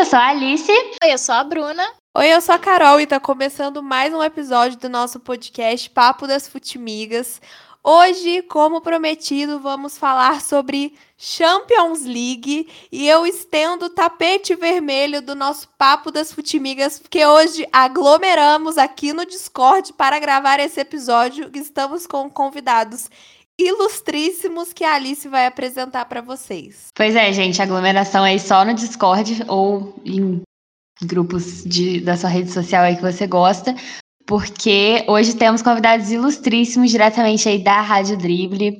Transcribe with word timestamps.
eu 0.00 0.06
sou 0.06 0.18
a 0.18 0.28
Alice. 0.28 0.72
Oi, 0.72 1.12
eu 1.12 1.18
sou 1.18 1.34
a 1.34 1.44
Bruna. 1.44 1.86
Oi, 2.16 2.26
eu 2.32 2.40
sou 2.40 2.54
a 2.54 2.58
Carol 2.58 2.98
e 3.02 3.06
tá 3.06 3.20
começando 3.20 3.82
mais 3.82 4.14
um 4.14 4.22
episódio 4.22 4.78
do 4.78 4.88
nosso 4.88 5.20
podcast 5.20 5.90
Papo 5.90 6.26
das 6.26 6.48
Futimigas. 6.48 7.38
Hoje, 7.84 8.40
como 8.42 8.80
prometido, 8.80 9.60
vamos 9.60 9.98
falar 9.98 10.40
sobre 10.40 10.94
Champions 11.18 12.06
League 12.06 12.66
e 12.90 13.06
eu 13.06 13.26
estendo 13.26 13.86
o 13.86 13.90
tapete 13.90 14.54
vermelho 14.54 15.20
do 15.20 15.34
nosso 15.34 15.68
Papo 15.76 16.10
das 16.10 16.32
Futimigas, 16.32 16.98
porque 16.98 17.26
hoje 17.26 17.68
aglomeramos 17.70 18.78
aqui 18.78 19.12
no 19.12 19.26
Discord 19.26 19.92
para 19.92 20.18
gravar 20.18 20.60
esse 20.60 20.80
episódio. 20.80 21.50
Estamos 21.52 22.06
com 22.06 22.30
convidados 22.30 23.10
ilustríssimos 23.60 24.72
que 24.72 24.84
a 24.84 24.94
Alice 24.94 25.28
vai 25.28 25.46
apresentar 25.46 26.06
para 26.06 26.20
vocês. 26.20 26.88
Pois 26.94 27.14
é, 27.14 27.32
gente, 27.32 27.60
aglomeração 27.60 28.24
aí 28.24 28.40
só 28.40 28.64
no 28.64 28.74
Discord 28.74 29.44
ou 29.48 30.00
em 30.04 30.40
grupos 31.02 31.64
de, 31.64 32.00
da 32.00 32.16
sua 32.16 32.30
rede 32.30 32.50
social 32.50 32.82
aí 32.84 32.96
que 32.96 33.02
você 33.02 33.26
gosta, 33.26 33.74
porque 34.26 35.04
hoje 35.08 35.34
temos 35.34 35.62
convidados 35.62 36.10
ilustríssimos 36.10 36.90
diretamente 36.90 37.48
aí 37.48 37.62
da 37.62 37.80
Rádio 37.80 38.16
Drible, 38.16 38.78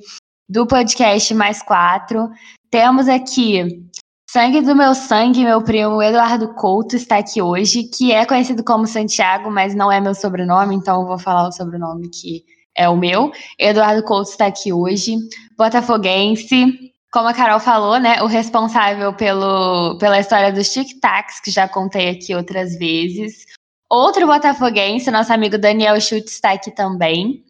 do 0.48 0.66
podcast 0.66 1.32
Mais 1.34 1.62
Quatro. 1.62 2.30
Temos 2.70 3.08
aqui 3.08 3.84
Sangue 4.32 4.60
do 4.60 4.76
meu 4.76 4.94
sangue, 4.94 5.42
meu 5.42 5.60
primo 5.60 6.00
Eduardo 6.00 6.54
Couto 6.54 6.94
está 6.94 7.18
aqui 7.18 7.42
hoje, 7.42 7.82
que 7.82 8.12
é 8.12 8.24
conhecido 8.24 8.62
como 8.62 8.86
Santiago, 8.86 9.50
mas 9.50 9.74
não 9.74 9.90
é 9.90 10.00
meu 10.00 10.14
sobrenome, 10.14 10.76
então 10.76 11.00
eu 11.00 11.08
vou 11.08 11.18
falar 11.18 11.48
o 11.48 11.52
sobrenome 11.52 12.08
que 12.08 12.44
é 12.76 12.88
o 12.88 12.96
meu. 12.96 13.32
Eduardo 13.58 14.02
Couto 14.02 14.30
está 14.30 14.46
aqui 14.46 14.72
hoje, 14.72 15.16
botafoguense, 15.56 16.90
como 17.12 17.28
a 17.28 17.34
Carol 17.34 17.60
falou, 17.60 17.98
né, 17.98 18.22
o 18.22 18.26
responsável 18.26 19.12
pelo, 19.12 19.98
pela 19.98 20.20
história 20.20 20.52
dos 20.52 20.72
tic-tacs, 20.72 21.40
que 21.40 21.50
já 21.50 21.68
contei 21.68 22.10
aqui 22.10 22.34
outras 22.34 22.78
vezes. 22.78 23.44
Outro 23.90 24.26
botafoguense, 24.26 25.10
nosso 25.10 25.32
amigo 25.32 25.58
Daniel 25.58 26.00
Schultz 26.00 26.32
está 26.32 26.52
aqui 26.52 26.70
também. 26.70 27.44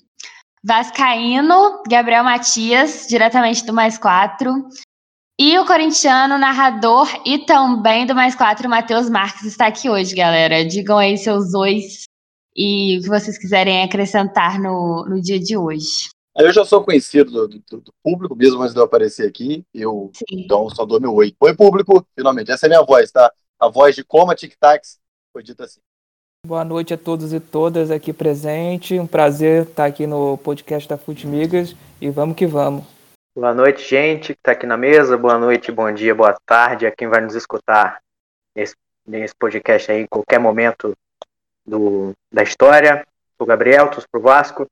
Vascaíno, 0.64 1.82
Gabriel 1.88 2.24
Matias, 2.24 3.06
diretamente 3.08 3.64
do 3.64 3.72
Mais 3.72 3.98
Quatro. 3.98 4.50
E 5.38 5.58
o 5.58 5.66
corintiano, 5.66 6.36
narrador 6.38 7.08
e 7.24 7.38
também 7.46 8.06
do 8.06 8.14
Mais 8.14 8.34
Quatro, 8.34 8.68
Matheus 8.68 9.08
Marques, 9.08 9.44
está 9.44 9.66
aqui 9.66 9.88
hoje, 9.88 10.14
galera. 10.14 10.64
Digam 10.64 10.98
aí 10.98 11.16
seus 11.16 11.52
dois 11.52 12.04
e 12.54 12.98
o 12.98 13.02
que 13.02 13.08
vocês 13.08 13.38
quiserem 13.38 13.82
acrescentar 13.82 14.60
no, 14.60 15.04
no 15.08 15.20
dia 15.20 15.38
de 15.38 15.56
hoje. 15.56 16.10
Eu 16.36 16.52
já 16.52 16.64
sou 16.64 16.82
conhecido 16.82 17.30
do, 17.30 17.48
do, 17.48 17.80
do, 17.80 17.92
público, 18.02 18.34
mesmo 18.34 18.62
antes 18.62 18.72
de 18.72 18.80
eu 18.80 18.84
aparecer 18.84 19.28
aqui. 19.28 19.64
Eu 19.74 20.10
Sim. 20.14 20.42
então 20.44 20.70
só 20.70 20.86
dou 20.86 21.00
meu 21.00 21.12
oi. 21.14 21.34
Oi, 21.38 21.54
público, 21.54 22.06
finalmente. 22.16 22.50
Essa 22.50 22.66
é 22.66 22.68
a 22.68 22.70
minha 22.70 22.82
voz, 22.82 23.10
tá? 23.10 23.32
A 23.58 23.68
voz 23.68 23.94
de 23.94 24.04
Coma 24.04 24.34
Tic 24.34 24.54
Tacs 24.58 24.98
foi 25.32 25.42
dita 25.42 25.64
assim. 25.64 25.80
Boa 26.46 26.64
noite 26.64 26.94
a 26.94 26.98
todos 26.98 27.34
e 27.34 27.40
todas 27.40 27.90
aqui 27.90 28.12
presentes. 28.12 28.98
Um 28.98 29.06
prazer 29.06 29.64
estar 29.64 29.84
aqui 29.84 30.06
no 30.06 30.38
podcast 30.38 30.88
da 30.88 30.96
Futimigas 30.96 31.76
e 32.00 32.08
vamos 32.08 32.36
que 32.36 32.46
vamos. 32.46 32.84
Boa 33.36 33.52
noite, 33.52 33.86
gente 33.86 34.32
que 34.32 34.40
está 34.40 34.52
aqui 34.52 34.66
na 34.66 34.76
mesa. 34.76 35.18
Boa 35.18 35.38
noite, 35.38 35.70
bom 35.70 35.92
dia, 35.92 36.14
boa 36.14 36.34
tarde 36.46 36.86
a 36.86 36.90
quem 36.90 37.08
vai 37.08 37.20
nos 37.20 37.34
escutar 37.34 38.00
nesse, 38.56 38.74
nesse 39.06 39.34
podcast 39.34 39.92
aí 39.92 40.02
em 40.02 40.06
qualquer 40.06 40.40
momento 40.40 40.96
do, 41.70 42.12
da 42.32 42.42
história. 42.42 43.06
Sou 43.38 43.46
Gabriel, 43.46 43.88
torço 43.88 44.06
pro 44.10 44.20
Vasco. 44.20 44.66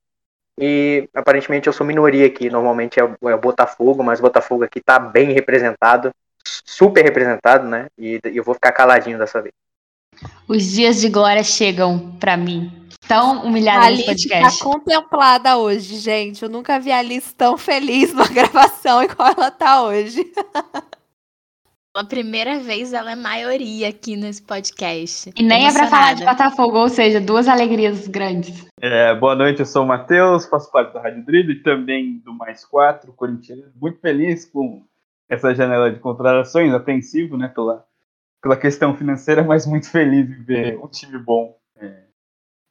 E 0.60 1.08
aparentemente 1.14 1.68
eu 1.68 1.72
sou 1.72 1.86
minoria 1.86 2.26
aqui. 2.26 2.50
Normalmente 2.50 2.98
é 2.98 3.04
o, 3.04 3.28
é 3.28 3.34
o 3.34 3.40
Botafogo, 3.40 4.02
mas 4.02 4.18
o 4.18 4.22
Botafogo 4.22 4.64
aqui 4.64 4.80
tá 4.80 4.98
bem 4.98 5.32
representado, 5.32 6.10
super 6.44 7.04
representado, 7.04 7.66
né? 7.66 7.86
E, 7.96 8.20
e 8.24 8.36
eu 8.36 8.44
vou 8.44 8.54
ficar 8.54 8.72
caladinho 8.72 9.18
dessa 9.18 9.40
vez. 9.40 9.54
Os 10.48 10.64
dias 10.64 11.00
de 11.00 11.08
glória 11.08 11.44
chegam 11.44 12.16
para 12.18 12.36
mim. 12.36 12.72
Tão 13.06 13.44
humilhada 13.44 13.88
nesse 13.90 14.04
podcast. 14.04 14.58
tá 14.58 14.64
contemplada 14.64 15.56
hoje, 15.56 15.96
gente. 15.96 16.42
Eu 16.42 16.48
nunca 16.48 16.80
vi 16.80 16.90
a 16.90 16.98
Alice 16.98 17.32
tão 17.34 17.56
feliz 17.56 18.12
numa 18.12 18.28
gravação 18.28 19.02
igual 19.02 19.32
ela 19.36 19.50
tá 19.50 19.82
hoje. 19.82 20.30
Pela 21.92 22.06
primeira 22.06 22.58
vez 22.58 22.92
ela 22.92 23.12
é 23.12 23.16
maioria 23.16 23.88
aqui 23.88 24.14
nesse 24.14 24.42
podcast. 24.42 25.32
E 25.34 25.42
nem 25.42 25.66
é 25.66 25.72
pra 25.72 25.86
falar 25.86 26.14
de 26.14 26.24
Botafogo, 26.24 26.78
ou 26.78 26.88
seja, 26.88 27.20
duas 27.20 27.48
alegrias 27.48 28.06
grandes. 28.06 28.66
É, 28.80 29.14
boa 29.14 29.34
noite, 29.34 29.60
eu 29.60 29.66
sou 29.66 29.84
o 29.84 29.86
Matheus, 29.86 30.46
faço 30.46 30.70
parte 30.70 30.92
da 30.92 31.00
Rádio 31.00 31.24
Drible 31.24 31.54
e 31.54 31.62
também 31.62 32.18
do 32.18 32.32
Mais 32.32 32.64
Quatro, 32.64 33.12
Corinthians. 33.14 33.74
Muito 33.74 33.98
feliz 34.00 34.44
com 34.44 34.84
essa 35.28 35.54
janela 35.54 35.90
de 35.90 35.98
contratações, 35.98 36.72
apreensivo, 36.72 37.36
né, 37.36 37.48
pela, 37.48 37.84
pela 38.42 38.56
questão 38.56 38.94
financeira, 38.94 39.42
mas 39.42 39.66
muito 39.66 39.90
feliz 39.90 40.28
em 40.30 40.42
ver 40.42 40.78
um 40.78 40.88
time 40.88 41.18
bom. 41.18 41.58
É. 41.76 42.02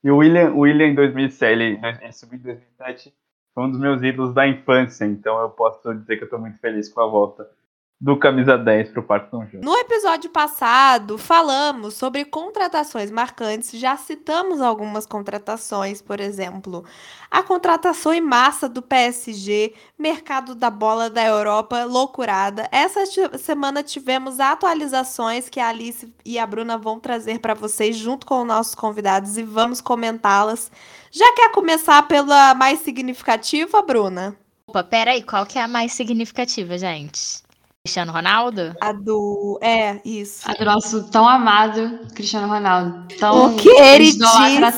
E 0.04 0.12
o 0.12 0.18
William, 0.18 0.52
o 0.52 0.60
William 0.60 0.88
em 0.88 0.96
2007, 0.96 1.52
ele, 1.52 1.80
ele 2.02 2.14
subiu 2.14 2.40
em 2.40 2.44
2007, 2.44 3.14
foi 3.54 3.64
um 3.64 3.72
dos 3.72 3.80
meus 3.80 4.02
ídolos 4.04 4.34
da 4.34 4.48
infância, 4.48 5.06
então 5.06 5.42
eu 5.42 5.50
posso 5.50 5.94
dizer 5.96 6.18
que 6.18 6.24
eu 6.24 6.28
estou 6.28 6.40
muito 6.40 6.60
feliz 6.60 6.88
com 6.88 7.02
a 7.02 7.08
volta 7.08 7.57
do 8.00 8.16
camisa 8.16 8.56
10 8.56 8.92
para 8.92 9.00
o 9.00 9.04
Parque 9.04 9.32
São 9.32 9.42
Jorge. 9.42 9.58
No 9.58 9.76
episódio 9.76 10.30
passado, 10.30 11.18
falamos 11.18 11.96
sobre 11.96 12.24
contratações 12.26 13.10
marcantes, 13.10 13.72
já 13.80 13.98
citamos 13.98 14.62
algumas 14.62 15.08
contratações, 15.08 16.00
por 16.00 16.20
exemplo, 16.20 16.86
a 17.32 17.42
contratação 17.42 18.14
em 18.14 18.22
massa 18.22 18.70
do 18.70 18.84
PSG, 18.84 19.74
mercado 19.98 20.54
da 20.54 20.70
bola 20.70 21.10
da 21.10 21.26
Europa, 21.26 21.86
loucurada. 21.86 22.70
Essa 22.72 23.04
semana 23.40 23.82
tivemos 23.82 24.40
atualizações 24.40 25.50
que 25.50 25.60
a 25.60 25.70
Alice 25.70 26.14
e 26.24 26.38
a 26.38 26.46
Bruna 26.46 26.78
vão 26.78 27.00
trazer 27.00 27.40
para 27.40 27.56
vocês 27.56 27.96
junto 27.96 28.28
com 28.28 28.46
nossos 28.46 28.76
convidados 28.76 29.38
e 29.38 29.44
vamos 29.44 29.82
comentá-las. 29.82 30.72
Já 31.10 31.34
quer 31.34 31.52
começar 31.52 32.08
pela 32.08 32.54
mais 32.54 32.80
significativa, 32.82 33.82
Bruna? 33.82 34.36
Opa, 34.68 34.84
peraí, 34.84 35.24
qual 35.24 35.48
que 35.48 35.58
é 35.58 35.64
a 35.64 35.68
mais 35.68 35.94
significativa, 35.94 36.78
gente? 36.78 37.47
Cristiano 37.88 38.12
Ronaldo? 38.12 38.76
A 38.82 38.92
do. 38.92 39.58
É, 39.62 40.02
isso. 40.04 40.42
A 40.44 40.54
do 40.54 40.66
nosso 40.66 41.10
tão 41.10 41.26
amado 41.26 42.00
Cristiano 42.14 42.50
Ronaldo. 42.50 43.08
Tão 43.18 43.56
o 43.56 43.56
queridíssimo. 43.56 44.28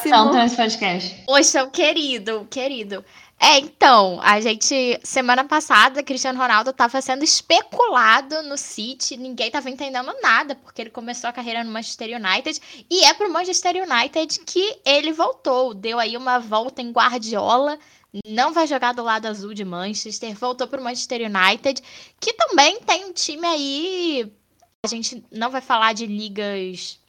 tanto 0.04 0.34
nesse 0.36 0.56
podcast. 0.56 1.24
Poxa, 1.26 1.64
o 1.64 1.72
querido, 1.72 2.46
querido. 2.52 3.04
É, 3.42 3.58
então, 3.58 4.20
a 4.22 4.40
gente, 4.42 5.00
semana 5.02 5.44
passada, 5.44 6.04
Cristiano 6.04 6.38
Ronaldo 6.38 6.70
estava 6.70 7.02
sendo 7.02 7.24
especulado 7.24 8.44
no 8.44 8.58
City, 8.58 9.16
ninguém 9.18 9.48
estava 9.48 9.70
entendendo 9.70 10.14
nada, 10.22 10.56
porque 10.56 10.82
ele 10.82 10.90
começou 10.90 11.30
a 11.30 11.34
carreira 11.34 11.64
no 11.64 11.72
Manchester 11.72 12.10
United, 12.16 12.60
e 12.92 13.06
é 13.06 13.14
pro 13.14 13.32
Manchester 13.32 13.76
United 13.78 14.42
que 14.46 14.78
ele 14.86 15.14
voltou, 15.14 15.74
deu 15.74 15.98
aí 15.98 16.18
uma 16.18 16.38
volta 16.38 16.82
em 16.82 16.92
Guardiola, 16.92 17.80
não 18.26 18.54
vai 18.54 18.66
jogar 18.66 18.94
do 18.94 19.04
lado 19.04 19.28
azul 19.28 19.54
de 19.54 19.64
Manchester, 19.64 20.36
voltou 20.36 20.68
para 20.68 20.82
o 20.82 20.84
Manchester 20.84 21.22
United, 21.22 21.82
que 22.20 22.34
também 22.34 22.80
tem 22.82 23.06
um 23.06 23.14
time 23.14 23.46
aí. 23.46 24.34
A 24.84 24.88
gente 24.88 25.24
não 25.32 25.52
vai 25.52 25.62
falar 25.62 25.94
de 25.94 26.06
ligas 26.06 27.00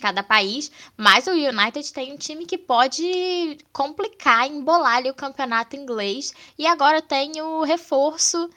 cada 0.00 0.22
país, 0.22 0.70
mas 0.96 1.26
o 1.26 1.32
United 1.32 1.92
tem 1.92 2.12
um 2.12 2.16
time 2.16 2.46
que 2.46 2.56
pode 2.56 3.58
complicar, 3.72 4.46
embolar 4.46 4.96
ali 4.96 5.10
o 5.10 5.14
campeonato 5.14 5.76
inglês. 5.76 6.32
E 6.56 6.66
agora 6.66 7.02
tem 7.02 7.40
o 7.42 7.62
reforço 7.62 8.48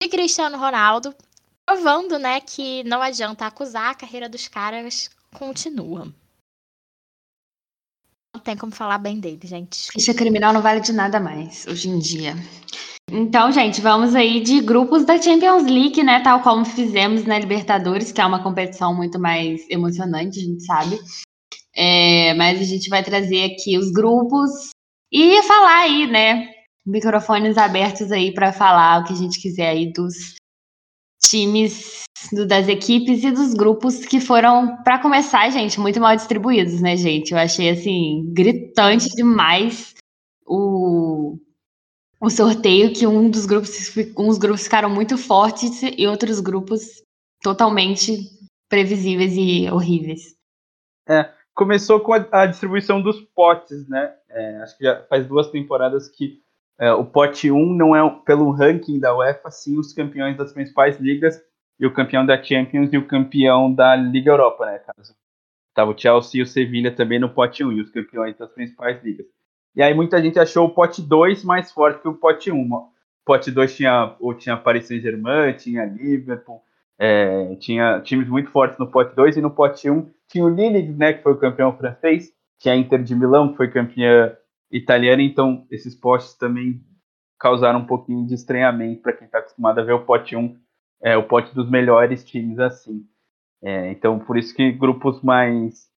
de 0.00 0.08
Cristiano 0.08 0.56
Ronaldo, 0.56 1.14
provando, 1.66 2.18
né, 2.18 2.40
que 2.40 2.84
não 2.84 3.02
adianta 3.02 3.46
acusar, 3.46 3.90
a 3.90 3.94
carreira 3.94 4.28
dos 4.28 4.46
caras 4.46 5.10
continua. 5.34 6.12
Não 8.36 8.42
tem 8.42 8.54
como 8.54 8.70
falar 8.70 8.98
bem 8.98 9.18
dele, 9.18 9.40
gente. 9.44 9.88
Ficha 9.90 10.12
criminal 10.12 10.52
não 10.52 10.60
vale 10.60 10.80
de 10.80 10.92
nada 10.92 11.18
mais 11.18 11.66
hoje 11.66 11.88
em 11.88 11.98
dia. 11.98 12.34
Então, 13.10 13.50
gente, 13.50 13.80
vamos 13.80 14.14
aí 14.14 14.42
de 14.42 14.60
grupos 14.60 15.06
da 15.06 15.20
Champions 15.20 15.64
League, 15.64 16.02
né? 16.02 16.20
Tal 16.20 16.42
como 16.42 16.62
fizemos 16.62 17.24
na 17.24 17.38
Libertadores, 17.38 18.12
que 18.12 18.20
é 18.20 18.26
uma 18.26 18.42
competição 18.42 18.94
muito 18.94 19.18
mais 19.18 19.62
emocionante, 19.70 20.38
a 20.38 20.42
gente 20.42 20.62
sabe. 20.66 20.98
É, 21.74 22.34
mas 22.34 22.60
a 22.60 22.64
gente 22.64 22.90
vai 22.90 23.02
trazer 23.02 23.44
aqui 23.44 23.78
os 23.78 23.90
grupos 23.90 24.50
e 25.10 25.42
falar 25.44 25.84
aí, 25.84 26.06
né? 26.06 26.50
Microfones 26.84 27.56
abertos 27.56 28.12
aí 28.12 28.34
para 28.34 28.52
falar 28.52 29.00
o 29.00 29.04
que 29.04 29.14
a 29.14 29.16
gente 29.16 29.40
quiser 29.40 29.68
aí 29.68 29.90
dos 29.90 30.34
times 31.28 32.04
do, 32.32 32.46
das 32.46 32.68
equipes 32.68 33.22
e 33.22 33.30
dos 33.30 33.54
grupos 33.54 34.04
que 34.04 34.20
foram, 34.20 34.82
para 34.82 34.98
começar, 34.98 35.48
gente, 35.50 35.78
muito 35.80 36.00
mal 36.00 36.14
distribuídos, 36.16 36.80
né, 36.80 36.96
gente? 36.96 37.32
Eu 37.32 37.38
achei, 37.38 37.70
assim, 37.70 38.30
gritante 38.32 39.08
demais 39.10 39.94
o, 40.46 41.38
o 42.20 42.30
sorteio, 42.30 42.92
que 42.92 43.06
um 43.06 43.30
dos 43.30 43.46
grupos, 43.46 43.70
uns 44.16 44.38
grupos 44.38 44.64
ficaram 44.64 44.90
muito 44.90 45.16
fortes 45.18 45.82
e 45.82 46.06
outros 46.06 46.40
grupos 46.40 47.02
totalmente 47.42 48.18
previsíveis 48.68 49.34
e 49.36 49.70
horríveis. 49.70 50.34
É, 51.08 51.32
começou 51.54 52.00
com 52.00 52.12
a, 52.12 52.26
a 52.32 52.46
distribuição 52.46 53.00
dos 53.00 53.20
potes, 53.34 53.88
né? 53.88 54.14
É, 54.28 54.56
acho 54.62 54.76
que 54.76 54.84
já 54.84 55.02
faz 55.04 55.26
duas 55.26 55.50
temporadas 55.50 56.08
que 56.08 56.42
é, 56.78 56.92
o 56.92 57.04
pote 57.04 57.50
1 57.50 57.74
não 57.74 57.96
é 57.96 58.20
pelo 58.24 58.50
ranking 58.50 59.00
da 59.00 59.16
UEFA, 59.16 59.50
sim 59.50 59.78
os 59.78 59.92
campeões 59.92 60.36
das 60.36 60.52
principais 60.52 60.98
ligas 61.00 61.42
e 61.78 61.86
o 61.86 61.92
campeão 61.92 62.24
da 62.24 62.42
Champions 62.42 62.92
e 62.92 62.98
o 62.98 63.06
campeão 63.06 63.72
da 63.72 63.96
Liga 63.96 64.30
Europa, 64.30 64.66
né? 64.66 64.78
Caso. 64.78 65.14
Tava 65.74 65.90
o 65.90 65.98
Chelsea 65.98 66.40
e 66.40 66.42
o 66.42 66.46
Sevilla 66.46 66.90
também 66.90 67.18
no 67.18 67.28
pote 67.28 67.62
1, 67.62 67.72
e 67.72 67.80
os 67.82 67.90
campeões 67.90 68.36
das 68.36 68.50
principais 68.50 69.02
ligas. 69.02 69.26
E 69.74 69.82
aí 69.82 69.92
muita 69.92 70.22
gente 70.22 70.38
achou 70.38 70.66
o 70.66 70.70
pote 70.70 71.02
2 71.02 71.44
mais 71.44 71.70
forte 71.70 72.00
que 72.00 72.08
o 72.08 72.14
pote 72.14 72.50
1. 72.50 72.72
O 72.72 72.90
pote 73.24 73.50
2 73.50 73.76
tinha, 73.76 74.16
tinha 74.38 74.56
Paris 74.56 74.86
Saint-Germain, 74.86 75.52
tinha 75.54 75.84
Liverpool, 75.84 76.62
é, 76.98 77.54
tinha 77.56 78.00
times 78.00 78.26
muito 78.26 78.50
fortes 78.50 78.78
no 78.78 78.90
pote 78.90 79.14
2, 79.14 79.36
e 79.36 79.42
no 79.42 79.50
pote 79.50 79.90
1 79.90 80.10
tinha 80.28 80.44
o 80.44 80.48
Lille, 80.48 80.94
né, 80.94 81.12
que 81.12 81.22
foi 81.22 81.32
o 81.32 81.38
campeão 81.38 81.76
francês, 81.76 82.32
tinha 82.58 82.72
a 82.72 82.76
Inter 82.76 83.02
de 83.02 83.14
Milão, 83.14 83.50
que 83.50 83.56
foi 83.56 83.68
campeã 83.68 84.34
italiana, 84.70 85.22
então 85.22 85.66
esses 85.70 85.94
potes 85.94 86.34
também 86.34 86.80
causaram 87.38 87.80
um 87.80 87.86
pouquinho 87.86 88.26
de 88.26 88.34
estranhamento 88.34 89.02
para 89.02 89.12
quem 89.12 89.26
está 89.26 89.38
acostumado 89.38 89.80
a 89.80 89.84
ver 89.84 89.92
o 89.92 90.04
pote 90.04 90.36
1, 90.36 90.56
é, 91.02 91.16
o 91.16 91.22
pote 91.22 91.54
dos 91.54 91.68
melhores 91.68 92.24
times 92.24 92.58
assim. 92.58 93.06
É, 93.62 93.90
então, 93.90 94.18
por 94.18 94.36
isso 94.36 94.54
que 94.54 94.72
grupos 94.72 95.20
mais, 95.22 95.88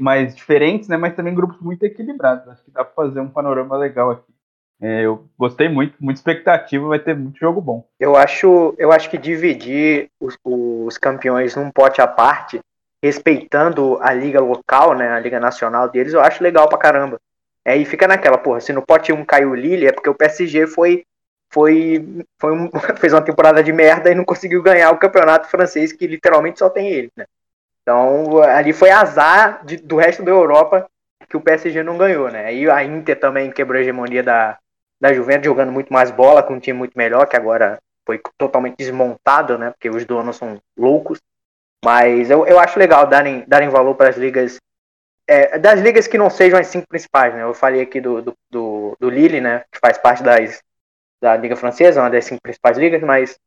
mais 0.00 0.34
diferentes, 0.34 0.88
né, 0.88 0.96
mas 0.96 1.14
também 1.14 1.34
grupos 1.34 1.60
muito 1.60 1.84
equilibrados. 1.84 2.48
Acho 2.48 2.64
que 2.64 2.70
dá 2.70 2.84
para 2.84 2.94
fazer 2.94 3.20
um 3.20 3.28
panorama 3.28 3.76
legal 3.76 4.10
aqui. 4.10 4.32
É, 4.80 5.02
eu 5.02 5.28
gostei 5.38 5.68
muito, 5.68 5.96
muita 6.00 6.18
expectativa, 6.18 6.88
vai 6.88 6.98
ter 6.98 7.16
muito 7.16 7.38
jogo 7.38 7.60
bom. 7.60 7.86
Eu 7.98 8.16
acho, 8.16 8.74
eu 8.76 8.92
acho 8.92 9.08
que 9.08 9.16
dividir 9.16 10.10
os, 10.20 10.36
os 10.44 10.98
campeões 10.98 11.54
num 11.54 11.70
pote 11.70 12.00
à 12.00 12.06
parte, 12.06 12.60
respeitando 13.02 13.98
a 14.00 14.12
liga 14.12 14.40
local, 14.40 14.94
né, 14.94 15.08
a 15.10 15.20
liga 15.20 15.38
nacional 15.38 15.88
deles, 15.88 16.12
eu 16.12 16.20
acho 16.20 16.42
legal 16.42 16.68
pra 16.68 16.78
caramba. 16.78 17.20
Aí 17.66 17.84
fica 17.84 18.06
naquela, 18.06 18.36
porra, 18.36 18.60
se 18.60 18.72
no 18.72 18.82
pote 18.82 19.12
1 19.12 19.24
caiu 19.24 19.50
o 19.50 19.54
Lille, 19.54 19.86
é 19.86 19.92
porque 19.92 20.10
o 20.10 20.14
PSG 20.14 20.66
foi, 20.66 21.04
foi, 21.50 22.24
foi 22.38 22.52
um, 22.52 22.70
fez 22.96 23.12
uma 23.12 23.22
temporada 23.22 23.62
de 23.62 23.72
merda 23.72 24.10
e 24.10 24.14
não 24.14 24.24
conseguiu 24.24 24.62
ganhar 24.62 24.90
o 24.90 24.98
campeonato 24.98 25.48
francês, 25.48 25.92
que 25.92 26.06
literalmente 26.06 26.58
só 26.58 26.68
tem 26.68 26.88
ele, 26.88 27.10
né? 27.16 27.24
Então, 27.82 28.42
ali 28.42 28.72
foi 28.72 28.90
azar 28.90 29.64
de, 29.64 29.76
do 29.76 29.96
resto 29.96 30.22
da 30.22 30.30
Europa 30.30 30.86
que 31.28 31.36
o 31.36 31.40
PSG 31.40 31.82
não 31.82 31.98
ganhou, 31.98 32.30
né? 32.30 32.46
Aí 32.46 32.68
a 32.68 32.84
Inter 32.84 33.18
também 33.18 33.50
quebrou 33.50 33.78
a 33.78 33.82
hegemonia 33.82 34.22
da, 34.22 34.58
da 35.00 35.12
Juventus, 35.12 35.46
jogando 35.46 35.72
muito 35.72 35.92
mais 35.92 36.10
bola, 36.10 36.42
com 36.42 36.54
um 36.54 36.60
time 36.60 36.78
muito 36.78 36.96
melhor, 36.96 37.26
que 37.26 37.36
agora 37.36 37.78
foi 38.06 38.20
totalmente 38.38 38.76
desmontado, 38.76 39.58
né? 39.58 39.70
Porque 39.70 39.90
os 39.90 40.04
donos 40.04 40.36
são 40.36 40.58
loucos. 40.78 41.20
Mas 41.84 42.30
eu, 42.30 42.46
eu 42.46 42.58
acho 42.58 42.78
legal 42.78 43.06
darem, 43.06 43.44
darem 43.46 43.68
valor 43.68 43.94
para 43.94 44.08
as 44.08 44.16
ligas 44.16 44.58
é, 45.26 45.58
das 45.58 45.80
ligas 45.80 46.06
que 46.06 46.18
não 46.18 46.30
sejam 46.30 46.58
as 46.58 46.66
cinco 46.66 46.86
principais, 46.88 47.34
né? 47.34 47.42
Eu 47.42 47.54
falei 47.54 47.80
aqui 47.80 48.00
do, 48.00 48.22
do, 48.22 48.36
do, 48.50 48.96
do 49.00 49.10
Lille, 49.10 49.40
né? 49.40 49.64
Que 49.72 49.78
faz 49.78 49.98
parte 49.98 50.22
das, 50.22 50.62
da 51.20 51.36
Liga 51.36 51.56
Francesa, 51.56 52.00
uma 52.00 52.10
das 52.10 52.24
cinco 52.24 52.42
principais 52.42 52.76
ligas, 52.76 53.02
mas 53.02 53.38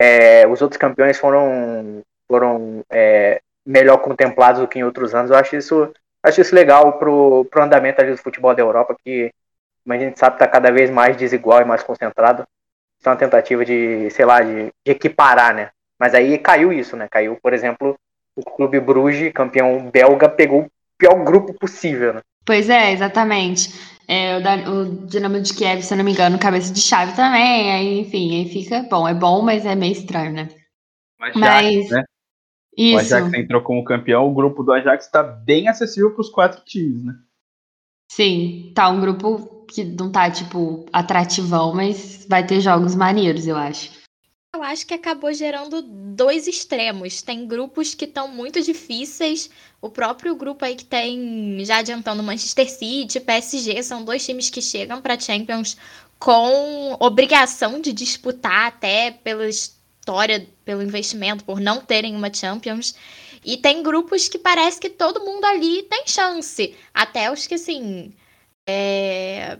é, 0.00 0.46
os 0.46 0.60
outros 0.62 0.78
campeões 0.78 1.18
foram, 1.18 2.02
foram 2.26 2.84
é, 2.90 3.40
melhor 3.64 3.98
contemplados 3.98 4.60
do 4.60 4.68
que 4.68 4.78
em 4.78 4.84
outros 4.84 5.14
anos. 5.14 5.30
Eu 5.30 5.36
acho 5.36 5.54
isso, 5.56 5.92
acho 6.22 6.40
isso 6.40 6.54
legal 6.54 6.98
pro, 6.98 7.44
pro 7.50 7.62
andamento 7.62 8.00
ali 8.00 8.10
do 8.10 8.18
futebol 8.18 8.54
da 8.54 8.62
Europa, 8.62 8.96
que, 9.04 9.32
a 9.88 9.98
gente 9.98 10.18
sabe, 10.18 10.36
está 10.36 10.46
cada 10.46 10.70
vez 10.70 10.90
mais 10.90 11.16
desigual 11.16 11.62
e 11.62 11.64
mais 11.64 11.82
concentrado. 11.82 12.44
Isso 12.98 13.08
é 13.08 13.12
uma 13.12 13.18
tentativa 13.18 13.64
de, 13.64 14.10
sei 14.10 14.24
lá, 14.24 14.40
de, 14.40 14.66
de 14.84 14.92
equiparar, 14.92 15.54
né? 15.54 15.70
Mas 15.98 16.14
aí 16.14 16.38
caiu 16.38 16.72
isso, 16.72 16.96
né? 16.96 17.08
Caiu, 17.10 17.38
por 17.42 17.52
exemplo, 17.52 17.96
o 18.36 18.42
Clube 18.42 18.80
Bruges, 18.80 19.32
campeão 19.32 19.90
belga, 19.90 20.28
pegou 20.28 20.66
pior 21.00 21.24
grupo 21.24 21.54
possível, 21.54 22.14
né? 22.14 22.20
Pois 22.44 22.68
é, 22.68 22.92
exatamente. 22.92 23.72
É, 24.06 24.36
o, 24.36 24.70
o 24.70 25.06
Dinamo 25.06 25.40
de 25.40 25.54
Kiev, 25.54 25.82
se 25.82 25.94
eu 25.94 25.98
não 25.98 26.04
me 26.04 26.12
engano, 26.12 26.38
cabeça 26.38 26.72
de 26.72 26.80
chave 26.80 27.16
também. 27.16 27.72
Aí, 27.72 28.00
enfim, 28.00 28.38
aí 28.38 28.48
fica 28.48 28.82
bom. 28.82 29.08
É 29.08 29.14
bom, 29.14 29.42
mas 29.42 29.64
é 29.64 29.74
meio 29.74 29.92
estranho, 29.92 30.32
né? 30.32 30.48
Mas, 31.18 31.34
mas 31.34 31.90
né? 31.90 32.04
Isso. 32.76 32.96
O 32.96 32.98
Ajax 33.00 33.34
entrou 33.34 33.62
como 33.62 33.84
campeão, 33.84 34.28
o 34.28 34.34
grupo 34.34 34.62
do 34.62 34.72
Ajax 34.72 35.06
está 35.06 35.22
bem 35.22 35.68
acessível 35.68 36.12
para 36.12 36.20
os 36.20 36.30
quatro 36.30 36.64
times, 36.64 37.04
né? 37.04 37.14
Sim, 38.10 38.72
tá 38.74 38.88
um 38.88 39.00
grupo 39.00 39.66
que 39.66 39.84
não 39.84 40.10
tá, 40.10 40.30
tipo, 40.30 40.86
atrativão, 40.92 41.74
mas 41.74 42.26
vai 42.28 42.44
ter 42.44 42.60
jogos 42.60 42.94
maneiros, 42.94 43.46
eu 43.46 43.56
acho. 43.56 43.99
Eu 44.52 44.64
acho 44.64 44.84
que 44.84 44.94
acabou 44.94 45.32
gerando 45.32 45.80
dois 45.80 46.48
extremos. 46.48 47.22
Tem 47.22 47.46
grupos 47.46 47.94
que 47.94 48.04
estão 48.04 48.26
muito 48.26 48.60
difíceis. 48.60 49.48
O 49.80 49.88
próprio 49.88 50.34
grupo 50.34 50.64
aí 50.64 50.74
que 50.74 50.84
tem, 50.84 51.64
já 51.64 51.78
adiantando, 51.78 52.22
Manchester 52.22 52.68
City, 52.68 53.20
PSG, 53.20 53.80
são 53.82 54.04
dois 54.04 54.24
times 54.26 54.50
que 54.50 54.60
chegam 54.60 55.00
para 55.00 55.18
Champions 55.18 55.76
com 56.18 56.96
obrigação 56.98 57.80
de 57.80 57.92
disputar 57.92 58.66
até 58.66 59.12
pela 59.12 59.48
história, 59.48 60.46
pelo 60.64 60.82
investimento, 60.82 61.44
por 61.44 61.60
não 61.60 61.80
terem 61.80 62.16
uma 62.16 62.32
Champions. 62.32 62.94
E 63.44 63.56
tem 63.56 63.82
grupos 63.84 64.28
que 64.28 64.38
parece 64.38 64.80
que 64.80 64.90
todo 64.90 65.24
mundo 65.24 65.44
ali 65.44 65.84
tem 65.84 66.06
chance. 66.06 66.76
Até 66.92 67.30
os 67.32 67.46
que, 67.46 67.54
assim. 67.54 68.12
É 68.66 69.58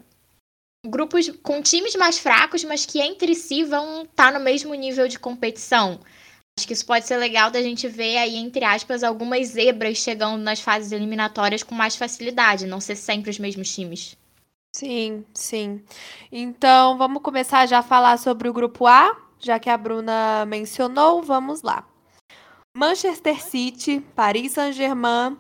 grupos 0.86 1.28
com 1.42 1.62
times 1.62 1.94
mais 1.94 2.18
fracos, 2.18 2.64
mas 2.64 2.86
que 2.86 3.00
entre 3.00 3.34
si 3.34 3.64
vão 3.64 4.02
estar 4.02 4.32
tá 4.32 4.38
no 4.38 4.44
mesmo 4.44 4.74
nível 4.74 5.08
de 5.08 5.18
competição. 5.18 6.00
Acho 6.58 6.66
que 6.66 6.72
isso 6.72 6.86
pode 6.86 7.06
ser 7.06 7.16
legal 7.16 7.50
da 7.50 7.62
gente 7.62 7.88
ver 7.88 8.18
aí, 8.18 8.36
entre 8.36 8.64
aspas, 8.64 9.02
algumas 9.02 9.48
zebras 9.48 9.98
chegando 9.98 10.42
nas 10.42 10.60
fases 10.60 10.92
eliminatórias 10.92 11.62
com 11.62 11.74
mais 11.74 11.96
facilidade, 11.96 12.66
não 12.66 12.80
ser 12.80 12.96
sempre 12.96 13.30
os 13.30 13.38
mesmos 13.38 13.72
times. 13.72 14.16
Sim, 14.74 15.24
sim. 15.34 15.82
Então, 16.30 16.96
vamos 16.96 17.22
começar 17.22 17.66
já 17.66 17.78
a 17.78 17.82
falar 17.82 18.18
sobre 18.18 18.48
o 18.48 18.52
grupo 18.52 18.86
A, 18.86 19.16
já 19.38 19.58
que 19.58 19.70
a 19.70 19.76
Bruna 19.76 20.44
mencionou, 20.46 21.22
vamos 21.22 21.62
lá. 21.62 21.86
Manchester 22.76 23.42
City, 23.42 24.00
Paris 24.14 24.52
Saint-Germain, 24.52 25.36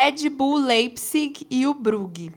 Red 0.00 0.28
Bull 0.28 0.56
Leipzig 0.56 1.46
e 1.48 1.66
o 1.66 1.74
Brugge. 1.74 2.32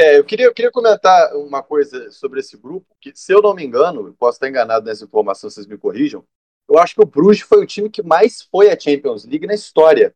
É, 0.00 0.16
eu 0.16 0.24
queria, 0.24 0.46
eu 0.46 0.54
queria 0.54 0.70
comentar 0.70 1.36
uma 1.36 1.62
coisa 1.62 2.10
sobre 2.10 2.40
esse 2.40 2.56
grupo, 2.56 2.86
que 2.98 3.12
se 3.14 3.34
eu 3.34 3.42
não 3.42 3.54
me 3.54 3.62
engano, 3.62 4.14
posso 4.14 4.36
estar 4.36 4.48
enganado 4.48 4.86
nessa 4.86 5.04
informação, 5.04 5.50
vocês 5.50 5.66
me 5.66 5.76
corrijam, 5.76 6.24
eu 6.66 6.78
acho 6.78 6.94
que 6.94 7.02
o 7.02 7.06
Bruges 7.06 7.42
foi 7.42 7.62
o 7.62 7.66
time 7.66 7.90
que 7.90 8.02
mais 8.02 8.40
foi 8.40 8.70
à 8.70 8.80
Champions 8.80 9.26
League 9.26 9.46
na 9.46 9.52
história, 9.52 10.14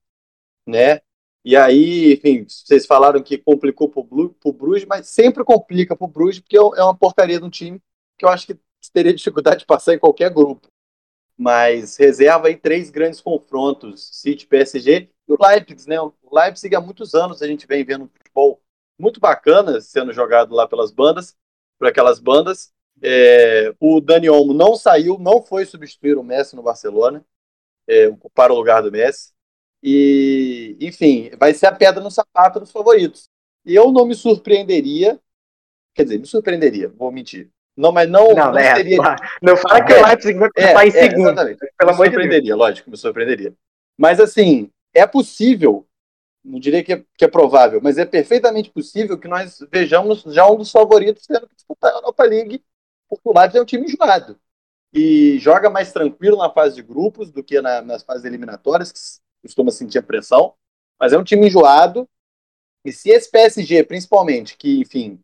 né? 0.67 1.03
E 1.45 1.55
aí, 1.55 2.15
enfim, 2.15 2.47
vocês 2.49 2.87
falaram 2.87 3.23
que 3.23 3.37
complicou 3.37 3.91
para 3.91 4.01
o 4.01 4.53
Bruges, 4.55 4.87
mas 4.87 5.07
sempre 5.09 5.45
complica 5.45 5.95
para 5.95 6.07
o 6.07 6.09
Bruges, 6.09 6.41
porque 6.41 6.57
é, 6.57 6.61
é 6.61 6.83
uma 6.83 6.97
porcaria 6.97 7.39
de 7.39 7.45
um 7.45 7.51
time 7.51 7.79
que 8.17 8.25
eu 8.25 8.31
acho 8.31 8.47
que 8.47 8.59
teria 8.91 9.13
dificuldade 9.13 9.59
de 9.59 9.67
passar 9.67 9.93
em 9.93 9.99
qualquer 9.99 10.33
grupo. 10.33 10.67
Mas 11.37 11.99
reserva 11.99 12.49
aí 12.49 12.57
três 12.57 12.89
grandes 12.89 13.21
confrontos, 13.21 14.09
City, 14.15 14.47
PSG 14.47 15.11
e 15.29 15.33
o 15.35 15.37
Leipzig, 15.39 15.87
né? 15.91 16.01
O 16.01 16.15
Leipzig 16.33 16.75
há 16.75 16.81
muitos 16.81 17.15
anos 17.15 17.43
a 17.43 17.47
gente 17.47 17.67
vem 17.67 17.85
vendo 17.85 18.09
futebol 18.09 18.64
muito 18.99 19.21
bacana 19.21 19.81
sendo 19.81 20.13
jogado 20.13 20.55
lá 20.55 20.67
pelas 20.69 20.91
bandas, 20.91 21.37
por 21.79 21.89
aquelas 21.89 22.19
bandas. 22.19 22.73
É, 23.03 23.75
o 23.81 24.01
Dani 24.01 24.29
Olmo 24.31 24.55
não 24.55 24.77
saiu, 24.77 25.19
não 25.19 25.43
foi 25.43 25.67
substituir 25.67 26.17
o 26.17 26.23
Messi 26.23 26.55
no 26.55 26.63
Barcelona, 26.63 27.25
é, 27.89 28.11
para 28.35 28.53
o 28.53 28.57
lugar 28.57 28.83
do 28.83 28.93
Messi. 28.93 29.33
E, 29.83 30.77
enfim, 30.81 31.31
vai 31.39 31.53
ser 31.53 31.67
a 31.67 31.73
pedra 31.73 32.03
no 32.03 32.11
sapato 32.11 32.61
dos 32.61 32.71
favoritos. 32.71 33.29
E 33.67 33.75
eu 33.75 33.93
não 33.93 34.07
me 34.07 34.15
surpreenderia, 34.15 35.21
quer 35.95 36.05
dizer, 36.05 36.19
me 36.19 36.27
surpreenderia, 36.27 36.89
vou 36.89 37.13
mentir. 37.13 37.51
Não, 37.77 37.91
mas 37.91 38.09
não, 38.09 38.29
não, 38.29 38.53
não 38.53 38.59
é, 38.59 38.77
seria. 38.77 38.99
Não 39.43 39.57
fala 39.57 39.85
que 39.85 39.93
o 39.93 39.97
é, 39.97 40.07
Leipzig 40.07 40.39
vai 40.39 40.49
é, 40.57 40.85
em 40.85 40.89
é, 40.89 40.91
segundo. 40.91 41.27
Exatamente. 41.31 41.59
Pelo 41.59 41.91
me 41.91 41.95
amor 41.95 42.07
surpreenderia, 42.07 42.41
de 42.41 42.47
Deus. 42.47 42.59
lógico, 42.59 42.91
me 42.91 42.97
surpreenderia. 42.97 43.55
Mas 43.99 44.21
assim, 44.21 44.71
é 44.95 45.07
possível 45.07 45.87
não 46.45 46.61
diria 46.61 46.85
que 46.85 46.93
é, 46.93 47.05
que 47.17 47.25
é, 47.25 47.29
provável, 47.29 47.81
mas 47.83 47.97
é 47.97 48.05
perfeitamente 48.05 48.71
possível 48.71 49.19
que 49.19 49.27
nós 49.27 49.59
vejamos 49.73 50.23
já 50.27 50.49
um 50.49 50.57
dos 50.57 50.71
favoritos 50.71 51.27
tendo 51.27 51.49
que 51.49 51.55
disputar 51.55 51.93
a 51.93 51.97
Europa 51.97 52.25
League, 52.25 52.63
porque 53.09 53.29
o 53.29 53.33
Leipzig 53.33 53.59
é 53.59 53.63
um 53.63 53.65
time 53.65 53.87
enjoado. 53.87 54.39
E 54.93 55.39
joga 55.39 55.71
mais 55.71 55.93
tranquilo 55.93 56.37
na 56.37 56.51
fase 56.51 56.77
de 56.77 56.83
grupos 56.83 57.33
do 57.33 57.43
que 57.43 57.61
na, 57.61 57.81
nas 57.81 58.03
fases 58.03 58.25
eliminatórias, 58.25 58.93
que 58.93 59.01
costuma 59.43 59.71
sentir 59.71 59.99
a 59.99 60.03
pressão, 60.03 60.55
mas 61.01 61.13
é 61.13 61.19
um 61.19 61.25
time 61.25 61.47
enjoado. 61.47 62.09
E 62.85 62.93
se 62.93 63.11
esse 63.11 63.31
PSG, 63.31 63.83
principalmente, 63.85 64.57
que, 64.57 64.81
enfim, 64.81 65.19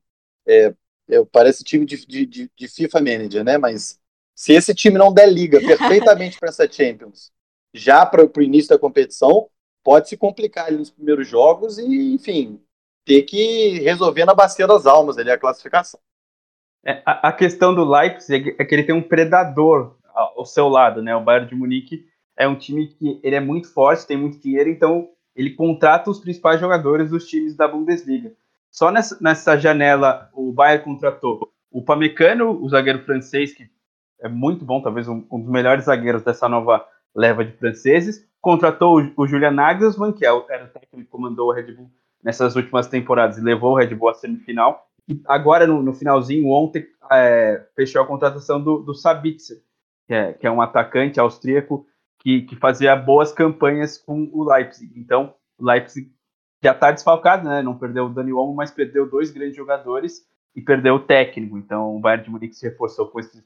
é, 0.47 0.75
é, 1.09 1.25
parece 1.31 1.63
time 1.63 1.85
de, 1.85 2.05
de, 2.07 2.51
de 2.57 2.69
FIFA 2.69 3.01
Manager, 3.01 3.45
né? 3.45 3.59
Mas 3.59 4.01
se 4.35 4.55
esse 4.55 4.75
time 4.75 4.97
não 4.97 5.13
der 5.13 5.31
liga 5.31 5.61
perfeitamente 5.61 6.39
para 6.39 6.49
essa 6.49 6.71
Champions, 6.71 7.31
já 7.75 8.05
para 8.07 8.25
o 8.25 8.43
início 8.43 8.71
da 8.71 8.79
competição, 8.79 9.51
pode 9.83 10.09
se 10.09 10.17
complicar 10.17 10.67
ali 10.67 10.77
nos 10.77 10.91
primeiros 10.91 11.27
jogos 11.27 11.79
e, 11.79 12.15
enfim, 12.15 12.61
ter 13.05 13.23
que 13.23 13.81
resolver 13.81 14.25
na 14.25 14.35
bacia 14.35 14.67
das 14.67 14.87
almas 14.87 15.19
ali 15.19 15.31
a 15.31 15.39
classificação. 15.39 16.01
É, 16.85 17.03
a, 17.05 17.29
a, 17.29 17.33
questão 17.33 17.75
do 17.75 17.85
Leipzig 17.85 18.57
é 18.59 18.65
que 18.65 18.75
ele 18.75 18.85
tem 18.85 18.95
um 18.95 19.03
predador 19.03 19.97
ao 20.15 20.47
seu 20.47 20.69
lado, 20.69 21.03
né? 21.03 21.15
O 21.15 21.23
Bayern 21.23 21.49
de 21.49 21.55
Munique 21.55 22.07
é 22.37 22.49
um 22.49 22.57
time 22.57 22.89
que 22.89 23.21
ele 23.23 23.37
é 23.37 23.41
muito 23.41 23.73
forte, 23.73 24.07
tem 24.07 24.17
muito 24.17 24.39
dinheiro, 24.39 24.71
então 24.71 25.09
ele 25.37 25.51
contrata 25.51 26.11
os 26.11 26.21
principais 26.21 26.59
jogadores 26.59 27.11
dos 27.11 27.27
times 27.27 27.55
da 27.55 27.69
Bundesliga. 27.69 28.33
Só 28.71 28.91
nessa, 28.91 29.19
nessa 29.21 29.59
janela 29.59 30.31
o 30.33 30.53
Bayern 30.53 30.85
contratou 30.85 31.53
o 31.71 31.83
Pamecano, 31.83 32.63
o 32.63 32.69
zagueiro 32.69 33.05
francês 33.05 33.53
que 33.53 33.69
é 34.21 34.29
muito 34.29 34.65
bom, 34.65 34.83
talvez 34.83 35.09
um, 35.09 35.25
um, 35.31 35.41
dos 35.41 35.51
melhores 35.51 35.85
zagueiros 35.85 36.23
dessa 36.23 36.49
nova 36.49 36.87
leva 37.15 37.45
de 37.45 37.53
franceses. 37.53 38.27
Contratou 38.41 39.03
o, 39.17 39.27
Julian 39.27 39.51
Nagelsmann, 39.51 40.13
que 40.13 40.25
é 40.25 40.29
era 40.29 40.65
o 40.65 40.69
técnico 40.69 40.97
que 40.97 41.05
comandou 41.05 41.49
o 41.49 41.53
Red 41.53 41.73
Bull 41.73 41.91
nessas 42.23 42.57
últimas 42.57 42.87
temporadas 42.87 43.39
e 43.39 43.43
levou 43.43 43.73
o 43.73 43.77
Red 43.77 43.95
Bull 43.95 44.09
à 44.09 44.15
semifinal. 44.15 44.87
E 45.09 45.21
agora, 45.27 45.67
no, 45.67 45.83
no 45.83 45.93
finalzinho, 45.93 46.49
ontem, 46.49 46.87
é, 47.11 47.67
fechou 47.75 48.03
a 48.03 48.07
contratação 48.07 48.63
do, 48.63 48.79
do 48.79 48.95
Sabitzer, 48.95 49.59
que 50.07 50.15
é, 50.15 50.33
que 50.33 50.47
é 50.47 50.51
um 50.51 50.63
atacante 50.63 51.19
austríaco 51.19 51.87
que, 52.21 52.43
que 52.43 52.57
fazia 52.57 52.95
boas 52.95 53.33
campanhas 53.33 53.99
com 53.99 54.31
o 54.33 54.45
Leipzig. 54.45 54.93
Então, 54.99 55.35
o 55.59 55.65
Leipzig 55.65 56.11
já 56.63 56.73
está 56.73 56.93
desfalcado, 56.93 57.49
né? 57.49 57.63
Não 57.63 57.77
perdeu 57.77 58.07
o 58.07 58.11
Dani 58.11 58.33
Olmo, 58.33 58.55
mas 58.55 58.71
perdeu 58.71 59.09
dois 59.09 59.31
grandes 59.31 59.57
jogadores 59.57 60.27
e 60.55 60.61
perdeu 60.61 60.97
o 60.97 61.01
técnico. 61.01 61.57
Então, 61.57 61.97
o 61.97 62.01
Bayern 62.01 62.25
de 62.25 62.31
Munique 62.31 62.55
se 62.55 62.69
reforçou 62.69 63.07
com, 63.09 63.19
esses, 63.19 63.43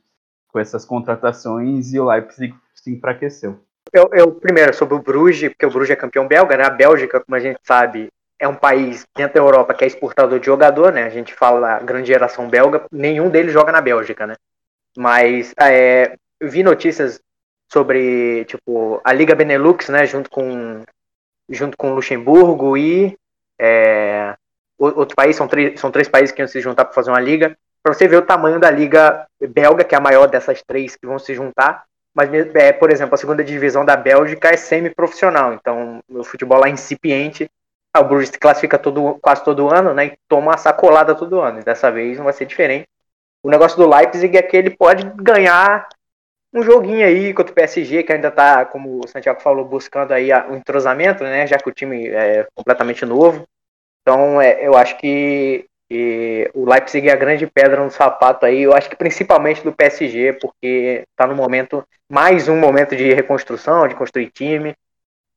com 0.48 0.58
essas 0.58 0.84
contratações 0.84 1.92
e 1.92 2.00
o 2.00 2.04
Leipzig 2.06 2.54
se 2.74 2.92
enfraqueceu. 2.92 3.60
Eu, 3.92 4.10
eu, 4.12 4.32
primeiro, 4.32 4.74
sobre 4.74 4.94
o 4.94 5.02
Bruges, 5.02 5.48
porque 5.50 5.66
o 5.66 5.70
Bruges 5.70 5.90
é 5.90 5.96
campeão 5.96 6.26
belga, 6.26 6.56
né? 6.56 6.64
A 6.64 6.70
Bélgica, 6.70 7.20
como 7.20 7.36
a 7.36 7.40
gente 7.40 7.58
sabe, 7.62 8.08
é 8.38 8.48
um 8.48 8.54
país 8.54 9.06
dentro 9.16 9.34
da 9.34 9.40
Europa 9.40 9.74
que 9.74 9.84
é 9.84 9.86
exportador 9.86 10.38
de 10.38 10.46
jogador, 10.46 10.92
né? 10.92 11.04
A 11.04 11.10
gente 11.10 11.34
fala 11.34 11.60
da 11.60 11.78
grande 11.80 12.08
geração 12.08 12.48
belga, 12.48 12.84
nenhum 12.90 13.30
deles 13.30 13.52
joga 13.52 13.72
na 13.72 13.80
Bélgica, 13.80 14.26
né? 14.26 14.34
Mas 14.96 15.52
é, 15.60 16.16
vi 16.42 16.62
notícias 16.62 17.20
sobre, 17.72 18.44
tipo, 18.46 19.00
a 19.04 19.12
Liga 19.12 19.34
Benelux, 19.34 19.88
né? 19.88 20.06
Junto 20.06 20.30
com, 20.30 20.82
junto 21.48 21.76
com 21.76 21.94
Luxemburgo 21.94 22.76
e 22.76 23.16
é, 23.60 24.34
outro 24.78 25.14
país, 25.14 25.36
são 25.36 25.46
três, 25.46 25.78
são 25.80 25.90
três 25.90 26.08
países 26.08 26.32
que 26.32 26.42
iam 26.42 26.48
se 26.48 26.60
juntar 26.60 26.84
para 26.84 26.94
fazer 26.94 27.10
uma 27.10 27.20
liga. 27.20 27.56
Para 27.82 27.92
você 27.92 28.08
ver 28.08 28.16
o 28.16 28.22
tamanho 28.22 28.58
da 28.58 28.70
liga 28.70 29.26
belga, 29.40 29.84
que 29.84 29.94
é 29.94 29.98
a 29.98 30.00
maior 30.00 30.26
dessas 30.26 30.62
três 30.62 30.96
que 30.96 31.06
vão 31.06 31.18
se 31.18 31.34
juntar. 31.34 31.84
Mas, 32.14 32.30
é, 32.32 32.72
por 32.72 32.90
exemplo, 32.90 33.14
a 33.14 33.18
segunda 33.18 33.42
divisão 33.42 33.84
da 33.84 33.96
Bélgica 33.96 34.48
é 34.48 34.56
semi-profissional, 34.56 35.52
então 35.54 36.00
o 36.08 36.22
futebol 36.22 36.60
lá 36.60 36.68
é 36.68 36.70
incipiente 36.70 37.50
ah, 37.94 38.00
o 38.00 38.04
Bruges 38.08 38.30
classifica 38.30 38.76
todo, 38.76 39.20
quase 39.22 39.44
todo 39.44 39.72
ano, 39.72 39.94
né? 39.94 40.06
E 40.06 40.18
toma 40.28 40.50
uma 40.50 40.58
sacolada 40.58 41.14
todo 41.14 41.40
ano. 41.40 41.60
E 41.60 41.64
dessa 41.64 41.92
vez 41.92 42.16
não 42.16 42.24
vai 42.24 42.32
ser 42.32 42.44
diferente. 42.44 42.88
O 43.40 43.48
negócio 43.48 43.78
do 43.78 43.88
Leipzig 43.88 44.36
é 44.36 44.42
que 44.42 44.56
ele 44.56 44.70
pode 44.70 45.04
ganhar 45.14 45.88
um 46.52 46.62
joguinho 46.62 47.06
aí 47.06 47.32
contra 47.32 47.52
o 47.52 47.54
PSG, 47.54 48.02
que 48.02 48.12
ainda 48.12 48.32
tá, 48.32 48.64
como 48.64 49.00
o 49.04 49.08
Santiago 49.08 49.40
falou, 49.40 49.64
buscando 49.64 50.12
aí 50.12 50.32
o 50.32 50.52
um 50.52 50.56
entrosamento, 50.56 51.22
né? 51.22 51.46
Já 51.46 51.56
que 51.56 51.68
o 51.68 51.72
time 51.72 52.08
é 52.08 52.48
completamente 52.54 53.04
novo. 53.06 53.46
Então, 54.02 54.40
é, 54.40 54.66
eu 54.66 54.76
acho 54.76 54.98
que, 54.98 55.66
que, 55.88 56.50
o 56.54 56.68
Leipzig 56.68 57.08
é 57.08 57.12
a 57.12 57.16
grande 57.16 57.46
pedra 57.46 57.82
no 57.82 57.90
sapato 57.90 58.46
aí. 58.46 58.62
Eu 58.62 58.74
acho 58.74 58.88
que 58.88 58.96
principalmente 58.96 59.62
do 59.62 59.72
PSG, 59.72 60.34
porque 60.34 61.04
tá 61.16 61.26
no 61.26 61.34
momento, 61.34 61.84
mais 62.10 62.48
um 62.48 62.56
momento 62.56 62.96
de 62.96 63.12
reconstrução, 63.12 63.88
de 63.88 63.94
construir 63.94 64.30
time. 64.30 64.74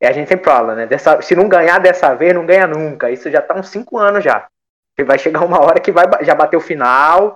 E 0.02 0.06
a 0.06 0.12
gente 0.12 0.28
sempre 0.28 0.46
fala, 0.46 0.76
né? 0.76 0.86
Dessa, 0.86 1.22
se 1.22 1.36
não 1.36 1.50
ganhar 1.50 1.80
dessa 1.80 2.14
vez, 2.14 2.34
não 2.34 2.46
ganha 2.46 2.68
nunca. 2.68 3.10
Isso 3.10 3.32
já 3.32 3.42
tá 3.42 3.56
uns 3.56 3.70
5 3.70 3.98
anos 3.98 4.24
já. 4.24 4.48
E 4.98 5.04
vai 5.04 5.18
chegar 5.18 5.44
uma 5.44 5.62
hora 5.62 5.80
que 5.80 5.92
vai 5.92 6.06
já 6.22 6.36
bater 6.36 6.58
o 6.58 6.62
final. 6.62 7.36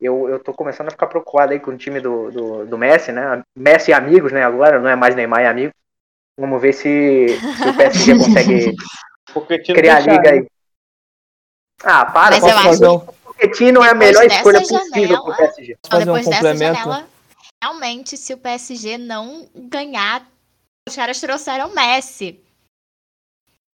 Eu, 0.00 0.28
eu 0.28 0.38
tô 0.38 0.52
começando 0.52 0.88
a 0.88 0.90
ficar 0.90 1.06
preocupado 1.06 1.52
aí 1.52 1.60
com 1.60 1.70
o 1.70 1.76
time 1.76 2.00
do, 2.00 2.30
do, 2.30 2.66
do 2.66 2.78
Messi, 2.78 3.12
né? 3.12 3.42
Messi 3.56 3.90
e 3.90 3.94
amigos, 3.94 4.32
né? 4.32 4.42
Agora 4.44 4.80
não 4.80 4.88
é 4.88 4.96
mais 4.96 5.14
Neymar 5.14 5.42
e 5.42 5.46
amigos. 5.46 5.74
Vamos 6.38 6.60
ver 6.60 6.72
se, 6.72 7.28
se 7.28 7.68
o 7.68 7.76
PSG 7.76 8.14
consegue 9.32 9.74
criar 9.74 10.00
liga 10.00 10.30
aí. 10.32 10.46
Ah, 11.84 12.06
para. 12.06 12.40
Mas 12.40 12.44
eu 12.44 12.58
acho 12.58 12.78
que 12.78 12.84
o 12.86 13.00
Pochettino 13.00 13.82
é 13.82 13.90
a 13.90 13.94
melhor 13.94 14.24
escolha 14.24 14.60
possível 14.60 15.24
pro 15.24 15.36
PSG. 15.36 15.76
Então, 15.84 15.98
depois 15.98 16.26
um 16.26 16.30
dessa 16.30 16.56
janela, 16.56 17.08
realmente, 17.62 18.16
se 18.16 18.32
o 18.32 18.38
PSG 18.38 18.98
não 18.98 19.48
ganhar 19.54 20.26
os 20.88 20.96
caras 20.96 21.20
trouxeram 21.20 21.74
Messi. 21.74 22.40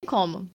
Como? 0.07 0.49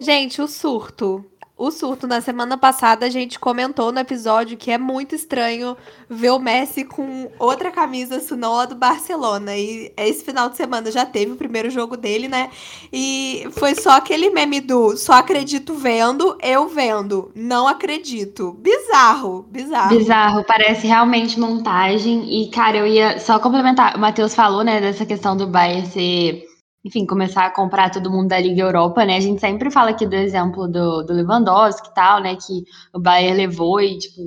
Gente, 0.00 0.40
o 0.40 0.48
surto. 0.48 1.30
O 1.60 1.70
surto, 1.70 2.06
na 2.06 2.22
semana 2.22 2.56
passada, 2.56 3.04
a 3.04 3.10
gente 3.10 3.38
comentou 3.38 3.92
no 3.92 4.00
episódio 4.00 4.56
que 4.56 4.70
é 4.70 4.78
muito 4.78 5.14
estranho 5.14 5.76
ver 6.08 6.30
o 6.30 6.38
Messi 6.38 6.86
com 6.86 7.30
outra 7.38 7.70
camisa, 7.70 8.18
senão 8.18 8.58
a 8.58 8.64
do 8.64 8.74
Barcelona. 8.74 9.54
E 9.54 9.92
esse 9.94 10.24
final 10.24 10.48
de 10.48 10.56
semana 10.56 10.90
já 10.90 11.04
teve 11.04 11.32
o 11.32 11.36
primeiro 11.36 11.68
jogo 11.68 11.98
dele, 11.98 12.28
né? 12.28 12.48
E 12.90 13.46
foi 13.52 13.74
só 13.74 13.90
aquele 13.90 14.30
meme 14.30 14.58
do 14.62 14.96
só 14.96 15.12
acredito 15.12 15.74
vendo, 15.74 16.34
eu 16.42 16.66
vendo. 16.66 17.30
Não 17.34 17.68
acredito. 17.68 18.56
Bizarro, 18.58 19.44
bizarro. 19.50 19.98
Bizarro, 19.98 20.44
parece 20.44 20.86
realmente 20.86 21.38
montagem. 21.38 22.42
E, 22.42 22.48
cara, 22.48 22.78
eu 22.78 22.86
ia 22.86 23.20
só 23.20 23.38
complementar. 23.38 23.96
O 23.96 24.00
Matheus 24.00 24.34
falou, 24.34 24.64
né, 24.64 24.80
dessa 24.80 25.04
questão 25.04 25.36
do 25.36 25.46
Bayern 25.46 25.86
ser 25.86 26.49
enfim, 26.84 27.06
começar 27.06 27.46
a 27.46 27.54
comprar 27.54 27.90
todo 27.90 28.10
mundo 28.10 28.28
da 28.28 28.40
Liga 28.40 28.62
Europa, 28.62 29.04
né? 29.04 29.16
A 29.16 29.20
gente 29.20 29.40
sempre 29.40 29.70
fala 29.70 29.90
aqui 29.90 30.06
do 30.06 30.14
exemplo 30.14 30.66
do, 30.66 31.02
do 31.02 31.12
Lewandowski 31.12 31.88
e 31.88 31.94
tal, 31.94 32.20
né? 32.20 32.36
Que 32.36 32.64
o 32.94 33.00
Bayern 33.00 33.36
levou 33.36 33.80
e, 33.80 33.98
tipo, 33.98 34.22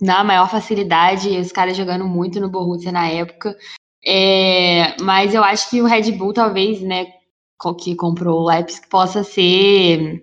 na 0.00 0.24
maior 0.24 0.50
facilidade, 0.50 1.28
os 1.38 1.52
caras 1.52 1.76
jogando 1.76 2.06
muito 2.06 2.40
no 2.40 2.50
Borussia 2.50 2.90
na 2.90 3.08
época. 3.08 3.56
É, 4.04 5.00
mas 5.00 5.34
eu 5.34 5.44
acho 5.44 5.70
que 5.70 5.80
o 5.80 5.86
Red 5.86 6.12
Bull, 6.12 6.32
talvez, 6.32 6.80
né, 6.80 7.06
que 7.80 7.94
comprou 7.94 8.40
o 8.40 8.46
Leipzig, 8.46 8.88
possa 8.88 9.22
ser 9.22 10.22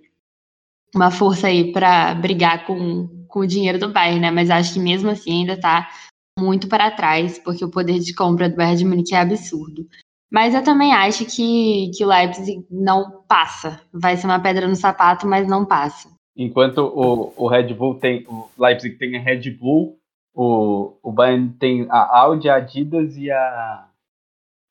uma 0.96 1.12
força 1.12 1.48
aí 1.48 1.72
para 1.72 2.14
brigar 2.16 2.66
com, 2.66 3.26
com 3.28 3.40
o 3.40 3.48
dinheiro 3.48 3.80
do 3.80 3.92
Bayern, 3.92 4.20
né? 4.20 4.32
Mas 4.32 4.50
acho 4.50 4.74
que 4.74 4.80
mesmo 4.80 5.10
assim 5.10 5.42
ainda 5.42 5.60
tá 5.60 5.90
muito 6.38 6.68
para 6.68 6.92
trás, 6.92 7.40
porque 7.40 7.64
o 7.64 7.72
poder 7.72 8.00
de 8.00 8.14
compra 8.14 8.50
do 8.50 8.56
Bayern 8.56 8.78
de 8.78 8.86
Munique 8.86 9.16
é 9.16 9.20
absurdo. 9.20 9.88
Mas 10.34 10.56
eu 10.56 10.64
também 10.64 10.92
acho 10.92 11.26
que, 11.26 11.92
que 11.96 12.04
o 12.04 12.08
Leipzig 12.08 12.66
não 12.72 13.22
passa. 13.28 13.80
Vai 13.94 14.18
ser 14.18 14.26
uma 14.26 14.40
pedra 14.40 14.68
no 14.68 14.76
sapato, 14.76 15.28
mas 15.28 15.48
não 15.48 15.64
passa. 15.64 16.10
Enquanto 16.36 16.80
o, 16.80 17.32
o 17.38 17.48
Red 17.48 17.72
Bull 17.76 18.00
tem. 18.00 18.26
O 18.28 18.50
Leipzig 18.58 18.98
tem 18.98 19.16
a 19.16 19.22
Red 19.22 19.52
Bull, 19.52 20.00
o, 20.34 20.98
o 21.04 21.12
Bayern 21.12 21.50
tem 21.60 21.86
a 21.88 22.18
Audi, 22.22 22.50
a 22.50 22.56
Adidas 22.56 23.16
e 23.16 23.30
a. 23.30 23.88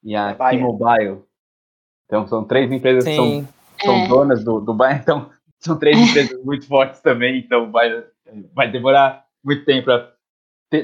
E 0.02 0.16
a 0.16 0.34
T-Mobile. 0.34 1.22
Então 2.06 2.26
são 2.26 2.44
três 2.44 2.70
empresas 2.72 3.04
Sim. 3.04 3.10
que 3.10 3.16
são, 3.84 3.94
são 3.94 3.94
é. 3.94 4.08
donas 4.08 4.44
do, 4.44 4.60
do 4.60 4.74
Bayern, 4.74 5.00
então 5.00 5.30
são 5.60 5.78
três 5.78 5.96
empresas 6.10 6.44
muito 6.44 6.66
fortes 6.66 7.00
também, 7.00 7.38
então 7.38 7.70
vai, 7.70 8.04
vai 8.52 8.68
demorar 8.68 9.24
muito 9.44 9.64
tempo 9.64 9.84
para 9.84 10.12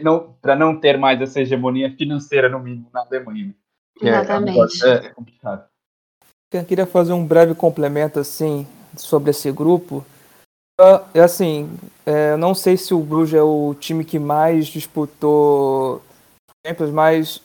não, 0.05 0.37
não 0.57 0.79
ter 0.79 0.97
mais 0.97 1.21
essa 1.21 1.41
hegemonia 1.41 1.91
financeira, 1.97 2.49
no 2.49 2.61
mínimo, 2.61 2.89
na 2.95 3.01
Alemanha. 3.01 3.53
Né? 4.03 4.11
É 4.11 4.15
Exatamente. 4.15 4.85
É, 4.85 4.95
é 4.95 5.09
complicado. 5.11 5.65
Eu 6.53 6.65
queria 6.65 6.87
fazer 6.87 7.13
um 7.13 7.25
breve 7.25 7.55
complemento 7.55 8.19
assim 8.19 8.67
sobre 8.97 9.31
esse 9.31 9.53
grupo. 9.53 10.05
É 11.13 11.21
assim, 11.21 11.69
é, 12.07 12.37
não 12.37 12.55
sei 12.55 12.77
se 12.77 12.95
o 12.95 13.01
Bruges 13.01 13.35
é 13.35 13.43
o 13.43 13.75
time 13.75 14.05
que 14.05 14.19
mais 14.19 14.69
disputou 14.69 16.01
Champions, 16.65 16.91
mas 16.91 17.43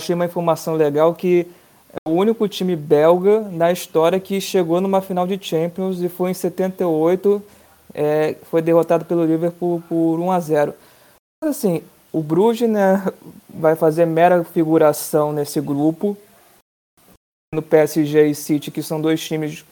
achei 0.00 0.14
uma 0.14 0.24
informação 0.24 0.74
legal 0.74 1.14
que 1.14 1.46
é 1.92 2.08
o 2.08 2.14
único 2.14 2.48
time 2.48 2.74
belga 2.74 3.40
na 3.42 3.70
história 3.70 4.18
que 4.18 4.40
chegou 4.40 4.80
numa 4.80 5.00
final 5.00 5.26
de 5.26 5.38
Champions 5.40 6.00
e 6.00 6.08
foi 6.08 6.30
em 6.30 6.34
78, 6.34 7.42
é, 7.92 8.34
foi 8.50 8.62
derrotado 8.62 9.04
pelo 9.04 9.24
Liverpool 9.24 9.82
por 9.88 10.18
1 10.18 10.30
a 10.32 10.40
0. 10.40 10.74
Mas, 11.42 11.56
assim, 11.56 11.82
o 12.14 12.22
Bruges 12.22 12.70
né, 12.70 13.02
vai 13.48 13.74
fazer 13.74 14.06
mera 14.06 14.44
figuração 14.44 15.32
nesse 15.32 15.60
grupo. 15.60 16.16
No 17.52 17.60
PSG 17.60 18.28
e 18.28 18.34
City, 18.36 18.70
que 18.70 18.84
são 18.84 19.00
dois 19.00 19.20
times 19.20 19.64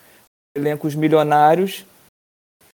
elencos 0.57 0.97
milionários. 0.97 1.87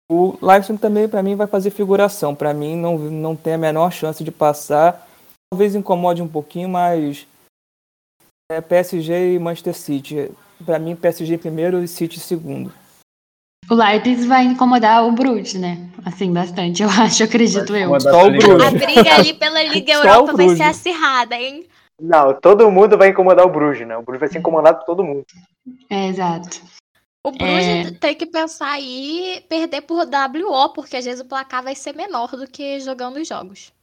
O 0.10 0.38
Leipzig 0.42 0.80
também, 0.80 1.10
para 1.10 1.22
mim, 1.22 1.36
vai 1.36 1.48
fazer 1.48 1.70
figuração. 1.72 2.34
Para 2.34 2.54
mim, 2.54 2.78
não, 2.78 2.98
não 2.98 3.36
tem 3.36 3.56
a 3.56 3.58
menor 3.58 3.92
chance 3.92 4.24
de 4.24 4.32
passar. 4.32 5.06
Talvez 5.52 5.76
incomode 5.76 6.22
um 6.22 6.28
pouquinho, 6.30 6.70
mas 6.70 7.28
é 8.50 8.62
PSG 8.62 9.34
e 9.34 9.40
Manchester 9.40 9.74
City. 9.74 10.32
Para 10.66 10.80
mim, 10.80 10.96
PSG 10.96 11.38
primeiro 11.38 11.84
e 11.84 11.90
City 11.90 12.22
segundo. 12.22 12.72
O 13.70 13.76
Leipzig 13.76 14.28
vai 14.28 14.46
incomodar 14.46 15.06
o 15.06 15.12
Bruges, 15.12 15.56
né? 15.56 15.90
Assim, 16.06 16.32
bastante, 16.32 16.84
eu 16.84 16.90
acho, 17.02 17.24
acredito 17.24 17.76
eu. 17.76 18.00
Só 18.00 18.28
o 18.28 18.32
Bruges. 18.32 18.66
A 18.66 18.72
briga 18.72 19.16
ali 19.16 19.34
pela 19.34 19.62
Liga 19.64 19.92
Europa 19.94 20.34
vai 20.34 20.50
ser 20.50 20.64
acirrada, 20.64 21.36
hein? 21.36 21.68
Não, 22.02 22.34
todo 22.34 22.72
mundo 22.72 22.98
vai 22.98 23.10
incomodar 23.10 23.46
o 23.46 23.52
Bruges, 23.52 23.88
né? 23.88 23.98
O 23.98 24.04
Bruges 24.04 24.20
vai 24.20 24.30
ser 24.30 24.40
incomodado 24.40 24.80
por 24.80 24.86
todo 24.86 25.04
mundo. 25.04 25.26
É, 25.90 26.08
exato. 26.08 26.62
O 27.26 27.32
Bruges 27.32 27.88
é... 27.88 27.92
tem 27.92 28.16
que 28.16 28.26
pensar 28.26 28.72
aí 28.72 29.44
perder 29.50 29.82
por 29.82 30.06
WO, 30.06 30.70
porque 30.74 30.96
às 30.96 31.04
vezes 31.04 31.20
o 31.20 31.28
placar 31.28 31.62
vai 31.62 31.76
ser 31.76 31.94
menor 31.94 32.30
do 32.30 32.48
que 32.48 32.80
jogando 32.80 33.18
os 33.18 33.28
jogos. 33.28 33.74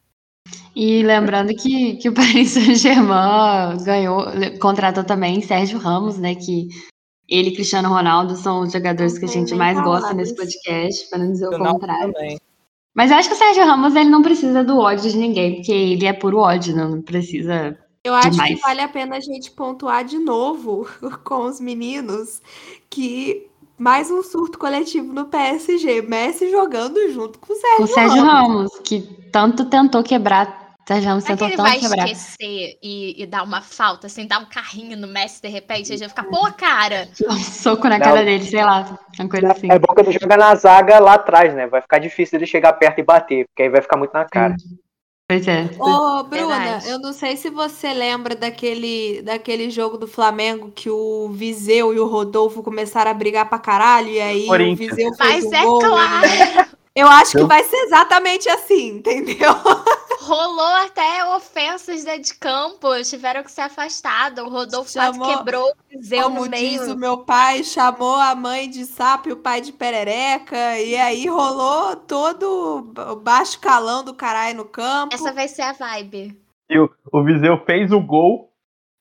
E 0.74 1.02
lembrando 1.02 1.54
que, 1.54 1.96
que 1.96 2.08
o 2.08 2.14
Paris 2.14 2.50
Saint-Germain 2.52 3.82
ganhou, 3.84 4.26
contratou 4.60 5.04
também 5.04 5.42
Sérgio 5.42 5.78
Ramos, 5.78 6.18
né? 6.18 6.34
Que 6.34 6.68
ele 7.28 7.50
e 7.50 7.54
Cristiano 7.54 7.88
Ronaldo 7.88 8.36
são 8.36 8.60
os 8.60 8.72
jogadores 8.72 9.18
que 9.18 9.24
a 9.24 9.28
gente 9.28 9.54
mais 9.54 9.80
gosta 9.82 10.12
nesse 10.12 10.34
podcast, 10.34 11.08
para 11.08 11.18
não 11.18 11.32
dizer 11.32 11.48
o 11.48 11.58
contrário. 11.58 12.12
Também. 12.12 12.38
Mas 12.94 13.10
eu 13.10 13.16
acho 13.16 13.28
que 13.28 13.34
o 13.34 13.38
Sérgio 13.38 13.64
Ramos 13.64 13.96
ele 13.96 14.08
não 14.08 14.22
precisa 14.22 14.62
do 14.62 14.78
ódio 14.78 15.10
de 15.10 15.16
ninguém, 15.16 15.56
porque 15.56 15.72
ele 15.72 16.06
é 16.06 16.12
puro 16.12 16.38
ódio, 16.38 16.76
não 16.76 17.02
precisa. 17.02 17.76
Eu 18.04 18.14
acho 18.14 18.30
Demais. 18.30 18.54
que 18.54 18.60
vale 18.60 18.80
a 18.82 18.88
pena 18.88 19.16
a 19.16 19.20
gente 19.20 19.50
pontuar 19.50 20.04
de 20.04 20.18
novo 20.18 20.86
com 21.24 21.46
os 21.46 21.58
meninos 21.58 22.40
que 22.88 23.48
mais 23.76 24.10
um 24.10 24.22
surto 24.22 24.58
coletivo 24.58 25.12
no 25.12 25.24
PSG. 25.24 26.02
Messi 26.02 26.50
jogando 26.50 27.10
junto 27.10 27.38
com 27.38 27.52
o 27.52 27.56
Sérgio, 27.56 27.84
O 27.84 27.86
Sérgio 27.88 28.22
Ramos. 28.22 28.56
Ramos, 28.56 28.78
que 28.84 29.00
tanto 29.32 29.64
tentou 29.64 30.02
quebrar. 30.02 30.63
O 30.84 30.86
Sérgio 30.86 31.08
Ramos 31.08 31.24
Será 31.24 31.36
que 31.38 31.48
tentou 31.48 31.66
ele 31.66 31.80
tanto 31.80 31.96
vai 31.96 32.12
esquecer 32.12 32.78
e, 32.82 33.22
e 33.22 33.26
dar 33.26 33.42
uma 33.42 33.62
falta, 33.62 34.06
assim, 34.06 34.26
dar 34.26 34.38
um 34.38 34.44
carrinho 34.44 34.98
no 34.98 35.06
Messi 35.06 35.40
de 35.40 35.48
repente? 35.48 35.90
Ele 35.90 36.00
vai 36.00 36.08
ficar, 36.10 36.24
pô, 36.24 36.52
cara. 36.52 37.08
Um 37.26 37.38
soco 37.38 37.88
na 37.88 37.98
Não. 37.98 38.04
cara 38.04 38.22
dele, 38.22 38.44
sei 38.44 38.62
lá. 38.62 38.98
Uma 39.18 39.28
coisa 39.28 39.50
assim. 39.50 39.72
É 39.72 39.78
bom 39.78 39.94
que 39.94 40.00
ele 40.02 40.12
joga 40.12 40.36
na 40.36 40.54
zaga 40.54 40.98
lá 40.98 41.14
atrás, 41.14 41.54
né? 41.54 41.66
Vai 41.66 41.80
ficar 41.80 41.98
difícil 41.98 42.38
ele 42.38 42.46
chegar 42.46 42.74
perto 42.74 42.98
e 42.98 43.02
bater, 43.02 43.46
porque 43.46 43.62
aí 43.62 43.70
vai 43.70 43.80
ficar 43.80 43.96
muito 43.96 44.12
na 44.12 44.26
cara. 44.26 44.54
Pois 45.26 45.48
é. 45.48 45.70
Ô, 45.78 46.22
Bruna, 46.24 46.58
Verdade. 46.58 46.88
eu 46.90 46.98
não 46.98 47.14
sei 47.14 47.34
se 47.38 47.48
você 47.48 47.94
lembra 47.94 48.36
daquele, 48.36 49.22
daquele 49.22 49.70
jogo 49.70 49.96
do 49.96 50.06
Flamengo 50.06 50.70
que 50.70 50.90
o 50.90 51.30
Viseu 51.30 51.94
e 51.94 51.98
o 51.98 52.06
Rodolfo 52.06 52.62
começaram 52.62 53.10
a 53.10 53.14
brigar 53.14 53.48
pra 53.48 53.58
caralho, 53.58 54.08
e 54.08 54.20
aí 54.20 54.46
o. 54.46 54.76
Viseu 54.76 55.14
fez 55.14 55.18
Mas 55.18 55.44
um 55.46 55.54
é 55.54 55.62
gol. 55.62 55.78
claro, 55.78 56.28
Eu 56.96 57.08
acho 57.08 57.36
que 57.36 57.44
vai 57.44 57.64
ser 57.64 57.76
exatamente 57.76 58.48
assim, 58.48 58.98
entendeu? 58.98 59.50
rolou 60.24 60.74
até 60.76 61.24
ofensas 61.36 62.02
dentro 62.02 62.22
de 62.22 62.34
campo, 62.34 62.88
tiveram 63.02 63.42
que 63.42 63.52
ser 63.52 63.62
afastados. 63.62 64.42
O 64.42 64.48
Rodolfo 64.48 64.90
Chamou- 64.90 65.20
quase 65.20 65.36
quebrou 65.36 65.70
o 65.70 66.22
Como 66.22 66.44
no 66.44 66.50
meio. 66.50 66.80
diz 66.80 66.88
o 66.88 66.96
meu 66.96 67.18
pai, 67.18 67.62
chamou 67.62 68.14
a 68.14 68.34
mãe 68.34 68.68
de 68.68 68.84
sapo 68.84 69.28
e 69.28 69.32
o 69.32 69.36
pai 69.36 69.60
de 69.60 69.72
perereca, 69.72 70.78
e 70.80 70.96
aí 70.96 71.26
rolou 71.26 71.94
todo 71.96 72.92
o 73.12 73.16
baixo 73.16 73.60
calão 73.60 74.02
do 74.02 74.14
caralho 74.14 74.56
no 74.56 74.64
campo. 74.64 75.14
Essa 75.14 75.32
vai 75.32 75.46
ser 75.46 75.62
a 75.62 75.72
vibe. 75.72 76.40
E 76.70 76.78
o, 76.78 76.90
o 77.12 77.22
Viseu 77.22 77.62
fez 77.66 77.92
o 77.92 78.00
gol 78.00 78.50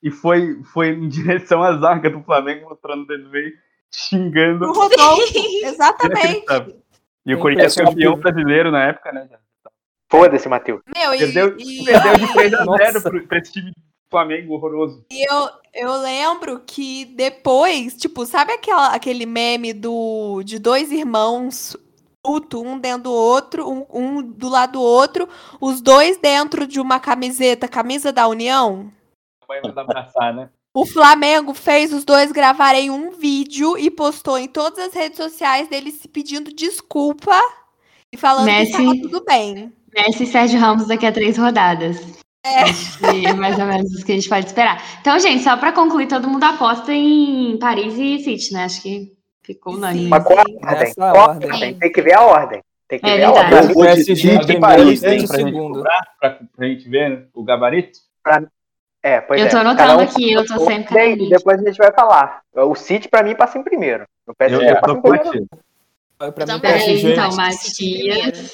e 0.02 0.12
foi, 0.12 0.62
foi 0.74 0.90
em 0.90 1.08
direção 1.10 1.64
à 1.64 1.78
zaga 1.78 2.10
do 2.10 2.22
Flamengo, 2.24 2.70
mostrando 2.70 3.04
o 3.04 3.30
meio, 3.30 3.54
xingando. 3.90 4.66
O 4.66 4.74
Rodolfo, 4.74 5.24
exatamente. 5.64 6.83
E 7.25 7.34
o 7.34 7.39
Corinthians 7.39 7.74
Impressionante. 7.74 7.96
campeão 7.96 8.20
brasileiro 8.22 8.72
na 8.72 8.84
época, 8.86 9.12
né? 9.12 9.30
Foda-se, 10.12 10.48
Matheus. 10.50 10.82
Meu, 10.96 11.13
e, 11.15 11.20
Perdeu, 11.20 11.56
e- 11.58 11.84
perdeu 11.86 12.18
de 12.27 12.34
3 12.34 12.53
a 12.53 12.58
0 12.58 12.65
Nossa. 12.65 13.01
pro- 13.10 13.27
pra 13.27 13.38
esse 13.39 13.51
time 13.53 13.72
do 13.72 13.82
Flamengo 14.12 14.53
horroroso. 14.53 15.06
E 15.12 15.24
eu, 15.32 15.50
eu 15.74 15.98
lembro 16.01 16.60
que 16.65 17.06
depois, 17.06 17.96
tipo, 17.96 18.25
sabe 18.25 18.51
aquela, 18.53 18.94
aquele 18.94 19.25
meme 19.25 19.74
do, 19.74 20.44
de 20.44 20.60
dois 20.60 20.92
irmãos 20.92 21.75
puto, 22.25 22.62
um 22.62 22.80
dentro 22.80 23.03
do 23.03 23.12
outro, 23.12 23.70
um, 23.70 23.86
um 23.89 24.22
do 24.22 24.48
lado 24.48 24.74
do 24.74 24.82
outro, 24.82 25.27
os 25.60 25.82
dois 25.82 26.18
dentro 26.18 26.65
de 26.65 26.80
uma 26.80 26.98
camiseta, 27.00 27.68
camisa 27.68 28.13
da 28.13 28.27
União? 28.30 28.89
Vai 29.46 29.62
mandar 29.62 29.82
abraçar, 29.82 30.34
né? 30.34 30.50
O 30.75 30.86
Flamengo 30.88 31.53
fez 31.53 31.94
os 31.94 32.03
dois 32.03 32.32
gravarem 32.32 32.89
um 32.89 33.12
vídeo 33.12 33.77
e 33.77 33.92
postou 33.92 34.39
em 34.39 34.48
todas 34.48 34.80
as 34.88 34.94
redes 34.94 35.18
sociais 35.18 35.68
deles 35.68 35.96
se 35.96 36.08
pedindo 36.08 36.51
desculpa 36.53 37.39
e 38.12 38.18
falando 38.18 38.46
Messi. 38.46 38.72
que 38.72 38.82
estava 38.82 39.01
tudo 39.01 39.24
bem. 39.24 39.72
Messi 39.94 40.24
e 40.24 40.27
Sérgio 40.27 40.60
Ramos 40.60 40.88
daqui 40.88 41.06
a 41.06 41.12
três 41.12 41.38
rodadas. 41.38 42.01
É. 42.44 42.63
É 43.30 43.34
mais 43.34 43.58
ou 43.60 43.65
menos 43.65 43.92
isso 43.92 44.03
que 44.06 44.12
a 44.13 44.15
gente 44.15 44.27
pode 44.27 44.48
esperar. 44.48 44.82
Então, 45.00 45.18
gente, 45.20 45.44
só 45.44 45.56
pra 45.58 45.72
concluir, 45.72 46.08
todo 46.08 46.27
mundo 46.27 46.44
aposta 46.44 46.92
em 46.92 47.58
Paris 47.60 47.94
e 47.98 48.20
City, 48.24 48.53
né? 48.53 48.63
Acho 48.65 48.82
que 48.82 49.13
ficou 49.44 49.75
unânime. 49.75 50.10
Mas 50.10 50.24
qual 50.24 50.39
a 50.39 50.42
ordem? 50.42 50.94
Qual 50.96 51.08
a 51.15 51.27
ordem. 51.30 51.51
ordem? 51.51 51.74
Tem 51.80 51.92
que 51.92 52.01
ver 52.01 52.13
a 52.15 52.22
ordem. 52.24 52.62
Tem 52.88 53.00
que 53.00 53.06
É 53.08 53.18
ver 53.18 53.24
a 53.25 53.32
verdade. 53.32 53.56
ordem. 53.56 53.70
Eu 53.70 53.75
vou 53.75 53.84
de 53.86 54.06
PSG 54.06 54.27
e 54.34 54.38
primeiro, 54.39 54.60
Paris, 54.62 55.00
City 55.00 55.12
hein? 55.13 55.27
Pra 55.27 55.38
gente 55.38 55.46
segundo. 55.51 55.74
cobrar, 55.75 56.01
pra, 56.20 56.39
pra 56.58 56.68
gente 56.68 56.89
ver 56.89 57.10
né, 57.12 57.25
o 57.34 57.44
gabarito. 57.44 58.00
É, 59.04 59.20
pois 59.20 59.40
Eu 59.42 59.48
é. 59.48 59.50
tô 59.50 59.58
anotando 59.58 59.98
um 59.98 60.00
aqui, 60.00 60.32
eu 60.32 60.46
tô 60.46 60.54
fala 60.56 60.66
sempre 60.66 60.94
cadernista. 60.94 61.38
Depois 61.38 61.60
a 61.62 61.64
gente 61.66 61.78
vai 61.78 61.92
falar. 61.94 62.42
O 62.56 62.74
City, 62.74 63.10
pra 63.10 63.22
mim, 63.22 63.36
passa 63.36 63.58
em 63.58 63.64
primeiro. 63.64 64.06
No 64.26 64.34
PSG, 64.34 64.64
Eu, 64.64 64.70
eu 64.70 64.82
passa 64.82 64.86
tô 64.88 64.98
em 64.98 65.02
primeiro. 65.20 65.48
Pra 66.18 66.28
mim, 66.28 66.34
Então, 66.44 66.60
PSG. 66.60 67.12
então, 67.12 67.32
City 67.32 67.94
primeiro. 67.98 68.26
Matias, 68.28 68.54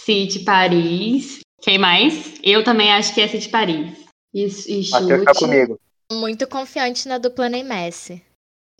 City, 0.00 0.38
Paris. 0.44 1.40
Quem 1.60 1.76
mais? 1.78 2.34
Eu 2.42 2.62
também 2.62 2.92
acho 2.92 3.12
que 3.12 3.20
é 3.20 3.26
City, 3.28 3.48
Paris. 3.48 3.98
E, 4.32 4.46
e 4.46 4.90
Matheus 4.90 5.24
tá 5.24 5.32
comigo. 5.34 5.78
Muito 6.12 6.46
confiante 6.46 7.08
na 7.08 7.18
dupla 7.18 7.48
Messi. 7.48 8.22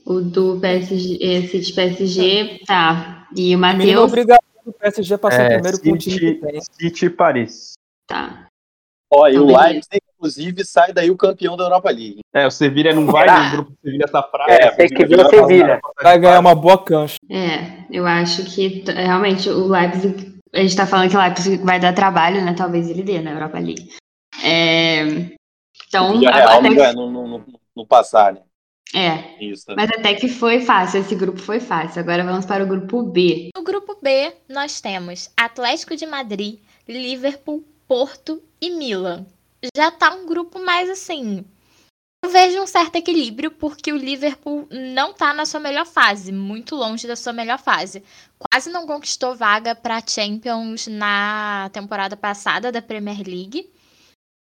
o 0.06 0.20
do 0.20 0.58
PSG, 0.60 1.18
é, 1.22 1.42
City, 1.42 1.72
PSG, 1.72 2.60
tá. 2.66 3.26
E 3.36 3.54
o 3.54 3.58
Matheus, 3.58 4.00
obrigação 4.04 4.40
do 4.64 4.72
PSG 4.72 5.18
passar 5.18 5.42
É, 5.42 5.54
primeiro 5.54 5.80
com 5.80 5.90
o 5.90 5.98
time 5.98 5.98
que 5.98 6.10
City, 6.28 6.34
tem. 6.40 6.60
City 6.60 7.10
Paris. 7.10 7.72
tá. 8.06 8.46
Ó, 9.12 9.26
e 9.28 9.38
o 9.38 9.50
Então. 9.50 9.60
Leipzig, 9.60 10.00
inclusive, 10.24 10.64
sai 10.64 10.92
daí 10.92 11.10
o 11.10 11.16
campeão 11.16 11.56
da 11.56 11.64
Europa 11.64 11.88
League. 11.90 12.20
É, 12.32 12.46
o 12.46 12.50
Sevilha 12.50 12.94
não 12.94 13.06
vai, 13.06 13.22
Será? 13.28 13.48
o 13.48 13.50
grupo 13.52 13.70
do 13.70 13.76
Sevilha 13.82 14.06
tá 14.06 14.22
fraco. 14.22 14.50
É, 14.50 14.68
o 14.70 14.76
tem 14.76 14.88
que 14.88 15.06
vai 15.06 15.24
o 15.24 15.30
Sevilha. 15.30 15.80
passar- 15.80 15.94
Vai 16.02 16.18
ganhar 16.18 16.40
uma 16.40 16.54
boa 16.54 16.78
cancha. 16.84 17.16
É, 17.30 17.84
eu 17.90 18.06
acho 18.06 18.44
que 18.44 18.84
realmente 18.86 19.48
o 19.48 19.66
Leipzig, 19.68 20.38
a 20.52 20.58
gente 20.60 20.76
tá 20.76 20.86
falando 20.86 21.10
que 21.10 21.16
o 21.16 21.20
Leipzig 21.20 21.64
vai 21.64 21.80
dar 21.80 21.94
trabalho, 21.94 22.44
né? 22.44 22.54
Talvez 22.56 22.88
ele 22.88 23.02
dê 23.02 23.20
na 23.20 23.32
Europa 23.32 23.58
League. 23.58 23.90
É, 24.44 25.02
então, 25.88 26.18
Vila 26.18 26.32
Real 26.32 26.58
até 26.58 26.68
não, 26.68 26.76
vai- 26.76 26.92
não, 26.94 27.10
não, 27.10 27.44
não, 27.76 27.86
passar, 27.86 28.32
né? 28.34 28.40
é, 28.94 29.36
mas 29.76 29.88
até 29.90 30.14
que 30.14 30.28
foi 30.28 30.60
fácil, 30.60 31.00
esse 31.00 31.14
grupo 31.14 31.38
foi 31.38 31.60
fácil. 31.60 32.00
Agora 32.00 32.24
vamos 32.24 32.44
para 32.44 32.62
o 32.64 32.66
grupo 32.66 33.02
B. 33.02 33.50
No 33.56 33.62
grupo 33.64 33.96
B, 34.02 34.32
nós 34.48 34.80
temos 34.80 35.30
Atlético 35.36 35.96
de 35.96 36.06
Madrid, 36.06 36.58
Liverpool, 36.88 37.62
Porto 37.86 38.42
e 38.60 38.70
Milan. 38.70 39.24
Já 39.76 39.90
tá 39.90 40.14
um 40.14 40.26
grupo 40.26 40.58
mais 40.58 40.88
assim. 40.88 41.44
Eu 42.22 42.30
vejo 42.30 42.60
um 42.60 42.66
certo 42.66 42.96
equilíbrio, 42.96 43.50
porque 43.50 43.92
o 43.92 43.96
Liverpool 43.96 44.68
não 44.70 45.14
tá 45.14 45.32
na 45.32 45.46
sua 45.46 45.58
melhor 45.58 45.86
fase, 45.86 46.30
muito 46.30 46.76
longe 46.76 47.06
da 47.06 47.16
sua 47.16 47.32
melhor 47.32 47.58
fase. 47.58 48.04
Quase 48.38 48.70
não 48.70 48.86
conquistou 48.86 49.34
vaga 49.34 49.74
para 49.74 50.06
Champions 50.06 50.86
na 50.86 51.70
temporada 51.72 52.16
passada 52.16 52.70
da 52.70 52.82
Premier 52.82 53.26
League. 53.26 53.72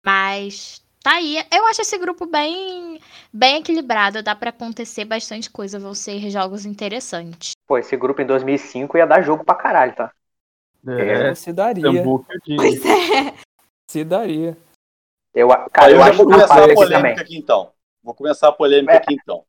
Mas 0.04 0.82
tá 1.02 1.14
aí. 1.14 1.36
Eu 1.52 1.66
acho 1.66 1.82
esse 1.82 1.96
grupo 1.98 2.26
bem, 2.26 3.00
bem 3.32 3.58
equilibrado. 3.58 4.24
Dá 4.24 4.34
para 4.34 4.50
acontecer 4.50 5.04
bastante 5.04 5.48
coisa. 5.48 5.78
Vão 5.78 5.94
ser 5.94 6.30
jogos 6.30 6.66
interessantes. 6.66 7.52
Pô, 7.66 7.78
esse 7.78 7.96
grupo 7.96 8.20
em 8.20 8.26
2005 8.26 8.98
ia 8.98 9.06
dar 9.06 9.22
jogo 9.22 9.44
pra 9.44 9.54
caralho, 9.54 9.94
tá? 9.94 10.12
É, 10.86 11.34
Se 11.34 11.52
daria. 11.52 12.02
Pois 12.56 12.84
é. 12.84 13.34
Se 13.88 14.04
daria. 14.04 14.56
Eu, 15.38 15.48
cara, 15.70 15.90
eu 15.92 15.98
eu 16.00 16.14
vou 16.14 16.26
que 16.26 16.32
começar 16.32 16.64
a 16.64 16.74
polêmica 16.74 17.20
aqui 17.20 17.36
então. 17.38 17.72
Vou 18.02 18.14
começar 18.14 18.48
a 18.48 18.52
polêmica 18.52 18.92
É. 18.94 18.96
aqui 18.96 19.14
então. 19.14 19.44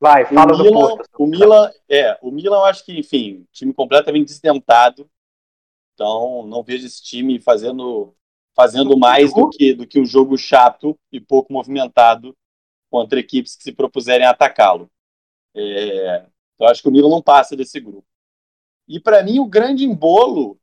Vai, 0.00 0.24
fala 0.24 0.54
o 0.54 0.56
do 0.56 0.64
Milan, 0.64 0.80
Porto. 0.80 1.08
o 1.18 1.26
Milan, 1.26 1.70
é, 1.88 2.18
o 2.22 2.30
Milan 2.30 2.56
eu 2.56 2.64
acho 2.64 2.84
que, 2.84 2.98
enfim, 2.98 3.46
time 3.52 3.72
completamente 3.74 4.28
desdentado. 4.28 5.08
Então, 5.92 6.46
não 6.46 6.62
vejo 6.62 6.86
esse 6.86 7.02
time 7.02 7.40
fazendo 7.40 8.14
fazendo 8.56 8.96
mais 8.96 9.34
do 9.34 9.50
que 9.50 9.74
do 9.74 9.86
que 9.86 10.00
um 10.00 10.06
jogo 10.06 10.38
chato 10.38 10.98
e 11.12 11.20
pouco 11.20 11.52
movimentado 11.52 12.34
contra 12.90 13.18
equipes 13.20 13.54
que 13.56 13.64
se 13.64 13.72
propuserem 13.72 14.26
a 14.26 14.30
atacá-lo. 14.30 14.90
É, 15.54 16.26
então, 16.54 16.68
acho 16.68 16.82
que 16.82 16.88
o 16.88 16.92
Milan 16.92 17.10
não 17.10 17.22
passa 17.22 17.54
desse 17.54 17.80
grupo. 17.80 18.06
E 18.88 18.98
para 19.00 19.22
mim 19.22 19.40
o 19.40 19.46
grande 19.46 19.84
embolo 19.84 20.58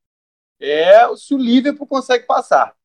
é 0.60 1.16
se 1.16 1.34
o 1.34 1.38
Liverpool 1.38 1.88
consegue 1.88 2.26
passar. 2.26 2.76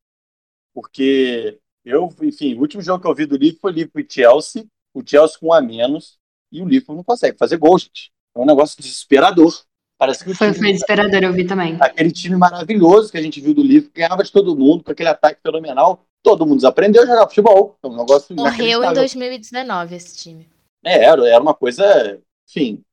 Porque 0.73 1.59
eu, 1.87 2.13
enfim, 2.21 2.55
o 2.55 2.59
último 2.59 2.81
jogo 2.81 3.01
que 3.01 3.07
eu 3.07 3.15
vi 3.15 3.25
do 3.25 3.37
Liverpool 3.37 3.61
foi 3.61 3.71
Liverpool 3.71 4.01
e 4.01 4.07
Chelsea, 4.09 4.65
o 4.93 5.01
Chelsea 5.05 5.37
com 5.39 5.47
um 5.47 5.53
a 5.53 5.61
menos, 5.61 6.17
e 6.51 6.61
o 6.61 6.65
Liverpool 6.65 6.95
não 6.95 7.03
consegue 7.03 7.37
fazer 7.37 7.57
gol, 7.57 7.77
gente. 7.79 8.11
É 8.35 8.39
um 8.39 8.45
negócio 8.45 8.81
desesperador. 8.81 9.53
Parece 9.97 10.23
que 10.23 10.31
o 10.31 10.35
Foi, 10.35 10.51
time, 10.53 10.71
desesperador, 10.71 11.23
eu 11.23 11.33
vi 11.33 11.45
também. 11.45 11.77
aquele 11.79 12.11
time 12.11 12.35
maravilhoso 12.35 13.11
que 13.11 13.17
a 13.17 13.21
gente 13.21 13.41
viu 13.41 13.53
do 13.53 13.63
Liverpool, 13.63 13.93
ganhava 13.95 14.23
de 14.23 14.31
todo 14.31 14.55
mundo, 14.55 14.83
com 14.83 14.91
aquele 14.91 15.09
ataque 15.09 15.41
fenomenal, 15.41 16.05
todo 16.21 16.45
mundo 16.45 16.57
desaprendeu 16.57 17.03
a 17.03 17.05
jogar 17.05 17.27
futebol. 17.27 17.77
É 17.81 17.87
um 17.87 17.95
negócio 17.95 18.35
Morreu 18.35 18.49
em 18.49 18.69
inacreditável. 18.69 18.93
2019 18.95 19.95
esse 19.95 20.17
time. 20.17 20.47
É, 20.83 21.03
era, 21.05 21.27
era 21.27 21.41
uma 21.41 21.53
coisa, 21.53 22.19
enfim, 22.47 22.83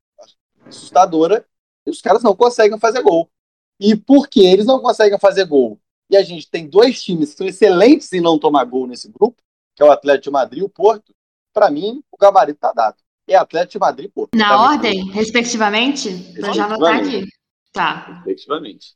assustadora. 0.67 1.45
E 1.87 1.91
os 1.91 2.01
caras 2.01 2.23
não 2.23 2.35
conseguem 2.35 2.79
fazer 2.79 3.03
gol. 3.03 3.29
E 3.79 3.97
por 3.97 4.29
que 4.29 4.41
eles 4.47 4.65
não 4.65 4.81
conseguem 4.81 5.19
fazer 5.19 5.45
gol? 5.45 5.79
E 6.15 6.17
a 6.17 6.23
gente 6.23 6.49
tem 6.49 6.69
dois 6.69 7.03
times 7.03 7.33
que 7.33 7.39
são 7.39 7.47
excelentes 7.49 8.13
em 8.13 8.21
não 8.21 8.39
tomar 8.39 8.63
gol 8.67 8.87
nesse 8.87 9.09
grupo, 9.09 9.35
que 9.75 9.83
é 9.83 9.87
o 9.87 9.91
Atlético 9.91 10.23
de 10.25 10.31
Madrid 10.31 10.61
e 10.61 10.65
o 10.65 10.69
Porto. 10.69 11.13
Para 11.53 11.69
mim, 11.69 12.01
o 12.09 12.17
gabarito 12.17 12.61
tá 12.61 12.73
dado. 12.73 12.95
É 13.27 13.35
Atlético 13.35 13.73
de 13.73 13.79
Madrid 13.81 14.07
e 14.07 14.13
Porto. 14.13 14.37
Na 14.37 14.49
Tá 14.51 14.59
muito 14.59 14.71
ordem, 14.87 15.11
respectivamente? 15.11 16.11
Pra 16.39 16.53
já 16.53 16.67
anotar 16.67 16.99
aqui. 16.99 17.27
Tá. 17.73 18.23
bem, 18.25 18.33
Efetivamente. 18.33 18.95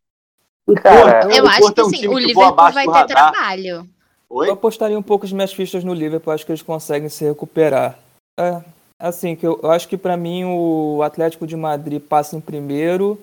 Cara, 0.80 1.22
Porto- 1.22 1.34
Eu 1.36 1.44
o 1.44 1.48
acho 1.48 1.60
Porto 1.60 1.74
que 1.74 1.80
é 1.80 1.84
um 1.84 1.90
sim, 1.90 1.96
time 1.96 2.14
o 2.14 2.18
Liverpool 2.18 2.54
vai 2.54 2.72
ter 2.86 2.90
radar. 2.92 3.06
trabalho. 3.32 3.88
Oi? 4.30 4.48
Eu 4.48 4.52
apostaria 4.52 4.96
um 4.96 5.02
pouco 5.02 5.24
as 5.26 5.32
minhas 5.32 5.52
fichas 5.52 5.82
no 5.82 5.92
Liverpool, 5.94 6.32
acho 6.32 6.46
que 6.46 6.52
eles 6.52 6.62
conseguem 6.62 7.08
se 7.08 7.24
recuperar. 7.24 7.98
É, 8.38 8.62
assim, 8.96 9.34
que 9.34 9.44
eu, 9.44 9.58
eu 9.60 9.72
acho 9.72 9.88
que 9.88 9.96
pra 9.96 10.16
mim 10.16 10.44
o 10.44 11.02
Atlético 11.02 11.48
de 11.48 11.56
Madrid 11.56 12.00
passa 12.00 12.36
em 12.36 12.40
primeiro. 12.40 13.20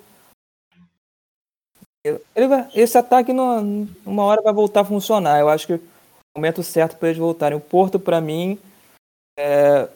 Vai, 2.47 2.67
esse 2.75 2.97
ataque, 2.97 3.33
não, 3.33 3.87
uma 4.05 4.23
hora, 4.23 4.41
vai 4.41 4.53
voltar 4.53 4.81
a 4.81 4.85
funcionar. 4.85 5.39
Eu 5.39 5.49
acho 5.49 5.65
que 5.65 5.73
é 5.73 5.75
o 5.77 5.81
momento 6.37 6.61
certo 6.63 6.97
para 6.97 7.09
eles 7.09 7.17
voltarem. 7.19 7.57
O 7.57 7.61
Porto, 7.61 7.99
para 7.99 8.21
mim, 8.21 8.59
é, 9.37 9.87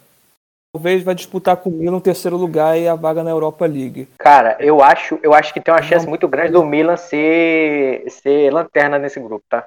talvez 0.74 1.04
vai 1.04 1.16
disputar 1.16 1.58
com 1.58 1.70
o 1.70 1.74
Milan 1.74 1.98
o 1.98 2.02
terceiro 2.02 2.38
lugar 2.38 2.78
e 2.78 2.88
a 2.88 2.96
vaga 2.96 3.24
na 3.24 3.30
Europa 3.30 3.66
League. 3.66 4.08
Cara, 4.18 4.58
eu 4.60 4.82
acho, 4.82 5.20
eu 5.22 5.34
acho 5.34 5.54
que 5.54 5.62
tem 5.62 5.74
uma 5.74 5.82
chance 5.82 6.08
muito 6.08 6.28
grande 6.28 6.54
do 6.54 6.66
Milan 6.66 6.98
ser, 6.98 8.10
ser 8.10 8.52
lanterna 8.52 8.98
nesse 8.98 9.20
grupo, 9.20 9.44
tá? 9.50 9.66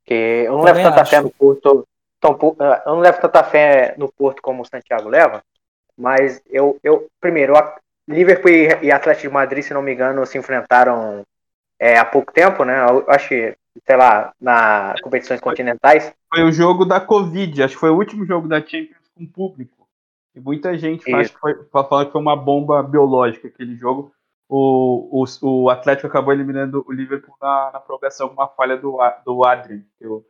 Porque 0.00 0.44
eu 0.46 0.52
não 0.52 0.64
Também 0.64 0.84
levo 0.84 0.90
tanta 0.90 1.02
acho. 1.02 1.10
fé 1.10 1.20
no 1.20 1.30
Porto. 1.30 1.86
Tão, 2.20 2.38
ah, 2.60 2.82
eu 2.86 2.92
não 2.92 3.00
levo 3.00 3.20
tanta 3.20 3.44
fé 3.44 3.94
no 3.98 4.10
Porto 4.10 4.40
como 4.40 4.62
o 4.62 4.66
Santiago 4.66 5.08
leva, 5.10 5.42
mas 5.96 6.40
eu, 6.48 6.78
eu 6.82 7.06
primeiro, 7.20 7.52
Liverpool 8.08 8.50
e 8.82 8.90
Atlético 8.90 9.28
de 9.28 9.34
Madrid, 9.34 9.62
se 9.62 9.74
não 9.74 9.82
me 9.82 9.92
engano, 9.92 10.24
se 10.26 10.38
enfrentaram 10.38 11.22
é, 11.78 11.98
há 11.98 12.04
pouco 12.04 12.32
tempo, 12.32 12.64
né? 12.64 12.84
Eu 12.88 13.04
acho 13.08 13.28
que, 13.28 13.56
sei 13.86 13.96
lá, 13.96 14.32
na 14.40 14.94
competições 15.02 15.40
continentais. 15.40 16.12
Foi 16.32 16.42
o 16.44 16.52
jogo 16.52 16.84
da 16.84 17.00
Covid, 17.00 17.62
acho 17.62 17.74
que 17.74 17.80
foi 17.80 17.90
o 17.90 17.96
último 17.96 18.24
jogo 18.24 18.48
da 18.48 18.60
Champions 18.60 19.10
com 19.14 19.26
público. 19.26 19.88
E 20.34 20.40
muita 20.40 20.76
gente 20.76 21.08
faz, 21.08 21.30
foi, 21.30 21.54
fala 21.70 22.06
que 22.06 22.12
foi 22.12 22.20
uma 22.20 22.36
bomba 22.36 22.82
biológica 22.82 23.46
aquele 23.46 23.76
jogo. 23.76 24.12
O, 24.48 25.22
o, 25.22 25.24
o 25.42 25.70
Atlético 25.70 26.08
acabou 26.08 26.32
eliminando 26.32 26.84
o 26.86 26.92
Liverpool 26.92 27.36
na, 27.40 27.70
na 27.72 27.80
prorrogação 27.80 28.28
com 28.28 28.34
uma 28.34 28.48
falha 28.48 28.76
do, 28.76 28.98
do 29.24 29.44
Adrian. 29.44 29.82
Que 29.98 30.06
o, 30.06 30.24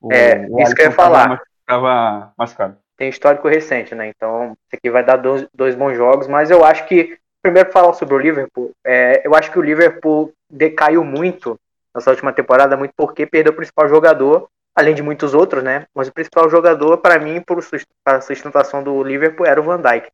o, 0.00 0.12
é, 0.12 0.46
o 0.48 0.60
isso 0.60 0.74
que 0.74 0.82
eu 0.82 0.86
ia 0.86 0.92
falar. 0.92 1.40
Estava 1.60 2.32
machucado. 2.38 2.76
Tem 2.96 3.08
histórico 3.08 3.48
recente, 3.48 3.94
né? 3.94 4.08
Então, 4.08 4.52
isso 4.52 4.76
aqui 4.76 4.90
vai 4.90 5.04
dar 5.04 5.16
dois, 5.16 5.46
dois 5.54 5.74
bons 5.74 5.94
jogos, 5.94 6.28
mas 6.28 6.50
eu 6.50 6.64
acho 6.64 6.86
que, 6.86 7.18
primeiro 7.46 7.70
falar 7.70 7.92
sobre 7.94 8.14
o 8.14 8.18
Liverpool, 8.18 8.72
é, 8.84 9.24
eu 9.24 9.32
acho 9.34 9.52
que 9.52 9.58
o 9.58 9.62
Liverpool 9.62 10.32
decaiu 10.50 11.04
muito 11.04 11.56
nessa 11.94 12.10
última 12.10 12.32
temporada, 12.32 12.76
muito 12.76 12.92
porque 12.96 13.24
perdeu 13.24 13.52
o 13.52 13.56
principal 13.56 13.88
jogador, 13.88 14.48
além 14.74 14.94
de 14.94 15.02
muitos 15.02 15.32
outros, 15.32 15.62
né? 15.62 15.86
Mas 15.94 16.08
o 16.08 16.12
principal 16.12 16.50
jogador, 16.50 16.98
para 16.98 17.20
mim, 17.20 17.40
por 17.40 17.64
a 18.04 18.20
sustentação 18.20 18.82
do 18.82 19.02
Liverpool, 19.02 19.46
era 19.46 19.60
o 19.60 19.64
Van 19.64 19.80
Dijk. 19.80 20.08
O 20.08 20.10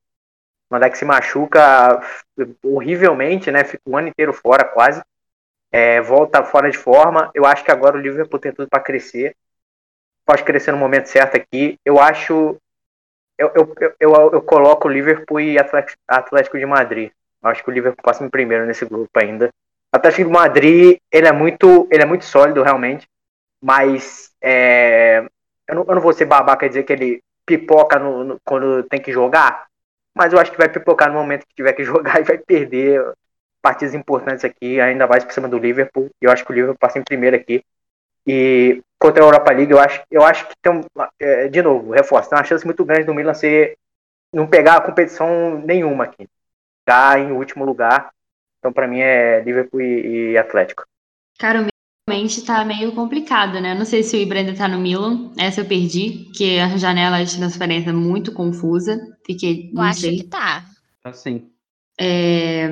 Van 0.71 0.81
Dijk 0.81 0.99
se 0.99 1.05
machuca 1.07 2.03
horrivelmente, 2.63 3.51
né? 3.51 3.65
Fica 3.65 3.83
um 3.87 3.97
ano 3.97 4.09
inteiro 4.09 4.35
fora, 4.35 4.63
quase. 4.63 5.03
É, 5.73 6.03
volta 6.03 6.45
fora 6.45 6.71
de 6.71 6.77
forma. 6.77 7.31
Eu 7.35 7.47
acho 7.47 7.65
que 7.65 7.73
agora 7.73 7.97
o 7.97 8.01
Liverpool 8.01 8.39
tem 8.39 8.53
tudo 8.53 8.69
para 8.69 8.83
crescer. 8.83 9.35
Pode 10.27 10.45
crescer 10.45 10.71
no 10.71 10.79
momento 10.79 11.07
certo 11.07 11.37
aqui. 11.37 11.79
Eu 11.83 11.99
acho. 11.99 12.59
Eu, 13.39 13.51
eu, 13.55 13.75
eu, 13.99 14.33
eu, 14.35 14.43
coloco 14.43 14.87
o 14.87 14.91
Liverpool 14.91 15.41
e 15.41 15.57
Atlético 15.59 16.59
de 16.59 16.67
Madrid. 16.67 17.11
Acho 17.43 17.63
que 17.65 17.71
o 17.71 17.73
Liverpool 17.73 18.03
passa 18.03 18.25
em 18.25 18.31
primeiro 18.31 18.67
nesse 18.67 18.85
grupo 18.85 19.11
ainda. 19.19 19.51
O 19.93 19.97
Atlético 19.97 20.29
de 20.29 20.33
Madrid, 20.33 20.99
ele 21.11 21.27
é 21.27 21.33
muito, 21.33 21.89
ele 21.91 22.03
é 22.03 22.07
muito 22.07 22.25
sólido, 22.25 22.63
realmente 22.63 23.07
mas 23.63 24.33
é, 24.43 25.25
eu, 25.69 25.75
não, 25.75 25.85
eu, 25.87 25.95
não, 25.95 26.03
vou 26.03 26.13
ser 26.13 26.25
babaca 26.25 26.69
dizer 26.69 26.83
que 26.83 26.93
ele 26.93 27.23
pipoca 27.47 27.99
no, 27.99 28.25
no, 28.25 28.41
quando 28.45 28.83
tem 28.85 29.01
que 29.01 29.13
jogar, 29.13 29.67
mas 30.15 30.33
eu 30.33 30.41
acho 30.41 30.51
que 30.51 30.59
vai 30.59 30.69
pipocar 30.69 31.09
no 31.09 31.15
momento 31.15 31.47
que 31.47 31.55
tiver 31.55 31.73
que 31.73 31.85
jogar 31.85 32.21
e 32.21 32.25
vai 32.25 32.39
perder 32.39 33.01
partidas 33.63 33.95
importantes 33.95 34.45
aqui, 34.45 34.81
ainda 34.81 35.07
mais 35.07 35.25
por 35.25 35.33
cima 35.33 35.49
do 35.49 35.59
Liverpool. 35.59 36.11
Eu 36.21 36.33
acho 36.33 36.45
que 36.45 36.51
o 36.51 36.55
Liverpool 36.55 36.79
passa 36.79 36.99
em 36.99 37.05
primeiro 37.05 37.37
aqui. 37.37 37.65
E 38.27 38.83
contra 38.99 39.23
a 39.23 39.27
Europa 39.27 39.53
League, 39.53 39.71
eu 39.73 39.79
acho, 39.79 40.03
eu 40.11 40.23
acho 40.25 40.49
que 40.49 40.55
tem, 40.61 40.85
é, 41.21 41.49
de 41.49 41.63
novo, 41.63 41.93
reforço, 41.93 42.29
tem 42.29 42.39
uma 42.39 42.45
chance 42.45 42.65
muito 42.65 42.85
grande 42.85 43.05
do 43.05 43.15
Milan 43.15 43.35
ser, 43.35 43.77
não 44.33 44.47
pegar 44.47 44.77
a 44.77 44.81
competição 44.81 45.61
nenhuma 45.65 46.05
aqui. 46.05 46.29
Tá 46.85 47.19
em 47.19 47.33
último 47.33 47.65
lugar. 47.65 48.11
Então, 48.59 48.73
para 48.73 48.87
mim, 48.87 49.01
é 49.01 49.43
Liverpool 49.43 49.81
e, 49.81 50.33
e 50.33 50.39
Atlético. 50.39 50.85
Cara, 51.39 51.67
realmente 52.09 52.45
tá 52.45 52.65
meio 52.65 52.93
complicado, 52.93 53.61
né? 53.61 53.75
Não 53.75 53.85
sei 53.85 54.03
se 54.03 54.17
o 54.17 54.21
Ibra 54.21 54.41
ainda 54.41 54.55
tá 54.55 54.69
no 54.69 54.79
Milan. 54.79 55.33
Essa 55.39 55.61
eu 55.61 55.65
perdi, 55.65 56.31
que 56.37 56.59
a 56.59 56.77
janela 56.77 57.25
de 57.25 57.37
transferência 57.37 57.91
é 57.91 57.93
muito 57.93 58.33
confusa. 58.33 59.01
Fiquei. 59.27 59.71
Eu 59.75 59.81
acho 59.81 60.01
sei. 60.01 60.17
que 60.19 60.25
tá. 60.25 60.65
Tá 61.03 61.13
sim. 61.13 61.49
É, 62.01 62.69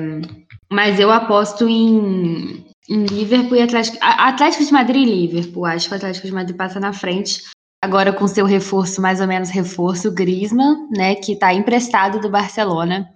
mas 0.71 0.99
eu 0.99 1.11
aposto 1.11 1.67
em, 1.67 2.65
em 2.89 3.05
Liverpool 3.05 3.57
e 3.57 3.61
Atlético. 3.61 3.97
Atlético 4.01 4.65
de 4.65 4.71
Madrid 4.73 5.07
e 5.07 5.27
Liverpool. 5.27 5.65
Acho 5.65 5.87
que 5.87 5.93
o 5.93 5.97
Atlético 5.97 6.27
de 6.27 6.33
Madrid 6.33 6.55
passa 6.55 6.79
na 6.79 6.93
frente. 6.93 7.43
Agora 7.83 8.13
com 8.13 8.27
seu 8.27 8.45
reforço, 8.45 9.01
mais 9.01 9.19
ou 9.19 9.27
menos 9.27 9.49
reforço, 9.49 10.09
o 10.09 10.13
Griezmann, 10.13 10.87
né? 10.91 11.15
Que 11.15 11.35
tá 11.35 11.53
emprestado 11.53 12.19
do 12.19 12.29
Barcelona. 12.29 13.09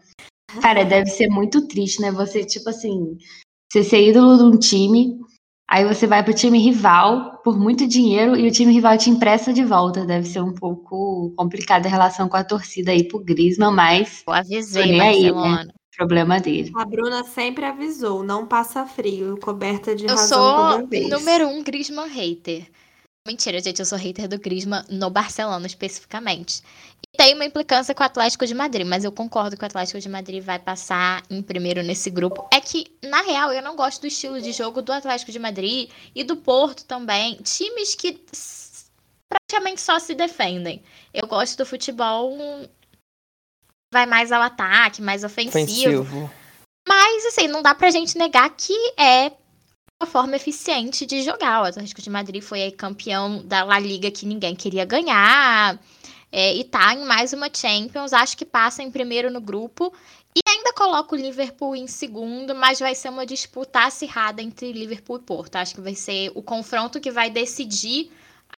Cara, 0.61 0.83
deve 0.83 1.09
ser 1.09 1.27
muito 1.27 1.67
triste, 1.67 2.01
né? 2.01 2.11
Você, 2.11 2.43
tipo 2.43 2.69
assim, 2.69 3.17
você 3.71 3.83
ser 3.83 4.09
ídolo 4.09 4.37
de 4.37 4.43
um 4.43 4.59
time 4.59 5.19
Aí 5.67 5.83
você 5.83 6.05
vai 6.05 6.23
para 6.23 6.31
o 6.31 6.35
time 6.35 6.59
rival 6.59 7.41
por 7.43 7.57
muito 7.59 7.87
dinheiro 7.87 8.35
e 8.35 8.47
o 8.47 8.51
time 8.51 8.71
rival 8.71 8.97
te 8.97 9.09
empresta 9.09 9.51
de 9.51 9.63
volta. 9.63 10.05
Deve 10.05 10.27
ser 10.27 10.41
um 10.41 10.53
pouco 10.53 11.33
complicada 11.35 11.87
a 11.87 11.91
relação 11.91 12.29
com 12.29 12.37
a 12.37 12.43
torcida 12.43 12.91
aí 12.91 13.07
pro 13.07 13.19
Griezmann, 13.19 13.73
mas. 13.73 14.23
Eu 14.27 14.33
avisei, 14.33 14.99
aí, 15.01 15.31
né? 15.31 15.67
Problema 15.97 16.39
dele. 16.39 16.71
A 16.75 16.85
Bruna 16.85 17.23
sempre 17.23 17.65
avisou, 17.65 18.21
não 18.21 18.45
passa 18.45 18.85
frio, 18.85 19.39
coberta 19.41 19.95
de 19.95 20.05
eu 20.05 20.15
razão 20.15 20.87
Eu 20.91 21.09
sou 21.09 21.19
número 21.19 21.47
um 21.47 21.63
Griezmann 21.63 22.09
hater. 22.09 22.67
Mentira, 23.27 23.59
gente, 23.59 23.79
eu 23.79 23.85
sou 23.85 23.97
hater 23.97 24.27
do 24.27 24.39
Griezmann 24.39 24.83
no 24.89 25.09
Barcelona 25.09 25.65
especificamente 25.65 26.61
tem 27.15 27.33
uma 27.33 27.45
implicância 27.45 27.95
com 27.95 28.03
o 28.03 28.05
Atlético 28.05 28.45
de 28.45 28.53
Madrid, 28.53 28.85
mas 28.85 29.03
eu 29.03 29.11
concordo 29.11 29.57
que 29.57 29.63
o 29.63 29.65
Atlético 29.65 29.99
de 29.99 30.09
Madrid 30.09 30.43
vai 30.43 30.59
passar 30.59 31.23
em 31.29 31.41
primeiro 31.41 31.81
nesse 31.81 32.09
grupo. 32.09 32.47
É 32.51 32.59
que, 32.59 32.85
na 33.03 33.21
real, 33.21 33.51
eu 33.51 33.61
não 33.61 33.75
gosto 33.75 34.01
do 34.01 34.07
estilo 34.07 34.41
de 34.41 34.51
jogo 34.51 34.81
do 34.81 34.91
Atlético 34.91 35.31
de 35.31 35.39
Madrid 35.39 35.89
e 36.13 36.23
do 36.23 36.35
Porto 36.35 36.85
também. 36.85 37.35
Times 37.37 37.95
que 37.95 38.19
praticamente 39.29 39.81
só 39.81 39.97
se 39.99 40.13
defendem. 40.13 40.83
Eu 41.13 41.27
gosto 41.27 41.57
do 41.57 41.65
futebol 41.65 42.37
vai 43.93 44.05
mais 44.05 44.31
ao 44.31 44.41
ataque, 44.41 45.01
mais 45.01 45.23
ofensivo. 45.23 46.01
ofensivo. 46.01 46.31
Mas, 46.87 47.25
assim, 47.25 47.47
não 47.47 47.63
dá 47.63 47.73
pra 47.73 47.89
gente 47.89 48.17
negar 48.17 48.49
que 48.55 48.93
é 48.97 49.31
forma 50.03 50.35
eficiente 50.35 51.05
de 51.05 51.21
jogar. 51.21 51.61
O 51.61 51.65
Atlético 51.65 52.01
de 52.01 52.09
Madrid 52.09 52.41
foi 52.41 52.69
campeão 52.71 53.41
da 53.45 53.63
La 53.63 53.79
Liga 53.79 54.11
que 54.11 54.25
ninguém 54.25 54.55
queria 54.55 54.83
ganhar 54.83 55.79
é, 56.31 56.53
e 56.53 56.65
tá 56.65 56.93
em 56.93 57.05
mais 57.05 57.31
uma 57.31 57.49
Champions. 57.53 58.11
Acho 58.11 58.35
que 58.35 58.45
passa 58.45 58.83
em 58.83 58.91
primeiro 58.91 59.31
no 59.31 59.39
grupo. 59.39 59.93
E 60.35 60.41
ainda 60.49 60.73
coloco 60.73 61.15
o 61.15 61.17
Liverpool 61.17 61.77
em 61.77 61.87
segundo, 61.87 62.53
mas 62.53 62.79
vai 62.79 62.93
ser 62.93 63.07
uma 63.07 63.25
disputa 63.25 63.85
acirrada 63.85 64.41
entre 64.41 64.73
Liverpool 64.73 65.15
e 65.15 65.21
Porto. 65.21 65.55
Acho 65.55 65.75
que 65.75 65.81
vai 65.81 65.95
ser 65.95 66.29
o 66.35 66.43
confronto 66.43 66.99
que 66.99 67.09
vai 67.09 67.29
decidir 67.29 68.11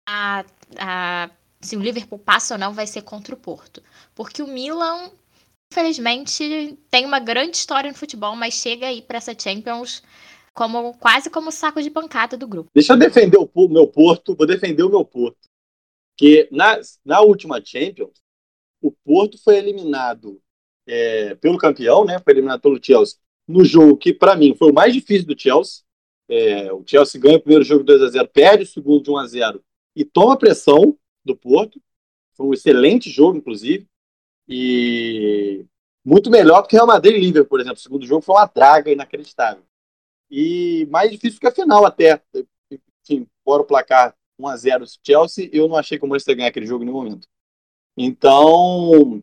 a, 0.06 0.42
a, 0.78 1.30
se 1.60 1.76
o 1.76 1.80
Liverpool 1.80 2.18
passa 2.18 2.54
ou 2.54 2.58
não, 2.58 2.72
vai 2.72 2.86
ser 2.86 3.02
contra 3.02 3.34
o 3.34 3.38
Porto. 3.38 3.82
Porque 4.14 4.42
o 4.42 4.46
Milan, 4.46 5.10
infelizmente, 5.70 6.78
tem 6.90 7.04
uma 7.04 7.18
grande 7.18 7.58
história 7.58 7.90
no 7.90 7.96
futebol, 7.96 8.34
mas 8.34 8.54
chega 8.54 8.86
aí 8.86 9.02
para 9.02 9.18
essa 9.18 9.36
Champions 9.38 10.02
como 10.56 10.96
quase 10.98 11.30
como 11.30 11.52
saco 11.52 11.80
de 11.80 11.90
pancada 11.90 12.36
do 12.36 12.48
grupo. 12.48 12.70
Deixa 12.74 12.94
eu 12.94 12.98
defender 12.98 13.38
o 13.38 13.68
meu 13.68 13.86
Porto, 13.86 14.34
vou 14.34 14.46
defender 14.46 14.82
o 14.82 14.90
meu 14.90 15.04
Porto 15.04 15.46
que 16.16 16.48
na, 16.50 16.80
na 17.04 17.20
última 17.20 17.62
Champions, 17.62 18.22
o 18.80 18.90
Porto 18.90 19.38
foi 19.42 19.58
eliminado 19.58 20.40
é, 20.86 21.34
pelo 21.36 21.58
campeão, 21.58 22.04
né? 22.04 22.18
Foi 22.18 22.32
eliminado 22.32 22.60
pelo 22.60 22.82
Chelsea 22.82 23.18
no 23.46 23.64
jogo 23.64 23.96
que, 23.96 24.12
para 24.12 24.34
mim, 24.34 24.54
foi 24.56 24.70
o 24.70 24.74
mais 24.74 24.94
difícil 24.94 25.26
do 25.26 25.38
Chelsea. 25.38 25.84
É, 26.28 26.72
o 26.72 26.82
Chelsea 26.84 27.20
ganha 27.20 27.36
o 27.36 27.40
primeiro 27.40 27.64
jogo 27.64 27.84
2 27.84 28.02
a 28.02 28.08
0 28.08 28.28
perde 28.28 28.64
o 28.64 28.66
segundo 28.66 29.04
de 29.04 29.10
1 29.10 29.16
a 29.18 29.26
0 29.26 29.64
e 29.94 30.04
toma 30.04 30.38
pressão 30.38 30.98
do 31.24 31.36
Porto. 31.36 31.80
Foi 32.34 32.46
um 32.46 32.54
excelente 32.54 33.10
jogo, 33.10 33.36
inclusive. 33.36 33.86
E 34.48 35.64
muito 36.04 36.30
melhor 36.30 36.62
do 36.62 36.68
que 36.68 36.76
o 36.76 36.78
Real 36.78 36.86
Madrid 36.86 37.16
e 37.16 37.20
Liverpool, 37.20 37.48
por 37.48 37.60
exemplo. 37.60 37.78
O 37.78 37.82
segundo 37.82 38.06
jogo 38.06 38.22
foi 38.22 38.34
uma 38.34 38.46
draga 38.46 38.90
inacreditável. 38.90 39.62
E 40.30 40.86
mais 40.90 41.10
difícil 41.10 41.40
que 41.40 41.46
a 41.46 41.52
final, 41.52 41.84
até. 41.84 42.20
Enfim, 43.02 43.26
fora 43.44 43.62
o 43.62 43.66
placar 43.66 44.14
1 44.38 44.48
a 44.48 44.56
0 44.56 44.84
Chelsea, 45.04 45.48
eu 45.52 45.68
não 45.68 45.76
achei 45.76 45.98
que 45.98 46.04
o 46.04 46.08
Manchester 46.08 46.36
ganhar 46.36 46.48
aquele 46.48 46.66
jogo 46.66 46.82
em 46.82 46.86
nenhum 46.86 46.98
momento. 46.98 47.28
Então, 47.96 49.22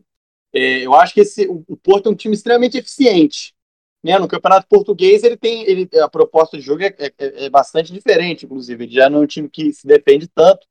é, 0.52 0.80
eu 0.80 0.94
acho 0.94 1.14
que 1.14 1.20
esse, 1.20 1.46
o 1.46 1.76
Porto 1.76 2.08
é 2.08 2.12
um 2.12 2.14
time 2.14 2.34
extremamente 2.34 2.78
eficiente. 2.78 3.54
Né? 4.02 4.18
No 4.18 4.28
Campeonato 4.28 4.66
Português, 4.68 5.24
ele 5.24 5.36
tem 5.36 5.62
ele, 5.62 5.88
a 5.98 6.08
proposta 6.08 6.56
de 6.56 6.62
jogo 6.62 6.82
é, 6.82 6.94
é, 6.98 7.12
é 7.18 7.50
bastante 7.50 7.92
diferente, 7.92 8.44
inclusive. 8.44 8.84
Ele 8.84 8.94
já 8.94 9.08
não 9.08 9.20
é 9.20 9.22
um 9.22 9.26
time 9.26 9.48
que 9.48 9.72
se 9.72 9.86
defende 9.86 10.28
tanto. 10.28 10.66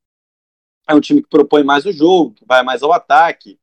É 0.87 0.93
um 0.93 1.01
time 1.01 1.21
que 1.21 1.29
propõe 1.29 1.63
mais 1.63 1.85
o 1.85 1.91
jogo, 1.91 2.33
que 2.33 2.45
vai 2.45 2.61
mais 2.61 2.83
ao 2.83 2.93
ataque. 2.93 3.59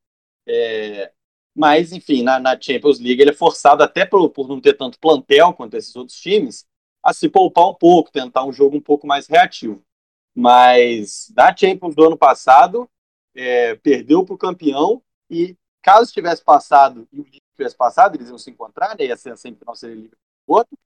É, 0.46 1.12
mas, 1.54 1.92
enfim, 1.92 2.22
na, 2.22 2.38
na, 2.38 2.60
Champions 2.60 2.98
League 3.00 3.20
ele 3.20 3.30
é 3.30 3.34
forçado, 3.34 3.82
até 3.82 4.04
por, 4.06 4.30
por 4.30 4.48
não 4.48 4.60
ter 4.60 4.74
tanto 4.74 4.98
plantel 4.98 5.52
quanto 5.52 5.76
esses 5.76 5.94
outros 5.96 6.18
times, 6.18 6.66
a 7.02 7.12
se 7.12 7.28
poupar 7.28 7.68
um 7.68 7.74
pouco, 7.74 8.12
tentar 8.12 8.44
um 8.44 8.52
jogo 8.52 8.76
um 8.76 8.80
pouco 8.80 9.06
mais 9.06 9.26
reativo. 9.26 9.82
Mas 10.34 11.30
da 11.34 11.54
Champions 11.54 11.94
do 11.94 12.04
ano 12.04 12.16
passado, 12.16 12.88
é, 13.34 13.74
perdeu 13.76 14.24
para 14.24 14.34
o 14.34 14.38
campeão 14.38 15.02
e 15.28 15.56
caso 15.82 16.12
tivesse 16.12 16.44
passado 16.44 17.08
e 17.12 17.20
o 17.20 17.24
Liverpool 17.24 17.40
tivesse 17.56 17.76
passado, 17.76 18.14
eles 18.14 18.28
iam 18.28 18.38
se 18.38 18.50
encontrar, 18.50 18.96
né? 18.96 19.06
ia 19.06 19.16
ser 19.16 19.32
a 19.32 19.36
semifinal 19.36 19.74
seria 19.74 19.96
Liverpool 19.96 20.18
outro. 20.46 20.76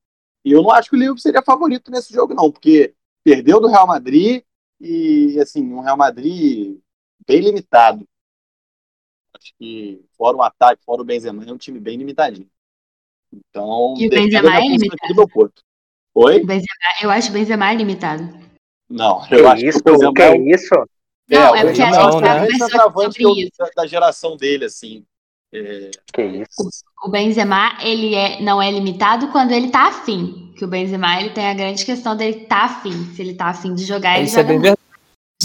E 0.43 0.51
eu 0.51 0.61
não 0.61 0.71
acho 0.71 0.89
que 0.89 0.95
o 0.95 0.99
Liverpool 0.99 1.19
seria 1.19 1.41
favorito 1.41 1.91
nesse 1.91 2.13
jogo, 2.13 2.33
não, 2.33 2.51
porque 2.51 2.93
perdeu 3.23 3.59
do 3.59 3.67
Real 3.67 3.87
Madrid 3.87 4.43
e, 4.79 5.39
assim, 5.39 5.73
um 5.73 5.81
Real 5.81 5.97
Madrid 5.97 6.79
bem 7.25 7.41
limitado. 7.41 8.07
Acho 9.35 9.53
que, 9.59 10.01
fora 10.17 10.37
o 10.37 10.41
ataque, 10.41 10.81
fora 10.85 11.01
o 11.01 11.05
Benzema, 11.05 11.43
é 11.45 11.51
um 11.51 11.57
time 11.57 11.79
bem 11.79 11.97
limitadinho. 11.97 12.47
Então, 13.33 13.93
E 13.97 14.07
o 14.07 14.09
Benzema 14.09 14.55
é 14.57 14.61
limitado? 14.61 15.07
do 15.09 15.15
meu 15.15 15.27
Porto. 15.27 15.61
Oi? 16.13 16.37
O 16.41 16.45
Benzema, 16.45 16.65
eu 17.01 17.09
acho 17.09 17.29
o 17.29 17.33
Benzema 17.33 17.73
limitado. 17.73 18.23
Não, 18.89 19.21
Que 19.27 19.35
eu 19.35 19.47
acho 19.47 19.65
isso? 19.65 19.83
que 19.83 19.89
o 19.89 19.93
Benzema 19.93 20.13
Que 20.13 20.21
é 20.21 20.31
o- 20.31 20.47
isso? 20.55 20.75
Não, 21.27 21.55
é 21.55 21.63
o 21.63 21.67
porque 21.67 21.81
a 21.81 21.85
gente 21.91 21.95
é 21.97 22.03
o 22.05 22.21
tá 22.21 22.67
centroavante 22.67 23.05
sobre 23.05 23.17
que 23.17 23.23
eu- 23.23 23.35
isso. 23.47 23.57
da, 23.57 23.69
da 23.81 23.87
geração 23.87 24.37
dele, 24.37 24.65
assim. 24.65 25.03
É, 25.53 25.91
Que 26.13 26.21
isso? 26.23 26.69
O 27.03 27.09
Benzema, 27.09 27.77
ele 27.81 28.13
é, 28.15 28.41
não 28.41 28.61
é 28.61 28.69
limitado 28.71 29.27
quando 29.31 29.51
ele 29.51 29.69
tá 29.69 29.87
afim. 29.87 30.53
Que 30.57 30.63
o 30.63 30.67
Benzema, 30.67 31.19
ele 31.19 31.31
tem 31.31 31.47
a 31.47 31.53
grande 31.53 31.83
questão 31.85 32.15
dele 32.15 32.45
tá 32.45 32.65
afim. 32.65 32.91
Se 33.13 33.21
ele 33.21 33.33
tá 33.33 33.47
afim 33.47 33.73
de 33.73 33.83
jogar, 33.83 34.17
ele 34.17 34.27
Isso 34.27 34.35
é 34.39 34.43
joga 34.43 34.47
bem 34.49 34.59
muito. 34.59 34.63
verdade. 34.63 34.84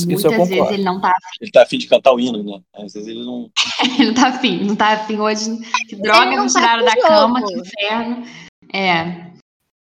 Isso 0.09 0.27
eu 0.27 0.33
Muitas 0.33 0.49
vezes 0.49 0.71
ele 0.73 0.83
não 0.85 1.01
tá 1.01 1.09
afim. 1.11 1.37
ele 1.41 1.51
tá 1.51 1.63
afim 1.63 1.79
de 1.79 1.87
cantar 1.87 2.13
o 2.13 2.21
hino, 2.21 2.43
né? 2.43 2.61
Às 2.75 2.93
vezes 2.93 3.09
ele 3.09 3.25
não. 3.25 3.51
Ele 3.99 4.07
não 4.07 4.15
tá 4.15 4.29
afim. 4.29 4.65
Não 4.65 4.77
tá 4.77 4.89
afim 4.93 5.19
hoje. 5.19 5.59
Que 5.89 5.97
droga, 5.97 6.27
me 6.31 6.37
tá 6.37 6.47
tiraram 6.47 6.85
da 6.85 6.97
cama, 6.97 7.41
jogo. 7.41 7.53
que 7.53 7.59
inferno. 7.61 8.27
É. 8.73 9.31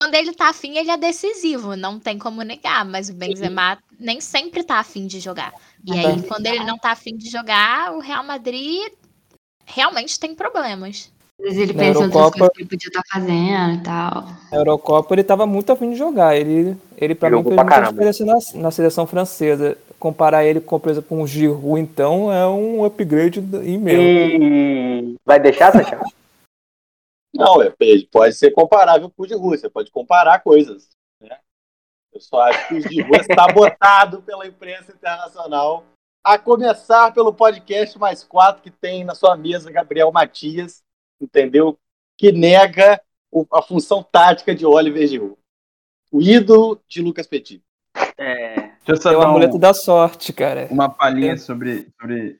Quando 0.02 0.16
ele 0.16 0.34
tá 0.34 0.50
afim, 0.50 0.78
ele 0.78 0.90
é 0.90 0.98
decisivo, 0.98 1.76
não 1.76 2.00
tem 2.00 2.18
como 2.18 2.42
negar, 2.42 2.84
mas 2.84 3.10
o 3.10 3.14
Benzema 3.14 3.78
nem 4.00 4.20
sempre 4.20 4.64
tá 4.64 4.80
afim 4.80 5.06
de 5.06 5.20
jogar. 5.20 5.54
E 5.86 5.92
Mas 5.92 6.06
aí, 6.06 6.24
quando 6.24 6.46
ele 6.48 6.64
não 6.64 6.76
tá 6.78 6.92
afim 6.92 7.16
de 7.16 7.30
jogar, 7.30 7.94
o 7.94 8.00
Real 8.00 8.24
Madrid 8.24 8.92
realmente 9.66 10.20
tem 10.20 10.34
problemas. 10.34 11.12
Às 11.40 11.46
vezes 11.46 11.60
ele 11.60 11.74
Na 11.74 11.80
pensa 11.80 12.00
em 12.00 12.04
outras 12.04 12.16
Eurocopa- 12.16 12.38
coisas 12.40 12.56
que 12.56 12.62
ele 12.64 12.70
podia 12.70 12.88
estar 12.88 13.02
fazendo 13.12 13.74
e 13.76 13.84
tal. 13.84 14.28
Na 14.52 14.58
Eurocopa 14.58 15.14
ele 15.16 15.24
tava 15.24 15.46
muito 15.46 15.72
afim 15.72 15.92
de 15.92 15.96
jogar. 15.98 16.36
Ele, 16.36 16.76
ele 16.98 17.14
pra 17.16 17.30
mim 17.30 17.38
Jogou 17.38 17.52
fez 17.54 17.64
pra 17.64 17.76
muita 17.92 17.92
diferença 18.12 18.26
na, 18.26 18.62
na 18.62 18.72
seleção 18.72 19.06
francesa. 19.08 19.78
Comparar 20.02 20.44
ele 20.44 20.60
com, 20.60 20.80
por 20.80 20.90
exemplo, 20.90 21.10
com 21.10 21.22
o 21.22 21.28
Giroud, 21.28 21.80
então, 21.80 22.34
é 22.34 22.48
um 22.48 22.84
upgrade 22.84 23.38
imenso. 23.38 24.02
E 24.02 25.16
vai 25.24 25.40
deixar, 25.40 25.72
Santiago? 25.72 26.04
Não, 27.32 27.62
é, 27.62 27.72
ele 27.80 28.08
pode 28.08 28.34
ser 28.34 28.50
comparável 28.50 29.12
com 29.12 29.22
o 29.22 29.28
de 29.28 29.36
Rússia, 29.36 29.70
pode 29.70 29.92
comparar 29.92 30.40
coisas. 30.40 30.90
Né? 31.22 31.38
Eu 32.12 32.20
só 32.20 32.42
acho 32.42 32.68
que 32.68 32.74
o 32.74 33.08
Rússia 33.08 33.28
está 33.30 33.46
botado 33.54 34.24
pela 34.24 34.48
imprensa 34.48 34.92
internacional, 34.92 35.86
a 36.24 36.40
começar 36.40 37.14
pelo 37.14 37.32
podcast 37.32 38.00
mais 38.00 38.24
quatro 38.24 38.64
que 38.64 38.72
tem 38.72 39.04
na 39.04 39.14
sua 39.14 39.38
mesa, 39.38 39.70
Gabriel 39.72 40.12
Matias, 40.12 40.82
entendeu? 41.22 41.78
Que 42.18 42.32
nega 42.32 43.00
o- 43.32 43.46
a 43.54 43.62
função 43.62 44.02
tática 44.02 44.56
de 44.56 44.66
Oliver 44.66 45.08
Giroud. 45.08 45.38
O 46.12 46.20
ídolo 46.24 46.82
de 46.88 47.04
Lucas 47.04 47.28
Petit. 47.28 47.62
É, 48.18 48.61
deixa 48.86 49.00
eu 49.00 49.02
só 49.02 49.12
É 49.12 49.18
o 49.18 49.20
dar 49.20 49.28
um- 49.28 49.30
amuleto 49.32 49.58
da 49.60 49.74
sorte, 49.74 50.34
cara. 50.34 50.68
uma 50.72 50.90
palhinha 50.90 51.34
É. 51.34 51.38
sobre, 51.38 51.88
sobre 52.00 52.40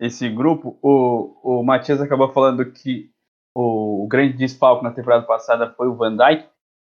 esse 0.00 0.28
grupo. 0.28 0.78
O, 0.82 1.60
o 1.60 1.62
Matias 1.62 2.00
acabou 2.00 2.32
falando 2.32 2.64
que 2.72 3.10
o, 3.54 4.04
o 4.04 4.06
grande 4.08 4.36
desfalque 4.36 4.84
na 4.84 4.90
temporada 4.92 5.24
passada 5.24 5.72
foi 5.76 5.88
o 5.88 5.94
Van 5.94 6.16
Dijk. 6.16 6.46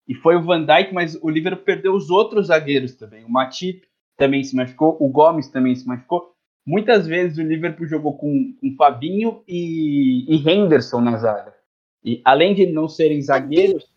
E 0.09 0.15
foi 0.15 0.35
o 0.37 0.43
Van 0.43 0.65
Dijk, 0.65 0.93
mas 0.93 1.15
o 1.23 1.29
Liverpool 1.31 1.65
perdeu 1.65 1.95
os 1.95 2.11
outros 2.11 2.49
zagueiros 2.49 2.95
também. 2.97 3.25
O 3.25 3.31
Matip 3.31 3.83
também 4.17 4.43
se 4.43 4.57
machucou, 4.57 4.97
o 5.01 5.09
Gomes 5.09 5.49
também 5.49 5.75
se 5.75 5.87
machucou. 5.87 6.35
Muitas 6.67 7.07
vezes 7.07 7.39
o 7.39 7.43
Liverpool 7.43 7.87
jogou 7.87 8.17
com, 8.19 8.55
com 8.61 8.75
Fabinho 8.77 9.43
e, 9.49 10.27
e 10.29 10.51
Henderson 10.51 11.01
na 11.01 11.17
zaga. 11.17 11.55
E 12.05 12.21
além 12.25 12.55
de 12.55 12.67
não 12.67 12.89
serem 12.89 13.23
zagueiros, 13.23 13.91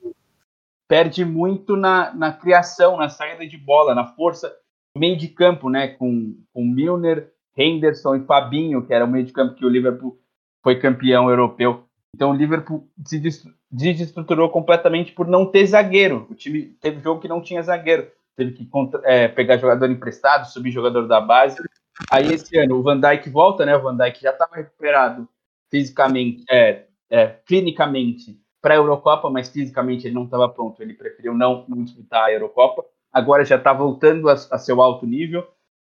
perde 0.88 1.26
muito 1.26 1.76
na, 1.76 2.14
na 2.14 2.32
criação, 2.32 2.98
na 2.98 3.10
saída 3.10 3.46
de 3.48 3.58
bola, 3.58 3.96
na 3.96 4.06
força 4.08 4.54
meio 4.98 5.18
de 5.18 5.28
campo, 5.28 5.70
né? 5.70 5.88
Com, 5.88 6.36
com 6.54 6.64
Milner, 6.64 7.32
Henderson 7.58 8.16
e 8.16 8.26
Fabinho, 8.26 8.86
que 8.86 8.94
era 8.94 9.06
o 9.06 9.08
meio 9.08 9.26
de 9.26 9.34
campo 9.34 9.56
que 9.56 9.66
o 9.66 9.70
Liverpool 9.70 10.20
foi 10.62 10.80
campeão 10.80 11.30
europeu. 11.30 11.86
Então 12.16 12.32
o 12.32 12.36
Liverpool 12.36 12.88
se 13.06 13.20
des- 13.20 13.48
desestruturou 13.72 14.50
completamente 14.50 15.12
por 15.12 15.28
não 15.28 15.46
ter 15.46 15.66
zagueiro. 15.66 16.28
O 16.30 16.36
time 16.36 16.76
teve 16.80 17.02
jogo 17.02 17.20
que 17.20 17.28
não 17.28 17.42
tinha 17.42 17.62
zagueiro. 17.64 18.08
Teve 18.36 18.52
que 18.52 18.68
é, 19.04 19.28
pegar 19.28 19.58
jogador 19.58 19.90
emprestado, 19.90 20.46
subir 20.46 20.72
jogador 20.72 21.08
da 21.08 21.22
base. 21.22 21.62
Aí 22.10 22.34
esse 22.34 22.58
ano 22.58 22.76
o 22.76 22.84
Van 22.84 23.00
Dijk 23.00 23.30
volta, 23.30 23.66
né? 23.66 23.76
O 23.76 23.82
Van 23.82 23.96
Dijk 23.96 24.22
já 24.22 24.32
estava 24.32 24.56
recuperado 24.56 25.28
fisicamente, 25.70 26.44
é, 26.50 26.86
é, 27.10 27.28
clinicamente 27.46 28.40
para 28.62 28.76
a 28.76 28.78
Eurocopa, 28.78 29.30
mas 29.30 29.50
fisicamente 29.50 30.08
ele 30.08 30.16
não 30.16 30.26
estava 30.26 30.48
pronto. 30.50 30.82
Ele 30.82 30.94
preferiu 30.94 31.34
não, 31.34 31.66
não 31.68 31.84
disputar 31.84 32.26
a 32.26 32.32
Eurocopa. 32.32 32.86
Agora 33.14 33.46
já 33.46 33.58
está 33.58 33.72
voltando 33.72 34.28
a, 34.28 34.34
a 34.34 34.58
seu 34.58 34.82
alto 34.82 35.06
nível. 35.06 35.48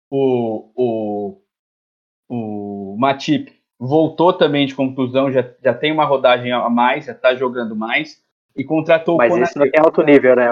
O, 0.09 0.71
o, 0.75 1.41
o 2.29 2.97
Matip 2.97 3.51
voltou 3.79 4.33
também 4.33 4.65
de 4.65 4.73
contusão, 4.75 5.31
já, 5.31 5.47
já 5.63 5.73
tem 5.73 5.91
uma 5.91 6.05
rodagem 6.05 6.51
a 6.51 6.69
mais, 6.69 7.05
já 7.05 7.11
está 7.11 7.35
jogando 7.35 7.75
mais. 7.75 8.23
E 8.55 8.63
contratou 8.63 9.17
Mas 9.17 9.33
o 9.33 9.37
isso 9.37 9.53
Konaté. 9.53 9.59
não 9.59 9.71
tem 9.71 9.81
alto 9.81 10.03
nível, 10.03 10.35
né, 10.35 10.47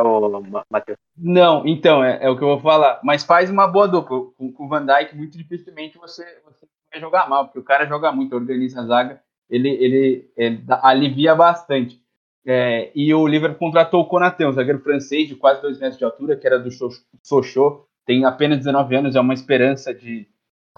Matheus? 0.69 0.97
Não, 1.17 1.65
então, 1.65 2.03
é, 2.03 2.19
é 2.21 2.29
o 2.29 2.37
que 2.37 2.43
eu 2.43 2.47
vou 2.47 2.59
falar. 2.59 2.99
Mas 3.03 3.23
faz 3.23 3.49
uma 3.49 3.67
boa 3.67 3.87
dupla. 3.87 4.21
Com, 4.37 4.51
com 4.51 4.65
o 4.65 4.67
Van 4.69 4.85
Dijk, 4.85 5.15
muito 5.15 5.37
dificilmente 5.37 5.97
você, 5.97 6.23
você 6.45 6.67
vai 6.91 7.01
jogar 7.01 7.27
mal, 7.27 7.45
porque 7.45 7.59
o 7.59 7.63
cara 7.63 7.85
joga 7.85 8.11
muito, 8.11 8.35
organiza 8.35 8.81
a 8.81 8.85
zaga, 8.85 9.21
ele, 9.49 9.69
ele, 9.69 10.31
ele 10.37 10.63
alivia 10.69 11.35
bastante. 11.35 12.01
É, 12.49 12.91
e 12.95 13.13
o 13.13 13.27
Liverpool 13.27 13.59
contratou 13.59 14.01
o 14.01 14.05
Konaté, 14.07 14.47
um 14.47 14.53
zagueiro 14.53 14.79
francês 14.79 15.27
de 15.27 15.35
quase 15.35 15.61
dois 15.61 15.77
metros 15.79 15.97
de 15.97 16.05
altura, 16.05 16.37
que 16.37 16.47
era 16.47 16.57
do 16.57 16.71
Soch- 16.71 17.03
Sochaux, 17.21 17.85
tem 18.05 18.23
apenas 18.23 18.59
19 18.59 18.95
anos, 18.95 19.15
é 19.17 19.19
uma 19.19 19.33
esperança 19.33 19.93
de, 19.93 20.25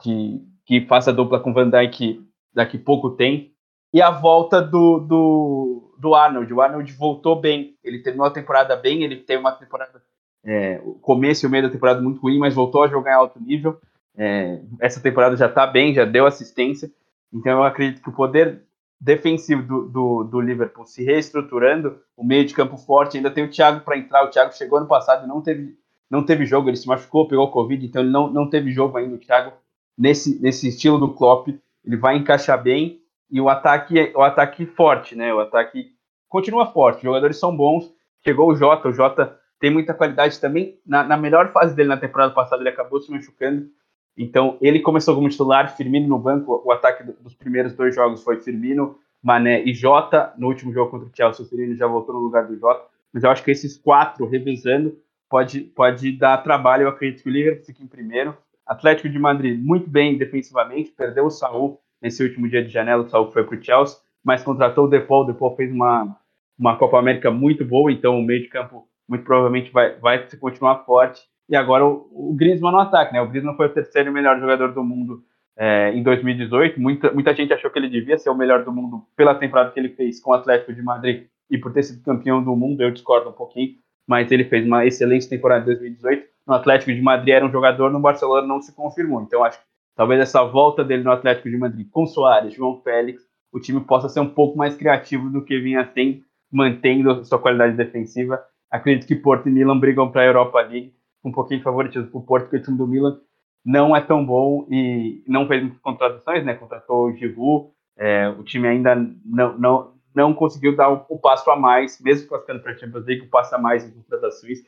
de 0.04 0.42
que 0.66 0.82
faça 0.88 1.14
dupla 1.14 1.40
com 1.40 1.54
Van 1.54 1.70
Dijk 1.70 2.28
daqui 2.54 2.78
pouco 2.80 3.12
tem. 3.12 3.54
E 3.94 4.02
a 4.02 4.10
volta 4.10 4.62
do, 4.62 5.00
do, 5.00 5.96
do 6.00 6.16
Arnold. 6.16 6.52
O 6.54 6.62
Arnold 6.62 6.92
voltou 6.94 7.40
bem. 7.40 7.76
Ele 7.84 8.00
terminou 8.00 8.28
a 8.28 8.32
temporada 8.32 8.76
bem. 8.76 9.04
Ele 9.04 9.16
teve 9.18 9.40
uma 9.40 9.52
temporada, 9.52 10.02
é, 10.44 10.80
o 10.84 10.94
começo 10.96 11.46
e 11.46 11.48
o 11.48 11.50
meio 11.50 11.64
da 11.64 11.70
temporada 11.70 12.02
muito 12.02 12.22
ruim, 12.22 12.38
mas 12.40 12.54
voltou 12.54 12.84
a 12.84 12.88
jogar 12.88 13.12
em 13.12 13.16
alto 13.16 13.40
nível. 13.40 13.80
É, 14.16 14.60
essa 14.80 15.02
temporada 15.02 15.36
já 15.38 15.48
está 15.48 15.66
bem, 15.66 15.94
já 15.94 16.06
deu 16.06 16.26
assistência. 16.26 16.92
Então 17.34 17.54
eu 17.54 17.64
acredito 17.64 18.02
que 18.02 18.10
o 18.10 18.14
poder 18.14 18.64
defensivo 19.00 19.64
do, 19.64 19.88
do, 19.88 20.24
do 20.24 20.42
Liverpool 20.42 20.86
se 20.86 21.04
reestruturando, 21.04 22.00
o 22.18 22.24
meio 22.24 22.46
de 22.46 22.54
campo 22.54 22.78
forte, 22.78 23.18
ainda 23.18 23.32
tem 23.32 23.46
o 23.46 23.50
Thiago 23.50 23.82
para 23.82 23.98
entrar. 23.98 24.26
O 24.26 24.30
Thiago 24.30 24.54
chegou 24.54 24.78
ano 24.78 24.88
passado 24.88 25.24
e 25.24 25.28
não 25.28 25.42
teve, 25.42 25.78
não 26.10 26.24
teve 26.24 26.46
jogo, 26.46 26.70
ele 26.70 26.78
se 26.78 26.88
machucou, 26.88 27.28
pegou 27.28 27.50
Covid, 27.52 27.86
então 27.86 28.02
ele 28.02 28.12
não, 28.12 28.30
não 28.30 28.50
teve 28.50 28.72
jogo 28.72 28.98
ainda. 28.98 29.16
O 29.16 29.20
Thiago, 29.20 29.54
nesse, 29.98 30.42
nesse 30.42 30.68
estilo 30.68 30.98
do 30.98 31.14
Klopp, 31.14 31.48
ele 31.86 31.96
vai 31.96 32.18
encaixar 32.18 32.62
bem 32.62 33.00
e 33.32 33.40
o 33.40 33.48
ataque, 33.48 34.12
o 34.16 34.22
ataque 34.22 34.66
forte, 34.66 35.16
né? 35.16 35.34
O 35.34 35.40
ataque 35.40 35.92
continua 36.28 36.68
forte, 36.68 36.98
os 36.98 37.04
jogadores 37.04 37.38
são 37.38 37.56
bons. 37.56 37.90
Chegou 38.22 38.50
o 38.50 38.56
Jota, 38.56 38.90
o 38.90 38.94
Jota 38.94 39.40
tem 39.60 39.72
muita 39.72 39.94
qualidade 39.94 40.40
também. 40.40 40.78
Na, 40.86 41.04
na 41.04 41.16
melhor 41.16 41.52
fase 41.52 41.76
dele 41.76 41.90
na 41.90 41.98
temporada 41.98 42.34
passada, 42.34 42.62
ele 42.62 42.70
acabou 42.70 43.00
se 43.00 43.12
machucando. 43.12 43.70
Então, 44.17 44.58
ele 44.62 44.80
começou 44.80 45.15
como 45.15 45.30
titular, 45.30 45.76
Firmino 45.76 46.08
no 46.08 46.19
banco. 46.19 46.62
O 46.65 46.72
ataque 46.72 47.04
do- 47.04 47.13
dos 47.22 47.34
primeiros 47.34 47.74
dois 47.74 47.95
jogos 47.95 48.24
foi 48.24 48.39
Firmino, 48.41 48.98
Mané 49.24 49.63
e 49.63 49.74
Jota. 49.74 50.34
No 50.38 50.48
último 50.48 50.74
jogo 50.74 50.91
contra 50.91 51.08
o 51.08 51.12
Chelsea, 51.15 51.45
o 51.45 51.50
Firmino 51.50 51.76
já 51.76 51.88
voltou 51.88 52.15
no 52.15 52.22
lugar 52.22 52.45
do 52.48 52.58
Jota. 52.58 52.86
Mas 53.13 53.24
eu 53.24 53.30
acho 53.30 53.43
que 53.43 53.52
esses 53.52 53.78
quatro 53.78 54.26
revezando 54.28 54.98
pode, 55.30 55.62
pode 55.62 56.12
dar 56.12 56.38
trabalho. 56.38 56.84
Eu 56.84 56.89
acredito 56.89 57.24
que 57.24 57.30
o 57.30 57.32
Liverpool 57.32 57.65
fique 57.65 57.84
em 57.84 57.88
primeiro. 57.88 58.36
Atlético 58.65 59.10
de 59.10 59.17
Madrid, 59.17 59.60
muito 59.60 59.89
bem 59.89 60.17
defensivamente, 60.17 60.91
perdeu 60.91 61.26
o 61.26 61.32
Saul 61.32 61.80
nesse 62.02 62.22
último 62.24 62.48
dia 62.48 62.63
de 62.63 62.69
janela. 62.69 63.04
O 63.04 63.10
Saul 63.10 63.32
foi 63.32 63.43
para 63.43 63.58
o 63.58 63.63
Chelsea, 63.63 63.98
mas 64.24 64.43
contratou 64.43 64.86
o 64.86 64.88
Depol. 64.88 65.24
O 65.24 65.26
Depol 65.26 65.56
fez 65.56 65.72
uma, 65.72 66.15
uma 66.58 66.78
Copa 66.78 67.00
América 67.00 67.32
muito 67.32 67.65
boa, 67.65 67.91
então 67.91 68.19
o 68.19 68.24
meio 68.24 68.41
de 68.41 68.48
campo 68.48 68.88
muito 69.08 69.24
provavelmente 69.24 69.72
vai, 69.72 69.95
vai 69.98 70.28
continuar 70.39 70.84
forte. 70.86 71.22
E 71.50 71.56
agora 71.56 71.86
o, 71.86 72.08
o 72.12 72.34
Griezmann 72.36 72.72
no 72.72 72.80
ataque, 72.80 73.12
né? 73.12 73.22
O 73.22 73.28
Griezmann 73.28 73.56
foi 73.56 73.66
o 73.66 73.74
terceiro 73.74 74.12
melhor 74.12 74.40
jogador 74.40 74.72
do 74.72 74.84
mundo 74.84 75.24
é, 75.58 75.92
em 75.94 76.04
2018. 76.04 76.80
Muita, 76.80 77.12
muita 77.12 77.34
gente 77.34 77.52
achou 77.52 77.72
que 77.72 77.80
ele 77.80 77.90
devia 77.90 78.18
ser 78.18 78.30
o 78.30 78.36
melhor 78.36 78.64
do 78.64 78.72
mundo 78.72 79.04
pela 79.16 79.36
temporada 79.36 79.72
que 79.72 79.80
ele 79.80 79.90
fez 79.90 80.22
com 80.22 80.32
o 80.32 80.34
Atlético 80.34 80.74
de 80.74 80.82
Madrid 80.82 81.26
e 81.50 81.58
por 81.58 81.74
ter 81.74 81.84
sido 81.84 82.04
campeão 82.04 82.44
do 82.44 82.56
mundo. 82.56 82.82
Eu 82.82 82.92
discordo 82.92 83.30
um 83.30 83.34
pouquinho, 83.34 83.76
mas 84.08 84.32
ele 84.32 84.46
fez 84.46 84.66
uma 84.66 84.86
excelente 84.86 85.28
temporada 85.28 85.64
em 85.64 85.66
2018. 85.66 86.28
No 86.48 86.54
Atlético 86.54 86.94
de 86.94 87.02
Madrid 87.02 87.34
era 87.34 87.46
um 87.46 87.52
jogador, 87.52 87.92
no 87.92 88.00
Barcelona 88.00 88.48
não 88.48 88.62
se 88.62 88.74
confirmou. 88.74 89.22
Então 89.22 89.44
acho 89.44 89.60
que 89.60 89.66
talvez 89.96 90.22
essa 90.22 90.44
volta 90.44 90.84
dele 90.84 91.04
no 91.04 91.12
Atlético 91.12 91.50
de 91.50 91.58
Madrid 91.58 91.88
com 91.92 92.06
Soares, 92.06 92.54
João 92.54 92.80
Félix, 92.82 93.24
o 93.52 93.60
time 93.60 93.82
possa 93.82 94.08
ser 94.08 94.20
um 94.20 94.30
pouco 94.30 94.58
mais 94.58 94.76
criativo 94.76 95.30
do 95.30 95.44
que 95.44 95.60
vinha 95.60 95.84
sendo, 95.94 96.22
mantendo 96.52 97.26
sua 97.26 97.40
qualidade 97.40 97.76
defensiva. 97.76 98.40
Acredito 98.70 99.08
que 99.08 99.16
Porto 99.16 99.50
e 99.50 99.52
Milan 99.52 99.80
brigam 99.80 100.12
para 100.12 100.22
a 100.22 100.26
Europa 100.26 100.62
League, 100.62 100.94
um 101.24 101.32
pouquinho 101.32 101.60
de 101.60 101.64
favoritismo 101.64 102.10
para 102.10 102.20
o 102.20 102.24
Porto, 102.24 102.44
porque 102.44 102.58
o 102.58 102.64
time 102.64 102.78
do 102.78 102.88
Milan 102.88 103.20
não 103.66 103.96
é 103.96 104.02
tão 104.02 104.26
bom 104.26 104.66
e 104.70 105.24
não 105.28 105.48
fez 105.48 105.62
muitas 105.62 105.82
contratações, 105.82 106.46
né? 106.46 106.54
Contratou 106.54 107.08
o 107.08 107.14
Giroud, 107.14 107.72
é, 107.98 108.30
o 108.30 108.44
time 108.44 108.68
ainda 108.68 108.96
não, 109.26 109.58
não, 109.58 109.94
não 110.16 110.34
conseguiu 110.34 110.76
dar 110.76 110.90
o, 110.90 111.06
o 111.10 111.20
passo 111.20 111.50
a 111.52 111.56
mais, 111.56 112.00
mesmo 112.02 112.28
classificando 112.28 112.62
para 112.62 112.72
a 112.72 112.78
Champions 112.78 113.06
League, 113.06 113.26
o 113.26 113.30
passo 113.30 113.56
a 113.56 113.58
mais 113.58 113.86
em 113.86 113.92
contratações, 113.92 114.60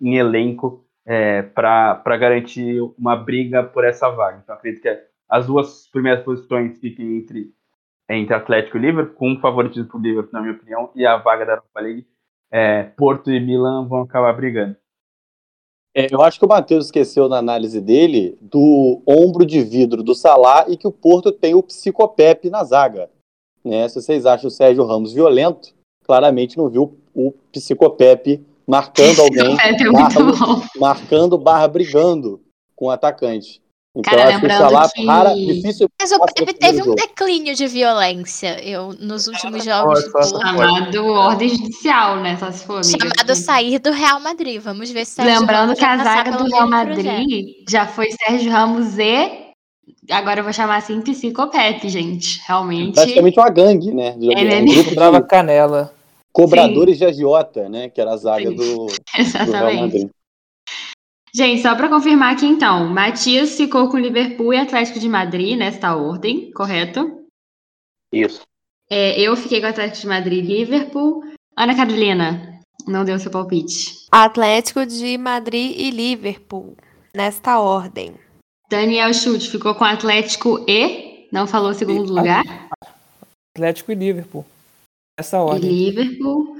em 0.00 0.16
elenco, 0.16 0.84
é, 1.06 1.42
para 1.42 2.16
garantir 2.16 2.80
uma 2.98 3.16
briga 3.16 3.62
por 3.62 3.84
essa 3.84 4.10
vaga. 4.10 4.40
Então, 4.42 4.54
acredito 4.54 4.82
que 4.82 4.98
as 5.28 5.46
duas 5.46 5.88
primeiras 5.88 6.24
posições 6.24 6.78
fiquem 6.78 7.18
entre, 7.18 7.54
entre 8.08 8.34
Atlético 8.34 8.76
e 8.76 8.80
Liverpool, 8.80 9.14
com 9.14 9.30
um 9.30 9.40
favoritismo 9.40 9.88
para 9.88 9.98
o 9.98 10.02
Liverpool, 10.02 10.32
na 10.32 10.40
minha 10.40 10.54
opinião, 10.54 10.90
e 10.94 11.06
a 11.06 11.16
vaga 11.16 11.46
da 11.46 11.52
Europa 11.52 11.80
League, 11.80 12.06
é, 12.50 12.82
Porto 12.82 13.30
e 13.30 13.38
Milan 13.38 13.86
vão 13.86 14.02
acabar 14.02 14.32
brigando. 14.32 14.76
É, 15.94 16.06
eu 16.12 16.22
acho 16.22 16.38
que 16.38 16.44
o 16.44 16.48
Matheus 16.48 16.86
esqueceu 16.86 17.28
na 17.28 17.38
análise 17.38 17.80
dele 17.80 18.38
do 18.40 19.02
ombro 19.06 19.44
de 19.44 19.60
vidro 19.62 20.02
do 20.02 20.14
Salah 20.14 20.66
e 20.68 20.76
que 20.76 20.86
o 20.86 20.92
Porto 20.92 21.32
tem 21.32 21.54
o 21.54 21.62
psicopep 21.62 22.48
na 22.48 22.62
zaga. 22.62 23.10
Né? 23.64 23.88
Se 23.88 24.00
vocês 24.00 24.24
acham 24.24 24.48
o 24.48 24.50
Sérgio 24.50 24.84
Ramos 24.84 25.12
violento, 25.12 25.74
claramente 26.04 26.56
não 26.56 26.68
viu 26.68 26.96
o 27.14 27.32
psicopep 27.52 28.40
marcando 28.66 29.20
alguém, 29.20 29.56
é 29.60 29.90
barra, 29.90 30.70
marcando 30.78 31.36
barra 31.36 31.66
brigando 31.66 32.40
com 32.76 32.86
o 32.86 32.90
atacante. 32.90 33.60
Então 33.96 34.16
Cara, 34.16 34.28
acho 34.28 34.40
que 34.40 34.46
o 34.46 34.50
Salah 34.50 34.88
que- 34.88 35.04
rara, 35.04 35.34
difícil 35.34 35.88
Mas 36.00 36.10
teve 36.32 36.54
primeiro 36.54 36.82
um 36.82 36.84
jogo. 36.84 36.96
declínio 36.96 37.54
de 37.56 37.66
violência 37.66 38.62
eu, 38.64 38.92
nos 39.00 39.26
últimos 39.26 39.64
jogos 39.64 40.00
pode. 40.12 40.30
Porto. 40.30 40.40
Chamado 40.46 41.06
ordem 41.06 41.48
judicial, 41.48 42.16
né? 42.20 42.36
Só 42.38 42.52
se 42.52 42.64
for, 42.64 42.74
amiga. 42.84 42.98
Chamado 43.08 43.34
sair 43.34 43.78
do 43.80 43.90
Real 43.90 44.20
Madrid. 44.20 44.60
Vamos 44.62 44.90
ver 44.92 45.04
se 45.04 45.14
Sérgio 45.14 45.40
Lembrando 45.40 45.74
que 45.74 45.84
a 45.84 45.96
zaga 45.96 46.30
do 46.36 46.44
Real. 46.44 46.68
Madrid 46.68 47.46
já 47.68 47.84
foi 47.86 48.10
Sérgio 48.12 48.52
Ramos 48.52 48.96
e. 48.96 49.50
Agora 50.08 50.38
eu 50.40 50.44
vou 50.44 50.52
chamar 50.52 50.76
assim 50.76 51.00
Psicopep, 51.00 51.88
gente. 51.88 52.40
Realmente. 52.46 52.94
praticamente 52.94 53.38
uma 53.40 53.50
gangue, 53.50 53.92
né? 53.92 54.10
É 54.10 54.56
um 54.60 54.64
grupo 54.66 54.94
Dava 54.94 55.20
de 55.20 55.26
canela. 55.26 55.92
cobradores 56.32 56.96
de 56.96 57.04
agiota, 57.04 57.68
né? 57.68 57.88
Que 57.88 58.00
era 58.00 58.12
a 58.12 58.16
zaga 58.16 58.48
Sim. 58.50 58.54
do, 58.54 58.86
do 58.86 58.86
Real 59.12 59.26
Exatamente. 59.26 59.80
Madrid. 59.82 60.08
Gente, 61.34 61.62
só 61.62 61.74
para 61.76 61.88
confirmar 61.88 62.34
aqui 62.34 62.46
então, 62.46 62.88
Matias 62.88 63.56
ficou 63.56 63.88
com 63.88 63.98
Liverpool 63.98 64.52
e 64.52 64.56
Atlético 64.58 64.98
de 64.98 65.08
Madrid 65.08 65.56
nesta 65.56 65.94
ordem, 65.94 66.50
correto? 66.52 67.24
Isso. 68.12 68.42
É, 68.90 69.20
eu 69.20 69.36
fiquei 69.36 69.60
com 69.60 69.68
Atlético 69.68 70.00
de 70.00 70.06
Madrid 70.08 70.44
e 70.44 70.48
Liverpool. 70.48 71.22
Ana 71.56 71.76
Carolina, 71.76 72.60
não 72.86 73.04
deu 73.04 73.18
seu 73.20 73.30
palpite. 73.30 74.06
Atlético 74.10 74.84
de 74.84 75.16
Madrid 75.16 75.72
e 75.78 75.90
Liverpool, 75.90 76.76
nesta 77.14 77.60
ordem. 77.60 78.14
Daniel 78.68 79.12
Chute 79.14 79.48
ficou 79.50 79.74
com 79.74 79.84
Atlético 79.84 80.64
e. 80.68 81.28
Não 81.30 81.46
falou 81.46 81.72
segundo 81.74 82.06
E- 82.06 82.10
lugar. 82.10 82.44
Atlético 83.54 83.92
e 83.92 83.94
Liverpool. 83.94 84.44
Essa 85.16 85.36
E 85.36 85.40
ordem. 85.40 85.70
Liverpool. 85.70 86.56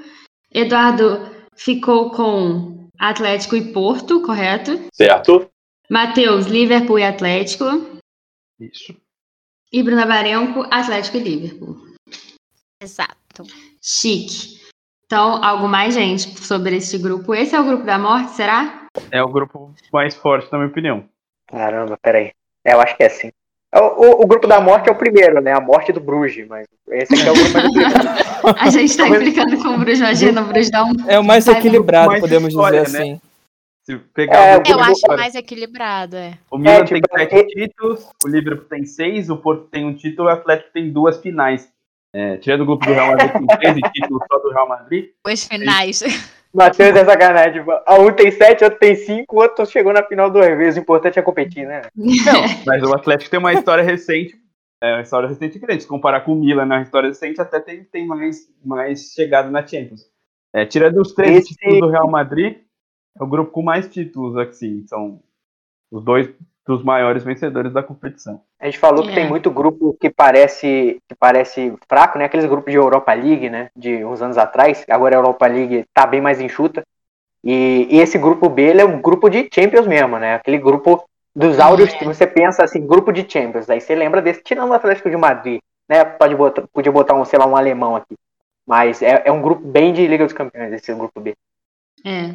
Eduardo 0.52 1.28
ficou 1.56 2.10
com 2.10 2.79
Atlético 3.00 3.56
e 3.56 3.72
Porto, 3.72 4.20
correto? 4.20 4.72
Certo? 4.92 5.50
Matheus, 5.88 6.46
Liverpool 6.46 6.98
e 6.98 7.04
Atlético. 7.04 7.64
Isso. 8.60 8.94
E 9.72 9.82
Bruna 9.82 10.04
Barenco, 10.04 10.66
Atlético 10.70 11.16
e 11.16 11.20
Liverpool. 11.20 11.76
Exato. 12.78 13.44
Chique. 13.80 14.60
Então, 15.06 15.42
algo 15.42 15.66
mais, 15.66 15.94
gente, 15.94 16.38
sobre 16.40 16.76
este 16.76 16.98
grupo. 16.98 17.34
Esse 17.34 17.56
é 17.56 17.60
o 17.60 17.64
grupo 17.64 17.84
da 17.84 17.98
morte, 17.98 18.32
será? 18.32 18.86
É 19.10 19.22
o 19.22 19.28
grupo 19.28 19.74
mais 19.90 20.14
forte, 20.14 20.52
na 20.52 20.58
minha 20.58 20.70
opinião. 20.70 21.08
Caramba, 21.46 21.96
peraí. 22.02 22.32
É, 22.62 22.74
eu 22.74 22.80
acho 22.82 22.96
que 22.98 23.02
é 23.02 23.06
assim. 23.06 23.32
O, 23.74 23.78
o- 23.78 24.22
o 24.22 24.26
grupo 24.26 24.46
da 24.48 24.60
morte 24.60 24.88
é 24.88 24.92
o 24.92 24.96
primeiro, 24.96 25.40
né? 25.40 25.52
A 25.52 25.60
morte 25.60 25.92
do 25.92 26.00
Bruges, 26.00 26.46
mas 26.48 26.66
esse 26.90 27.14
aqui 27.14 27.28
é 27.28 27.30
o 27.30 27.34
grupo 27.34 27.52
mais. 27.52 27.70
A 28.60 28.70
gente 28.70 28.96
tá 28.96 29.08
implicando 29.08 29.56
com 29.62 29.68
o 29.68 29.78
Bruges, 29.78 29.98
imagina, 30.00 30.42
o 30.42 30.46
Bruges 30.46 30.70
dá 30.70 30.84
um. 30.84 30.92
É 31.06 31.18
o 31.18 31.24
mais 31.24 31.46
equilibrado, 31.46 32.08
mais 32.08 32.20
podemos 32.20 32.48
história, 32.48 32.82
dizer 32.82 32.98
né? 32.98 33.04
assim. 33.04 33.20
Se 33.84 33.96
pegar 34.12 34.36
É, 34.38 34.56
o 34.58 34.62
Eu 34.66 34.80
acho 34.80 35.06
mais 35.08 35.34
equilibrado, 35.34 36.16
é. 36.16 36.34
O 36.50 36.58
Milan 36.58 36.72
É, 36.74 36.84
tem 36.84 37.00
tipo, 37.00 37.18
sete 37.18 37.34
é- 37.36 37.44
títulos, 37.44 38.08
o 38.24 38.28
Liverpool 38.28 38.66
tem 38.68 38.84
seis, 38.84 39.30
o 39.30 39.36
Porto 39.36 39.64
tem 39.70 39.84
um 39.86 39.94
título, 39.94 40.28
o 40.28 40.30
Atlético 40.32 40.70
tem 40.72 40.90
duas 40.92 41.18
finais. 41.20 41.68
É, 42.12 42.36
tirando 42.38 42.62
o 42.62 42.66
grupo 42.66 42.84
do 42.86 42.92
Real 42.92 43.06
Madrid, 43.08 43.30
tem 43.32 43.46
13 43.46 43.80
títulos 43.92 44.22
só 44.30 44.38
do 44.40 44.50
Real 44.50 44.68
Madrid. 44.68 45.10
Os 45.24 45.44
finais. 45.44 46.02
Matheus 46.52 46.96
é 46.96 47.04
sacanagem. 47.04 47.64
A 47.86 47.94
um 47.98 48.12
tem 48.12 48.30
sete, 48.30 48.64
outro 48.64 48.78
tem 48.78 48.96
cinco, 48.96 49.36
o 49.36 49.40
outro 49.40 49.64
chegou 49.66 49.92
na 49.92 50.02
final 50.02 50.30
duas 50.30 50.48
vezes. 50.56 50.76
O 50.78 50.80
importante 50.80 51.18
é 51.18 51.22
competir, 51.22 51.66
né? 51.66 51.82
Não, 51.94 52.42
mas 52.66 52.82
o 52.82 52.94
Atlético 52.94 53.30
tem 53.30 53.38
uma 53.38 53.52
história 53.52 53.84
recente, 53.84 54.34
é 54.82 54.94
uma 54.94 55.02
história 55.02 55.28
recente 55.28 55.58
grande. 55.58 55.82
Se 55.82 55.88
comparar 55.88 56.22
com 56.22 56.32
o 56.32 56.36
Milan 56.36 56.66
na 56.66 56.82
história 56.82 57.08
recente, 57.08 57.40
até 57.40 57.60
tem, 57.60 57.84
tem 57.84 58.06
mais, 58.06 58.48
mais 58.64 59.12
chegada 59.12 59.50
na 59.50 59.64
Champions. 59.66 60.10
É, 60.52 60.66
tirando 60.66 61.00
os 61.00 61.12
três 61.12 61.38
Esse- 61.44 61.54
títulos 61.54 61.80
do 61.80 61.88
Real 61.88 62.10
Madrid, 62.10 62.58
é 63.18 63.22
o 63.22 63.26
grupo 63.28 63.52
com 63.52 63.62
mais 63.62 63.88
títulos 63.88 64.36
aqui. 64.36 64.84
São 64.88 65.20
os 65.90 66.02
dois 66.04 66.28
dos 66.66 66.84
maiores 66.84 67.24
vencedores 67.24 67.72
da 67.72 67.82
competição. 67.82 68.42
A 68.60 68.66
gente 68.66 68.78
falou 68.78 69.02
que 69.02 69.10
É. 69.10 69.14
tem 69.14 69.28
muito 69.28 69.50
grupo 69.50 69.96
que 70.00 70.10
parece, 70.10 71.00
que 71.08 71.14
parece 71.14 71.74
fraco, 71.88 72.18
né? 72.18 72.26
Aqueles 72.26 72.46
grupos 72.46 72.70
de 72.70 72.78
Europa 72.78 73.12
League, 73.12 73.48
né? 73.50 73.70
De 73.74 74.04
uns 74.04 74.22
anos 74.22 74.38
atrás. 74.38 74.84
Agora 74.88 75.16
a 75.16 75.18
Europa 75.18 75.46
League 75.46 75.84
tá 75.92 76.06
bem 76.06 76.20
mais 76.20 76.40
enxuta. 76.40 76.82
E, 77.42 77.88
e 77.90 77.98
esse 77.98 78.18
grupo 78.18 78.48
B 78.48 78.62
ele 78.62 78.82
é 78.82 78.84
um 78.84 79.00
grupo 79.00 79.28
de 79.30 79.48
Champions 79.52 79.86
mesmo, 79.86 80.18
né? 80.18 80.34
Aquele 80.34 80.58
grupo 80.58 81.02
dos 81.34 81.58
áureos 81.58 81.92
que 81.94 82.04
você 82.04 82.26
pensa 82.26 82.62
assim, 82.62 82.86
grupo 82.86 83.12
de 83.12 83.24
Champions. 83.28 83.68
Aí 83.70 83.80
você 83.80 83.94
lembra 83.94 84.20
desse, 84.20 84.42
tirando 84.42 84.70
o 84.70 84.74
Atlético 84.74 85.08
de 85.08 85.16
Madrid, 85.16 85.60
né? 85.88 86.04
Pode 86.04 86.34
botar, 86.34 86.64
podia 86.72 86.92
botar 86.92 87.14
um, 87.14 87.24
sei 87.24 87.38
lá, 87.38 87.46
um 87.46 87.56
alemão 87.56 87.96
aqui. 87.96 88.14
Mas 88.66 89.00
é, 89.02 89.22
é 89.24 89.32
um 89.32 89.40
grupo 89.40 89.66
bem 89.66 89.92
de 89.92 90.06
Liga 90.06 90.24
dos 90.24 90.34
Campeões, 90.34 90.72
esse 90.72 90.94
grupo 90.94 91.18
B. 91.20 91.34
É, 92.04 92.34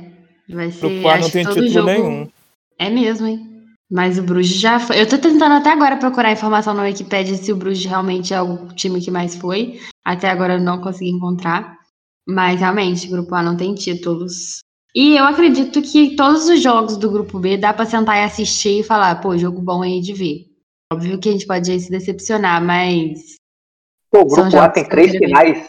vai 0.49 0.71
ser. 0.71 0.89
grupo 0.89 1.07
A 1.07 1.17
não 1.19 1.29
tem 1.29 1.43
todo 1.43 1.53
título 1.53 1.69
jogo... 1.69 1.87
nenhum. 1.87 2.29
É 2.77 2.89
mesmo, 2.89 3.27
hein? 3.27 3.54
Mas 3.89 4.17
o 4.17 4.23
Bruges 4.23 4.59
já 4.59 4.79
foi. 4.79 4.99
Eu 4.99 5.07
tô 5.07 5.17
tentando 5.17 5.53
até 5.53 5.71
agora 5.71 5.97
procurar 5.97 6.31
informação 6.31 6.73
na 6.73 6.83
Wikipedia 6.83 7.35
se 7.35 7.51
o 7.51 7.55
Bruges 7.55 7.85
realmente 7.85 8.33
é 8.33 8.41
o 8.41 8.67
time 8.73 8.99
que 8.99 9.11
mais 9.11 9.35
foi. 9.35 9.79
Até 10.03 10.29
agora 10.29 10.55
eu 10.55 10.61
não 10.61 10.81
consegui 10.81 11.11
encontrar. 11.11 11.77
Mas 12.27 12.59
realmente, 12.59 13.07
o 13.07 13.11
grupo 13.11 13.35
A 13.35 13.43
não 13.43 13.55
tem 13.55 13.75
títulos. 13.75 14.59
E 14.95 15.15
eu 15.15 15.25
acredito 15.25 15.81
que 15.81 16.15
todos 16.15 16.47
os 16.47 16.61
jogos 16.61 16.97
do 16.97 17.11
grupo 17.11 17.37
B 17.37 17.57
dá 17.57 17.73
pra 17.73 17.85
sentar 17.85 18.17
e 18.17 18.23
assistir 18.23 18.79
e 18.79 18.83
falar, 18.83 19.21
pô, 19.21 19.37
jogo 19.37 19.61
bom 19.61 19.83
aí 19.83 20.01
de 20.01 20.13
ver. 20.13 20.45
Óbvio 20.91 21.19
que 21.19 21.29
a 21.29 21.31
gente 21.31 21.45
pode 21.45 21.69
aí 21.69 21.79
se 21.79 21.91
decepcionar, 21.91 22.63
mas. 22.63 23.35
Pô, 24.09 24.21
o 24.21 24.25
grupo 24.25 24.57
A 24.57 24.69
tem 24.69 24.87
três 24.87 25.11
queria 25.11 25.19
ver. 25.19 25.27
finais. 25.27 25.67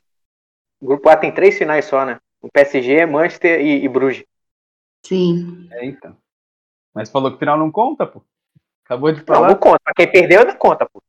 O 0.81 0.87
grupo 0.87 1.09
A 1.09 1.16
tem 1.16 1.35
três 1.35 1.59
finais 1.59 1.85
só, 1.85 2.07
né? 2.07 2.18
O 2.40 2.48
PSG, 2.50 3.05
Manchester 3.05 3.61
e, 3.61 3.85
e 3.85 3.88
Bruges. 3.88 4.24
Sim. 5.05 5.68
É, 5.72 5.85
então. 5.85 6.16
Mas 6.97 7.11
falou 7.11 7.31
que 7.31 7.37
o 7.37 7.39
final 7.39 7.59
não 7.59 7.71
conta, 7.71 8.07
pô. 8.07 8.23
Acabou 8.87 9.13
de 9.13 9.19
Não, 9.19 9.27
falar. 9.27 9.49
não 9.49 9.57
conta. 9.57 9.79
Pra 9.85 9.93
quem 9.95 10.11
perdeu, 10.11 10.47
não 10.47 10.57
conta, 10.57 10.87
pô. 10.91 11.03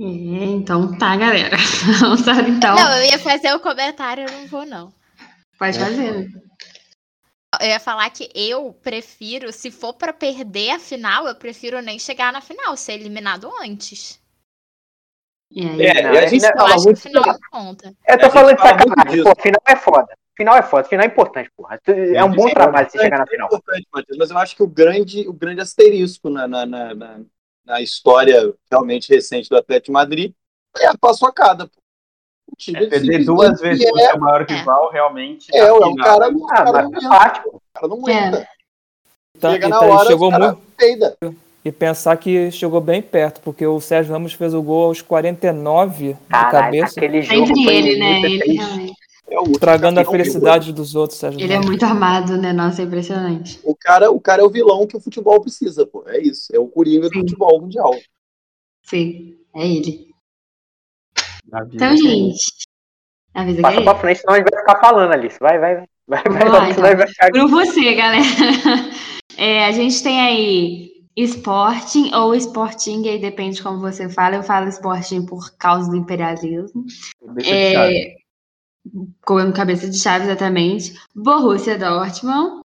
É, 0.00 0.02
então 0.02 0.98
tá, 0.98 1.14
galera. 1.14 1.56
Vamos 2.00 2.26
lá, 2.26 2.40
então. 2.40 2.74
Não, 2.74 2.96
eu 2.96 3.04
ia 3.04 3.18
fazer 3.20 3.54
o 3.54 3.60
comentário, 3.60 4.24
eu 4.28 4.32
não 4.32 4.48
vou, 4.48 4.66
não. 4.66 4.92
Pode 5.56 5.78
fazer. 5.78 6.28
Eu 7.60 7.68
ia 7.68 7.78
falar 7.78 8.10
que 8.10 8.28
eu 8.34 8.72
prefiro, 8.82 9.52
se 9.52 9.70
for 9.70 9.94
pra 9.94 10.12
perder 10.12 10.70
a 10.70 10.78
final, 10.80 11.28
eu 11.28 11.36
prefiro 11.36 11.80
nem 11.80 12.00
chegar 12.00 12.32
na 12.32 12.40
final, 12.40 12.76
ser 12.76 12.94
eliminado 12.94 13.48
antes. 13.62 14.20
Aí? 15.56 15.86
É, 15.86 16.02
Não, 16.02 16.10
a 16.10 16.14
é 16.16 16.28
gente 16.28 16.44
Eu 16.44 16.52
fala 16.56 16.74
muito 16.76 16.96
o 16.96 17.00
final 17.00 17.24
conta. 17.50 17.94
Tô 18.20 18.30
falando 18.30 18.56
de 18.56 18.62
sacanagem. 18.62 19.24
Pô, 19.24 19.34
final 19.40 19.60
é 19.66 19.76
foda. 19.76 20.08
Final 20.36 20.56
é 20.56 20.62
foda. 20.62 20.84
Final 20.88 21.04
é 21.04 21.08
importante, 21.08 21.50
porra. 21.56 21.80
É 21.86 22.22
um 22.24 22.30
bom 22.32 22.48
Sim, 22.48 22.54
trabalho 22.54 22.88
você 22.90 22.98
é 22.98 23.02
chegar 23.02 23.18
na 23.18 23.26
final. 23.26 23.48
É 23.50 23.54
importante, 23.54 23.86
Matheus, 23.92 24.18
mas 24.18 24.30
eu 24.30 24.38
acho 24.38 24.56
que 24.56 24.62
o 24.62 24.66
grande, 24.68 25.26
o 25.28 25.32
grande 25.32 25.60
asterisco 25.60 26.28
na, 26.30 26.46
na, 26.46 26.66
na, 26.66 26.94
na- 26.94 27.20
na 27.64 27.80
história 27.82 28.54
realmente 28.70 29.10
recente 29.12 29.48
do 29.48 29.56
Atlético 29.56 29.86
de 29.86 29.92
Madrid 29.92 30.32
é 30.78 30.86
a 30.86 30.96
paçocada. 30.98 31.66
pô. 31.66 31.72
O 32.50 32.56
time 32.56 32.84
É, 32.84 32.88
perder 32.88 33.24
duas 33.24 33.60
vezes 33.60 33.84
é, 33.84 33.90
pro 33.90 33.98
seu 34.00 34.18
maior 34.20 34.46
rival, 34.46 34.90
realmente. 34.90 35.48
é, 35.54 35.58
é, 35.58 35.72
o 35.72 35.76
final- 35.82 35.96
cara, 35.96 36.30
o 36.32 36.44
Ah, 36.46 36.48
cara 36.54 36.72
não 36.72 36.78
aguenta, 36.78 37.42
o 37.48 37.60
cara 37.74 37.88
não 37.88 38.08
É. 38.08 38.18
aguenta. 38.18 38.48
Tá- 39.38 39.52
Chega 39.52 39.68
na 39.68 39.78
tá- 39.80 39.86
hora, 39.86 40.06
chegou 40.08 40.28
o 40.28 40.30
cara 40.30 40.52
muito 40.52 40.62
peida. 40.76 41.16
E 41.68 41.72
pensar 41.72 42.16
que 42.16 42.50
chegou 42.50 42.80
bem 42.80 43.02
perto, 43.02 43.40
porque 43.42 43.66
o 43.66 43.80
Sérgio 43.80 44.12
Ramos 44.12 44.32
fez 44.32 44.54
o 44.54 44.62
gol 44.62 44.86
aos 44.86 45.02
49 45.02 46.14
de 46.14 46.18
Caralho, 46.28 46.50
cabeça, 46.50 46.98
aquele 46.98 47.22
jogo 47.22 47.46
foi 47.62 47.76
ele, 47.76 47.98
né? 47.98 48.20
Ele. 48.22 48.92
É 49.30 49.38
o 49.38 49.52
tragando 49.52 50.00
a 50.00 50.04
felicidade 50.06 50.72
dos 50.72 50.94
outros, 50.94 51.18
Sérgio 51.18 51.38
ele 51.38 51.52
é 51.52 51.56
Ramos. 51.56 51.68
muito 51.68 51.84
armado, 51.84 52.38
né? 52.38 52.52
Nossa, 52.52 52.80
é 52.80 52.86
impressionante. 52.86 53.60
O 53.62 53.74
cara, 53.74 54.10
o 54.10 54.18
cara 54.18 54.40
é 54.40 54.44
o 54.44 54.48
vilão 54.48 54.86
que 54.86 54.96
o 54.96 55.00
futebol 55.00 55.38
precisa, 55.40 55.86
pô. 55.86 56.02
É 56.06 56.18
isso. 56.18 56.50
É 56.54 56.58
o 56.58 56.66
Coringa 56.66 57.08
do 57.08 57.12
Sim. 57.12 57.20
futebol 57.20 57.60
mundial. 57.60 57.94
Sim, 58.82 59.36
é 59.54 59.66
ele. 59.66 60.08
Então, 61.74 61.94
gente. 61.96 62.66
Avisa 63.34 63.56
que 63.56 63.62
Passa 63.62 63.80
é 63.80 63.84
pra 63.84 63.94
frente, 63.96 64.20
senão 64.20 64.34
a 64.34 64.38
gente 64.38 64.50
vai 64.50 64.60
ficar 64.60 64.80
falando, 64.80 65.12
Alice. 65.12 65.38
Vai, 65.38 65.58
vai, 65.58 65.74
vai. 65.76 65.86
Vai, 66.08 66.22
vai, 66.22 66.38
Vamos 66.38 66.52
lá, 66.54 66.72
vai, 66.72 66.96
vai. 66.96 67.30
Grupo 67.30 67.66
C, 67.66 67.94
galera. 67.94 68.24
É, 69.40 69.66
a 69.66 69.70
gente 69.70 70.02
tem 70.02 70.20
aí 70.20 70.97
Sporting 71.24 72.14
ou 72.14 72.34
Sporting, 72.34 73.08
aí 73.08 73.18
depende 73.18 73.56
de 73.56 73.62
como 73.62 73.80
você 73.80 74.08
fala. 74.08 74.36
Eu 74.36 74.42
falo 74.42 74.68
Sporting 74.68 75.26
por 75.26 75.56
causa 75.56 75.90
do 75.90 75.96
imperialismo. 75.96 76.84
É, 77.44 78.16
como 79.24 79.52
cabeça 79.52 79.88
de 79.88 79.98
chave 79.98 80.24
exatamente, 80.24 80.94
Borussia 81.14 81.78
Dortmund, 81.78 82.62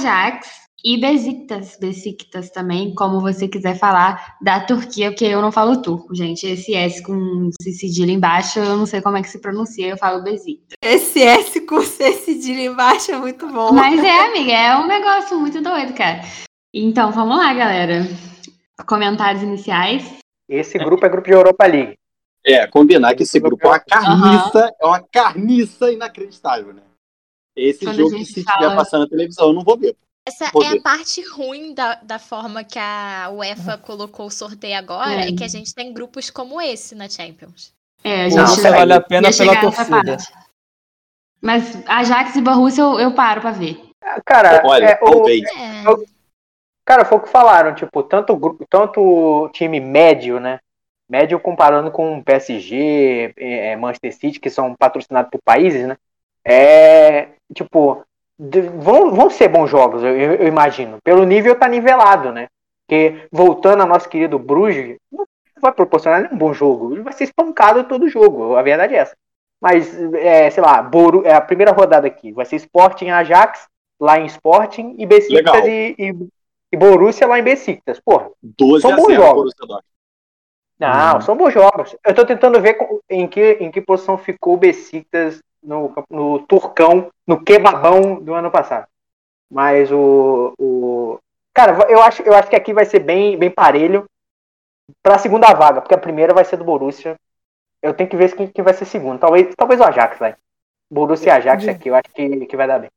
Ajax 0.00 0.48
e 0.82 0.98
Besiktas, 0.98 1.76
Besiktas 1.78 2.50
também, 2.50 2.94
como 2.94 3.20
você 3.20 3.46
quiser 3.46 3.78
falar 3.78 4.36
da 4.40 4.60
Turquia, 4.60 5.10
porque 5.10 5.26
eu 5.26 5.42
não 5.42 5.52
falo 5.52 5.82
turco, 5.82 6.14
gente. 6.14 6.46
Esse 6.46 6.74
S 6.74 7.02
com 7.02 7.50
C 7.60 7.72
cedilha 7.72 8.12
embaixo, 8.12 8.58
eu 8.58 8.76
não 8.76 8.86
sei 8.86 9.02
como 9.02 9.16
é 9.16 9.22
que 9.22 9.28
se 9.28 9.40
pronuncia, 9.40 9.88
eu 9.88 9.98
falo 9.98 10.22
Besiktas. 10.22 10.76
Esse 10.82 11.22
S 11.22 11.60
com 11.66 11.82
C 11.82 12.12
cedilha 12.12 12.66
embaixo 12.66 13.12
é 13.12 13.18
muito 13.18 13.46
bom. 13.48 13.72
Mas 13.72 14.02
é, 14.02 14.26
amiga, 14.26 14.52
é 14.52 14.76
um 14.78 14.86
negócio 14.86 15.38
muito 15.38 15.60
doido, 15.60 15.92
cara. 15.92 16.22
Então, 16.72 17.10
vamos 17.10 17.36
lá, 17.36 17.52
galera. 17.52 18.02
Comentários 18.86 19.42
iniciais. 19.42 20.18
Esse 20.48 20.78
grupo 20.78 21.04
é 21.04 21.08
grupo 21.08 21.28
de 21.28 21.34
Europa 21.34 21.66
League. 21.66 21.94
É, 22.44 22.66
combinar 22.66 23.14
que 23.14 23.24
esse 23.24 23.38
grupo 23.38 23.66
é 23.66 23.70
uma 23.70 23.80
carniça, 23.80 24.64
uhum. 24.64 24.72
é 24.80 24.86
uma 24.86 25.00
carniça 25.00 25.92
inacreditável, 25.92 26.72
né? 26.72 26.82
Esse 27.54 27.84
Quando 27.84 27.96
jogo 27.96 28.16
que 28.16 28.24
se 28.24 28.42
fala... 28.42 28.56
estiver 28.58 28.76
passando 28.76 29.00
na 29.02 29.08
televisão, 29.08 29.48
eu 29.48 29.52
não 29.52 29.62
vou 29.62 29.76
ver. 29.76 29.96
Essa 30.26 30.50
vou 30.52 30.62
é 30.62 30.70
ver. 30.70 30.78
a 30.78 30.82
parte 30.82 31.22
ruim 31.28 31.74
da, 31.74 31.96
da 31.96 32.18
forma 32.18 32.64
que 32.64 32.78
a 32.78 33.30
UEFA 33.32 33.76
colocou 33.78 34.26
o 34.26 34.30
sorteio 34.30 34.78
agora, 34.78 35.24
é. 35.24 35.28
é 35.28 35.32
que 35.32 35.44
a 35.44 35.48
gente 35.48 35.74
tem 35.74 35.92
grupos 35.92 36.30
como 36.30 36.60
esse 36.60 36.94
na 36.94 37.08
Champions. 37.08 37.72
É, 38.02 38.24
a 38.24 38.28
gente 38.28 38.62
não, 38.62 38.70
vale 38.70 38.92
a 38.92 39.00
pena 39.00 39.28
pela 39.30 39.60
torcida. 39.60 40.16
Mas 41.42 41.86
Ajax 41.86 42.36
e 42.36 42.40
Borussia 42.40 42.82
eu, 42.82 43.00
eu 43.00 43.14
paro 43.14 43.40
pra 43.40 43.50
ver. 43.50 43.82
Cara, 44.24 44.62
Olha, 44.64 44.86
é, 44.86 44.98
o, 45.02 45.28
é. 45.28 45.84
Cara, 46.90 47.04
foi 47.04 47.18
o 47.18 47.20
que 47.20 47.28
falaram, 47.28 47.72
tipo, 47.72 48.02
tanto 48.02 48.58
tanto 48.68 49.48
time 49.52 49.78
médio, 49.78 50.40
né? 50.40 50.58
Médio 51.08 51.38
comparando 51.38 51.88
com 51.92 52.20
PSG, 52.20 53.32
é, 53.36 53.76
Manchester 53.76 54.12
City, 54.12 54.40
que 54.40 54.50
são 54.50 54.74
patrocinados 54.74 55.30
por 55.30 55.40
países, 55.44 55.86
né? 55.86 55.96
É, 56.44 57.28
tipo, 57.54 58.04
vão, 58.80 59.12
vão 59.12 59.30
ser 59.30 59.46
bons 59.46 59.68
jogos, 59.70 60.02
eu, 60.02 60.16
eu, 60.16 60.48
imagino. 60.48 60.98
Pelo 61.04 61.24
nível 61.24 61.54
tá 61.54 61.68
nivelado, 61.68 62.32
né? 62.32 62.48
Porque 62.84 63.28
voltando 63.30 63.82
ao 63.82 63.88
nosso 63.88 64.08
querido 64.08 64.36
Bruges, 64.36 64.96
não 65.12 65.24
vai 65.60 65.70
proporcionar 65.70 66.22
nenhum 66.22 66.36
bom 66.36 66.52
jogo. 66.52 66.92
Ele 66.92 67.02
vai 67.02 67.12
ser 67.12 67.24
espancado 67.24 67.84
todo 67.84 68.08
jogo, 68.08 68.56
a 68.56 68.62
verdade 68.62 68.96
é 68.96 68.98
essa. 68.98 69.16
Mas, 69.60 69.96
é, 70.14 70.50
sei 70.50 70.62
lá, 70.62 70.82
Boru, 70.82 71.24
é 71.24 71.34
a 71.34 71.40
primeira 71.40 71.70
rodada 71.70 72.08
aqui. 72.08 72.32
Vai 72.32 72.46
ser 72.46 72.56
Sporting 72.56 73.10
Ajax, 73.10 73.68
lá 74.00 74.18
em 74.18 74.26
Sporting, 74.26 74.96
e 74.98 75.06
Besiktas 75.06 75.66
e, 75.66 75.94
e, 75.96 76.14
e, 76.72 76.76
Borussia 76.76 77.26
lá 77.26 77.38
em 77.38 77.42
Besiktas. 77.42 78.00
Porra, 78.00 78.30
12 78.42 78.82
são 78.82 78.96
bons 78.96 79.14
jogos. 79.14 79.54
Não, 80.78 81.16
hum. 81.16 81.20
são 81.20 81.36
bons 81.36 81.52
jogos. 81.52 81.96
Eu 82.04 82.14
tô 82.14 82.24
tentando 82.24 82.60
ver 82.60 82.78
em 83.08 83.28
que, 83.28 83.52
em 83.60 83.70
que 83.70 83.80
posição 83.80 84.16
ficou 84.16 84.54
o 84.54 84.58
Besiktas 84.58 85.42
no, 85.62 85.92
no 86.08 86.38
Turcão, 86.40 87.10
no 87.26 87.42
Kebabão 87.42 88.20
do 88.20 88.34
ano 88.34 88.50
passado. 88.50 88.86
Mas 89.50 89.90
o, 89.90 90.54
o. 90.58 91.18
Cara, 91.52 91.90
eu 91.90 92.00
acho, 92.02 92.22
eu 92.22 92.32
acho 92.34 92.48
que 92.48 92.56
aqui 92.56 92.72
vai 92.72 92.84
ser 92.84 93.00
bem, 93.00 93.36
bem 93.36 93.50
parelho 93.50 94.06
para 95.02 95.16
a 95.16 95.18
segunda 95.18 95.52
vaga, 95.52 95.80
porque 95.80 95.94
a 95.94 95.98
primeira 95.98 96.32
vai 96.32 96.44
ser 96.44 96.56
do 96.56 96.64
Borussia. 96.64 97.16
Eu 97.82 97.94
tenho 97.94 98.08
que 98.08 98.16
ver 98.16 98.34
quem, 98.34 98.46
quem 98.46 98.64
vai 98.64 98.74
ser 98.74 98.84
segundo. 98.84 99.18
Talvez, 99.18 99.54
talvez 99.56 99.80
o 99.80 99.84
Ajax, 99.84 100.18
vai. 100.18 100.36
Borussia 100.90 101.28
e 101.28 101.30
Ajax 101.30 101.68
aqui, 101.68 101.88
eu 101.88 101.94
acho 101.94 102.14
que, 102.14 102.46
que 102.46 102.56
vai 102.56 102.66
dar 102.66 102.78
bem. 102.78 102.90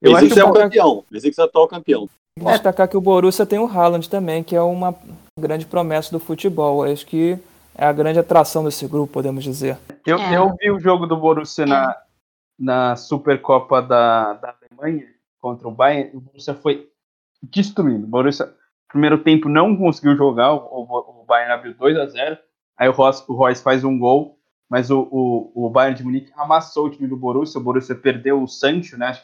Eu 0.00 0.16
acho 0.16 0.32
que 0.32 0.40
é 0.40 0.44
o 0.44 0.52
campeão. 0.52 1.04
Besiktas 1.10 1.38
é 1.38 1.42
o 1.42 1.44
atual 1.44 1.68
campeão. 1.68 2.08
Vou 2.38 2.52
destacar 2.52 2.88
que 2.88 2.96
o 2.96 3.00
Borussia 3.00 3.44
tem 3.44 3.58
o 3.58 3.66
Haaland 3.66 4.08
também, 4.08 4.42
que 4.42 4.56
é 4.56 4.62
uma 4.62 4.94
grande 5.38 5.66
promessa 5.66 6.10
do 6.10 6.20
futebol. 6.20 6.86
Eu 6.86 6.92
acho 6.92 7.06
que 7.06 7.38
é 7.74 7.84
a 7.84 7.92
grande 7.92 8.18
atração 8.18 8.64
desse 8.64 8.86
grupo, 8.86 9.12
podemos 9.12 9.44
dizer. 9.44 9.78
Eu, 10.06 10.18
é. 10.18 10.36
eu 10.36 10.54
vi 10.58 10.70
o 10.70 10.78
jogo 10.78 11.06
do 11.06 11.16
Borussia 11.16 11.66
na, 11.66 11.96
na 12.58 12.96
Supercopa 12.96 13.82
da, 13.82 14.34
da 14.34 14.54
Alemanha 14.60 15.06
contra 15.40 15.66
o 15.66 15.70
Bayern. 15.70 16.16
O 16.16 16.20
Borussia 16.20 16.54
foi 16.54 16.88
destruindo. 17.42 18.04
O 18.04 18.10
Borussia, 18.10 18.52
primeiro 18.88 19.18
tempo, 19.18 19.48
não 19.48 19.76
conseguiu 19.76 20.16
jogar. 20.16 20.52
O, 20.52 20.58
o, 20.58 21.22
o 21.22 21.24
Bayern 21.26 21.52
abriu 21.52 21.74
2 21.74 21.98
a 21.98 22.06
0 22.06 22.38
Aí 22.76 22.88
o 22.88 22.92
Royce, 22.92 23.22
o 23.28 23.34
Royce 23.34 23.62
faz 23.62 23.84
um 23.84 23.98
gol, 23.98 24.38
mas 24.68 24.90
o, 24.90 25.06
o, 25.10 25.66
o 25.66 25.68
Bayern 25.68 25.98
de 25.98 26.02
Munique 26.02 26.32
amassou 26.34 26.86
o 26.86 26.90
time 26.90 27.06
do 27.06 27.16
Borussia. 27.16 27.60
O 27.60 27.62
Borussia 27.62 27.94
perdeu 27.94 28.42
o 28.42 28.48
Sancho, 28.48 28.96
né? 28.96 29.18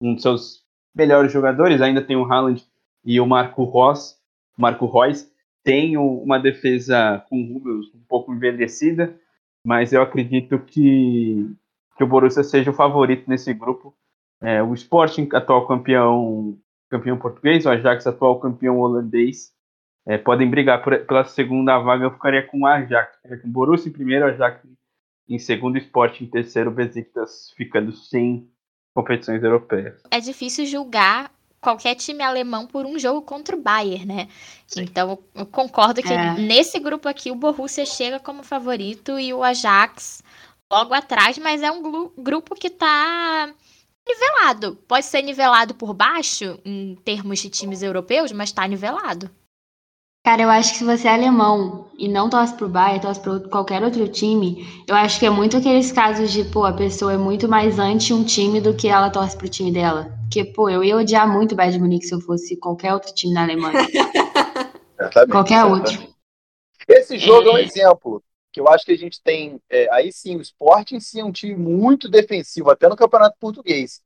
Um 0.00 0.14
dos 0.14 0.22
seus 0.22 0.64
melhores 0.94 1.32
jogadores. 1.32 1.80
Ainda 1.80 2.02
tem 2.02 2.16
o 2.16 2.24
Haaland 2.24 2.64
e 3.04 3.20
o 3.20 3.26
Marco 3.26 3.64
Ross, 3.64 4.20
Marco 4.56 4.86
Reus 4.86 5.30
tem 5.62 5.96
uma 5.96 6.38
defesa 6.38 7.24
com 7.28 7.42
Rubens 7.42 7.94
um 7.94 8.02
pouco 8.08 8.32
envelhecida, 8.32 9.14
mas 9.64 9.92
eu 9.92 10.02
acredito 10.02 10.58
que, 10.58 11.54
que 11.96 12.04
o 12.04 12.06
Borussia 12.06 12.42
seja 12.42 12.70
o 12.70 12.74
favorito 12.74 13.28
nesse 13.28 13.52
grupo. 13.52 13.94
É, 14.40 14.62
o 14.62 14.72
Sporting, 14.72 15.28
atual 15.32 15.66
campeão, 15.66 16.58
campeão 16.88 17.18
português, 17.18 17.66
o 17.66 17.70
Ajax, 17.70 18.06
atual 18.06 18.40
campeão 18.40 18.78
holandês, 18.78 19.52
é, 20.06 20.16
podem 20.16 20.48
brigar 20.48 20.82
por, 20.82 20.98
pela 21.04 21.24
segunda 21.24 21.78
vaga. 21.78 22.04
Eu 22.04 22.12
ficaria 22.12 22.46
com 22.46 22.60
o 22.60 22.66
Ajax, 22.66 23.16
ficaria 23.16 23.38
com 23.38 23.48
o 23.48 23.52
Borussia 23.52 23.90
em 23.90 23.92
primeiro, 23.92 24.24
Ajax 24.24 24.66
em 25.28 25.38
segundo, 25.38 25.76
Sporting 25.78 26.24
em 26.24 26.30
terceiro, 26.30 26.70
Besiktas 26.70 27.52
ficando 27.56 27.92
sem 27.92 28.50
competições 29.02 29.42
europeias. 29.42 30.00
É 30.10 30.20
difícil 30.20 30.66
julgar 30.66 31.30
qualquer 31.60 31.94
time 31.94 32.22
alemão 32.22 32.66
por 32.66 32.86
um 32.86 32.98
jogo 32.98 33.22
contra 33.22 33.54
o 33.54 33.60
Bayern, 33.60 34.06
né? 34.06 34.28
Sim. 34.66 34.82
Então, 34.82 35.18
eu 35.34 35.46
concordo 35.46 36.02
que 36.02 36.12
é. 36.12 36.34
nesse 36.34 36.78
grupo 36.78 37.08
aqui 37.08 37.30
o 37.30 37.34
Borussia 37.34 37.84
chega 37.84 38.18
como 38.18 38.42
favorito 38.42 39.18
e 39.18 39.32
o 39.34 39.42
Ajax 39.42 40.22
logo 40.70 40.94
atrás, 40.94 41.36
mas 41.38 41.62
é 41.62 41.70
um 41.70 42.10
grupo 42.16 42.54
que 42.54 42.70
tá 42.70 43.52
nivelado. 44.08 44.76
Pode 44.88 45.04
ser 45.04 45.22
nivelado 45.22 45.74
por 45.74 45.92
baixo 45.92 46.58
em 46.64 46.96
termos 47.04 47.40
de 47.40 47.50
times 47.50 47.82
europeus, 47.82 48.32
mas 48.32 48.52
tá 48.52 48.66
nivelado. 48.66 49.30
Cara, 50.22 50.42
eu 50.42 50.50
acho 50.50 50.72
que 50.72 50.78
se 50.78 50.84
você 50.84 51.08
é 51.08 51.12
alemão 51.12 51.90
e 51.98 52.06
não 52.06 52.28
torce 52.28 52.54
pro 52.54 52.68
Bayern, 52.68 53.00
torce 53.00 53.20
pro 53.20 53.48
qualquer 53.48 53.82
outro 53.82 54.06
time, 54.06 54.66
eu 54.86 54.94
acho 54.94 55.18
que 55.18 55.24
é 55.24 55.30
muito 55.30 55.56
aqueles 55.56 55.90
casos 55.90 56.30
de, 56.30 56.44
pô, 56.44 56.64
a 56.64 56.72
pessoa 56.72 57.14
é 57.14 57.16
muito 57.16 57.48
mais 57.48 57.78
anti 57.78 58.12
um 58.12 58.22
time 58.22 58.60
do 58.60 58.74
que 58.74 58.88
ela 58.88 59.08
torce 59.08 59.36
pro 59.36 59.48
time 59.48 59.72
dela. 59.72 60.14
Porque, 60.22 60.44
pô, 60.44 60.68
eu 60.68 60.84
ia 60.84 60.96
odiar 60.96 61.26
muito 61.30 61.52
o 61.52 61.56
Bayern 61.56 61.78
de 61.78 61.82
Munique 61.82 62.06
se 62.06 62.14
eu 62.14 62.20
fosse 62.20 62.56
qualquer 62.56 62.92
outro 62.92 63.14
time 63.14 63.32
na 63.32 63.44
Alemanha. 63.44 63.80
qualquer 65.30 65.64
outro. 65.64 65.98
Esse 66.86 67.18
jogo 67.18 67.48
é... 67.48 67.52
é... 67.52 67.54
um 67.54 67.58
exemplo 67.58 68.22
que 68.52 68.60
eu 68.60 68.68
acho 68.68 68.84
que 68.84 68.92
a 68.92 68.98
gente 68.98 69.22
tem. 69.22 69.58
É, 69.70 69.88
aí 69.90 70.12
sim, 70.12 70.36
o 70.36 70.40
Sport 70.42 70.92
em 70.92 71.00
si 71.00 71.18
é 71.18 71.24
um 71.24 71.32
time 71.32 71.56
muito 71.56 72.08
defensivo, 72.08 72.70
até 72.70 72.88
no 72.88 72.96
Campeonato 72.96 73.36
Português. 73.40 74.02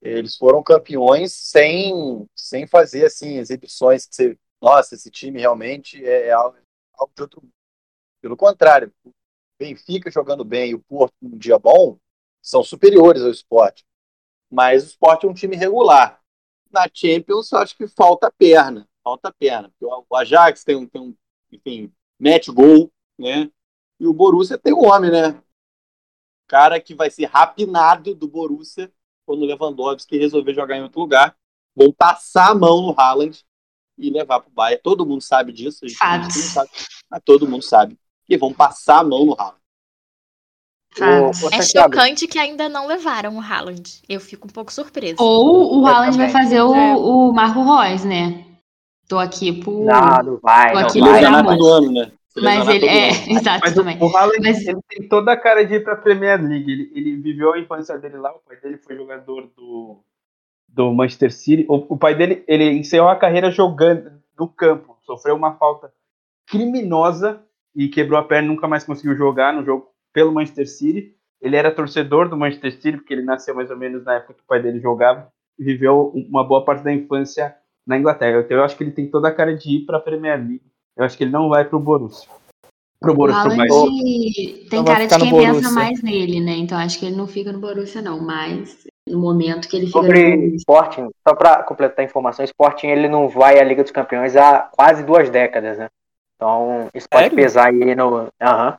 Eles 0.00 0.36
foram 0.36 0.62
campeões 0.62 1.32
sem, 1.32 2.26
sem 2.34 2.66
fazer 2.66 3.04
assim 3.04 3.38
exibições 3.38 4.06
que 4.06 4.14
você 4.14 4.38
nossa, 4.60 4.94
esse 4.94 5.10
time 5.10 5.40
realmente 5.40 6.04
é, 6.04 6.28
é 6.28 6.32
algo, 6.32 6.56
algo 6.94 7.12
de 7.14 7.22
outro 7.22 7.42
mundo. 7.42 7.52
Pelo 8.20 8.36
contrário, 8.36 8.92
o 9.04 9.12
Benfica 9.58 10.10
jogando 10.10 10.44
bem 10.44 10.70
e 10.70 10.74
o 10.74 10.80
Porto 10.80 11.14
um 11.22 11.36
dia 11.36 11.58
bom 11.58 11.98
são 12.42 12.64
superiores 12.64 13.22
ao 13.22 13.30
esporte. 13.30 13.84
Mas 14.50 14.82
o 14.82 14.86
esporte 14.86 15.26
é 15.26 15.28
um 15.28 15.34
time 15.34 15.56
regular. 15.56 16.20
Na 16.70 16.88
Champions, 16.92 17.52
eu 17.52 17.58
acho 17.58 17.76
que 17.76 17.86
falta 17.86 18.32
perna. 18.32 18.88
Falta 19.02 19.32
perna. 19.32 19.72
O 19.80 20.16
Ajax 20.16 20.64
tem 20.64 20.76
um, 20.76 20.86
tem 20.86 21.00
um 21.00 21.16
enfim, 21.50 21.92
mete 22.18 22.50
gol, 22.50 22.92
né? 23.18 23.50
E 23.98 24.06
o 24.06 24.12
Borussia 24.12 24.58
tem 24.58 24.72
um 24.72 24.86
homem, 24.86 25.10
né? 25.10 25.42
Cara 26.46 26.80
que 26.80 26.94
vai 26.94 27.10
ser 27.10 27.26
rapinado 27.26 28.14
do 28.14 28.28
Borussia 28.28 28.92
quando 29.26 29.42
o 29.42 29.44
Lewandowski 29.44 30.18
resolver 30.18 30.54
jogar 30.54 30.76
em 30.76 30.82
outro 30.82 31.00
lugar. 31.00 31.36
Vão 31.74 31.92
passar 31.92 32.50
a 32.50 32.54
mão 32.54 32.82
no 32.82 32.94
Haaland 32.98 33.44
e 33.98 34.10
levar 34.10 34.40
para 34.40 34.48
o 34.48 34.52
Bayern. 34.52 34.80
Todo 34.82 35.06
mundo 35.06 35.20
sabe 35.20 35.52
disso. 35.52 35.84
A 35.84 35.88
gente, 35.88 35.98
a 36.02 36.22
gente 36.22 36.38
sabe, 36.38 36.70
mas 37.10 37.22
todo 37.24 37.48
mundo 37.48 37.62
sabe. 37.62 37.98
E 38.28 38.36
vão 38.36 38.52
passar 38.52 39.00
a 39.00 39.04
mão 39.04 39.24
no 39.26 39.36
Haaland. 39.38 39.58
é 41.52 41.62
chocante 41.62 42.26
que 42.26 42.38
ainda 42.38 42.68
não 42.68 42.86
levaram 42.86 43.36
o 43.36 43.40
Haaland. 43.40 44.02
Eu 44.08 44.20
fico 44.20 44.46
um 44.46 44.50
pouco 44.50 44.72
surpresa. 44.72 45.16
Ou 45.18 45.80
o 45.80 45.86
Haaland 45.86 46.16
vai 46.16 46.28
fazer 46.28 46.60
o, 46.62 46.74
é. 46.74 46.96
o 46.96 47.32
Marco 47.32 47.62
Reus, 47.62 48.04
né? 48.04 48.44
Tô 49.08 49.18
aqui 49.18 49.52
por. 49.52 49.84
Não, 49.84 50.18
não 50.22 50.38
vai. 50.38 50.72
Tô 50.72 50.78
aqui 50.78 51.00
não 51.00 51.08
vai. 51.08 51.22
no 51.22 51.44
todo 51.44 51.66
ano, 51.68 51.92
né? 51.92 52.12
Mas 52.36 52.68
ele 52.68 52.86
é, 52.86 53.08
exato 53.32 53.60
mas 53.64 53.74
também. 53.74 53.98
O, 54.00 54.06
o 54.06 54.16
Haaland 54.16 54.40
mas... 54.42 54.66
ele 54.66 54.80
tem 54.88 55.08
toda 55.08 55.32
a 55.32 55.36
cara 55.36 55.64
de 55.64 55.74
ir 55.74 55.82
pra 55.82 55.96
Premier 55.96 56.40
League. 56.40 56.70
Ele, 56.70 56.92
ele 56.94 57.16
viveu 57.16 57.54
a 57.54 57.58
infância 57.58 57.98
dele 57.98 58.18
lá, 58.18 58.30
o 58.30 58.40
pai 58.40 58.56
dele 58.60 58.78
foi 58.78 58.94
jogador 58.96 59.50
do, 59.56 60.04
do 60.78 60.94
Manchester 60.94 61.32
City. 61.32 61.66
O, 61.68 61.94
o, 61.94 61.98
pai 61.98 62.14
dele, 62.14 62.44
ele 62.46 62.70
encerrou 62.70 63.08
a 63.08 63.16
carreira 63.16 63.50
jogando 63.50 64.12
no 64.38 64.46
campo, 64.46 64.96
sofreu 65.02 65.34
uma 65.34 65.56
falta 65.56 65.92
criminosa 66.46 67.42
e 67.74 67.88
quebrou 67.88 68.16
a 68.16 68.22
perna, 68.22 68.46
nunca 68.46 68.68
mais 68.68 68.84
conseguiu 68.84 69.16
jogar 69.16 69.52
no 69.52 69.64
jogo 69.64 69.88
pelo 70.12 70.32
Manchester 70.32 70.68
City. 70.68 71.16
Ele 71.42 71.56
era 71.56 71.74
torcedor 71.74 72.28
do 72.28 72.36
Manchester 72.36 72.72
City 72.72 72.92
porque 72.92 73.12
ele 73.12 73.22
nasceu 73.22 73.56
mais 73.56 73.72
ou 73.72 73.76
menos 73.76 74.04
na 74.04 74.14
época 74.14 74.34
que 74.34 74.40
o 74.40 74.46
pai 74.46 74.62
dele 74.62 74.78
jogava 74.78 75.28
e 75.58 75.64
viveu 75.64 76.12
uma 76.14 76.44
boa 76.44 76.64
parte 76.64 76.84
da 76.84 76.92
infância 76.92 77.56
na 77.84 77.98
Inglaterra. 77.98 78.40
Então 78.40 78.56
eu 78.56 78.62
acho 78.62 78.76
que 78.76 78.84
ele 78.84 78.92
tem 78.92 79.10
toda 79.10 79.26
a 79.26 79.34
cara 79.34 79.56
de 79.56 79.78
ir 79.78 79.80
para 79.84 79.98
a 79.98 80.00
Premier 80.00 80.38
League. 80.38 80.62
Eu 80.96 81.04
acho 81.04 81.18
que 81.18 81.24
ele 81.24 81.32
não 81.32 81.48
vai 81.48 81.64
para 81.64 81.76
o 81.76 81.80
Borussia. 81.80 82.28
pro 83.00 83.12
O 83.12 83.16
Borussia 83.16 83.40
Haaland 83.40 83.56
mais. 83.56 83.72
tem 83.72 84.64
Então 84.66 84.84
cara 84.84 85.06
de 85.06 85.18
quem 85.18 85.30
pensa 85.32 85.70
mais 85.72 86.02
nele, 86.02 86.40
né? 86.40 86.52
Então 86.52 86.78
acho 86.78 87.00
que 87.00 87.06
ele 87.06 87.16
não 87.16 87.26
fica 87.26 87.52
no 87.52 87.58
Borussia, 87.58 88.00
não. 88.00 88.20
Mas 88.20 88.86
no 89.08 89.18
momento 89.18 89.68
que 89.68 89.76
ele 89.76 89.86
fica 89.86 90.00
Sobre. 90.00 90.54
Sporting, 90.56 91.10
só 91.26 91.34
para 91.34 91.62
completar 91.62 92.04
a 92.04 92.08
informação, 92.08 92.42
o 92.42 92.46
Sporting 92.46 92.88
ele 92.88 93.08
não 93.08 93.28
vai 93.28 93.58
à 93.58 93.64
Liga 93.64 93.82
dos 93.82 93.92
Campeões 93.92 94.36
há 94.36 94.60
quase 94.60 95.02
duas 95.02 95.30
décadas, 95.30 95.78
né? 95.78 95.88
Então, 96.36 96.88
isso 96.94 97.08
pode 97.08 97.24
Sério? 97.24 97.36
pesar 97.36 97.68
aí 97.68 97.94
no. 97.94 98.28
Aham. 98.40 98.76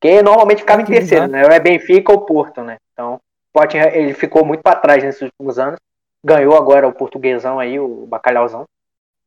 Porque 0.00 0.22
normalmente 0.22 0.60
ficava 0.60 0.80
em 0.80 0.86
terceiro, 0.86 1.26
né? 1.26 1.44
Ou 1.44 1.50
é 1.50 1.60
Benfica 1.60 2.12
ou 2.12 2.22
Porto, 2.22 2.62
né? 2.62 2.76
Então, 2.92 3.14
o 3.14 3.20
Sporting 3.48 3.78
ele 3.78 4.14
ficou 4.14 4.44
muito 4.44 4.62
para 4.62 4.78
trás 4.78 5.02
nesses 5.02 5.22
últimos 5.22 5.58
anos. 5.58 5.78
Ganhou 6.24 6.56
agora 6.56 6.86
o 6.86 6.92
portuguesão 6.92 7.58
aí, 7.58 7.78
o 7.78 8.06
bacalhauzão. 8.06 8.64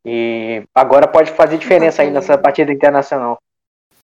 E 0.05 0.63
agora 0.73 1.07
pode 1.07 1.31
fazer 1.31 1.57
diferença 1.57 2.01
aí 2.01 2.11
nessa 2.11 2.37
partida 2.37 2.71
internacional. 2.71 3.37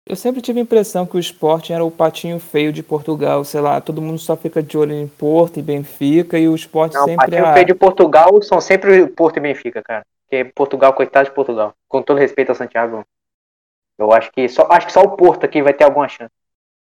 Eu 0.10 0.16
sempre 0.16 0.42
tive 0.42 0.60
a 0.60 0.64
impressão 0.64 1.06
que 1.06 1.16
o 1.16 1.20
Sporting 1.20 1.74
era 1.74 1.86
o 1.86 1.92
patinho 1.92 2.40
feio 2.40 2.74
de 2.74 2.82
Portugal, 2.82 3.44
sei 3.44 3.62
lá, 3.62 3.80
todo 3.80 4.02
mundo 4.02 4.18
só 4.18 4.36
fica 4.36 4.64
de 4.64 4.76
olho 4.76 4.92
em 4.92 5.08
Porto 5.08 5.60
e 5.60 5.62
Benfica 5.62 6.40
e 6.40 6.48
o 6.48 6.56
Sport 6.56 6.96
Não, 6.96 7.04
o 7.04 7.06
sempre 7.06 7.26
patinho 7.28 7.46
é 7.46 7.54
feio 7.54 7.66
de 7.68 7.76
Portugal 7.76 8.42
são 8.42 8.60
sempre 8.60 9.06
Porto 9.06 9.38
e 9.38 9.40
Benfica, 9.40 9.84
cara. 9.84 10.04
Porque 10.28 10.46
Portugal, 10.46 10.94
coitado 10.94 11.30
de 11.30 11.36
Portugal. 11.36 11.76
Com 11.88 12.02
todo 12.02 12.18
respeito 12.18 12.52
a 12.52 12.56
Santiago, 12.56 13.06
eu 14.00 14.12
acho 14.12 14.32
que 14.32 14.50
só, 14.50 14.68
acho 14.72 14.88
que 14.88 14.94
só 14.94 15.02
o 15.02 15.16
Porto 15.16 15.44
aqui 15.44 15.62
vai 15.62 15.76
ter 15.76 15.84
alguma 15.84 16.08
chance. 16.08 16.34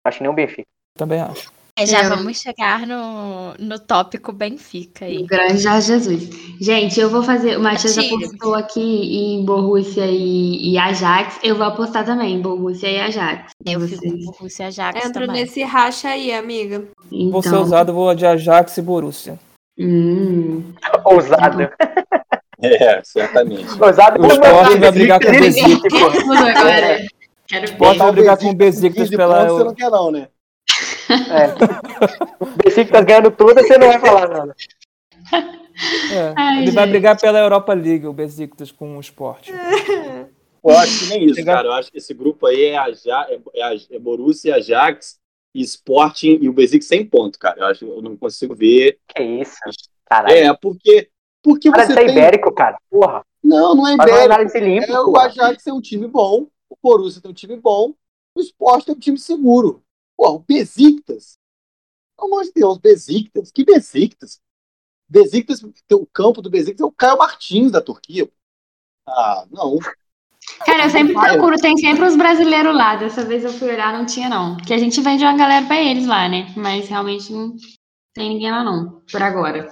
Acho 0.05 0.19
que 0.19 0.23
nem 0.23 0.31
o 0.31 0.35
Benfica. 0.35 0.69
também 0.95 1.21
acho. 1.21 1.51
É, 1.79 1.85
já 1.85 2.03
Eu- 2.05 2.09
vamos 2.09 2.39
chegar 2.41 2.87
no, 2.87 3.53
no 3.59 3.79
tópico 3.79 4.33
Benfica 4.33 5.05
aí. 5.05 5.19
O 5.19 5.27
grande 5.27 5.59
Jorge 5.59 5.89
Jesus. 5.89 6.31
Gente, 6.59 6.99
eu 6.99 7.11
vou 7.11 7.23
fazer. 7.23 7.59
O 7.59 7.61
Matias 7.61 7.95
já 7.95 8.01
apostou 8.03 8.55
aqui 8.55 8.81
em 8.81 9.45
Borussia 9.45 10.07
e, 10.07 10.73
e 10.73 10.79
Ajax. 10.79 11.39
Eu 11.43 11.55
vou 11.55 11.67
apostar 11.67 12.05
também 12.07 12.35
em 12.35 12.41
Borussia 12.41 12.89
e 12.89 12.99
Ajax. 12.99 13.53
Eu 13.67 13.81
Vocês- 13.81 14.01
fico 14.01 14.25
com 14.25 14.31
o 14.31 14.35
Rússia 14.45 14.69
Ajax 14.69 15.05
Entro 15.05 15.27
também. 15.27 15.43
nesse 15.43 15.63
racha 15.65 16.09
aí, 16.09 16.33
amiga. 16.33 16.83
Então, 17.13 17.31
Vou 17.31 17.43
ser 17.43 17.55
ousado, 17.55 17.93
vou 17.93 18.15
de 18.15 18.25
Ajax 18.25 18.79
e 18.79 18.83
Borussia. 18.83 19.39
Hum, 19.79 20.63
Ousado. 21.05 21.69
É, 22.63 23.03
certamente. 23.05 23.67
Ousado 23.79 24.17
O 24.19 24.23
por 24.23 24.31
Sport 24.33 24.79
vai 24.79 24.93
brigar 24.93 25.21
com 25.21 25.29
o. 25.29 25.31
Besiktas. 25.31 25.93
Quero 27.47 27.63
O 27.63 27.65
Sport 27.67 27.99
vai 27.99 28.07
ver. 28.07 28.13
brigar 28.15 28.39
com 28.39 28.49
o 28.49 28.55
Besiktas 28.55 29.05
15 29.11 29.17
pela... 29.17 29.47
você 29.47 29.65
não 29.65 29.75
quer 29.75 29.91
não, 29.91 30.11
né? 30.11 30.29
É. 31.09 32.43
O 32.43 32.47
Besiktas 32.65 33.05
ganhando 33.05 33.31
tudo, 33.31 33.55
você 33.55 33.79
não 33.79 33.89
vai 33.89 34.01
falar 34.01 34.29
nada. 34.29 34.57
É, 35.33 36.35
Ai, 36.37 36.63
ele 36.63 36.71
vai 36.71 36.85
gente. 36.85 36.93
brigar 36.93 37.21
pela 37.21 37.39
Europa 37.39 37.73
League, 37.75 38.07
o 38.07 38.13
Besiktas 38.13 38.73
com 38.73 38.97
o 38.97 39.01
Sport. 39.01 39.49
Eu 39.49 40.77
acho 40.79 40.99
que 40.99 41.11
nem 41.11 41.25
isso, 41.27 41.45
cara. 41.45 41.69
Eu 41.69 41.73
acho 41.73 41.93
que 41.93 41.99
esse 41.99 42.13
grupo 42.13 42.47
aí 42.47 42.65
é, 42.65 42.77
Aja, 42.77 43.27
é, 43.29 43.39
é, 43.55 43.77
é 43.93 43.99
Borussia, 43.99 44.57
Ajax, 44.57 45.19
Sporting 45.55 46.39
e 46.43 46.49
o 46.49 46.53
Besiktas 46.53 46.89
sem 46.89 47.05
ponto, 47.05 47.39
cara. 47.39 47.61
Eu 47.61 47.67
acho 47.67 47.85
que 47.85 47.91
eu 47.91 48.03
não 48.03 48.17
consigo 48.17 48.55
ver. 48.55 48.99
Que 49.09 49.23
isso? 49.23 49.57
Caralho. 50.05 50.35
É, 50.35 50.55
porque 50.55 51.09
porque 51.47 51.71
Cara, 51.71 51.87
você 51.87 51.93
você 51.95 52.01
é 52.01 52.05
tem... 52.07 52.11
ibérico, 52.11 52.53
cara. 52.53 52.77
Porra. 52.91 53.25
Não, 53.43 53.77
não 53.77 53.87
é 53.87 53.95
ibérico. 53.95 54.59
limpa, 54.59 54.93
É, 54.93 55.01
o. 55.01 55.17
Ajax 55.17 55.63
tem 55.63 55.73
um 55.73 55.81
time 55.81 56.09
bom, 56.09 56.49
o 56.69 56.77
Borussia 56.83 57.23
tem 57.23 57.31
um 57.31 57.35
time 57.35 57.57
bom, 57.57 57.95
o 58.35 58.41
Sport 58.41 58.85
tem 58.85 58.95
um 58.97 58.99
time 58.99 59.17
seguro. 59.17 59.81
Pô, 60.17 60.31
o 60.31 60.39
Besiktas. 60.39 61.39
Pelo 62.17 62.33
amor 62.33 62.45
de 62.45 62.53
Deus, 62.55 62.79
Besiktas. 62.79 63.53
Que 63.53 63.65
Besiktas? 63.65 64.41
Besiktas, 65.09 65.63
o 65.63 66.07
campo 66.07 66.43
do 66.43 66.51
Besiktas 66.51 66.81
é 66.81 66.85
o 66.85 66.93
Caio 66.93 67.19
Martins 67.19 67.71
da 67.71 67.81
Turquia. 67.81 68.29
Ah, 69.07 69.47
não. 69.51 69.79
Cara, 70.65 70.85
eu 70.85 70.91
sempre 70.91 71.15
procuro, 71.15 71.57
tem 71.57 71.77
sempre 71.77 72.05
os 72.05 72.17
brasileiros 72.17 72.75
lá. 72.75 72.97
Dessa 72.97 73.25
vez 73.25 73.45
eu 73.45 73.53
fui 73.53 73.69
olhar, 73.69 73.93
não 73.93 74.07
tinha, 74.07 74.29
não. 74.29 74.57
Porque 74.57 74.73
a 74.75 74.79
gente 74.79 75.01
vende 75.01 75.25
uma 75.25 75.37
galera 75.37 75.67
pra 75.67 75.81
eles 75.81 76.07
lá, 76.07 76.29
né? 76.29 76.53
Mas 76.57 76.89
realmente 76.89 77.33
não 77.33 77.55
tem 78.15 78.31
ninguém 78.31 78.51
lá, 78.51 78.65
não. 78.65 79.03
Por 79.11 79.23
agora. 79.23 79.71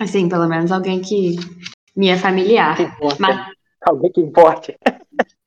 Assim, 0.00 0.28
pelo 0.28 0.48
menos 0.48 0.72
alguém 0.72 1.00
que 1.00 1.36
me 1.96 2.08
é 2.08 2.16
familiar. 2.16 2.76
Que 2.76 2.84
importa. 2.84 3.16
Mas, 3.18 3.58
Alguém 3.82 4.12
que 4.12 4.20
importe. 4.20 4.76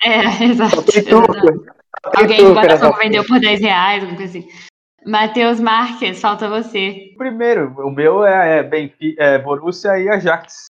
é, 0.04 0.44
exato. 0.46 0.84
Alguém 2.04 2.44
nessa 2.44 2.78
Botafogo 2.78 2.98
vendeu 2.98 3.26
por 3.26 3.40
10 3.40 3.62
reais, 3.62 4.04
alguma 4.04 4.18
coisa 4.18 4.40
assim. 4.40 4.50
Matheus 5.06 5.60
Marques, 5.60 6.22
falta 6.22 6.48
você. 6.48 7.14
Primeiro, 7.18 7.74
o 7.80 7.90
meu 7.90 8.24
é, 8.26 8.60
é, 8.60 8.64
Benfica, 8.64 9.24
é 9.24 9.40
Borussia 9.40 10.00
e 10.00 10.08
Ajax. 10.10 10.66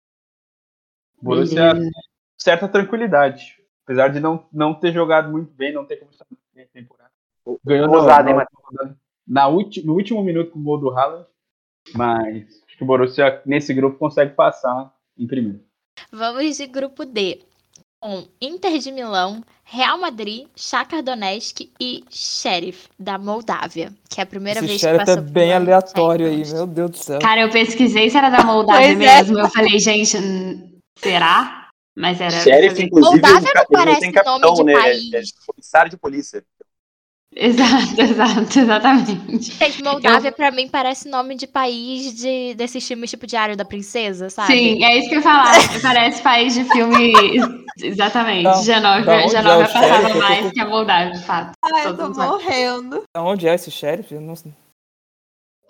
Borussia, 1.22 1.74
Beleza. 1.74 1.90
certa 2.36 2.68
tranquilidade. 2.68 3.56
Apesar 3.84 4.08
de 4.08 4.18
não, 4.18 4.44
não 4.52 4.74
ter 4.74 4.92
jogado 4.92 5.30
muito 5.30 5.52
bem, 5.52 5.72
não 5.72 5.84
ter 5.84 5.96
começado 5.96 6.26
muito 6.30 6.42
bem 6.52 6.64
a 6.64 6.68
temporada. 6.68 7.10
Ganhou 7.64 7.86
no, 7.86 7.94
Ousado, 7.94 8.28
hein, 8.28 8.34
na, 8.34 8.94
na 9.26 9.48
ulti, 9.48 9.86
no 9.86 9.94
último 9.94 10.22
minuto 10.24 10.50
com 10.50 10.58
o 10.58 10.62
gol 10.62 10.78
do 10.78 10.90
Haaland. 10.90 11.26
Mas 11.94 12.62
acho 12.66 12.76
que 12.76 12.82
o 12.82 12.86
Borussia, 12.86 13.40
nesse 13.46 13.72
grupo, 13.72 13.98
consegue 13.98 14.34
passar 14.34 14.92
em 15.16 15.26
primeiro. 15.26 15.60
Vamos 16.10 16.56
de 16.56 16.66
grupo 16.66 17.04
D. 17.04 17.42
Com 18.00 18.26
Inter 18.40 18.78
de 18.78 18.92
Milão, 18.92 19.42
Real 19.64 19.98
Madrid, 19.98 20.46
Shakhtar 20.54 21.02
Donetsk 21.02 21.68
e 21.80 22.04
Sheriff 22.10 22.88
da 22.98 23.18
Moldávia, 23.18 23.92
que 24.08 24.20
é 24.20 24.22
a 24.22 24.26
primeira 24.26 24.60
Esse 24.60 24.68
vez 24.68 24.80
que 24.80 24.86
xerife 24.86 25.04
passou 25.04 25.22
é 25.22 25.26
bem 25.26 25.52
aleatório 25.52 26.26
aí, 26.26 26.42
meu 26.52 26.66
Deus 26.66 26.90
do 26.90 26.96
céu. 26.96 27.18
Cara, 27.18 27.40
eu 27.40 27.50
pesquisei 27.50 28.08
se 28.08 28.16
era 28.16 28.30
da 28.30 28.44
Moldávia 28.44 28.94
Pois 28.94 29.00
é. 29.00 29.16
mesmo. 29.16 29.38
Eu 29.38 29.48
falei, 29.48 29.78
gente, 29.78 30.16
hum, 30.18 30.78
será? 30.98 31.68
Mas 31.96 32.20
era. 32.20 32.30
Sheriff, 32.30 32.82
inclusive, 32.82 33.22
Moldávia 33.22 33.52
não 33.54 33.64
parece 33.72 34.12
capitão, 34.12 34.38
nome 34.38 34.56
de 34.56 34.64
né? 34.64 34.72
país. 34.74 35.12
É, 35.14 35.18
é 35.18 35.22
comissário 35.46 35.90
de 35.90 35.96
polícia. 35.96 36.44
Exato, 37.38 38.00
exato, 38.00 38.58
exatamente. 38.58 39.52
Gente, 39.52 39.82
Moldávia 39.82 40.32
pra 40.32 40.50
mim 40.50 40.68
parece 40.68 41.06
nome 41.06 41.34
de 41.34 41.46
país 41.46 42.14
de, 42.14 42.54
desses 42.54 42.86
filmes 42.86 43.10
tipo 43.10 43.26
Diário 43.26 43.54
da 43.54 43.64
Princesa, 43.64 44.30
sabe? 44.30 44.54
Sim, 44.54 44.82
é 44.82 44.98
isso 44.98 45.10
que 45.10 45.16
eu 45.16 45.18
ia 45.18 45.22
falar. 45.22 45.52
Parece 45.82 46.22
país 46.22 46.54
de 46.54 46.64
filme. 46.64 47.12
Exatamente. 47.78 48.44
Da 48.44 48.54
Genóvia, 48.54 49.12
onde 49.16 49.30
Genóvia 49.32 49.64
é 49.64 49.72
passava? 49.72 50.08
Eu 50.08 50.12
tô 50.14 50.18
mais 50.18 50.50
que 50.50 50.60
a 50.60 50.66
Moldávia, 50.66 51.12
de 51.12 51.22
fato. 51.24 51.52
Ai, 51.62 51.86
eu 51.86 51.96
tô 51.96 52.08
morrendo. 52.08 53.04
Onde 53.14 53.46
é 53.46 53.54
esse 53.54 53.70
xerife? 53.70 54.14
Eu 54.14 54.22
não 54.22 54.34
sei. 54.34 54.52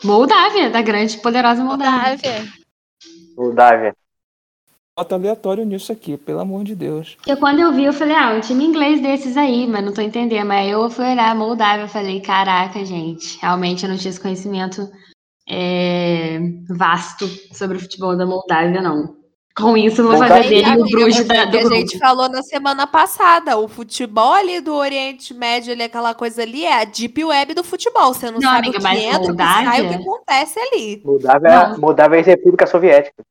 Moldávia, 0.04 0.70
da 0.70 0.82
grande 0.82 1.16
e 1.16 1.20
poderosa 1.20 1.64
Moldávia. 1.64 1.96
Moldávia. 1.96 2.52
Moldávia. 3.36 3.96
Bota 4.98 5.14
aleatório 5.14 5.62
nisso 5.66 5.92
aqui, 5.92 6.16
pelo 6.16 6.40
amor 6.40 6.64
de 6.64 6.74
Deus. 6.74 7.16
Porque 7.16 7.36
quando 7.36 7.60
eu 7.60 7.70
vi, 7.70 7.84
eu 7.84 7.92
falei, 7.92 8.16
ah, 8.16 8.30
um 8.34 8.40
time 8.40 8.64
inglês 8.64 8.98
desses 9.02 9.36
aí, 9.36 9.66
mas 9.66 9.84
não 9.84 9.92
tô 9.92 10.00
entendendo. 10.00 10.46
Mas 10.46 10.70
eu 10.70 10.88
fui 10.88 11.04
olhar 11.04 11.34
Moldávia 11.34 11.84
e 11.84 11.88
falei, 11.88 12.18
caraca, 12.22 12.82
gente, 12.82 13.38
realmente 13.42 13.84
eu 13.84 13.90
não 13.90 13.98
tinha 13.98 14.08
esse 14.08 14.18
conhecimento 14.20 14.88
é, 15.46 16.38
vasto 16.70 17.28
sobre 17.52 17.76
o 17.76 17.80
futebol 17.80 18.16
da 18.16 18.24
Moldávia, 18.24 18.80
não. 18.80 19.14
Com 19.54 19.76
isso, 19.76 20.00
eu 20.00 20.06
vou 20.06 20.14
Moldávia- 20.18 20.42
fazer 20.44 20.62
dele 20.64 20.80
o 20.82 20.84
bruxo 20.90 21.24
da, 21.24 21.34
é 21.34 21.44
do 21.46 21.50
que 21.50 21.56
a 21.58 21.60
grupo. 21.60 21.76
gente 21.76 21.98
falou 21.98 22.28
na 22.30 22.42
semana 22.42 22.86
passada. 22.86 23.58
O 23.58 23.68
futebol 23.68 24.32
ali 24.32 24.60
do 24.62 24.74
Oriente 24.74 25.34
Médio, 25.34 25.72
ali, 25.74 25.82
aquela 25.82 26.14
coisa 26.14 26.40
ali, 26.40 26.64
é 26.64 26.80
a 26.80 26.84
deep 26.84 27.22
web 27.22 27.52
do 27.52 27.62
futebol. 27.62 28.14
Você 28.14 28.26
não, 28.30 28.34
Não, 28.40 28.40
sabe 28.50 28.68
amiga, 28.68 28.78
o 28.78 28.80
que 28.80 28.96
entra, 28.98 29.18
o 29.18 29.20
que 29.20 29.28
Moldávia- 29.28 29.70
sai, 29.70 29.82
o 29.82 29.88
que 29.90 29.94
acontece 29.94 30.58
ali. 30.58 31.02
Moldávia, 31.04 31.68
Não. 31.68 31.78
Moldávia 31.80 32.18
é 32.18 32.22
República 32.22 32.66
Soviética. 32.66 33.22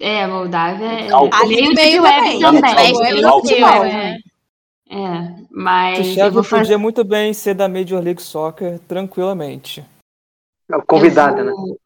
É, 0.00 0.26
Moldávia 0.26 0.86
é. 0.86 1.08
Ali 1.12 1.56
meio 1.56 1.74
deep 1.74 1.74
meio 1.74 2.02
web 2.02 2.40
também. 2.40 2.72
É. 3.90 4.18
É, 4.90 5.34
mas 5.50 6.16
vou 6.32 6.42
fazer... 6.42 6.62
podia 6.62 6.78
muito 6.78 7.04
bem 7.04 7.34
ser 7.34 7.52
da 7.54 7.68
Major 7.68 8.02
League 8.02 8.22
Soccer 8.22 8.78
tranquilamente. 8.80 9.84
Convidada, 10.86 11.40
eu 11.40 11.44
né? 11.44 11.52
vou- 11.52 11.78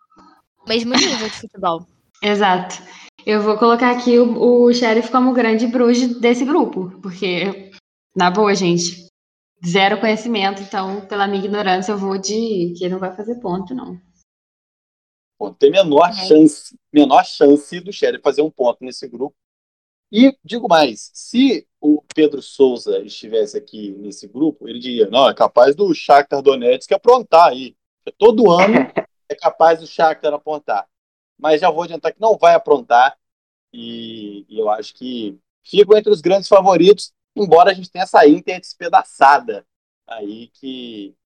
Mesmo 0.68 0.94
nível 0.94 1.28
de 1.28 1.34
futebol. 1.34 1.86
Exato. 2.22 2.80
Eu 3.26 3.42
vou 3.42 3.56
colocar 3.56 3.90
aqui 3.90 4.18
o, 4.18 4.66
o 4.66 4.72
Sheriff 4.72 5.10
como 5.10 5.32
grande 5.32 5.66
bruxo 5.66 6.20
desse 6.20 6.44
grupo, 6.44 6.92
porque, 7.02 7.70
na 8.14 8.30
boa, 8.30 8.54
gente, 8.54 9.06
zero 9.66 9.98
conhecimento, 9.98 10.62
então, 10.62 11.00
pela 11.02 11.26
minha 11.26 11.44
ignorância, 11.44 11.92
eu 11.92 11.98
vou 11.98 12.18
de 12.18 12.74
que 12.76 12.84
ele 12.84 12.94
não 12.94 12.98
vai 13.00 13.14
fazer 13.14 13.36
ponto, 13.40 13.74
não. 13.74 13.98
Pô, 15.42 15.50
tem 15.50 15.72
menor 15.72 16.08
É. 16.10 16.12
chance, 16.12 16.78
menor 16.92 17.24
chance 17.24 17.80
do 17.80 17.92
Sheriff 17.92 18.22
fazer 18.22 18.42
um 18.42 18.50
ponto 18.50 18.78
nesse 18.84 19.08
grupo. 19.08 19.34
E 20.12 20.38
digo 20.44 20.68
mais, 20.68 21.10
se 21.12 21.66
o 21.80 22.00
Pedro 22.14 22.40
Souza 22.40 23.00
estivesse 23.00 23.56
aqui 23.58 23.90
nesse 23.98 24.28
grupo, 24.28 24.68
ele 24.68 24.78
diria, 24.78 25.08
não, 25.10 25.28
é 25.28 25.34
capaz 25.34 25.74
do 25.74 25.92
Shakhtar 25.92 26.42
Donetsk 26.42 26.92
aprontar 26.92 27.48
aí. 27.48 27.74
Todo 28.16 28.52
ano 28.52 28.72
é 29.28 29.34
capaz 29.34 29.80
do 29.80 29.86
Shakhtar 29.86 30.32
apontar. 30.32 30.86
Mas 31.36 31.60
já 31.60 31.70
vou 31.70 31.82
adiantar 31.82 32.12
que 32.12 32.20
não 32.20 32.38
vai 32.38 32.54
aprontar. 32.54 33.18
E, 33.72 34.46
e 34.48 34.60
eu 34.60 34.70
acho 34.70 34.94
que 34.94 35.36
fico 35.64 35.96
entre 35.96 36.12
os 36.12 36.20
grandes 36.20 36.48
favoritos, 36.48 37.12
embora 37.34 37.72
a 37.72 37.74
gente 37.74 37.90
tenha 37.90 38.04
essa 38.04 38.24
Inter 38.28 38.60
despedaçada 38.60 39.66
aí 40.06 40.52
que, 40.54 41.16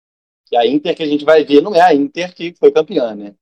que 0.47 0.57
a 0.57 0.67
Inter 0.67 0.97
que 0.97 1.03
a 1.03 1.07
gente 1.07 1.25
vai 1.25 1.45
ver 1.45 1.61
não 1.61 1.75
é 1.75 1.83
a 1.83 1.93
Inter 1.93 2.35
que 2.35 2.55
foi 2.55 2.73
campeã, 2.73 3.15
né? 3.15 3.35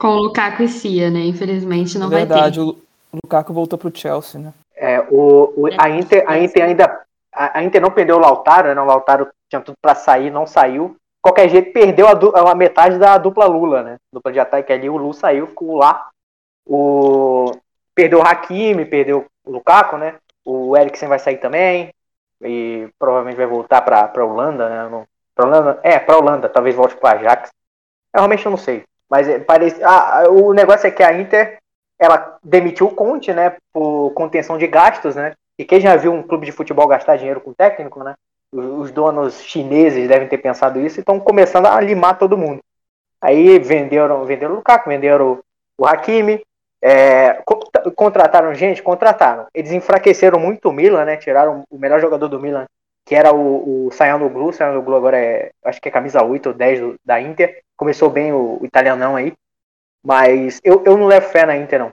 Com 0.00 0.08
o 0.08 0.18
Lukaku 0.22 0.62
e 0.62 0.68
Cia, 0.68 1.10
né? 1.10 1.20
Infelizmente 1.20 1.98
não 1.98 2.08
Verdade, 2.08 2.58
vai 2.58 2.68
o 2.68 2.86
o 3.12 3.18
Lukaku 3.24 3.52
voltou 3.52 3.78
pro 3.78 3.96
Chelsea, 3.96 4.40
né? 4.40 4.52
É, 4.74 5.00
o, 5.10 5.52
o- 5.56 5.68
a, 5.78 5.88
Inter, 5.88 6.24
a 6.26 6.38
Inter 6.38 6.64
ainda 6.64 7.06
a, 7.32 7.62
Inter 7.62 7.80
não 7.80 7.90
perdeu 7.90 8.16
o 8.16 8.20
Lautaro, 8.20 8.74
né? 8.74 8.80
O 8.80 8.84
Lautaro 8.84 9.28
tinha 9.48 9.60
tudo 9.60 9.76
para 9.80 9.94
sair, 9.94 10.30
não 10.30 10.46
saiu. 10.46 10.96
Qualquer 11.22 11.48
jeito, 11.48 11.72
perdeu 11.72 12.06
a, 12.08 12.50
a, 12.50 12.54
metade 12.54 12.98
da 12.98 13.18
dupla 13.18 13.46
Lula, 13.46 13.82
né? 13.82 13.96
Dupla 14.12 14.32
de 14.32 14.40
ataque 14.40 14.72
ali, 14.72 14.88
o 14.88 14.96
Lu 14.96 15.12
saiu, 15.12 15.46
ficou 15.48 15.76
lá. 15.76 16.08
O... 16.66 17.52
Perdeu 17.94 18.20
o 18.20 18.22
Hakimi, 18.22 18.84
perdeu 18.84 19.26
o 19.44 19.50
Lukaku, 19.50 19.96
né? 19.96 20.16
O 20.44 20.76
Eriksen 20.76 21.08
vai 21.08 21.18
sair 21.18 21.38
também. 21.38 21.92
E 22.42 22.88
provavelmente 22.98 23.36
vai 23.36 23.46
voltar 23.46 23.82
para 23.82 24.06
pra 24.08 24.24
Holanda, 24.24 24.68
né? 24.68 25.06
Pra 25.34 25.46
Holanda? 25.46 25.80
É, 25.82 25.98
pra 25.98 26.18
Holanda, 26.18 26.48
talvez 26.48 26.74
volte 26.74 26.96
para 26.96 27.18
Ajax. 27.18 27.50
Eu 28.14 28.20
realmente 28.20 28.44
não 28.48 28.56
sei. 28.56 28.84
Mas 29.10 29.28
é, 29.28 29.38
parece. 29.38 29.82
Ah, 29.82 30.24
o 30.28 30.52
negócio 30.52 30.86
é 30.86 30.90
que 30.90 31.02
a 31.02 31.12
Inter 31.12 31.58
ela 31.98 32.38
demitiu 32.42 32.86
o 32.86 32.94
Conte, 32.94 33.32
né? 33.32 33.56
Por 33.72 34.10
contenção 34.10 34.58
de 34.58 34.66
gastos, 34.66 35.16
né? 35.16 35.34
E 35.58 35.64
quem 35.64 35.80
já 35.80 35.96
viu 35.96 36.12
um 36.12 36.22
clube 36.22 36.44
de 36.44 36.52
futebol 36.52 36.86
gastar 36.86 37.16
dinheiro 37.16 37.40
com 37.40 37.52
técnico, 37.52 38.02
né? 38.04 38.14
Os 38.52 38.90
donos 38.90 39.42
chineses 39.42 40.08
devem 40.08 40.28
ter 40.28 40.38
pensado 40.38 40.80
isso 40.80 40.98
e 40.98 41.00
estão 41.00 41.18
começando 41.18 41.66
a 41.66 41.80
limar 41.80 42.18
todo 42.18 42.38
mundo. 42.38 42.60
Aí 43.20 43.58
venderam, 43.58 44.24
venderam 44.24 44.52
o 44.52 44.56
Lukaku, 44.56 44.88
venderam 44.88 45.40
o 45.78 45.86
Hakimi, 45.86 46.42
é, 46.82 47.42
contrataram 47.96 48.54
gente, 48.54 48.82
contrataram. 48.82 49.46
Eles 49.54 49.72
enfraqueceram 49.72 50.38
muito 50.38 50.68
o 50.68 50.72
Milan, 50.72 51.04
né? 51.04 51.16
Tiraram 51.16 51.64
o 51.70 51.78
melhor 51.78 52.00
jogador 52.00 52.28
do 52.28 52.40
Milan, 52.40 52.66
que 53.06 53.14
era 53.14 53.32
o, 53.32 53.86
o 53.86 53.90
Sayanoglu. 53.92 54.52
Sayanoglu 54.52 54.96
agora 54.96 55.16
é, 55.16 55.52
acho 55.64 55.80
que 55.80 55.88
é 55.88 55.92
camisa 55.92 56.24
8 56.24 56.48
ou 56.48 56.54
10 56.54 56.80
do, 56.80 56.96
da 57.04 57.20
Inter. 57.20 57.62
Começou 57.76 58.10
bem 58.10 58.32
o, 58.32 58.58
o 58.60 58.66
italianão 58.66 59.14
aí. 59.14 59.32
Mas 60.04 60.60
eu, 60.64 60.82
eu 60.84 60.98
não 60.98 61.06
levo 61.06 61.28
fé 61.30 61.46
na 61.46 61.56
Inter, 61.56 61.78
não. 61.78 61.92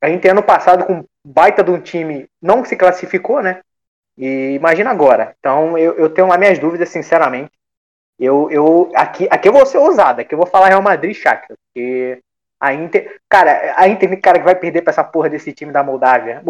A 0.00 0.08
Inter 0.08 0.32
ano 0.32 0.42
passado, 0.42 0.86
com 0.86 1.04
baita 1.22 1.62
de 1.62 1.70
um 1.70 1.80
time, 1.80 2.26
não 2.40 2.64
se 2.64 2.74
classificou, 2.74 3.42
né? 3.42 3.60
E 4.16 4.54
imagina 4.54 4.90
agora. 4.90 5.36
Então 5.38 5.76
eu, 5.76 5.94
eu 5.98 6.08
tenho 6.08 6.26
lá 6.26 6.38
minhas 6.38 6.58
dúvidas, 6.58 6.88
sinceramente. 6.88 7.52
Eu, 8.18 8.50
eu 8.50 8.90
aqui, 8.94 9.28
aqui 9.30 9.48
eu 9.48 9.52
vou 9.52 9.66
ser 9.66 9.76
ousado, 9.76 10.22
aqui 10.22 10.34
eu 10.34 10.38
vou 10.38 10.46
falar 10.46 10.68
Real 10.68 10.80
Madrid 10.80 11.10
e 11.10 11.14
Shakhtar, 11.14 11.54
porque 11.66 12.22
a 12.58 12.72
Inter, 12.72 13.20
cara, 13.28 13.74
a 13.76 13.86
Inter, 13.86 14.20
cara, 14.20 14.38
que 14.38 14.44
vai 14.44 14.54
perder 14.54 14.82
pra 14.82 14.90
essa 14.90 15.04
porra 15.04 15.28
desse 15.28 15.52
time 15.52 15.72
da 15.72 15.82
Moldávia. 15.82 16.42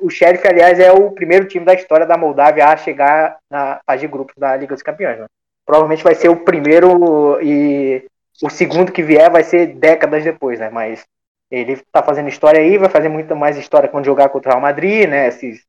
O 0.00 0.08
Sheriff, 0.08 0.46
aliás, 0.46 0.78
é 0.78 0.92
o 0.92 1.10
primeiro 1.10 1.46
time 1.46 1.64
da 1.64 1.74
história 1.74 2.06
da 2.06 2.16
Moldávia 2.16 2.66
a 2.66 2.76
chegar 2.76 3.38
na 3.50 3.80
fase 3.84 4.02
de 4.02 4.08
grupos 4.08 4.36
da 4.36 4.56
Liga 4.56 4.74
dos 4.74 4.82
Campeões. 4.82 5.18
Né? 5.18 5.26
Provavelmente 5.64 6.04
vai 6.04 6.14
ser 6.14 6.28
o 6.28 6.44
primeiro 6.44 7.40
e 7.42 8.04
o 8.42 8.48
segundo 8.48 8.92
que 8.92 9.02
vier 9.02 9.30
vai 9.30 9.42
ser 9.42 9.66
décadas 9.74 10.22
depois, 10.22 10.60
né? 10.60 10.70
Mas 10.70 11.04
ele 11.50 11.76
tá 11.90 12.02
fazendo 12.02 12.28
história 12.28 12.60
aí, 12.60 12.78
vai 12.78 12.88
fazer 12.88 13.08
muito 13.08 13.34
mais 13.34 13.56
história 13.56 13.88
quando 13.88 14.04
jogar 14.04 14.28
contra 14.28 14.50
o 14.50 14.52
Real 14.52 14.62
Madrid, 14.62 15.08
né? 15.08 15.26
Esses, 15.26 15.64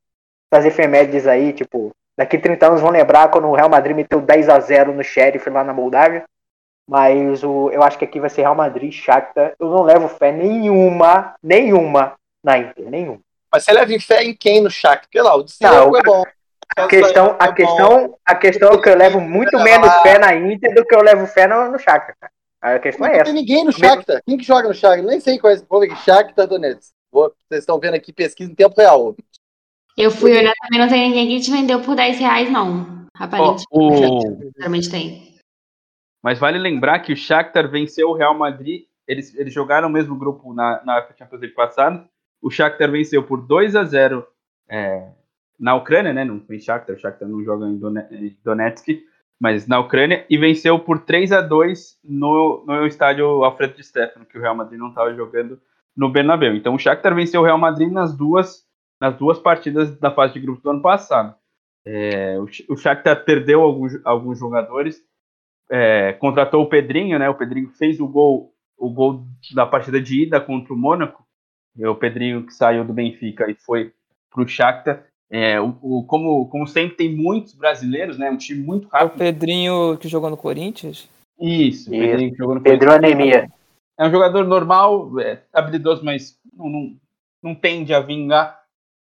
essas 0.52 0.66
efemérides 0.66 1.26
aí, 1.26 1.52
tipo, 1.52 1.92
daqui 2.16 2.38
30 2.38 2.68
anos 2.68 2.82
vão 2.82 2.92
lembrar 2.92 3.30
quando 3.30 3.48
o 3.48 3.56
Real 3.56 3.70
Madrid 3.70 3.96
meteu 3.96 4.22
10 4.22 4.50
a 4.50 4.60
0 4.60 4.94
no 4.94 5.04
Sheriff 5.04 5.50
lá 5.50 5.64
na 5.64 5.74
Moldávia. 5.74 6.26
Mas 6.88 7.44
o, 7.44 7.70
eu 7.72 7.84
acho 7.84 7.98
que 7.98 8.06
aqui 8.06 8.20
vai 8.20 8.30
ser 8.30 8.42
Real 8.42 8.56
Madrid, 8.56 8.94
Shakhtar. 8.94 9.54
Eu 9.60 9.70
não 9.70 9.84
levo 9.84 10.08
fé 10.08 10.32
nenhuma, 10.32 11.36
nenhuma 11.44 12.16
na 12.44 12.58
Inter, 12.58 12.90
nenhuma. 12.90 13.20
Mas 13.52 13.64
você 13.64 13.74
leva 13.74 14.00
fé 14.00 14.24
em 14.24 14.34
quem 14.34 14.62
no 14.62 14.70
Shakhtar? 14.70 15.02
Porque 15.02 15.22
lá, 15.22 15.36
o 15.36 15.44
de 15.44 15.54
é 15.62 16.04
bom. 16.04 16.24
A 16.78 16.88
questão, 16.88 17.36
a, 17.40 17.52
questão, 17.54 18.18
a 18.26 18.36
questão 18.36 18.72
é 18.74 18.82
que 18.82 18.90
eu 18.90 18.98
levo 18.98 19.20
muito 19.20 19.58
menos 19.60 19.92
fé 20.02 20.20
na 20.20 20.36
Inter 20.36 20.74
do 20.76 20.86
que 20.86 20.96
eu 20.96 21.02
levo 21.02 21.26
fé 21.26 21.48
no, 21.48 21.72
no 21.72 21.80
Shakhtar. 21.80 22.32
A 22.62 22.80
questão 22.80 23.08
não 23.08 23.14
é 23.14 23.20
essa. 23.20 23.26
Não 23.26 23.34
tem 23.34 23.42
ninguém 23.42 23.66
no 23.66 23.72
Shakhtar. 23.72 24.22
Quem 24.26 24.38
que 24.38 24.44
joga 24.44 24.68
no 24.68 24.74
Shakhtar? 24.74 25.06
Nem 25.06 25.20
sei 25.20 25.40
qual 25.40 25.52
é 25.52 25.56
esse 25.56 25.66
povo 25.66 25.84
aqui. 25.84 25.96
Shakhtar 26.04 26.48
Donetsk. 26.48 26.92
Vocês 27.12 27.62
estão 27.62 27.80
vendo 27.80 27.96
aqui 27.96 28.14
pesquisa 28.14 28.52
em 28.52 28.56
tempo 28.56 28.76
real. 28.78 29.16
Eu 29.98 30.12
fui 30.12 30.38
olhar 30.38 30.54
também, 30.62 30.80
não 30.80 30.88
tem 30.88 31.10
ninguém 31.10 31.28
que 31.28 31.44
te 31.44 31.52
vendeu 31.52 31.82
por 31.82 31.96
10 31.96 32.20
reais, 32.20 32.52
não. 32.52 33.08
Aparentemente. 33.16 33.66
Oh, 33.72 33.88
o... 33.88 34.92
tem. 34.92 35.37
Mas 36.28 36.40
vale 36.40 36.60
lembrar 36.60 37.00
que 37.00 37.14
o 37.14 37.16
Shakhtar 37.16 37.72
venceu 37.72 38.10
o 38.10 38.14
Real 38.14 38.38
Madrid. 38.38 38.84
Eles, 39.08 39.34
eles 39.34 39.54
jogaram 39.54 39.88
o 39.88 39.90
mesmo 39.90 40.14
grupo 40.14 40.54
na, 40.54 40.84
na 40.84 41.08
Champions 41.18 41.40
League 41.40 41.56
passada. 41.56 42.06
O 42.42 42.52
Shakhtar 42.52 42.92
venceu 42.92 43.24
por 43.24 43.40
2 43.48 43.78
a 43.78 43.86
0 43.86 44.28
é, 44.70 45.08
na 45.58 45.74
Ucrânia, 45.76 46.12
né? 46.12 46.26
Não 46.26 46.42
foi 46.42 46.60
Shakhtar, 46.60 46.98
o 46.98 47.00
Shakhtar 47.00 47.30
não 47.30 47.42
joga 47.46 47.66
em 47.66 47.80
Donetsk 48.44 49.06
mas 49.40 49.68
na 49.68 49.80
Ucrânia, 49.80 50.26
e 50.30 50.38
venceu 50.38 50.78
por 50.78 51.00
3 51.00 51.32
a 51.32 51.40
2 51.40 51.98
no, 52.04 52.66
no 52.68 52.86
estádio 52.86 53.46
Alfredo 53.46 53.76
de 53.76 53.84
Stefano, 53.86 54.26
que 54.26 54.38
o 54.38 54.42
Real 54.42 54.56
Madrid 54.56 54.78
não 54.78 54.90
estava 54.90 55.16
jogando 55.16 55.58
no 55.96 56.12
Bernabéu. 56.12 56.54
Então 56.58 56.76
o 56.76 56.80
Shakhtar 56.80 57.16
venceu 57.16 57.40
o 57.40 57.46
Real 57.46 57.58
Madrid 57.58 57.90
nas 57.90 58.14
duas, 58.14 58.66
nas 59.00 59.16
duas 59.16 59.40
partidas 59.40 59.98
da 59.98 60.12
fase 60.12 60.34
de 60.34 60.42
grupos 60.42 60.62
do 60.62 60.72
ano 60.72 60.82
passado. 60.82 61.34
É, 61.86 62.38
o, 62.38 62.74
o 62.74 62.76
Shakhtar 62.76 63.24
perdeu 63.24 63.62
alguns, 63.62 63.98
alguns 64.04 64.38
jogadores, 64.38 65.02
é, 65.70 66.14
contratou 66.14 66.64
o 66.64 66.70
Pedrinho, 66.70 67.20
né? 67.20 67.30
O 67.30 67.36
Pedrinho 67.36 67.70
fez 67.70 68.00
o 68.00 68.08
gol, 68.08 68.54
o 68.78 68.90
gol 68.90 69.26
da 69.54 69.66
partida 69.66 70.02
de 70.02 70.24
ida 70.24 70.40
contra 70.40 70.74
o 70.74 70.78
Mônaco. 70.78 71.26
o 71.78 71.96
Pedrinho 71.96 72.46
que 72.46 72.54
saiu 72.54 72.86
do 72.86 72.94
Benfica 72.94 73.50
e 73.50 73.56
foi 73.56 73.94
para 74.32 74.44
o 74.44 74.48
Shakhtar. 74.48 75.04
É, 75.30 75.60
o, 75.60 75.78
o, 75.82 76.04
como, 76.06 76.48
como 76.48 76.66
sempre 76.66 76.96
tem 76.96 77.14
muitos 77.14 77.54
brasileiros, 77.54 78.18
né? 78.18 78.30
Um 78.32 78.38
time 78.38 78.64
muito 78.64 78.88
rápido. 78.88 79.12
É 79.12 79.16
o 79.16 79.18
Pedrinho 79.18 79.98
que 79.98 80.08
jogou 80.08 80.30
no 80.30 80.38
Corinthians? 80.38 81.10
Isso, 81.40 81.82
Isso. 81.82 81.90
Pedrinho 81.90 82.32
que 82.32 82.38
jogou 82.38 82.56
no 82.56 82.62
Pedro 82.62 82.88
Corinthians. 82.88 83.14
Anemia. 83.14 83.52
É 84.00 84.08
um 84.08 84.12
jogador 84.12 84.46
normal, 84.46 85.20
é, 85.20 85.42
habilidoso, 85.52 86.06
mas 86.06 86.40
não, 86.54 86.70
não, 86.70 86.96
não, 87.44 87.56
tende 87.56 87.94
a 87.94 88.00
vingar. 88.00 88.58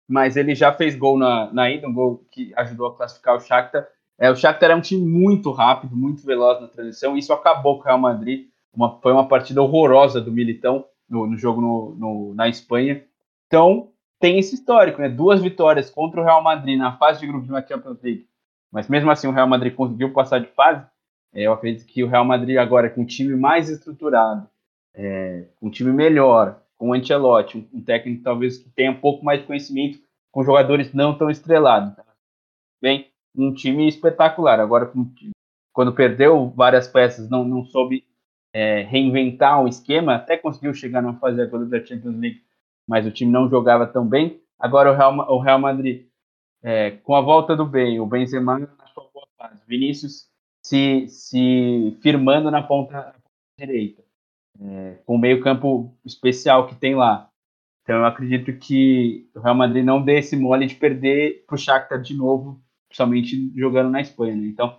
Mas 0.09 0.37
ele 0.37 0.55
já 0.55 0.71
fez 0.73 0.95
gol 0.95 1.19
na, 1.19 1.51
na 1.51 1.69
ida, 1.69 1.87
um 1.87 1.93
gol 1.93 2.25
que 2.31 2.53
ajudou 2.55 2.87
a 2.87 2.95
classificar 2.95 3.35
o 3.35 3.41
Shakhtar. 3.41 3.87
É, 4.19 4.31
o 4.31 4.35
Shakhtar 4.35 4.71
é 4.71 4.75
um 4.75 4.81
time 4.81 5.05
muito 5.05 5.51
rápido, 5.51 5.95
muito 5.95 6.25
veloz 6.25 6.59
na 6.59 6.67
transição. 6.67 7.15
E 7.15 7.19
isso 7.19 7.31
acabou 7.33 7.75
com 7.75 7.81
o 7.81 7.85
Real 7.85 7.99
Madrid. 7.99 8.47
Uma, 8.73 8.99
foi 8.99 9.11
uma 9.11 9.27
partida 9.27 9.61
horrorosa 9.61 10.19
do 10.19 10.31
Militão 10.31 10.85
no, 11.09 11.27
no 11.27 11.37
jogo 11.37 11.61
no, 11.61 11.95
no, 11.95 12.33
na 12.33 12.49
Espanha. 12.49 13.03
Então, 13.47 13.89
tem 14.19 14.39
esse 14.39 14.55
histórico, 14.55 15.01
né? 15.01 15.09
Duas 15.09 15.41
vitórias 15.41 15.89
contra 15.89 16.19
o 16.19 16.23
Real 16.23 16.41
Madrid 16.41 16.77
na 16.77 16.97
fase 16.97 17.19
de 17.19 17.27
grupos 17.27 17.49
da 17.49 17.65
Champions 17.65 18.01
League. 18.01 18.27
Mas 18.71 18.87
mesmo 18.87 19.09
assim 19.09 19.27
o 19.27 19.31
Real 19.31 19.47
Madrid 19.47 19.73
conseguiu 19.73 20.11
passar 20.11 20.39
de 20.39 20.47
fase. 20.47 20.85
É, 21.33 21.43
eu 21.43 21.53
acredito 21.53 21.85
que 21.85 22.03
o 22.03 22.07
Real 22.07 22.25
Madrid 22.25 22.57
agora 22.57 22.89
com 22.89 23.01
um 23.01 23.05
time 23.05 23.35
mais 23.35 23.69
estruturado, 23.69 24.47
é, 24.93 25.45
com 25.59 25.67
um 25.67 25.69
time 25.71 25.91
melhor, 25.91 26.59
com 26.77 26.89
o 26.89 26.93
Ancelotti, 26.93 27.57
um, 27.57 27.77
um, 27.77 27.81
técnico 27.81 28.23
talvez 28.23 28.57
que 28.57 28.69
tenha 28.69 28.91
um 28.91 28.99
pouco 28.99 29.23
mais 29.23 29.41
de 29.41 29.47
conhecimento, 29.47 29.99
com 30.31 30.43
jogadores 30.43 30.93
não 30.93 31.17
tão 31.17 31.29
estrelados. 31.29 31.93
Bem, 32.81 33.07
um 33.37 33.53
time 33.53 33.87
espetacular. 33.87 34.59
Agora, 34.59 34.91
quando 35.71 35.93
perdeu 35.93 36.49
várias 36.49 36.87
peças, 36.87 37.29
não, 37.29 37.43
não 37.43 37.63
soube 37.65 38.03
é, 38.53 38.81
reinventar 38.81 39.61
um 39.61 39.67
esquema, 39.67 40.15
até 40.15 40.37
conseguiu 40.37 40.73
chegar 40.73 41.01
na 41.01 41.13
fase 41.13 41.41
agora 41.41 41.65
da 41.65 41.83
Champions 41.83 42.17
League 42.17 42.47
mas 42.87 43.05
o 43.05 43.11
time 43.11 43.31
não 43.31 43.49
jogava 43.49 43.85
tão 43.85 44.07
bem. 44.07 44.41
Agora 44.57 44.91
o 44.91 44.95
Real, 44.95 45.13
o 45.29 45.39
Real 45.39 45.59
Madrid, 45.59 46.07
é, 46.63 46.91
com 46.91 47.15
a 47.15 47.21
volta 47.21 47.55
do 47.55 47.65
bem, 47.65 47.99
o 47.99 48.05
Benzema 48.05 48.59
na 48.59 48.87
sua 48.87 49.09
boa 49.13 49.27
fase, 49.37 49.61
Vinícius 49.67 50.29
se, 50.63 51.07
se 51.07 51.97
firmando 52.01 52.49
na 52.49 52.63
ponta, 52.63 52.93
na 52.93 53.03
ponta 53.03 53.21
direita, 53.59 54.03
é, 54.59 54.97
com 55.05 55.15
o 55.15 55.19
meio 55.19 55.41
campo 55.41 55.93
especial 56.05 56.67
que 56.67 56.75
tem 56.75 56.95
lá. 56.95 57.29
Então 57.83 57.97
eu 57.97 58.05
acredito 58.05 58.51
que 58.57 59.29
o 59.35 59.39
Real 59.39 59.55
Madrid 59.55 59.83
não 59.83 60.01
dê 60.01 60.19
esse 60.19 60.35
mole 60.35 60.65
de 60.65 60.75
perder 60.75 61.43
para 61.45 61.55
o 61.55 61.57
Shakhtar 61.57 62.01
de 62.01 62.15
novo, 62.15 62.59
principalmente 62.87 63.51
jogando 63.55 63.89
na 63.89 64.01
Espanha. 64.01 64.35
Né? 64.35 64.47
Então, 64.47 64.77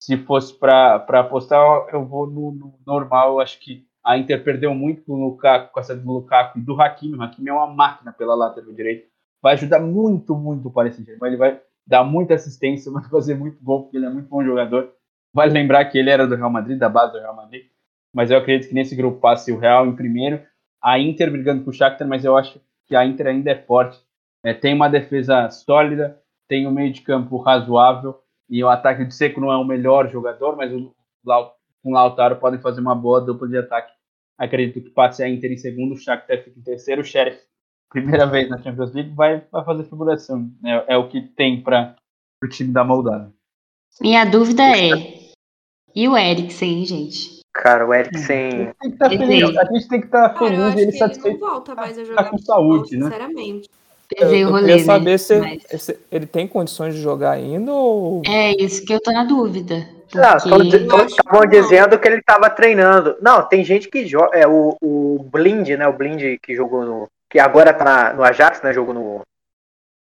se 0.00 0.16
fosse 0.18 0.52
para 0.58 0.96
apostar, 0.96 1.60
eu 1.92 2.04
vou 2.04 2.26
no, 2.26 2.52
no 2.52 2.74
normal, 2.86 3.40
acho 3.40 3.58
que 3.60 3.86
a 4.04 4.18
Inter 4.18 4.42
perdeu 4.42 4.74
muito 4.74 5.02
com 5.02 5.12
o 5.12 5.28
Lukaku, 5.28 5.72
com 5.72 5.80
essa 5.80 5.94
do 5.94 6.12
Lukaku 6.12 6.58
e 6.58 6.62
do 6.62 6.80
Hakimi. 6.80 7.16
O 7.16 7.22
Hakimi 7.22 7.50
é 7.50 7.52
uma 7.52 7.68
máquina 7.68 8.12
pela 8.12 8.34
lateral 8.34 8.72
direita. 8.72 9.06
Vai 9.40 9.54
ajudar 9.54 9.80
muito, 9.80 10.34
muito 10.34 10.68
o 10.68 10.72
Paris 10.72 10.96
Saint-Germain. 10.96 11.30
Ele 11.30 11.36
vai 11.36 11.60
dar 11.86 12.02
muita 12.02 12.34
assistência, 12.34 12.90
vai 12.92 13.04
fazer 13.04 13.34
muito 13.34 13.62
gol, 13.62 13.84
porque 13.84 13.96
ele 13.96 14.06
é 14.06 14.10
muito 14.10 14.28
bom 14.28 14.42
jogador. 14.44 14.92
Vale 15.32 15.52
lembrar 15.52 15.84
que 15.86 15.98
ele 15.98 16.10
era 16.10 16.26
do 16.26 16.34
Real 16.34 16.50
Madrid, 16.50 16.78
da 16.78 16.88
base 16.88 17.12
do 17.12 17.20
Real 17.20 17.36
Madrid. 17.36 17.66
Mas 18.12 18.30
eu 18.30 18.38
acredito 18.38 18.68
que 18.68 18.74
nesse 18.74 18.94
grupo 18.94 19.20
passe 19.20 19.50
o 19.52 19.58
Real 19.58 19.86
em 19.86 19.96
primeiro, 19.96 20.42
a 20.82 20.98
Inter 20.98 21.30
brigando 21.30 21.64
com 21.64 21.70
o 21.70 21.72
Shakhtar, 21.72 22.06
mas 22.06 22.24
eu 22.24 22.36
acho 22.36 22.60
que 22.86 22.96
a 22.96 23.06
Inter 23.06 23.28
ainda 23.28 23.52
é 23.52 23.54
forte. 23.54 23.98
É, 24.44 24.52
tem 24.52 24.74
uma 24.74 24.88
defesa 24.88 25.48
sólida, 25.48 26.20
tem 26.52 26.66
um 26.66 26.70
meio 26.70 26.92
de 26.92 27.00
campo 27.00 27.38
razoável, 27.38 28.20
e 28.46 28.62
o 28.62 28.68
ataque 28.68 29.06
de 29.06 29.14
seco 29.14 29.40
não 29.40 29.50
é 29.50 29.56
o 29.56 29.64
melhor 29.64 30.10
jogador, 30.10 30.54
mas 30.54 30.70
o 30.70 30.94
com 31.82 31.90
o 31.90 31.94
Lautaro 31.94 32.36
podem 32.36 32.60
fazer 32.60 32.82
uma 32.82 32.94
boa 32.94 33.22
dupla 33.22 33.48
de 33.48 33.56
ataque. 33.56 33.90
Acredito 34.36 34.82
que 34.82 34.90
passe 34.90 35.22
a 35.22 35.28
Inter 35.28 35.50
em 35.50 35.56
segundo, 35.56 35.94
o 35.94 35.96
Shakhtar 35.96 36.44
fica 36.44 36.60
em 36.60 36.62
terceiro, 36.62 37.00
o 37.00 37.04
Sheriff, 37.04 37.40
primeira 37.88 38.26
vez 38.26 38.50
na 38.50 38.58
Champions 38.58 38.92
League, 38.92 39.14
vai, 39.14 39.42
vai 39.50 39.64
fazer 39.64 39.84
figuração. 39.84 40.50
É, 40.62 40.94
é 40.94 40.96
o 40.98 41.08
que 41.08 41.22
tem 41.22 41.62
para 41.62 41.96
o 42.44 42.48
time 42.48 42.70
da 42.70 42.84
Moldávia. 42.84 43.32
Minha 43.98 44.26
dúvida 44.26 44.62
é, 44.62 44.90
e 45.96 46.06
o 46.06 46.18
Eriksen, 46.18 46.84
gente? 46.84 47.40
Cara, 47.54 47.88
o 47.88 47.94
Eriksen... 47.94 48.74
A 48.78 48.92
gente 49.72 49.88
tem 49.88 50.00
que 50.00 50.06
estar 50.06 50.28
tá 50.28 50.38
feliz, 50.38 50.38
tá 50.38 50.38
feliz 50.38 50.74
e 50.74 50.80
ele 50.80 50.92
satisfeito. 50.92 51.28
Ele 51.28 51.38
não 51.38 51.50
volta 51.50 51.74
mais 51.74 51.96
a 51.96 52.04
jogar 52.04 52.24
tá 52.24 52.30
com 52.30 52.36
saúde, 52.36 52.90
futebol, 52.90 53.08
né? 53.08 53.16
Sinceramente. 53.16 53.70
Eu, 54.18 54.34
eu 54.34 54.48
rolê, 54.50 54.60
queria 54.62 54.76
né? 54.76 54.82
saber 54.84 55.18
se, 55.18 55.38
Mas- 55.38 55.62
se 55.82 55.98
ele 56.10 56.26
tem 56.26 56.46
condições 56.46 56.94
de 56.94 57.00
jogar 57.00 57.32
ainda 57.32 57.72
ou. 57.72 58.22
É 58.26 58.52
isso 58.62 58.84
que 58.84 58.92
eu 58.92 59.00
tô 59.00 59.10
na 59.12 59.24
dúvida. 59.24 59.86
Não, 60.14 60.36
Porque... 60.56 60.76
estavam 61.06 61.46
dizendo 61.46 61.98
que 61.98 62.06
ele 62.06 62.18
estava 62.18 62.50
treinando. 62.50 63.16
Não, 63.22 63.42
tem 63.48 63.64
gente 63.64 63.88
que 63.88 64.06
joga. 64.06 64.36
É, 64.36 64.46
o, 64.46 64.76
o 64.82 65.26
Blind, 65.32 65.68
né? 65.70 65.86
O 65.88 65.92
Blind 65.94 66.38
que 66.42 66.54
jogou 66.54 66.84
no. 66.84 67.08
Que 67.30 67.38
agora 67.38 67.72
tá 67.72 67.84
na- 67.84 68.12
no 68.12 68.22
Ajax, 68.22 68.60
né? 68.62 68.72
Jogou 68.74 68.92
no. 68.92 69.20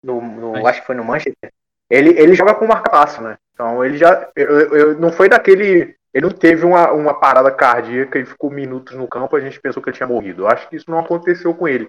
no, 0.03 0.21
no- 0.21 0.67
acho 0.67 0.81
que 0.81 0.87
foi 0.87 0.95
no 0.95 1.05
Manchester. 1.05 1.51
Ele, 1.91 2.11
ele 2.19 2.35
joga 2.35 2.55
com 2.55 2.67
marca-passo, 2.67 3.23
né? 3.23 3.37
Então 3.55 3.83
ele 3.85 3.97
já. 3.97 4.29
Eu, 4.37 4.47
eu- 4.61 4.77
eu- 4.77 4.99
não 5.01 5.11
foi 5.11 5.29
daquele. 5.29 5.95
Ele 6.13 6.27
não 6.27 6.31
teve 6.33 6.65
uma, 6.65 6.93
uma 6.93 7.15
parada 7.15 7.51
cardíaca 7.51 8.19
e 8.19 8.25
ficou 8.27 8.51
minutos 8.51 8.95
no 8.97 9.09
campo, 9.09 9.35
a 9.37 9.41
gente 9.41 9.59
pensou 9.61 9.83
que 9.83 9.89
ele 9.89 9.97
tinha 9.97 10.07
morrido. 10.07 10.43
Eu 10.43 10.49
acho 10.49 10.69
que 10.69 10.77
isso 10.77 10.89
não 10.91 10.99
aconteceu 10.99 11.53
com 11.55 11.67
ele. 11.67 11.89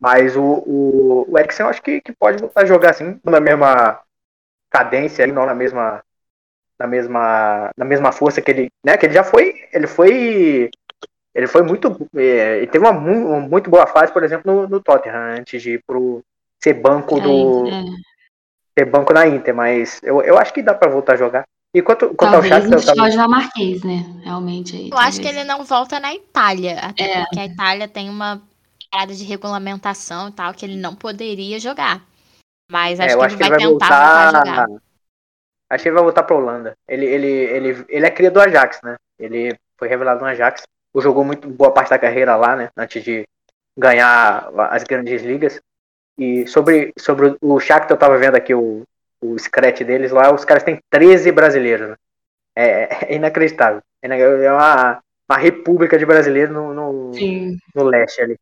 Mas 0.00 0.36
o, 0.36 0.42
o, 0.42 1.26
o 1.28 1.38
Eriksen 1.38 1.64
eu 1.64 1.70
acho 1.70 1.82
que, 1.82 2.00
que 2.00 2.12
pode 2.12 2.38
voltar 2.40 2.62
a 2.62 2.66
jogar 2.66 2.90
assim, 2.90 3.18
na 3.24 3.40
mesma 3.40 4.00
cadência, 4.70 5.26
não 5.26 5.46
na 5.46 5.54
mesma 5.54 6.02
na 6.78 6.86
mesma 6.86 7.70
na 7.76 7.84
mesma 7.84 8.10
força 8.12 8.42
que 8.42 8.50
ele, 8.50 8.68
né, 8.84 8.96
que 8.96 9.06
ele 9.06 9.14
já 9.14 9.22
foi, 9.22 9.54
ele 9.72 9.86
foi 9.86 10.70
ele 11.34 11.46
foi 11.46 11.62
muito 11.62 11.88
é, 12.16 12.58
ele 12.58 12.66
teve 12.66 12.84
uma, 12.84 12.92
mu- 12.92 13.28
uma 13.28 13.40
muito 13.40 13.70
boa 13.70 13.86
fase, 13.86 14.12
por 14.12 14.22
exemplo, 14.24 14.52
no, 14.52 14.68
no 14.68 14.80
Tottenham 14.82 15.38
antes 15.38 15.62
de 15.62 15.74
ir 15.74 15.82
pro 15.86 16.22
ser 16.62 16.74
banco 16.74 17.18
do 17.20 17.66
É, 17.68 17.80
é. 17.80 17.84
ser 18.78 18.84
banco 18.86 19.12
na 19.12 19.26
Inter, 19.26 19.54
mas 19.54 20.00
eu, 20.02 20.20
eu 20.22 20.36
acho 20.38 20.52
que 20.52 20.62
dá 20.62 20.74
pra 20.74 20.90
voltar 20.90 21.14
a 21.14 21.16
jogar. 21.16 21.44
E 21.72 21.82
quanto, 21.82 22.08
quanto 22.14 22.34
ao 22.34 22.42
Talvez 22.42 22.48
Shakhtar, 22.52 22.70
no 22.70 22.76
eu 22.76 22.80
tava- 22.80 22.86
futebol 22.86 23.10
dinamarquês, 23.10 23.82
né? 23.82 24.04
Realmente 24.22 24.76
aí. 24.76 24.90
Eu 24.90 24.98
acho 24.98 25.18
que 25.18 25.24
talvez. 25.24 25.36
ele 25.44 25.44
não 25.48 25.64
volta 25.64 25.98
na 25.98 26.14
Itália, 26.14 26.78
até 26.78 27.04
É. 27.04 27.20
porque 27.24 27.40
a 27.40 27.46
Itália 27.46 27.88
tem 27.88 28.08
uma 28.08 28.40
parada 28.94 29.12
de 29.12 29.24
regulamentação 29.24 30.28
e 30.28 30.32
tal 30.32 30.54
que 30.54 30.64
ele 30.64 30.76
não 30.76 30.94
poderia 30.94 31.58
jogar. 31.58 32.00
Mas 32.70 33.00
É, 33.00 33.06
acho 33.06 33.14
eu 33.14 33.18
que 33.18 33.24
acho 33.24 33.34
ele 33.34 33.38
que 33.38 33.42
ele 33.42 33.50
vai 33.50 33.58
vai 33.58 33.68
tentar 33.72 34.30
voltar 34.30 34.46
jogar. 34.46 34.80
Acho 35.70 35.82
que 35.82 35.88
ele 35.88 35.94
vai 35.94 36.04
voltar 36.04 36.22
pra 36.22 36.36
Holanda. 36.36 36.76
Ele, 36.88 37.04
ele, 37.04 37.26
ele, 37.26 37.86
ele 37.88 38.06
é 38.06 38.10
cria 38.10 38.30
do 38.30 38.40
Ajax, 38.40 38.80
né? 38.84 38.94
Ele 39.18 39.58
foi 39.76 39.88
revelado 39.88 40.20
no 40.20 40.26
Ajax. 40.26 40.62
Jogou 40.96 41.24
muito 41.24 41.48
boa 41.48 41.72
parte 41.72 41.90
da 41.90 41.98
carreira 41.98 42.36
lá, 42.36 42.54
né? 42.54 42.70
Antes 42.76 43.02
de 43.02 43.24
ganhar 43.76 44.48
as 44.70 44.84
grandes 44.84 45.22
ligas. 45.22 45.60
E 46.16 46.46
sobre, 46.46 46.92
sobre 46.96 47.36
o 47.40 47.58
Shakhtar, 47.58 47.96
eu 47.96 47.98
tava 47.98 48.16
vendo 48.16 48.36
aqui 48.36 48.54
o, 48.54 48.84
o 49.20 49.36
scratch 49.36 49.80
deles 49.80 50.12
lá. 50.12 50.32
Os 50.32 50.44
caras 50.44 50.62
têm 50.62 50.78
13 50.88 51.32
brasileiros, 51.32 51.88
né? 51.90 51.96
É, 52.56 53.12
é 53.12 53.14
inacreditável. 53.16 53.82
É 54.00 54.06
é 54.06 54.52
uma, 54.52 55.02
uma 55.28 55.38
república 55.38 55.98
de 55.98 56.06
brasileiros 56.06 56.54
no, 56.54 56.72
no, 56.72 57.10
no 57.74 57.82
leste 57.82 58.20
ali. 58.22 58.38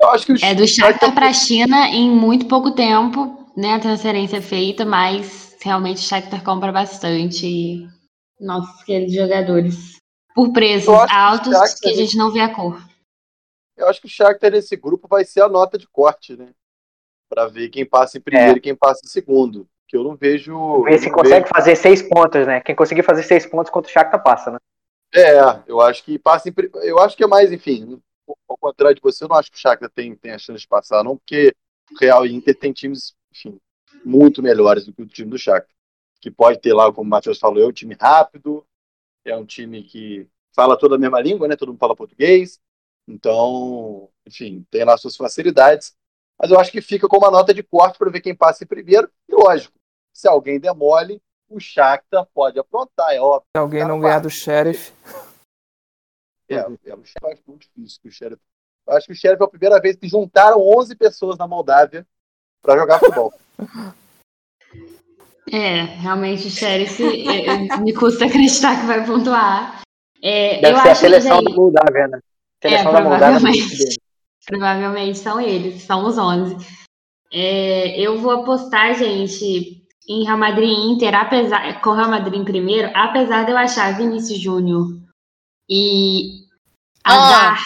Eu 0.00 0.08
acho 0.10 0.26
que 0.26 0.32
o 0.32 0.36
É 0.44 0.54
do 0.54 0.66
Shakhtar 0.66 1.14
pra 1.14 1.32
China 1.32 1.88
em 1.88 2.10
muito 2.10 2.46
pouco 2.46 2.70
tempo, 2.72 3.46
né? 3.56 3.74
A 3.74 3.80
transferência 3.80 4.36
é 4.36 4.42
feita, 4.42 4.84
mas 4.84 5.56
realmente 5.60 5.98
o 5.98 6.08
Shakhtar 6.08 6.42
compra 6.44 6.70
bastante. 6.72 7.86
Nossos 8.40 8.84
queridos 8.84 9.14
jogadores. 9.14 9.96
Por 10.34 10.52
preços 10.52 10.88
acho 10.94 11.06
que 11.08 11.12
altos 11.14 11.52
Shakhtar- 11.52 11.80
que 11.80 11.88
a 11.88 11.94
gente 11.94 12.16
não 12.16 12.30
vê 12.32 12.40
a 12.40 12.54
cor. 12.54 12.80
Eu 13.76 13.88
acho 13.88 14.00
que 14.00 14.06
o 14.06 14.10
Shakhtar 14.10 14.52
nesse 14.52 14.76
grupo 14.76 15.08
vai 15.08 15.24
ser 15.24 15.40
a 15.40 15.48
nota 15.48 15.76
de 15.76 15.88
corte, 15.88 16.36
né? 16.36 16.50
Pra 17.28 17.46
ver 17.48 17.68
quem 17.68 17.84
passa 17.84 18.18
em 18.18 18.20
primeiro 18.20 18.58
e 18.58 18.60
quem 18.60 18.74
passa 18.76 19.00
em 19.04 19.08
segundo. 19.08 19.66
Que 19.88 19.96
eu 19.96 20.04
não 20.04 20.14
vejo. 20.14 20.82
Ver 20.84 20.98
se 20.98 21.10
consegue 21.10 21.40
vejo- 21.40 21.54
fazer 21.54 21.74
seis 21.74 22.02
pontos, 22.02 22.46
né? 22.46 22.60
Quem 22.60 22.76
conseguir 22.76 23.02
fazer 23.02 23.22
seis 23.24 23.44
pontos 23.46 23.70
contra 23.72 23.90
o 23.90 23.92
Shakhtar 23.92 24.22
passa, 24.22 24.50
né? 24.52 24.58
É, 25.14 25.40
eu 25.66 25.80
acho 25.80 26.04
que 26.04 26.18
passa 26.18 26.48
em. 26.48 26.54
Eu 26.84 26.98
acho 27.00 27.16
que 27.16 27.24
é 27.24 27.26
mais, 27.26 27.50
enfim. 27.50 28.00
Contrário 28.60 28.96
de 28.96 29.02
você, 29.02 29.24
eu 29.24 29.28
não 29.28 29.36
acho 29.36 29.50
que 29.50 29.56
o 29.56 29.60
Shakhtar 29.60 29.90
tem, 29.90 30.14
tem 30.14 30.32
a 30.32 30.38
chance 30.38 30.60
de 30.60 30.68
passar, 30.68 31.04
não, 31.04 31.16
porque 31.16 31.54
o 31.92 31.98
Real 31.98 32.26
e 32.26 32.34
Inter 32.34 32.58
tem 32.58 32.72
times, 32.72 33.14
enfim, 33.32 33.58
muito 34.04 34.42
melhores 34.42 34.84
do 34.84 34.92
que 34.92 35.02
o 35.02 35.06
time 35.06 35.30
do 35.30 35.38
Shakhtar. 35.38 35.74
Que 36.20 36.30
pode 36.30 36.58
ter 36.60 36.72
lá, 36.72 36.92
como 36.92 37.06
o 37.06 37.10
Matheus 37.10 37.38
falou, 37.38 37.62
é 37.62 37.66
um 37.66 37.72
time 37.72 37.96
rápido, 37.98 38.66
é 39.24 39.36
um 39.36 39.44
time 39.44 39.82
que 39.84 40.26
fala 40.52 40.76
toda 40.76 40.96
a 40.96 40.98
mesma 40.98 41.20
língua, 41.20 41.46
né? 41.46 41.54
Todo 41.54 41.68
mundo 41.68 41.78
fala 41.78 41.94
português. 41.94 42.60
Então, 43.06 44.08
enfim, 44.26 44.66
tem 44.70 44.84
lá 44.84 44.96
suas 44.96 45.16
facilidades. 45.16 45.96
Mas 46.38 46.50
eu 46.50 46.58
acho 46.58 46.70
que 46.70 46.80
fica 46.80 47.08
com 47.08 47.18
uma 47.18 47.30
nota 47.30 47.54
de 47.54 47.62
corte 47.62 47.98
para 47.98 48.10
ver 48.10 48.20
quem 48.20 48.34
passa 48.34 48.64
em 48.64 48.66
primeiro. 48.66 49.10
E 49.28 49.34
lógico, 49.34 49.78
se 50.12 50.28
alguém 50.28 50.58
demole, 50.58 51.22
o 51.48 51.58
Shakhtar 51.58 52.26
pode 52.34 52.58
aprontar, 52.58 53.12
é 53.12 53.20
óbvio. 53.20 53.48
Se 53.56 53.60
alguém 53.60 53.80
Tá 53.82 53.88
não 53.88 54.00
ganhar 54.00 54.20
do 54.20 54.30
Sheriff. 54.30 54.92
É, 56.48 56.54
é 56.56 56.66
eu 56.92 57.30
acho 57.30 57.42
muito 57.46 57.68
difícil 57.68 58.00
que 58.02 58.08
o 58.08 58.12
Sheriff. 58.12 58.40
Eu 58.86 58.96
acho 58.96 59.06
que 59.06 59.12
o 59.12 59.16
Sheriff 59.16 59.42
é 59.42 59.44
a 59.44 59.48
primeira 59.48 59.80
vez 59.80 59.96
que 59.96 60.08
juntaram 60.08 60.60
11 60.60 60.96
pessoas 60.96 61.36
na 61.36 61.46
Moldávia 61.46 62.06
para 62.62 62.78
jogar 62.78 62.98
futebol. 62.98 63.32
É, 65.50 65.80
realmente 65.82 66.46
o 66.46 66.50
Sheriff 66.50 67.02
é, 67.02 67.46
é, 67.46 67.76
me 67.78 67.94
custa 67.94 68.26
acreditar 68.26 68.78
que 68.78 68.86
vai 68.86 69.06
pontuar. 69.06 69.80
É, 70.22 70.60
Deve 70.60 70.76
eu 70.76 70.82
ser 70.82 70.88
a 70.88 70.92
acho 70.92 71.00
seleção 71.00 71.38
que 71.38 71.44
da 71.44 71.56
Moldávia, 71.56 72.08
né? 72.08 72.20
Seleção 72.60 72.90
É, 72.90 72.92
da 72.92 73.00
provavelmente. 73.00 73.98
Provavelmente 74.44 75.18
são 75.18 75.40
eles, 75.40 75.82
são 75.84 76.06
os 76.06 76.18
11. 76.18 76.56
É, 77.32 77.98
eu 77.98 78.18
vou 78.18 78.32
apostar, 78.32 78.94
gente, 78.94 79.82
em 80.08 80.24
Real 80.24 80.36
Madrid 80.36 80.68
e 80.68 80.92
Inter, 80.92 81.14
apesar, 81.14 81.80
com 81.80 81.92
Real 81.92 82.10
Madrid 82.10 82.40
em 82.40 82.44
primeiro, 82.44 82.90
apesar 82.94 83.44
de 83.44 83.52
eu 83.52 83.56
achar 83.56 83.96
Vinícius 83.96 84.38
Júnior 84.38 85.07
e 85.68 86.44
Ah. 87.04 87.14
Azar, 87.14 87.62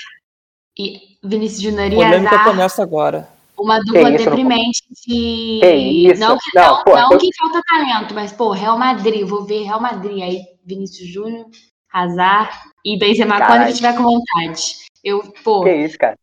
e 0.78 1.00
Vinícius 1.22 1.62
Júnior 1.62 1.92
e 1.92 1.94
Polêmica 1.96 2.30
Azar, 2.34 2.44
começa 2.44 2.82
agora. 2.82 3.28
uma 3.58 3.78
dupla 3.80 4.00
isso, 4.00 4.10
não- 4.10 4.36
deprimente 4.36 4.82
de... 5.06 5.60
Que 5.60 5.66
isso? 6.10 6.20
Não, 6.20 6.36
que, 6.38 6.50
Não, 6.54 6.76
não, 6.76 6.84
pô, 6.84 6.96
não 6.96 7.18
que 7.18 7.28
falta 7.38 7.60
talento, 7.68 8.14
mas, 8.14 8.32
pô, 8.32 8.50
Real 8.50 8.76
Madrid, 8.78 9.24
vou 9.26 9.44
ver 9.44 9.62
Real 9.62 9.80
Madrid, 9.80 10.20
aí 10.22 10.40
Vinícius 10.64 11.08
Júnior, 11.12 11.46
Hazard 11.92 12.50
e 12.84 12.98
Benzema 12.98 13.36
quando 13.36 13.48
Caralho. 13.48 13.68
ele 13.68 13.76
tiver 13.76 13.96
com 13.96 14.02
vontade. 14.02 14.76
Eu, 15.04 15.32
pô, 15.44 15.62
Que 15.64 15.74
isso, 15.76 15.98
cara. 15.98 16.16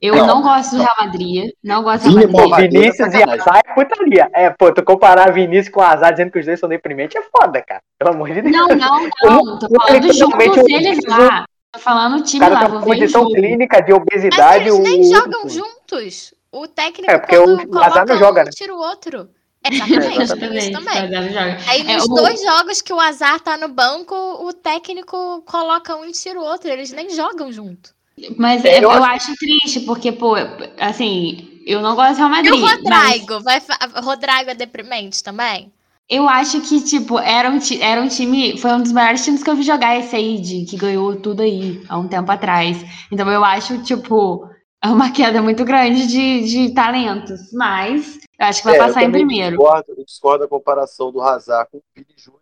Eu 0.00 0.14
Não. 0.16 0.26
não 0.26 0.42
gosto 0.42 0.72
do 0.72 0.78
Real 0.82 0.96
Madrid. 1.00 1.50
Não 1.62 1.82
gosto 1.82 2.08
do 2.10 2.16
Real 2.18 2.48
Madrid. 2.48 2.72
Vinícius 2.72 3.14
e. 3.14 3.22
Azar 3.22 3.60
é 3.64 3.74
putaria. 3.74 4.28
É, 4.34 4.50
pô, 4.50 4.72
tu 4.72 4.82
comparar 4.82 5.32
Vinícius 5.32 5.72
com 5.74 5.80
Azar 5.80 6.12
dizendo 6.12 6.30
que 6.30 6.38
os 6.38 6.46
dois 6.46 6.60
são 6.60 6.68
deprimentes 6.68 7.16
é 7.16 7.22
foda, 7.36 7.62
cara. 7.62 7.80
Pelo 7.98 8.10
amor 8.12 8.28
de 8.30 8.42
Deus. 8.42 8.54
Não, 8.54 8.68
não, 8.68 9.08
não. 9.22 9.58
Tô 9.58 9.68
falando 9.68 10.12
juntos 10.12 10.56
eles 10.68 10.98
lá. 11.06 11.44
Tô 11.72 11.80
falando 11.80 12.18
o 12.18 12.22
time 12.22 12.40
cara 12.40 12.54
lá, 12.54 12.60
tem 12.60 12.68
vou 12.68 12.78
uma 12.78 12.84
ver 12.84 12.90
o 12.90 12.94
condição 12.94 13.22
jogo. 13.22 13.34
clínica 13.34 13.80
de 13.82 13.92
Mas 13.92 14.00
obesidade. 14.02 14.68
eles 14.68 14.78
nem 14.78 15.00
o- 15.00 15.04
jogam 15.14 15.48
juntos. 15.48 16.34
O 16.52 16.68
técnico, 16.68 17.10
É, 17.10 17.18
porque 17.18 17.36
quando 17.36 17.60
o 17.62 17.66
coloca 17.68 17.86
Azar 17.90 18.06
não 18.06 18.14
um, 18.14 18.18
joga, 18.18 18.44
né? 18.44 18.50
tira 18.54 18.72
o 18.74 18.78
outro. 18.78 19.28
Exatamente, 19.66 20.00
tem 20.06 20.12
isso 20.12 20.22
Exatamente, 20.22 20.70
também. 20.72 20.98
Azar 20.98 21.22
joga. 21.28 21.58
Aí 21.70 21.80
É, 21.80 21.94
nos 21.96 22.04
o- 22.04 22.14
dois 22.14 22.40
jogos 22.42 22.82
que 22.82 22.92
o 22.92 23.00
Azar 23.00 23.40
tá 23.40 23.56
no 23.56 23.68
banco, 23.68 24.14
o 24.14 24.52
técnico 24.52 25.42
coloca 25.46 25.96
um 25.96 26.04
e 26.04 26.12
tira 26.12 26.38
o 26.38 26.44
outro. 26.44 26.68
Eles 26.70 26.92
nem 26.92 27.10
jogam 27.10 27.50
junto. 27.50 27.93
Mas 28.38 28.64
É, 28.64 28.80
eu, 28.80 28.90
eu 28.90 28.90
acho- 28.90 29.04
acho 29.04 29.34
triste, 29.36 29.80
porque, 29.80 30.12
pô, 30.12 30.34
assim, 30.78 31.62
eu 31.66 31.80
não 31.82 31.94
gosto 31.96 32.12
do 32.14 32.18
Real 32.18 32.30
E 32.44 32.48
Madrid. 32.48 32.52
o 32.52 32.56
mas 32.88 33.16
Rodrigo? 33.16 33.40
Vai 33.42 33.60
fa- 33.60 33.76
Rodrigo 34.00 34.50
é 34.50 34.54
deprimente 34.54 35.20
também? 35.22 35.72
Eu 36.08 36.28
acho 36.28 36.60
que, 36.60 36.82
tipo, 36.84 37.18
era 37.18 37.50
um, 37.50 37.58
era 37.80 38.00
um 38.02 38.08
time. 38.08 38.58
Foi 38.58 38.72
um 38.72 38.82
dos 38.82 38.92
melhores 38.92 39.24
times 39.24 39.42
que 39.42 39.48
eu 39.50 39.56
vi 39.56 39.62
jogar 39.62 39.96
esse 39.98 40.14
aí, 40.14 40.40
de, 40.40 40.64
que 40.66 40.76
ganhou 40.76 41.16
tudo 41.20 41.42
aí, 41.42 41.82
há 41.88 41.98
um 41.98 42.08
tempo 42.08 42.30
atrás. 42.30 42.78
Então 43.10 43.30
eu 43.30 43.42
acho, 43.44 43.82
tipo, 43.82 44.46
é 44.82 44.88
uma 44.88 45.10
queda 45.10 45.40
muito 45.42 45.64
grande 45.64 46.06
de, 46.06 46.44
de 46.44 46.74
talentos. 46.74 47.40
Mas 47.52 48.18
eu 48.38 48.46
acho 48.46 48.60
que 48.60 48.66
vai 48.66 48.74
É, 48.74 48.78
eu 48.78 48.82
passar 48.86 49.02
em 49.02 49.10
primeiro. 49.10 49.56
Discordo, 49.56 49.92
eu 49.96 50.04
discordo 50.04 50.44
da 50.44 50.48
comparação 50.48 51.12
do 51.12 51.20
Hazard 51.20 51.70
com 51.70 51.78
o 51.78 51.82
Vini 51.94 52.14
Júnior. 52.16 52.40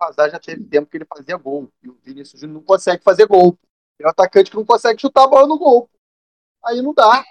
O 0.00 0.04
Hazard 0.04 0.32
já 0.32 0.38
teve 0.40 0.64
tempo 0.64 0.90
que 0.90 0.96
ele 0.96 1.04
fazia 1.06 1.36
gol. 1.36 1.68
E 1.82 1.88
o 1.88 1.96
Vinícius 2.02 2.40
Júnior 2.40 2.58
não 2.60 2.64
consegue 2.64 3.02
fazer 3.02 3.26
gol. 3.26 3.58
É 4.00 4.06
um 4.06 4.10
atacante 4.10 4.50
que 4.50 4.56
não 4.56 4.64
consegue 4.64 5.00
chutar 5.00 5.24
a 5.24 5.28
bola 5.28 5.46
no 5.46 5.58
gol. 5.58 5.88
Aí 6.64 6.80
não 6.82 6.92
dá. 6.94 7.22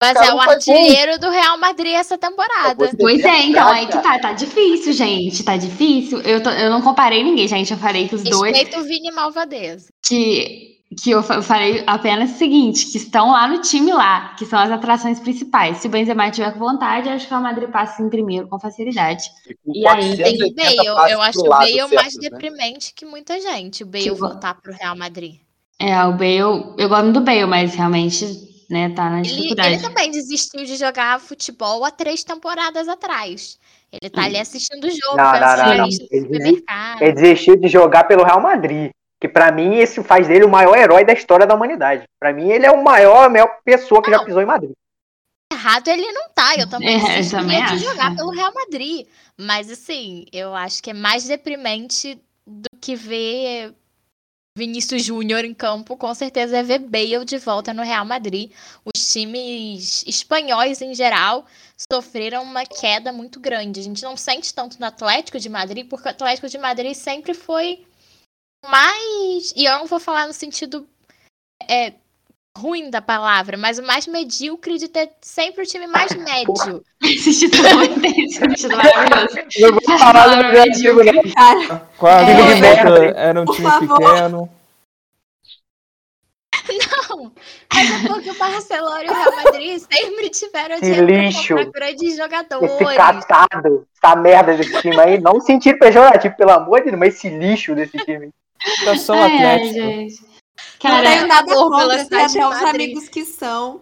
Mas 0.00 0.16
é 0.16 0.34
o 0.34 0.40
artilheiro 0.40 1.16
do 1.20 1.30
Real 1.30 1.56
Madrid 1.58 1.94
essa 1.94 2.18
temporada. 2.18 2.90
Pois 2.98 3.20
é, 3.22 3.42
então, 3.42 3.66
verdade, 3.66 3.78
aí 3.78 3.86
que 3.86 3.98
tá, 4.02 4.18
tá 4.18 4.32
difícil, 4.32 4.92
gente, 4.92 5.44
tá 5.44 5.56
difícil. 5.56 6.20
Eu, 6.22 6.42
tô- 6.42 6.50
eu 6.50 6.70
não 6.70 6.82
comparei 6.82 7.22
ninguém, 7.22 7.46
gente, 7.46 7.70
eu 7.72 7.78
falei 7.78 8.08
que 8.08 8.16
os 8.16 8.22
dois, 8.24 8.52
Respeita 8.56 8.80
o 8.80 8.82
Vini 8.84 9.12
Malvadeza. 9.12 9.90
que, 10.04 10.80
que 11.00 11.12
eu 11.12 11.22
fa- 11.22 11.36
eu 11.36 11.42
falei 11.44 11.84
apenas 11.86 12.32
o 12.32 12.36
seguinte, 12.36 12.86
que 12.90 12.96
estão 12.96 13.30
lá 13.30 13.46
no 13.46 13.60
time 13.60 13.92
lá, 13.92 14.34
que 14.34 14.44
são 14.44 14.58
as 14.58 14.72
atrações 14.72 15.20
principais. 15.20 15.76
Se 15.78 15.86
o 15.86 15.90
Benzema 15.90 16.28
tiver 16.32 16.50
com 16.52 16.58
vontade, 16.58 17.08
eu 17.08 17.14
acho 17.14 17.28
que 17.28 17.32
o 17.32 17.38
Real 17.38 17.48
Madrid 17.52 17.70
passa 17.70 18.02
em 18.02 18.10
primeiro 18.10 18.48
com 18.48 18.58
facilidade. 18.58 19.22
E, 19.46 19.54
com 19.54 19.72
E 19.72 19.86
aí, 19.86 20.16
Tem 20.16 20.36
480 20.36 20.82
o 20.82 20.84
Bale. 20.84 20.94
passes 20.96 21.12
Eu 21.12 21.22
acho 21.22 21.38
o 21.38 21.48
Bale 21.48 21.94
mais 21.94 22.14
né? 22.14 22.20
deprimente 22.28 22.92
que 22.92 23.06
muita 23.06 23.40
gente. 23.40 23.84
O 23.84 23.86
Bale 23.86 24.02
Tipo- 24.02 24.16
voltar 24.16 24.60
pro 24.60 24.72
Real 24.72 24.96
Madrid. 24.96 25.36
É, 25.82 26.04
o 26.04 26.12
Bale, 26.12 26.74
eu 26.78 26.88
gosto 26.88 27.12
do 27.12 27.20
Bale, 27.20 27.46
mas 27.46 27.74
realmente, 27.74 28.24
né, 28.70 28.90
tá 28.90 29.10
na 29.10 29.18
Ele, 29.20 29.28
dificuldade. 29.28 29.74
ele 29.74 29.82
também 29.82 30.10
desistiu 30.10 30.64
de 30.64 30.76
jogar 30.76 31.18
futebol 31.20 31.84
há 31.84 31.90
três 31.90 32.22
temporadas 32.22 32.86
atrás. 32.88 33.58
Ele 33.90 34.08
tá 34.10 34.22
ali 34.24 34.38
assistindo 34.38 34.84
o 34.84 34.90
jogo, 34.90 35.16
Não, 35.16 35.32
não, 35.32 35.40
não, 35.56 35.76
não. 35.78 35.84
Ele- 35.86 35.92
supermercado. 35.92 37.02
Ele 37.02 37.12
desistiu 37.12 37.56
de 37.56 37.68
jogar 37.68 38.04
pelo 38.04 38.22
Real 38.24 38.40
Madrid. 38.40 38.90
Que 39.20 39.28
pra 39.28 39.52
mim, 39.52 39.76
esse 39.76 40.02
faz 40.02 40.26
dele 40.26 40.44
o 40.44 40.48
maior 40.48 40.76
herói 40.76 41.04
da 41.04 41.12
história 41.12 41.46
da 41.46 41.54
humanidade. 41.54 42.04
Pra 42.18 42.32
mim, 42.32 42.48
ele 42.50 42.66
é 42.66 42.70
o 42.72 42.82
maior, 42.82 43.26
a 43.26 43.28
maior 43.28 43.48
pessoa 43.64 44.02
que 44.02 44.10
já 44.10 44.24
pisou 44.24 44.42
em 44.42 44.46
Madrid. 44.46 44.72
errado 45.52 45.86
ele 45.88 46.10
não 46.10 46.28
tá. 46.34 46.56
Eu 46.56 46.66
também 46.70 46.88
É, 46.88 46.92
eu 46.94 47.20
insistiria 47.20 47.38
também 47.40 47.64
de 47.66 47.78
jogar 47.78 48.16
pelo 48.16 48.30
Real 48.30 48.52
Madrid. 48.54 49.06
Mas 49.38 49.70
assim, 49.70 50.24
eu 50.32 50.54
acho 50.54 50.82
que 50.82 50.90
é 50.90 50.94
mais 50.94 51.24
deprimente 51.24 52.18
do 52.46 52.68
que 52.80 52.96
ver 52.96 53.74
Vinícius 54.56 55.02
Júnior 55.02 55.44
em 55.44 55.54
campo, 55.54 55.96
com 55.96 56.14
certeza 56.14 56.58
é 56.58 56.62
ver 56.62 56.78
Bale 56.78 57.24
de 57.24 57.38
volta 57.38 57.72
no 57.72 57.82
Real 57.82 58.04
Madrid. 58.04 58.52
Os 58.84 59.12
times 59.12 60.04
espanhóis 60.06 60.82
em 60.82 60.94
geral 60.94 61.46
sofreram 61.90 62.42
uma 62.42 62.66
queda 62.66 63.12
muito 63.12 63.40
grande. 63.40 63.80
A 63.80 63.82
gente 63.82 64.02
não 64.02 64.14
sente 64.14 64.52
tanto 64.52 64.78
no 64.78 64.84
Atlético 64.84 65.40
de 65.40 65.48
Madrid, 65.48 65.88
porque 65.88 66.06
o 66.06 66.10
Atlético 66.10 66.48
de 66.48 66.58
Madrid 66.58 66.94
sempre 66.94 67.32
foi 67.32 67.86
mais. 68.66 69.52
E 69.56 69.64
eu 69.64 69.78
não 69.78 69.86
vou 69.86 69.98
falar 69.98 70.26
no 70.26 70.34
sentido 70.34 70.86
é, 71.66 71.94
ruim 72.56 72.90
da 72.90 73.00
palavra, 73.00 73.56
mas 73.56 73.78
o 73.78 73.82
mais 73.82 74.06
medíocre 74.06 74.78
de 74.78 74.88
ter 74.88 75.10
sempre 75.20 75.62
o 75.62 75.66
time 75.66 75.86
mais 75.86 76.12
médio. 76.16 76.82
Esse 77.02 77.38
título 77.40 77.66
é 77.66 77.74
muito 77.74 78.04
esse 78.06 78.46
título 78.48 78.80
é 78.80 78.96
maravilhoso. 78.96 79.48
Eu 79.58 79.72
vou 79.72 79.98
falar 79.98 80.42
do 80.42 80.48
Brasil, 80.50 80.96
né? 81.04 81.12
Cara, 81.34 81.88
Quase 81.98 82.30
É, 82.30 82.34
hein? 82.34 83.12
era 83.16 83.40
um 83.40 83.44
Por 83.44 83.56
time 83.56 83.68
favor. 83.70 83.98
pequeno. 83.98 84.50
Não, 87.08 87.32
mas 87.74 87.90
é 88.04 88.08
porque 88.08 88.30
o 88.30 88.34
Barcelona 88.38 89.02
e 89.04 89.08
o 89.08 89.12
Real 89.12 89.36
Madrid 89.44 89.78
sempre 89.80 90.30
tiveram 90.30 90.76
Que 90.78 90.82
dinheiro 90.82 91.06
pra 91.06 91.16
lixo. 91.16 91.56
comprar 91.56 91.70
grandes 91.72 92.16
jogadores. 92.16 92.70
Esse 92.80 92.96
catado, 92.96 93.86
essa 94.02 94.16
merda 94.16 94.56
desse 94.56 94.80
time 94.80 95.00
aí, 95.00 95.20
não 95.20 95.40
sentido 95.40 95.78
pejorativo, 95.80 96.36
pelo 96.36 96.52
amor 96.52 96.78
de 96.80 96.86
Deus, 96.90 96.98
mas 97.00 97.14
esse 97.16 97.28
lixo 97.28 97.74
desse 97.74 97.98
time. 97.98 98.30
Situação 98.78 99.20
ai, 99.20 99.34
Atlético. 99.34 100.31
Gente. 100.80 100.84
não 100.84 100.90
Cara, 100.90 101.10
tenho 101.10 101.26
nada 101.26 101.54
contra, 101.54 102.04
tem 102.04 102.24
até 102.24 102.46
os 102.48 102.62
amigos 102.62 103.08
que 103.08 103.24
são. 103.24 103.80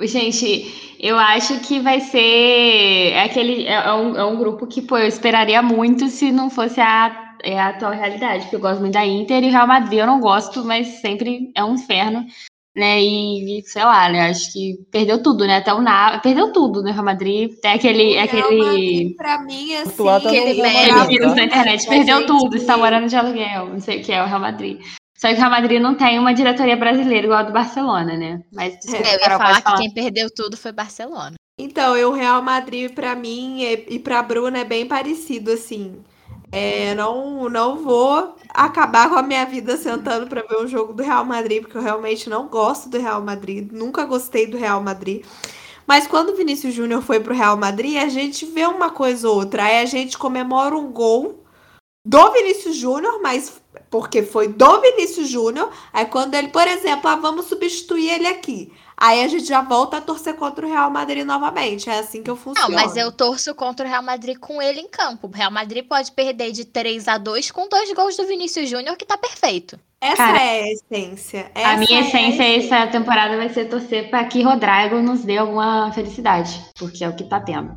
Gente, 0.00 0.96
eu 0.98 1.16
acho 1.16 1.60
que 1.60 1.78
vai 1.78 2.00
ser 2.00 3.12
é 3.12 3.22
aquele 3.22 3.66
é, 3.66 3.74
é 3.74 3.92
um, 3.92 4.16
é 4.16 4.24
um 4.24 4.36
grupo 4.36 4.66
que 4.66 4.82
pô, 4.82 4.98
eu 4.98 5.06
esperaria 5.06 5.62
muito 5.62 6.08
se 6.08 6.32
não 6.32 6.50
fosse 6.50 6.80
a, 6.80 7.34
é 7.42 7.58
a 7.58 7.68
atual 7.68 7.92
realidade, 7.92 8.42
porque 8.42 8.56
eu 8.56 8.60
gosto 8.60 8.80
muito 8.80 8.94
da 8.94 9.06
Inter 9.06 9.44
e 9.44 9.48
o 9.48 9.52
Real 9.52 9.66
Madrid 9.66 10.00
eu 10.00 10.06
não 10.06 10.18
gosto, 10.18 10.64
mas 10.64 10.88
sempre 11.00 11.52
é 11.54 11.62
um 11.62 11.74
inferno, 11.74 12.26
né? 12.74 13.00
E, 13.00 13.60
e, 13.60 13.62
sei 13.62 13.84
lá, 13.84 14.08
né? 14.08 14.30
Acho 14.30 14.52
que 14.52 14.74
perdeu 14.90 15.22
tudo, 15.22 15.46
né? 15.46 15.58
Até 15.58 15.72
o 15.72 15.80
Na... 15.80 16.18
perdeu 16.18 16.52
tudo 16.52 16.82
no 16.82 16.90
Real 16.90 17.04
Madrid, 17.04 17.52
até 17.56 17.74
aquele 17.74 18.10
O 18.10 18.12
Real 18.14 18.24
aquele 18.24 18.62
Madrid, 18.64 19.16
pra 19.16 19.38
mim, 19.42 19.74
assim, 19.76 20.02
no 20.02 20.10
Aquele 20.10 20.62
meme. 20.62 21.06
Vírus 21.06 21.28
tá? 21.28 21.34
na 21.36 21.44
internet, 21.44 21.88
perdeu 21.88 22.26
tudo, 22.26 22.56
está 22.56 22.76
morando 22.76 23.06
de 23.06 23.14
aluguel, 23.14 23.68
não 23.68 23.80
sei 23.80 24.00
o 24.00 24.02
que 24.02 24.12
é 24.12 24.20
o 24.20 24.26
Real 24.26 24.40
Madrid. 24.40 24.80
Só 25.16 25.28
que 25.28 25.34
o 25.34 25.36
Real 25.38 25.50
Madrid 25.50 25.80
não 25.80 25.94
tem 25.94 26.18
uma 26.18 26.34
diretoria 26.34 26.76
brasileira 26.76 27.26
igual 27.26 27.40
a 27.40 27.44
do 27.44 27.52
Barcelona, 27.52 28.16
né? 28.16 28.42
Mas 28.52 28.78
desculpa, 28.78 29.06
É, 29.08 29.14
eu 29.14 29.18
ia 29.18 29.18
Carol, 29.20 29.38
falar 29.38 29.48
pode 29.50 29.62
que 29.62 29.64
falar. 29.64 29.78
quem 29.78 29.90
perdeu 29.94 30.28
tudo 30.34 30.56
foi 30.56 30.72
Barcelona. 30.72 31.34
Então, 31.58 31.94
o 31.94 32.12
Real 32.12 32.42
Madrid, 32.42 32.92
pra 32.92 33.14
mim 33.16 33.62
e, 33.62 33.86
e 33.94 33.98
pra 33.98 34.22
Bruna, 34.22 34.58
é 34.58 34.64
bem 34.64 34.86
parecido, 34.86 35.50
assim. 35.52 36.02
É, 36.52 36.94
não, 36.94 37.48
não 37.48 37.82
vou 37.82 38.36
acabar 38.50 39.08
com 39.08 39.16
a 39.16 39.22
minha 39.22 39.44
vida 39.46 39.76
sentando 39.76 40.26
pra 40.26 40.42
ver 40.42 40.58
um 40.58 40.66
jogo 40.68 40.92
do 40.92 41.02
Real 41.02 41.24
Madrid, 41.24 41.62
porque 41.62 41.76
eu 41.76 41.82
realmente 41.82 42.28
não 42.28 42.46
gosto 42.46 42.88
do 42.88 42.98
Real 43.00 43.20
Madrid, 43.22 43.72
nunca 43.72 44.04
gostei 44.04 44.46
do 44.46 44.56
Real 44.56 44.80
Madrid. 44.82 45.24
Mas 45.86 46.06
quando 46.06 46.30
o 46.30 46.36
Vinícius 46.36 46.74
Júnior 46.74 47.00
foi 47.02 47.20
pro 47.20 47.34
Real 47.34 47.56
Madrid, 47.56 47.96
a 47.96 48.08
gente 48.08 48.44
vê 48.44 48.66
uma 48.66 48.90
coisa 48.90 49.28
ou 49.28 49.36
outra. 49.36 49.64
Aí 49.64 49.78
a 49.80 49.86
gente 49.86 50.18
comemora 50.18 50.76
um 50.76 50.90
gol 50.92 51.42
do 52.04 52.32
Vinícius 52.32 52.76
Júnior, 52.76 53.20
mas 53.22 53.60
porque 53.90 54.22
foi 54.22 54.48
do 54.48 54.80
Vinícius 54.80 55.28
Júnior. 55.28 55.70
Aí 55.92 56.06
quando 56.06 56.34
ele, 56.34 56.48
por 56.48 56.66
exemplo, 56.66 57.08
ah, 57.08 57.16
vamos 57.16 57.46
substituir 57.46 58.10
ele 58.10 58.26
aqui. 58.26 58.72
Aí 58.98 59.22
a 59.22 59.28
gente 59.28 59.44
já 59.44 59.60
volta 59.60 59.98
a 59.98 60.00
torcer 60.00 60.34
contra 60.36 60.66
o 60.66 60.68
Real 60.70 60.90
Madrid 60.90 61.24
novamente. 61.24 61.90
É 61.90 61.98
assim 61.98 62.22
que 62.22 62.30
eu 62.30 62.34
Não, 62.34 62.42
funciono. 62.42 62.74
mas 62.74 62.96
eu 62.96 63.12
torço 63.12 63.54
contra 63.54 63.84
o 63.86 63.88
Real 63.88 64.02
Madrid 64.02 64.38
com 64.38 64.60
ele 64.62 64.80
em 64.80 64.88
campo. 64.88 65.28
O 65.28 65.30
Real 65.30 65.50
Madrid 65.50 65.86
pode 65.86 66.12
perder 66.12 66.50
de 66.52 66.64
3 66.64 67.06
a 67.06 67.18
2 67.18 67.50
com 67.50 67.68
dois 67.68 67.92
gols 67.92 68.16
do 68.16 68.26
Vinícius 68.26 68.68
Júnior, 68.70 68.96
que 68.96 69.04
tá 69.04 69.18
perfeito. 69.18 69.78
Essa 70.00 70.16
Cara, 70.16 70.38
é 70.42 70.62
a 70.62 70.72
essência. 70.72 71.50
A 71.54 71.74
Essa 71.74 71.76
minha 71.76 72.00
é 72.00 72.02
essência 72.02 72.42
essência. 72.44 72.74
essa 72.76 72.86
temporada 72.90 73.36
vai 73.36 73.48
ser 73.50 73.66
torcer 73.66 74.08
para 74.10 74.24
que 74.24 74.42
Rodrigo 74.42 74.96
nos 75.02 75.22
dê 75.24 75.36
alguma 75.38 75.92
felicidade, 75.92 76.64
porque 76.78 77.04
é 77.04 77.08
o 77.08 77.14
que 77.16 77.24
tá 77.24 77.40
tendo. 77.40 77.76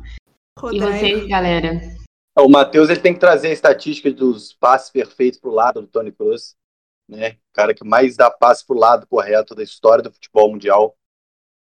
E 0.72 0.80
Rodrigo. 0.80 0.86
vocês, 0.86 1.26
galera? 1.28 1.80
O 2.38 2.48
Matheus 2.48 2.88
ele 2.88 3.00
tem 3.00 3.12
que 3.12 3.20
trazer 3.20 3.48
a 3.48 3.52
estatística 3.52 4.10
dos 4.10 4.52
passes 4.54 4.90
perfeitos 4.90 5.38
pro 5.38 5.50
lado 5.50 5.80
do 5.82 5.86
Tony 5.88 6.10
Kroos, 6.12 6.54
né? 7.08 7.32
O 7.32 7.52
cara 7.52 7.74
que 7.74 7.84
mais 7.84 8.16
dá 8.16 8.30
passe 8.30 8.64
pro 8.66 8.78
lado 8.78 9.06
correto 9.06 9.54
da 9.54 9.62
história 9.62 10.02
do 10.02 10.12
futebol 10.12 10.50
mundial, 10.50 10.96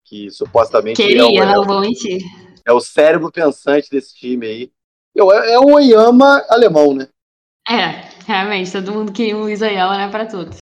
que 0.04 0.30
supostamente 0.30 1.00
é 1.02 1.06
Queria, 1.06 1.24
o, 1.26 1.42
é, 1.42 1.46
não 1.54 1.62
o- 1.62 1.66
vou 1.66 1.80
mentir. 1.80 2.20
é 2.66 2.72
o 2.72 2.80
cérebro 2.80 3.30
pensante 3.30 3.88
desse 3.90 4.14
time 4.14 4.46
aí. 4.46 4.72
Eu- 5.14 5.32
É, 5.32 5.52
é 5.54 5.58
o 5.58 5.72
Oyama 5.72 6.44
alemão, 6.48 6.94
né? 6.94 7.08
É, 7.68 8.08
realmente, 8.26 8.72
todo 8.72 8.92
mundo 8.92 9.12
queria 9.12 9.36
um 9.36 9.40
Luiz 9.42 9.62
Ayala, 9.62 9.96
né, 9.96 10.10
pra 10.10 10.26
todos. 10.26 10.56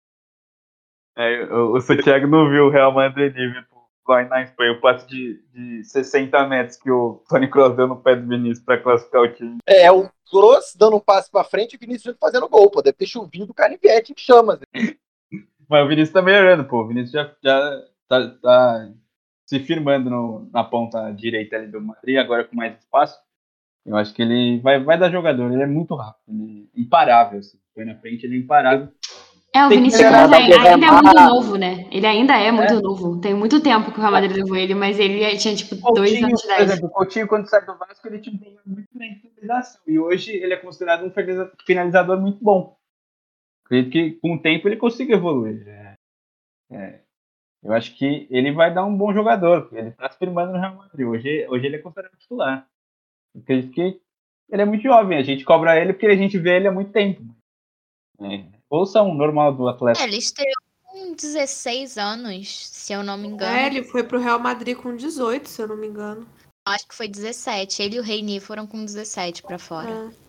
É, 1.18 1.44
o, 1.46 1.74
o 1.78 1.82
Santiago 1.82 2.28
não 2.28 2.50
viu 2.50 2.66
o 2.66 2.70
Real 2.70 2.92
Madrid 2.92 3.34
e 3.36 3.40
Liverpool 3.40 3.75
lá 4.08 4.24
na 4.26 4.42
Espanha, 4.44 4.74
o 4.74 4.82
passe 4.82 5.08
de, 5.08 5.42
de 5.54 5.84
60 5.84 6.48
metros 6.48 6.78
que 6.78 6.90
o 6.92 7.24
Tony 7.30 7.50
Kroos 7.50 7.76
deu 7.76 7.88
no 7.88 8.02
pé 8.02 8.16
do 8.16 8.28
Vinícius 8.28 8.64
para 8.66 8.82
classificar 8.82 9.22
o 9.22 9.34
time. 9.34 9.58
É, 9.66 9.92
o 9.92 10.10
Kroos 10.30 10.74
dando 10.78 10.98
um 10.98 11.00
passe 11.00 11.30
pra 11.32 11.44
frente 11.44 11.74
e 11.74 11.76
o 11.76 11.80
Vinícius 11.80 12.16
fazendo 12.20 12.48
gol, 12.50 12.70
pô. 12.70 12.82
Deve 12.82 12.98
ter 12.98 13.06
chovido 13.08 13.52
o 13.52 13.54
canivete 13.54 14.12
em 14.14 14.16
chamas. 14.18 14.60
né? 14.60 14.66
Mas 15.70 15.84
o 15.86 15.88
Vinícius 15.88 16.14
tá 16.14 16.22
melhorando, 16.22 16.66
pô. 16.66 16.82
O 16.84 16.88
Vinícius 16.88 17.12
já, 17.12 17.32
já 17.44 17.82
tá, 18.08 18.30
tá 18.42 18.92
se 19.46 19.60
firmando 19.60 20.10
no- 20.10 20.50
na 20.54 20.64
ponta 20.64 21.12
direita 21.12 21.56
ali 21.56 21.68
do 21.68 21.82
Madrid, 21.82 22.18
agora 22.18 22.44
com 22.44 22.56
mais 22.56 22.78
espaço. 22.78 23.20
Eu 23.86 23.96
acho 23.96 24.14
que 24.14 24.22
ele 24.22 24.60
vai, 24.62 24.84
vai 24.84 24.98
dar 24.98 25.12
jogador, 25.12 25.52
ele 25.52 25.62
é 25.62 25.68
muito 25.68 25.94
rápido, 25.96 26.24
ele 26.30 26.70
é 26.76 26.82
imparável. 26.82 27.40
Assim. 27.40 27.60
Foi 27.74 27.86
na 27.86 27.96
frente, 27.96 28.26
ele 28.26 28.36
é 28.36 28.40
imparável. 28.40 28.90
É, 29.56 29.66
o 29.66 29.70
Tem 29.70 29.78
que 29.78 29.84
Vinícius 29.90 30.04
ainda 30.04 30.38
é 30.38 30.92
muito 30.92 31.14
novo, 31.16 31.58
né? 31.58 31.88
Ele 31.90 32.06
ainda 32.06 32.38
é 32.38 32.52
muito 32.52 32.82
novo. 32.82 33.22
Tem 33.22 33.34
muito 33.34 33.64
tempo 33.64 33.90
que 33.90 33.98
o 33.98 34.02
Real 34.02 34.12
Madrid 34.12 34.36
levou 34.36 34.58
ele, 34.58 34.76
mas 34.76 35.00
ele 35.00 35.38
tinha, 35.38 35.56
tipo, 35.56 35.76
dois 35.94 36.12
Coutinho, 36.12 36.26
anos 36.26 36.42
de 36.42 36.48
por 36.48 36.54
idade. 36.54 36.72
exemplo, 36.72 36.88
o 36.88 36.92
Coutinho, 36.92 37.28
quando 37.30 37.48
sai 37.48 37.66
do 37.66 37.78
Vasco, 37.78 38.06
ele 38.06 38.20
tinha 38.20 38.36
um 38.36 38.38
problema 38.38 38.62
muito 38.66 38.82
de 38.82 39.30
finalização. 39.32 39.82
E 39.88 39.98
hoje 39.98 40.34
ele 40.34 40.54
é 40.54 40.58
considerado 40.58 41.06
um 41.06 41.10
finaliza- 41.10 41.54
finalizador 41.66 42.20
muito 42.20 42.44
bom. 42.44 42.76
Acredito 43.64 43.92
que 43.94 44.12
com 44.20 44.34
o 44.34 44.42
tempo 44.42 44.68
ele 44.68 44.76
consiga 44.76 45.14
evoluir. 45.14 45.66
É, 45.66 45.94
é, 46.74 47.00
eu 47.64 47.72
acho 47.72 47.96
que 47.96 48.28
ele 48.30 48.52
vai 48.52 48.74
dar 48.74 48.84
um 48.84 48.96
bom 48.98 49.14
jogador, 49.14 49.70
ele 49.72 49.88
está 49.88 50.10
se 50.12 50.18
firmando 50.20 50.52
no 50.52 50.60
Real 50.60 50.76
Madrid. 50.76 51.08
Hoje, 51.08 51.48
hoje 51.48 51.66
ele 51.66 51.78
é 51.78 51.80
considerado 51.80 52.18
titular. 52.18 52.68
Eu 53.34 53.40
Acredito 53.40 53.72
que 53.74 54.02
ele 54.52 54.62
é 54.62 54.66
muito 54.66 54.84
jovem, 54.84 55.18
a 55.18 55.24
gente 55.24 55.46
cobra 55.46 55.80
ele 55.80 55.94
porque 55.94 56.08
a 56.08 56.16
gente 56.18 56.38
vê 56.38 56.58
ele 56.58 56.68
há 56.68 56.74
muito 56.74 56.92
tempo. 56.92 57.24
É, 58.20 58.55
ouçam 58.70 59.14
normal 59.14 59.54
do 59.54 59.68
É, 59.70 59.72
Atlético. 59.72 60.06
ele 60.08 60.18
estreou 60.18 60.56
com 60.84 61.14
16 61.14 61.98
anos, 61.98 62.68
se 62.68 62.94
eu 62.94 63.04
não 63.04 63.18
me 63.18 63.28
engano. 63.28 63.56
É, 63.56 63.68
ele 63.68 63.84
foi 63.84 64.04
pro 64.04 64.20
Real 64.20 64.40
Madrid 64.40 64.78
com 64.78 64.96
18, 64.96 65.48
se 65.48 65.62
eu 65.62 65.68
não 65.68 65.78
me 65.78 65.88
engano. 65.88 66.28
Acho 66.68 66.88
que 66.88 66.96
foi 66.96 67.08
17. 67.08 67.82
Ele 67.84 67.98
e 67.98 68.00
o 68.00 68.04
Reini 68.04 68.40
foram 68.40 68.66
com 68.66 68.84
17 68.84 69.44
pra 69.44 69.60
fora. 69.60 69.90
É. 69.90 70.26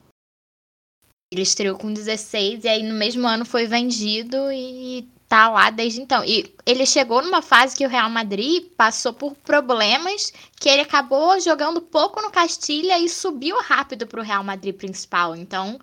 Ele 1.32 1.42
estreou 1.42 1.76
com 1.76 1.92
16 1.92 2.64
e 2.64 2.68
aí 2.68 2.82
no 2.82 2.94
mesmo 2.94 3.26
ano 3.26 3.44
foi 3.44 3.66
vendido 3.66 4.52
e 4.52 5.08
tá 5.28 5.48
lá 5.48 5.70
desde 5.70 6.00
então. 6.00 6.24
E 6.24 6.54
ele 6.64 6.86
chegou 6.86 7.22
numa 7.22 7.42
fase 7.42 7.76
que 7.76 7.84
o 7.84 7.88
Real 7.88 8.08
Madrid 8.08 8.64
passou 8.76 9.12
por 9.12 9.34
problemas 9.34 10.30
que 10.60 10.68
ele 10.68 10.82
acabou 10.82 11.40
jogando 11.40 11.80
pouco 11.80 12.20
no 12.22 12.30
Castilha 12.30 12.98
e 12.98 13.08
subiu 13.08 13.56
rápido 13.60 14.06
pro 14.06 14.22
Real 14.22 14.44
Madrid 14.44 14.76
principal. 14.76 15.34
Então, 15.34 15.80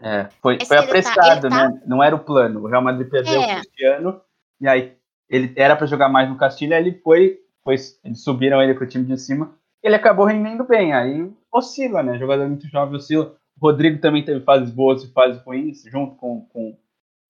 É, 0.00 0.28
foi, 0.42 0.58
foi 0.64 0.76
tá- 0.76 0.82
apressado, 0.84 1.48
tá- 1.48 1.68
né? 1.70 1.82
Não 1.86 2.02
era 2.02 2.14
o 2.14 2.18
plano. 2.24 2.60
O 2.62 2.66
Real 2.66 2.82
Madrid 2.82 3.08
perdeu 3.08 3.40
É. 3.40 3.52
o 3.58 3.60
Cristiano, 3.60 4.20
e 4.60 4.68
aí 4.68 4.92
ele 5.28 5.52
era 5.56 5.74
para 5.74 5.86
jogar 5.86 6.08
mais 6.08 6.28
no 6.28 6.36
Castilha, 6.36 6.78
ele 6.78 6.92
foi, 7.02 7.38
foi, 7.64 7.76
eles 8.04 8.22
subiram 8.22 8.62
ele 8.62 8.74
pro 8.74 8.86
time 8.86 9.04
de 9.04 9.18
cima, 9.18 9.54
ele 9.82 9.94
acabou 9.94 10.26
rendendo 10.26 10.64
bem. 10.64 10.92
Aí 10.92 11.30
oscila, 11.52 12.02
né? 12.02 12.18
Jogador 12.18 12.46
muito 12.48 12.66
jovem 12.68 12.96
oscila. 12.96 13.34
O 13.58 13.66
Rodrigo 13.66 13.98
também 14.00 14.22
teve 14.24 14.40
fases 14.40 14.70
boas 14.70 15.02
e 15.02 15.12
fases 15.12 15.42
ruins, 15.42 15.82
junto 15.84 16.14
com, 16.16 16.42
com, 16.52 16.76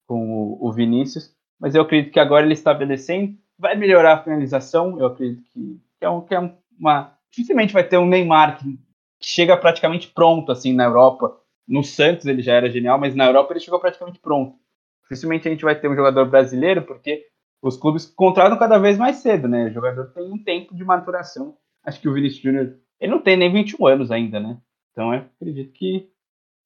com 0.05 0.57
o, 0.59 0.71
Vinícius. 0.73 1.33
Mas 1.59 1.73
eu 1.73 1.81
acredito 1.83 2.11
que 2.11 2.19
agora 2.19 2.45
ele 2.45 2.53
estabelecendo, 2.53 3.33
vai 3.57 3.75
melhorar 3.75 4.13
a 4.15 4.23
finalização. 4.23 4.99
Eu 4.99 5.07
acredito 5.07 5.41
que, 5.53 5.79
que 5.99 6.05
é, 6.05 6.09
um, 6.09 6.21
que 6.21 6.35
é 6.35 6.39
um- 6.39 6.53
uma. 6.77 7.13
Dificilmente 7.31 7.73
vai 7.73 7.83
ter 7.83 7.97
um 7.97 8.05
Neymar 8.05 8.57
que 8.59 8.77
chega 9.21 9.55
praticamente 9.57 10.09
pronto 10.09 10.51
assim 10.51 10.73
na 10.73 10.83
Europa. 10.83 11.37
No 11.67 11.83
Santos 11.83 12.25
ele 12.25 12.41
já 12.41 12.53
era 12.53 12.69
genial, 12.69 12.99
mas 12.99 13.15
na 13.15 13.25
Europa 13.25 13.53
ele 13.53 13.59
chegou 13.59 13.79
praticamente 13.79 14.19
pronto. 14.19 14.55
Dificilmente 15.03 15.47
a 15.47 15.51
gente 15.51 15.63
vai 15.63 15.79
ter 15.79 15.87
um 15.87 15.95
jogador 15.95 16.25
brasileiro, 16.25 16.83
porque 16.83 17.25
os 17.61 17.77
clubes 17.77 18.05
contratam 18.05 18.57
cada 18.57 18.77
vez 18.77 18.97
mais 18.97 19.17
cedo, 19.17 19.47
né? 19.47 19.65
O 19.65 19.73
jogador 19.73 20.11
tem 20.13 20.31
um 20.31 20.43
tempo 20.43 20.75
de 20.75 20.83
maturação. 20.83 21.57
Acho 21.83 21.99
que 21.99 22.09
o 22.09 22.13
Vinícius 22.13 22.41
Júnior, 22.41 22.77
ele 22.99 23.11
não 23.11 23.21
tem 23.21 23.37
nem 23.37 23.51
21 23.51 23.87
anos 23.87 24.11
ainda, 24.11 24.39
né? 24.39 24.57
Então 24.91 25.13
eu 25.13 25.21
acredito 25.39 25.71
que 25.73 26.09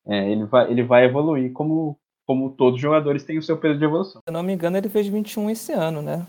é, 0.06 0.32
ele, 0.32 0.45
vai, 0.45 0.72
ele 0.72 0.84
vai 0.84 1.06
evoluir 1.06 1.52
como, 1.54 1.99
como 2.26 2.52
todos 2.52 2.76
os 2.76 2.82
jogadores 2.82 3.24
têm 3.24 3.38
o 3.38 3.43
seu 3.43 3.58
peso 3.58 3.78
de 3.78 3.86
evolução. 3.86 4.22
Se 4.22 4.30
eu 4.30 4.34
não 4.34 4.43
me 4.43 4.54
engano, 4.54 4.78
ele 4.78 4.89
fez 4.89 5.08
21 5.08 5.49
esse 5.49 5.74
ano, 5.74 6.02
né? 6.02 6.26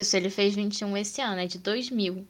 isso 0.00 0.16
ele 0.16 0.30
fez 0.30 0.54
21 0.54 0.96
esse 0.96 1.20
ano, 1.20 1.40
é 1.40 1.46
de 1.46 1.58
2000. 1.58 2.26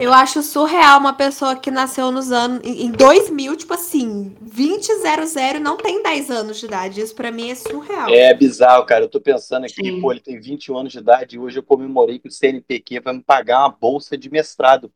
Eu 0.00 0.12
acho 0.12 0.44
surreal 0.44 1.00
uma 1.00 1.12
pessoa 1.12 1.56
que 1.56 1.72
nasceu 1.72 2.12
nos 2.12 2.30
anos. 2.30 2.60
Em 2.62 2.88
2000, 2.92 3.56
tipo 3.56 3.74
assim, 3.74 4.36
2000 4.40 5.60
não 5.60 5.76
tem 5.76 6.00
10 6.00 6.30
anos 6.30 6.60
de 6.60 6.66
idade. 6.66 7.00
Isso 7.00 7.12
pra 7.16 7.32
mim 7.32 7.50
é 7.50 7.56
surreal. 7.56 8.08
É 8.08 8.32
bizarro, 8.32 8.86
cara. 8.86 9.04
Eu 9.04 9.08
tô 9.08 9.20
pensando 9.20 9.64
aqui, 9.64 9.74
Sim. 9.74 10.00
pô, 10.00 10.12
ele 10.12 10.20
tem 10.20 10.38
21 10.38 10.78
anos 10.78 10.92
de 10.92 10.98
idade 11.00 11.34
e 11.34 11.38
hoje 11.40 11.58
eu 11.58 11.64
comemorei 11.64 12.20
que 12.20 12.28
o 12.28 12.30
CNPq 12.30 13.00
vai 13.00 13.14
me 13.14 13.22
pagar 13.24 13.58
uma 13.58 13.70
bolsa 13.70 14.16
de 14.16 14.30
mestrado. 14.30 14.88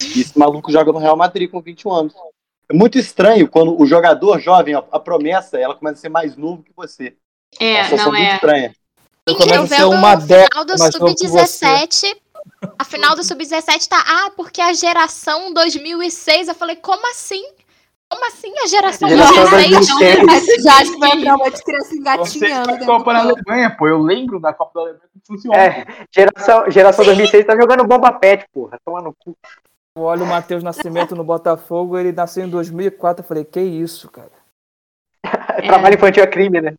E 0.00 0.22
esse 0.22 0.38
maluco 0.38 0.72
joga 0.72 0.90
no 0.90 0.98
Real 0.98 1.16
Madrid 1.16 1.50
com 1.50 1.60
21 1.60 1.92
anos. 1.92 2.14
É 2.66 2.72
muito 2.72 2.96
estranho 2.98 3.46
quando 3.46 3.78
o 3.78 3.84
jogador 3.84 4.40
jovem, 4.40 4.74
a, 4.74 4.78
a 4.90 4.98
promessa, 4.98 5.58
ela 5.58 5.74
começa 5.74 5.98
a 5.98 6.00
ser 6.00 6.08
mais 6.08 6.34
novo 6.34 6.62
que 6.62 6.72
você. 6.74 7.14
É, 7.60 7.74
uma 7.74 7.84
situação 7.84 8.06
não 8.06 8.18
muito 8.18 8.30
é. 8.30 8.34
estranha. 8.36 8.74
Eu 9.26 9.34
Gente, 9.34 9.42
começo 9.42 9.58
eu 9.58 9.64
a 9.64 9.66
ser 9.66 9.84
uma 9.84 10.14
o 10.14 10.16
década 10.16 10.48
final 10.48 10.64
do 10.64 10.78
mais 10.78 10.94
novo 10.94 11.14
que 11.14 11.28
você. 11.28 11.66
Sub-17. 11.66 12.27
A 12.78 12.84
final 12.84 13.14
do 13.14 13.22
Sub-17 13.24 13.88
tá. 13.88 14.02
Ah, 14.06 14.30
porque 14.36 14.60
a 14.60 14.72
geração 14.72 15.52
2006. 15.52 16.48
Eu 16.48 16.54
falei, 16.54 16.76
como 16.76 17.08
assim? 17.10 17.42
Como 18.10 18.26
assim 18.26 18.52
a 18.64 18.66
geração 18.66 19.08
Geração 19.08 19.50
2006? 19.50 19.88
2006. 19.88 20.28
Aí 20.28 20.40
você 20.40 20.62
já 20.62 20.72
acha 20.76 20.92
que 20.92 20.98
vai 20.98 21.10
entrar 21.10 21.36
uma 21.36 21.50
de 21.50 21.62
criança 21.62 21.88
Você 21.88 21.96
engatinhando. 21.96 22.66
tá 22.66 22.72
dentro 22.72 22.86
Copa 22.86 23.12
campo. 23.12 23.28
Alemanha, 23.28 23.76
pô. 23.76 23.86
Eu 23.86 23.98
lembro 23.98 24.40
da 24.40 24.52
Copa 24.52 24.72
da 24.74 24.80
Alemanha 24.80 25.08
que 25.12 25.26
funciona. 25.26 25.56
É, 25.58 25.86
geração, 26.14 26.70
geração 26.70 27.04
2006 27.04 27.46
tá 27.46 27.54
jogando 27.54 27.84
bomba 27.84 28.12
pet, 28.12 28.46
porra. 28.52 28.78
Toma 28.84 29.02
no 29.02 29.14
cu. 29.14 29.36
Eu 29.94 30.02
olho 30.02 30.24
o 30.24 30.26
Matheus 30.26 30.62
Nascimento 30.62 31.14
no 31.14 31.24
Botafogo, 31.24 31.98
ele 31.98 32.12
nasceu 32.12 32.44
em 32.44 32.48
2004. 32.48 33.22
Eu 33.22 33.28
falei, 33.28 33.44
que 33.44 33.60
isso, 33.60 34.08
cara. 34.10 34.30
Trabalho 35.66 35.96
infantil 35.96 36.22
é 36.22 36.26
crime, 36.26 36.60
né? 36.60 36.74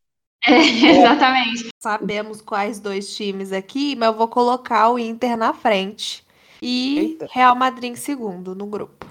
É, 0.46 0.58
exatamente. 0.92 1.70
Sabemos 1.82 2.42
quais 2.42 2.80
dois 2.80 3.16
times 3.16 3.52
aqui, 3.52 3.96
mas 3.96 4.10
eu 4.10 4.16
vou 4.16 4.28
colocar 4.28 4.90
o 4.90 5.00
Inter 5.00 5.38
na 5.38 5.54
frente. 5.54 6.24
E 6.62 7.00
Eita. 7.00 7.28
Real 7.32 7.56
Madrid 7.56 7.92
em 7.92 7.96
segundo 7.96 8.54
no 8.54 8.66
grupo. 8.66 9.08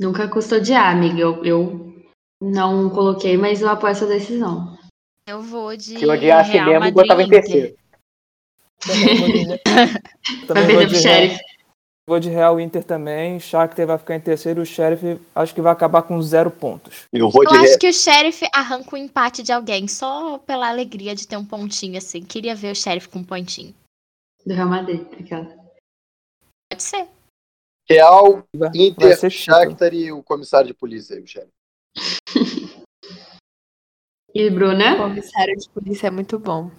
Nunca 0.00 0.28
custodiar, 0.28 0.90
amiga. 0.90 1.20
Eu, 1.20 1.44
eu 1.44 1.94
não 2.40 2.88
coloquei, 2.88 3.36
mas 3.36 3.60
eu 3.60 3.68
apoio 3.68 3.90
essa 3.90 4.06
decisão. 4.06 4.78
Eu 5.26 5.42
vou 5.42 5.76
de. 5.76 5.98
Se 5.98 6.02
eu 6.02 6.10
odiasse 6.10 6.52
Real 6.52 6.66
mesmo, 6.66 6.80
Madrid 6.80 6.94
botava 6.94 7.22
em 7.22 7.28
terceiro. 7.28 7.76
Também 8.86 9.16
vou 9.16 9.26
de, 9.26 9.68
Vai 10.46 10.46
também 10.46 10.76
vou 10.76 10.76
perder 10.76 10.86
de 10.86 11.08
Real. 11.08 11.38
Vou 12.08 12.18
de 12.18 12.28
Real 12.28 12.58
Inter 12.58 12.82
também. 12.82 13.38
Shakhtar 13.38 13.86
vai 13.86 13.98
ficar 13.98 14.16
em 14.16 14.20
terceiro. 14.20 14.62
O 14.62 14.66
Sheriff 14.66 15.20
acho 15.34 15.54
que 15.54 15.60
vai 15.60 15.72
acabar 15.72 16.02
com 16.02 16.20
zero 16.22 16.50
pontos. 16.50 17.06
Eu 17.12 17.30
vou 17.30 17.44
Eu 17.44 17.50
de 17.50 17.56
acho 17.56 17.72
Re- 17.72 17.78
que 17.78 17.88
o 17.88 17.92
Sheriff 17.92 18.48
arranca 18.52 18.94
o 18.94 18.98
empate 18.98 19.42
de 19.42 19.52
alguém 19.52 19.86
só 19.86 20.38
pela 20.38 20.68
alegria 20.68 21.14
de 21.14 21.26
ter 21.28 21.36
um 21.36 21.44
pontinho 21.44 21.96
assim. 21.98 22.22
Queria 22.22 22.54
ver 22.54 22.72
o 22.72 22.74
Sheriff 22.74 23.08
com 23.08 23.20
um 23.20 23.24
pontinho. 23.24 23.74
Do 24.44 24.54
Real 24.54 24.68
Madrid. 24.68 25.06
Aquela. 25.20 25.44
Pode 26.72 26.82
ser. 26.82 27.06
Real, 27.88 28.42
Vai, 28.54 28.68
vai 28.68 28.70
Inter, 28.74 29.16
ser 29.18 29.30
título. 29.30 29.56
Shakhtar 29.58 29.94
e 29.94 30.12
o 30.12 30.22
comissário 30.22 30.66
de 30.66 30.74
polícia 30.74 31.16
aí, 31.16 31.22
o 31.22 31.26
chefe. 31.26 31.48
E 34.34 34.46
O 34.46 34.54
Bruna? 34.54 34.96
comissário 34.96 35.56
de 35.56 35.68
polícia 35.70 36.08
é 36.08 36.10
muito 36.10 36.38
bom. 36.38 36.70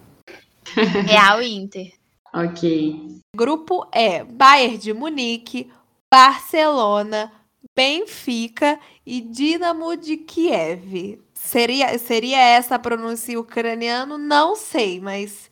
Real 1.08 1.42
e 1.42 1.52
Inter. 1.56 1.94
Ok. 2.34 3.22
Grupo 3.36 3.88
é 3.92 4.24
Bayern 4.24 4.78
de 4.78 4.94
Munique, 4.94 5.72
Barcelona, 6.12 7.32
Benfica 7.76 8.80
e 9.06 9.22
Dinamo 9.22 9.96
de 9.96 10.18
Kiev. 10.18 11.22
Seria, 11.34 11.98
seria 11.98 12.38
essa 12.38 12.76
a 12.76 12.80
pronúncia 12.80 13.40
ucraniano? 13.40 14.18
Não 14.18 14.56
sei, 14.56 15.00
mas 15.00 15.50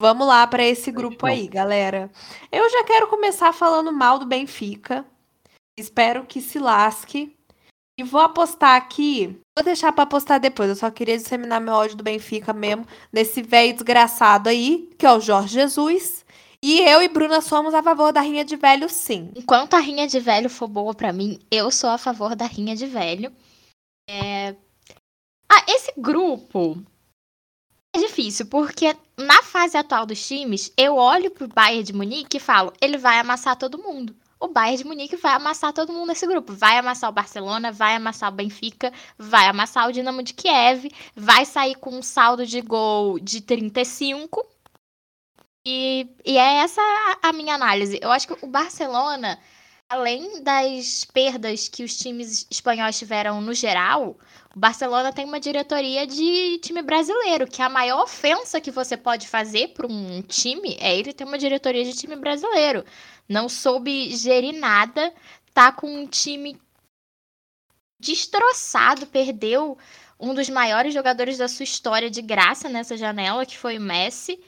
vamos 0.00 0.26
lá 0.26 0.46
para 0.46 0.64
esse 0.64 0.90
grupo 0.90 1.26
aí, 1.26 1.46
galera. 1.46 2.10
Eu 2.50 2.68
já 2.68 2.84
quero 2.84 3.08
começar 3.08 3.52
falando 3.52 3.92
mal 3.92 4.18
do 4.18 4.26
Benfica. 4.26 5.06
Espero 5.78 6.26
que 6.26 6.40
se 6.40 6.58
lasque. 6.58 7.36
E 7.98 8.02
vou 8.02 8.20
apostar 8.20 8.76
aqui. 8.76 9.38
Vou 9.56 9.64
deixar 9.64 9.92
para 9.92 10.04
apostar 10.04 10.40
depois. 10.40 10.68
Eu 10.68 10.76
só 10.76 10.90
queria 10.90 11.16
disseminar 11.16 11.60
meu 11.60 11.74
ódio 11.74 11.96
do 11.96 12.04
Benfica 12.04 12.52
mesmo. 12.52 12.86
Nesse 13.12 13.42
velho 13.42 13.74
desgraçado 13.74 14.48
aí, 14.48 14.90
que 14.98 15.04
é 15.04 15.12
o 15.12 15.20
Jorge 15.20 15.54
Jesus. 15.54 16.24
E 16.64 16.80
eu 16.80 17.02
e 17.02 17.08
Bruna 17.08 17.40
somos 17.40 17.74
a 17.74 17.82
favor 17.82 18.12
da 18.12 18.20
rinha 18.20 18.44
de 18.44 18.56
velho, 18.56 18.88
sim. 18.88 19.30
Enquanto 19.34 19.74
a 19.74 19.80
rinha 19.80 20.06
de 20.06 20.20
velho 20.20 20.48
for 20.48 20.68
boa 20.68 20.94
pra 20.94 21.12
mim, 21.12 21.38
eu 21.50 21.70
sou 21.70 21.90
a 21.90 21.98
favor 21.98 22.36
da 22.36 22.46
rinha 22.46 22.76
de 22.76 22.86
velho. 22.86 23.32
É... 24.08 24.54
Ah, 25.50 25.64
esse 25.68 25.92
grupo 25.98 26.80
é 27.94 27.98
difícil, 27.98 28.46
porque 28.46 28.96
na 29.18 29.42
fase 29.42 29.76
atual 29.76 30.06
dos 30.06 30.24
times, 30.26 30.72
eu 30.76 30.96
olho 30.96 31.30
pro 31.30 31.48
Bayern 31.48 31.82
de 31.82 31.92
Munique 31.92 32.36
e 32.36 32.40
falo, 32.40 32.72
ele 32.80 32.96
vai 32.96 33.18
amassar 33.18 33.56
todo 33.56 33.82
mundo. 33.82 34.14
O 34.42 34.48
Bayern 34.48 34.78
de 34.78 34.84
Munique 34.84 35.14
vai 35.14 35.34
amassar 35.34 35.72
todo 35.72 35.92
mundo 35.92 36.08
nesse 36.08 36.26
grupo. 36.26 36.52
Vai 36.52 36.76
amassar 36.76 37.08
o 37.08 37.12
Barcelona, 37.12 37.70
vai 37.70 37.94
amassar 37.94 38.28
o 38.28 38.34
Benfica, 38.34 38.92
vai 39.16 39.46
amassar 39.46 39.88
o 39.88 39.92
Dinamo 39.92 40.20
de 40.20 40.34
Kiev, 40.34 40.90
vai 41.14 41.44
sair 41.44 41.76
com 41.76 41.90
um 41.90 42.02
saldo 42.02 42.44
de 42.44 42.60
gol 42.60 43.20
de 43.20 43.40
35. 43.40 44.44
E, 45.64 46.08
e 46.24 46.36
é 46.36 46.56
essa 46.56 46.80
a, 46.80 47.28
a 47.28 47.32
minha 47.32 47.54
análise. 47.54 48.00
Eu 48.02 48.10
acho 48.10 48.26
que 48.26 48.44
o 48.44 48.48
Barcelona, 48.48 49.38
além 49.92 50.42
das 50.42 51.04
perdas 51.04 51.68
que 51.68 51.84
os 51.84 51.94
times 51.94 52.46
espanhóis 52.50 52.98
tiveram 52.98 53.42
no 53.42 53.52
geral, 53.52 54.16
o 54.56 54.58
Barcelona 54.58 55.12
tem 55.12 55.26
uma 55.26 55.38
diretoria 55.38 56.06
de 56.06 56.58
time 56.62 56.80
brasileiro, 56.80 57.46
que 57.46 57.60
a 57.60 57.68
maior 57.68 58.02
ofensa 58.02 58.58
que 58.58 58.70
você 58.70 58.96
pode 58.96 59.28
fazer 59.28 59.68
para 59.68 59.86
um 59.86 60.22
time 60.22 60.78
é 60.80 60.96
ele 60.98 61.12
ter 61.12 61.24
uma 61.24 61.36
diretoria 61.36 61.84
de 61.84 61.92
time 61.92 62.16
brasileiro. 62.16 62.86
Não 63.28 63.50
soube 63.50 64.16
gerir 64.16 64.54
nada, 64.58 65.12
tá 65.52 65.70
com 65.70 65.94
um 65.94 66.06
time 66.06 66.58
destroçado, 68.00 69.06
perdeu 69.06 69.76
um 70.18 70.32
dos 70.32 70.48
maiores 70.48 70.94
jogadores 70.94 71.36
da 71.36 71.48
sua 71.48 71.64
história 71.64 72.08
de 72.08 72.22
graça 72.22 72.66
nessa 72.66 72.96
janela, 72.96 73.44
que 73.44 73.58
foi 73.58 73.76
o 73.76 73.80
Messi. 73.80 74.40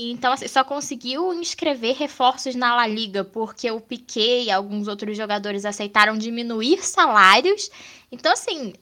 Então, 0.00 0.32
assim, 0.32 0.46
só 0.46 0.62
conseguiu 0.62 1.34
inscrever 1.34 1.96
reforços 1.96 2.54
na 2.54 2.76
La 2.76 2.86
Liga 2.86 3.24
porque 3.24 3.68
o 3.68 3.80
Piquet 3.80 4.44
e 4.44 4.50
alguns 4.50 4.86
outros 4.86 5.16
jogadores 5.16 5.64
aceitaram 5.64 6.16
diminuir 6.16 6.84
salários. 6.86 7.68
Então, 8.12 8.32
assim, 8.32 8.72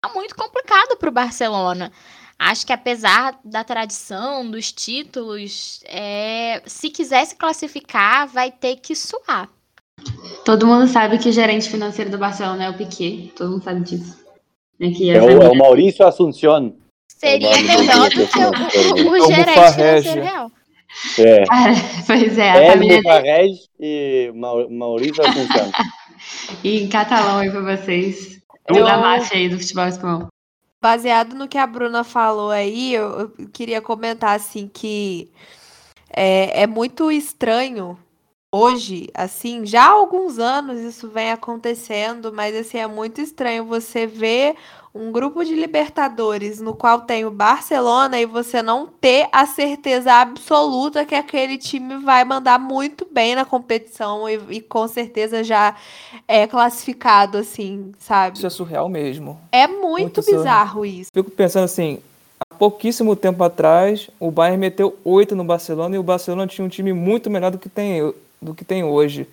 tá 0.00 0.12
muito 0.12 0.34
complicado 0.34 0.96
pro 0.98 1.12
Barcelona. 1.12 1.92
Acho 2.36 2.66
que 2.66 2.72
apesar 2.72 3.38
da 3.44 3.62
tradição, 3.62 4.50
dos 4.50 4.72
títulos, 4.72 5.80
é, 5.84 6.60
se 6.66 6.90
quiser 6.90 7.24
se 7.24 7.36
classificar, 7.36 8.26
vai 8.26 8.50
ter 8.50 8.76
que 8.76 8.94
suar. 8.94 9.48
Todo 10.44 10.66
mundo 10.66 10.88
sabe 10.88 11.18
que 11.18 11.28
o 11.28 11.32
gerente 11.32 11.70
financeiro 11.70 12.10
do 12.10 12.18
Barcelona 12.18 12.64
é 12.64 12.70
o 12.70 12.76
Piquet. 12.76 13.32
Todo 13.36 13.52
mundo 13.52 13.62
sabe 13.62 13.80
disso. 13.82 14.18
É 14.80 14.90
que 14.90 15.10
É 15.10 15.22
o, 15.22 15.42
é 15.42 15.48
o 15.48 15.54
Maurício 15.54 16.04
Assuncion. 16.04 16.72
Seria 17.18 17.48
É 17.48 17.60
o 17.76 17.78
melhor 17.80 18.10
do 18.10 18.26
que 18.26 18.38
o, 18.38 19.10
o, 19.10 19.24
o 19.24 19.26
gerente 19.26 19.54
Farrege. 19.54 20.08
financeiro 20.08 20.22
real. 20.22 20.50
É. 21.18 21.44
Cara, 21.46 21.72
pois 22.06 22.38
é, 22.38 22.50
a 22.50 22.56
Hélio 22.56 22.72
família 22.72 23.02
Farrege 23.02 23.60
e 23.80 24.32
Mau- 24.34 24.70
Maurício 24.70 25.22
Assuncion. 25.24 25.70
E 26.64 26.82
em 26.82 26.88
catalão 26.88 27.38
aí 27.38 27.50
pra 27.50 27.60
vocês. 27.76 28.40
Eu- 28.68 28.76
Eu... 28.76 28.84
da 28.84 28.96
máfia 28.98 29.36
aí 29.38 29.48
do 29.48 29.58
futebol 29.58 29.86
espanhol. 29.86 30.26
Baseado 30.82 31.34
no 31.34 31.46
que 31.48 31.58
a 31.58 31.66
Bruna 31.66 32.02
falou 32.04 32.50
aí, 32.50 32.94
eu, 32.94 33.32
eu 33.38 33.48
queria 33.52 33.80
comentar 33.80 34.34
assim 34.36 34.68
que 34.72 35.30
é, 36.14 36.62
é 36.62 36.66
muito 36.66 37.10
estranho 37.10 37.98
hoje, 38.52 39.08
assim, 39.14 39.66
já 39.66 39.84
há 39.84 39.90
alguns 39.90 40.38
anos 40.38 40.80
isso 40.80 41.08
vem 41.08 41.30
acontecendo, 41.30 42.32
mas 42.32 42.54
assim 42.56 42.78
é 42.78 42.86
muito 42.86 43.20
estranho 43.20 43.64
você 43.64 44.06
ver 44.06 44.54
um 44.94 45.12
grupo 45.12 45.44
de 45.44 45.54
Libertadores 45.54 46.58
no 46.58 46.74
qual 46.74 47.02
tem 47.02 47.26
o 47.26 47.30
Barcelona 47.30 48.18
e 48.18 48.24
você 48.24 48.62
não 48.62 48.86
ter 48.86 49.28
a 49.30 49.44
certeza 49.44 50.10
absoluta 50.10 51.04
que 51.04 51.14
aquele 51.14 51.58
time 51.58 51.98
vai 51.98 52.24
mandar 52.24 52.58
muito 52.58 53.06
bem 53.10 53.34
na 53.34 53.44
competição 53.44 54.26
e, 54.26 54.40
e 54.48 54.60
com 54.62 54.88
certeza 54.88 55.44
já 55.44 55.76
é 56.26 56.46
classificado, 56.46 57.36
assim, 57.36 57.92
sabe? 57.98 58.38
Isso 58.38 58.46
é 58.46 58.50
surreal 58.50 58.88
mesmo. 58.88 59.38
É 59.52 59.66
muito, 59.66 60.00
Muito 60.00 60.22
surreal. 60.22 60.42
bizarro 60.42 60.86
isso. 60.86 61.10
Fico 61.12 61.30
pensando 61.30 61.64
assim, 61.64 61.98
há 62.40 62.54
pouquíssimo 62.54 63.14
tempo 63.14 63.44
atrás, 63.44 64.08
o 64.18 64.30
Bayern 64.30 64.56
meteu 64.56 64.96
oito 65.04 65.36
no 65.36 65.44
Barcelona 65.44 65.94
e 65.94 65.98
o 65.98 66.02
Barcelona 66.02 66.46
tinha 66.46 66.64
um 66.64 66.70
time 66.70 66.94
muito 66.94 67.28
melhor 67.28 67.50
do 67.50 67.58
que 67.58 67.68
tem, 67.68 68.14
do 68.40 68.54
que 68.54 68.64
tem 68.64 68.84
hoje. 68.84 69.26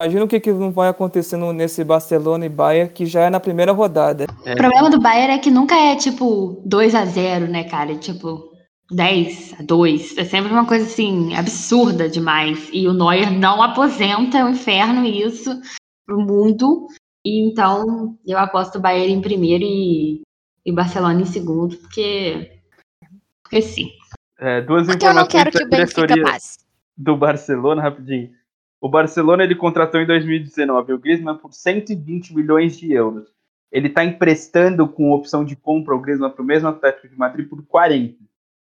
Imagina 0.00 0.24
o 0.24 0.28
que, 0.28 0.40
que 0.40 0.50
não 0.50 0.70
vai 0.70 0.88
acontecendo 0.88 1.52
nesse 1.52 1.84
Barcelona 1.84 2.46
e 2.46 2.48
Bayern, 2.48 2.90
que 2.90 3.04
já 3.04 3.22
é 3.22 3.30
na 3.30 3.38
primeira 3.38 3.70
rodada. 3.70 4.26
O 4.40 4.56
problema 4.56 4.88
do 4.88 4.98
Bayern 4.98 5.34
é 5.34 5.38
que 5.38 5.50
nunca 5.50 5.74
é 5.74 5.94
tipo 5.94 6.62
2 6.64 6.94
a 6.94 7.04
0 7.04 7.48
né, 7.48 7.64
cara? 7.64 7.92
É, 7.92 7.98
Tipo 7.98 8.50
10 8.90 9.60
a 9.60 9.62
2. 9.62 10.16
É 10.16 10.24
sempre 10.24 10.50
uma 10.52 10.66
coisa 10.66 10.86
assim, 10.86 11.34
absurda 11.34 12.08
demais. 12.08 12.70
E 12.72 12.88
o 12.88 12.94
Neuer 12.94 13.30
não 13.30 13.62
aposenta, 13.62 14.38
é 14.38 14.44
um 14.44 14.50
inferno 14.50 15.04
isso 15.04 15.60
pro 16.06 16.18
mundo. 16.18 16.86
E 17.22 17.46
então 17.46 18.18
eu 18.26 18.38
aposto 18.38 18.78
o 18.78 18.80
Bayern 18.80 19.12
em 19.12 19.20
primeiro 19.20 19.64
e, 19.64 20.22
e 20.64 20.72
o 20.72 20.74
Barcelona 20.74 21.20
em 21.20 21.26
segundo, 21.26 21.76
porque. 21.76 22.58
Porque 23.42 23.60
sim. 23.60 23.90
É, 24.38 24.62
duas 24.62 24.86
Porque 24.86 25.04
eu 25.04 25.12
não 25.12 25.24
informações 25.24 25.28
quero 25.28 25.50
que 25.50 25.62
o 25.62 25.68
Benfica 25.68 26.22
passe. 26.22 26.58
do 26.96 27.16
Barcelona, 27.18 27.82
rapidinho. 27.82 28.30
O 28.80 28.88
Barcelona 28.88 29.44
ele 29.44 29.54
contratou 29.54 30.00
em 30.00 30.06
2019 30.06 30.94
o 30.94 30.98
Griezmann 30.98 31.36
por 31.36 31.52
120 31.52 32.34
milhões 32.34 32.78
de 32.78 32.92
euros. 32.92 33.28
Ele 33.70 33.88
está 33.88 34.04
emprestando 34.04 34.88
com 34.88 35.12
opção 35.12 35.44
de 35.44 35.54
compra 35.54 35.94
o 35.94 36.00
Griezmann 36.00 36.30
para 36.30 36.42
o 36.42 36.46
mesmo 36.46 36.68
Atlético 36.68 37.08
de 37.08 37.16
Madrid 37.16 37.48
por 37.48 37.64
40. 37.66 38.16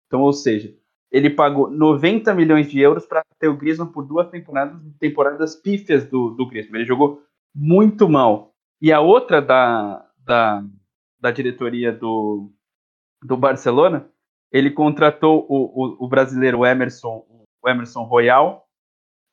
Então, 0.06 0.22
ou 0.22 0.32
seja, 0.32 0.74
ele 1.12 1.30
pagou 1.30 1.70
90 1.70 2.34
milhões 2.36 2.70
de 2.70 2.80
euros 2.80 3.06
para 3.06 3.26
ter 3.40 3.48
o 3.48 3.58
Griezmann 3.58 3.92
por 3.92 4.06
duas 4.06 4.30
temporadas, 4.30 4.80
temporadas 5.00 5.56
pífias 5.56 6.06
do, 6.06 6.30
do 6.30 6.48
Griezmann. 6.48 6.82
Ele 6.82 6.88
jogou 6.88 7.24
muito 7.54 8.08
mal. 8.08 8.54
E 8.80 8.92
a 8.92 9.02
outra 9.02 9.42
da, 9.42 10.08
da, 10.20 10.64
da 11.20 11.32
diretoria 11.32 11.92
do, 11.92 12.52
do 13.24 13.36
Barcelona, 13.36 14.08
ele 14.52 14.70
contratou 14.70 15.46
o, 15.50 15.64
o, 15.66 16.06
o 16.06 16.08
brasileiro 16.08 16.64
Emerson, 16.66 17.26
o 17.62 17.70
Emerson 17.70 18.04
Royal 18.04 18.64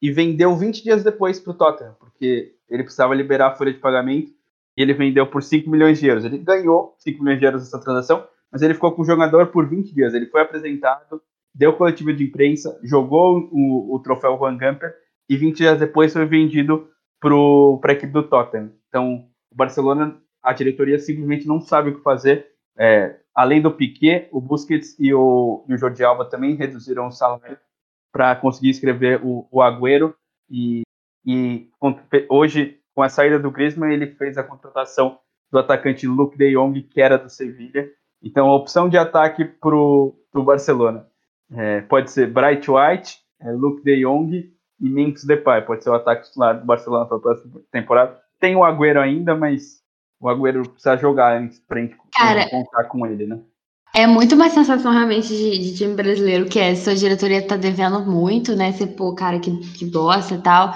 e 0.01 0.11
vendeu 0.11 0.57
20 0.57 0.83
dias 0.83 1.05
depois 1.05 1.39
para 1.39 1.51
o 1.51 1.55
Tottenham, 1.55 1.95
porque 1.99 2.55
ele 2.69 2.83
precisava 2.83 3.15
liberar 3.15 3.49
a 3.49 3.55
folha 3.55 3.73
de 3.73 3.79
pagamento 3.79 4.33
e 4.77 4.83
ele 4.83 4.95
vendeu 4.95 5.27
por 5.27 5.43
5 5.43 5.69
milhões 5.69 5.99
de 5.99 6.07
euros. 6.07 6.25
Ele 6.25 6.39
ganhou 6.39 6.95
5 6.99 7.23
milhões 7.23 7.39
de 7.39 7.45
euros 7.45 7.63
nessa 7.63 7.81
transação, 7.81 8.27
mas 8.51 8.63
ele 8.63 8.75
ficou 8.75 8.93
com 8.93 9.03
o 9.03 9.05
jogador 9.05 9.49
por 9.49 9.69
20 9.69 9.95
dias. 9.95 10.15
Ele 10.15 10.27
foi 10.27 10.41
apresentado, 10.41 11.21
deu 11.55 11.75
coletiva 11.75 12.13
de 12.13 12.25
imprensa, 12.25 12.79
jogou 12.83 13.49
o, 13.53 13.95
o 13.95 13.99
troféu 14.01 14.39
Juan 14.39 14.57
Gamper 14.57 14.95
e 15.29 15.37
20 15.37 15.57
dias 15.57 15.79
depois 15.79 16.13
foi 16.13 16.25
vendido 16.25 16.89
para 17.21 17.91
a 17.91 17.93
equipe 17.93 18.13
do 18.13 18.23
Tottenham. 18.23 18.73
Então, 18.89 19.27
o 19.51 19.55
Barcelona, 19.55 20.17
a 20.43 20.53
diretoria 20.53 20.99
simplesmente 20.99 21.47
não 21.47 21.61
sabe 21.61 21.91
o 21.91 21.97
que 21.97 22.03
fazer. 22.03 22.47
É, 22.79 23.17
além 23.35 23.61
do 23.61 23.71
Piquet, 23.71 24.29
o 24.33 24.41
Busquets 24.41 24.99
e 24.99 25.13
o, 25.13 25.65
e 25.69 25.75
o 25.75 25.79
Jordi 25.79 26.03
Alba 26.03 26.25
também 26.25 26.55
reduziram 26.55 27.09
o 27.09 27.13
salário 27.13 27.59
para 28.13 28.37
conseguir 28.37 28.71
escrever 28.71 29.21
o, 29.23 29.47
o 29.51 29.63
Agüero. 29.63 30.15
E, 30.51 30.83
e 31.25 31.69
hoje, 32.29 32.79
com 32.95 33.03
a 33.03 33.09
saída 33.09 33.39
do 33.39 33.51
Griezmann, 33.51 33.93
ele 33.93 34.09
fez 34.09 34.37
a 34.37 34.45
contratação 34.45 35.19
do 35.51 35.59
atacante 35.59 36.07
Luke 36.07 36.37
de 36.39 36.53
Jong, 36.53 36.83
que 36.83 37.01
era 37.01 37.19
do 37.19 37.29
Sevilha. 37.29 37.89
Então, 38.23 38.49
a 38.49 38.55
opção 38.55 38.89
de 38.89 38.99
ataque 38.99 39.45
para 39.45 39.75
o 39.75 40.17
Barcelona 40.35 41.07
é, 41.53 41.81
pode 41.83 42.11
ser 42.11 42.31
Bright 42.31 42.71
White, 42.71 43.19
é, 43.41 43.51
Luke 43.51 43.83
de 43.83 44.03
Jong 44.03 44.53
e 44.81 44.89
Memphis 44.89 45.25
Depay. 45.25 45.63
Pode 45.63 45.83
ser 45.83 45.91
o 45.91 45.95
ataque 45.95 46.27
titular 46.27 46.59
do 46.59 46.67
Barcelona 46.67 47.07
para 47.07 47.17
a 47.17 47.21
próxima 47.21 47.61
temporada. 47.73 48.19
Tem 48.39 48.55
o 48.55 48.65
Agüero 48.65 49.01
ainda, 49.01 49.35
mas 49.35 49.81
o 50.21 50.29
Agüero 50.29 50.69
precisa 50.69 50.97
jogar 50.97 51.37
antes 51.39 51.59
para 51.61 51.81
contar 52.49 52.85
com 52.85 53.07
ele, 53.07 53.27
né? 53.27 53.41
É 53.95 54.07
muito 54.07 54.35
uma 54.37 54.49
sensação 54.49 54.93
realmente 54.93 55.29
de, 55.29 55.59
de, 55.59 55.77
time 55.77 55.95
brasileiro, 55.95 56.47
que 56.47 56.59
é 56.59 56.75
sua 56.77 56.95
diretoria 56.95 57.47
tá 57.47 57.57
devendo 57.57 58.01
muito, 58.01 58.55
né? 58.55 58.73
Você, 58.73 58.87
pô, 58.87 59.15
cara 59.15 59.41
que, 59.41 59.51
que 59.73 59.85
gosta 59.91 60.35
e 60.35 60.39
tal. 60.39 60.75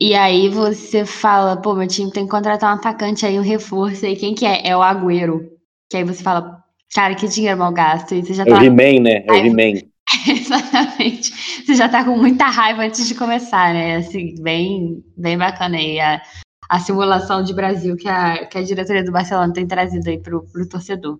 E 0.00 0.14
aí 0.14 0.48
você 0.48 1.06
fala, 1.06 1.56
pô, 1.56 1.74
meu 1.74 1.86
time 1.86 2.10
tem 2.10 2.24
que 2.24 2.30
contratar 2.30 2.74
um 2.74 2.78
atacante 2.78 3.24
aí, 3.24 3.38
um 3.38 3.42
reforço 3.42 4.04
aí. 4.04 4.16
Quem 4.16 4.34
que 4.34 4.44
é? 4.44 4.68
É 4.68 4.76
o 4.76 4.82
Agüero. 4.82 5.48
Que 5.88 5.98
aí 5.98 6.04
você 6.04 6.22
fala, 6.22 6.62
cara, 6.94 7.14
que 7.14 7.28
dinheiro 7.28 7.58
mal 7.58 7.72
gasto. 7.72 8.14
E 8.14 8.22
você 8.22 8.34
já 8.34 8.42
é 8.42 8.46
tá... 8.46 8.60
o 8.60 8.64
He-Man, 8.64 9.00
né? 9.00 9.24
É 9.26 9.32
o 9.32 9.36
He-Man. 9.36 9.80
Exatamente. 10.28 11.32
Você 11.64 11.74
já 11.74 11.88
tá 11.88 12.04
com 12.04 12.16
muita 12.16 12.46
raiva 12.46 12.82
antes 12.82 13.06
de 13.06 13.14
começar, 13.14 13.72
né? 13.72 13.96
Assim, 13.96 14.34
bem, 14.42 15.04
bem 15.16 15.38
bacana 15.38 15.76
aí 15.76 15.98
a, 16.00 16.20
a 16.68 16.80
simulação 16.80 17.42
de 17.42 17.54
Brasil 17.54 17.96
que 17.96 18.08
a, 18.08 18.44
que 18.46 18.58
a 18.58 18.62
diretoria 18.62 19.04
do 19.04 19.12
Barcelona 19.12 19.52
tem 19.52 19.66
trazido 19.66 20.10
aí 20.10 20.18
pro, 20.18 20.44
pro 20.52 20.68
torcedor. 20.68 21.18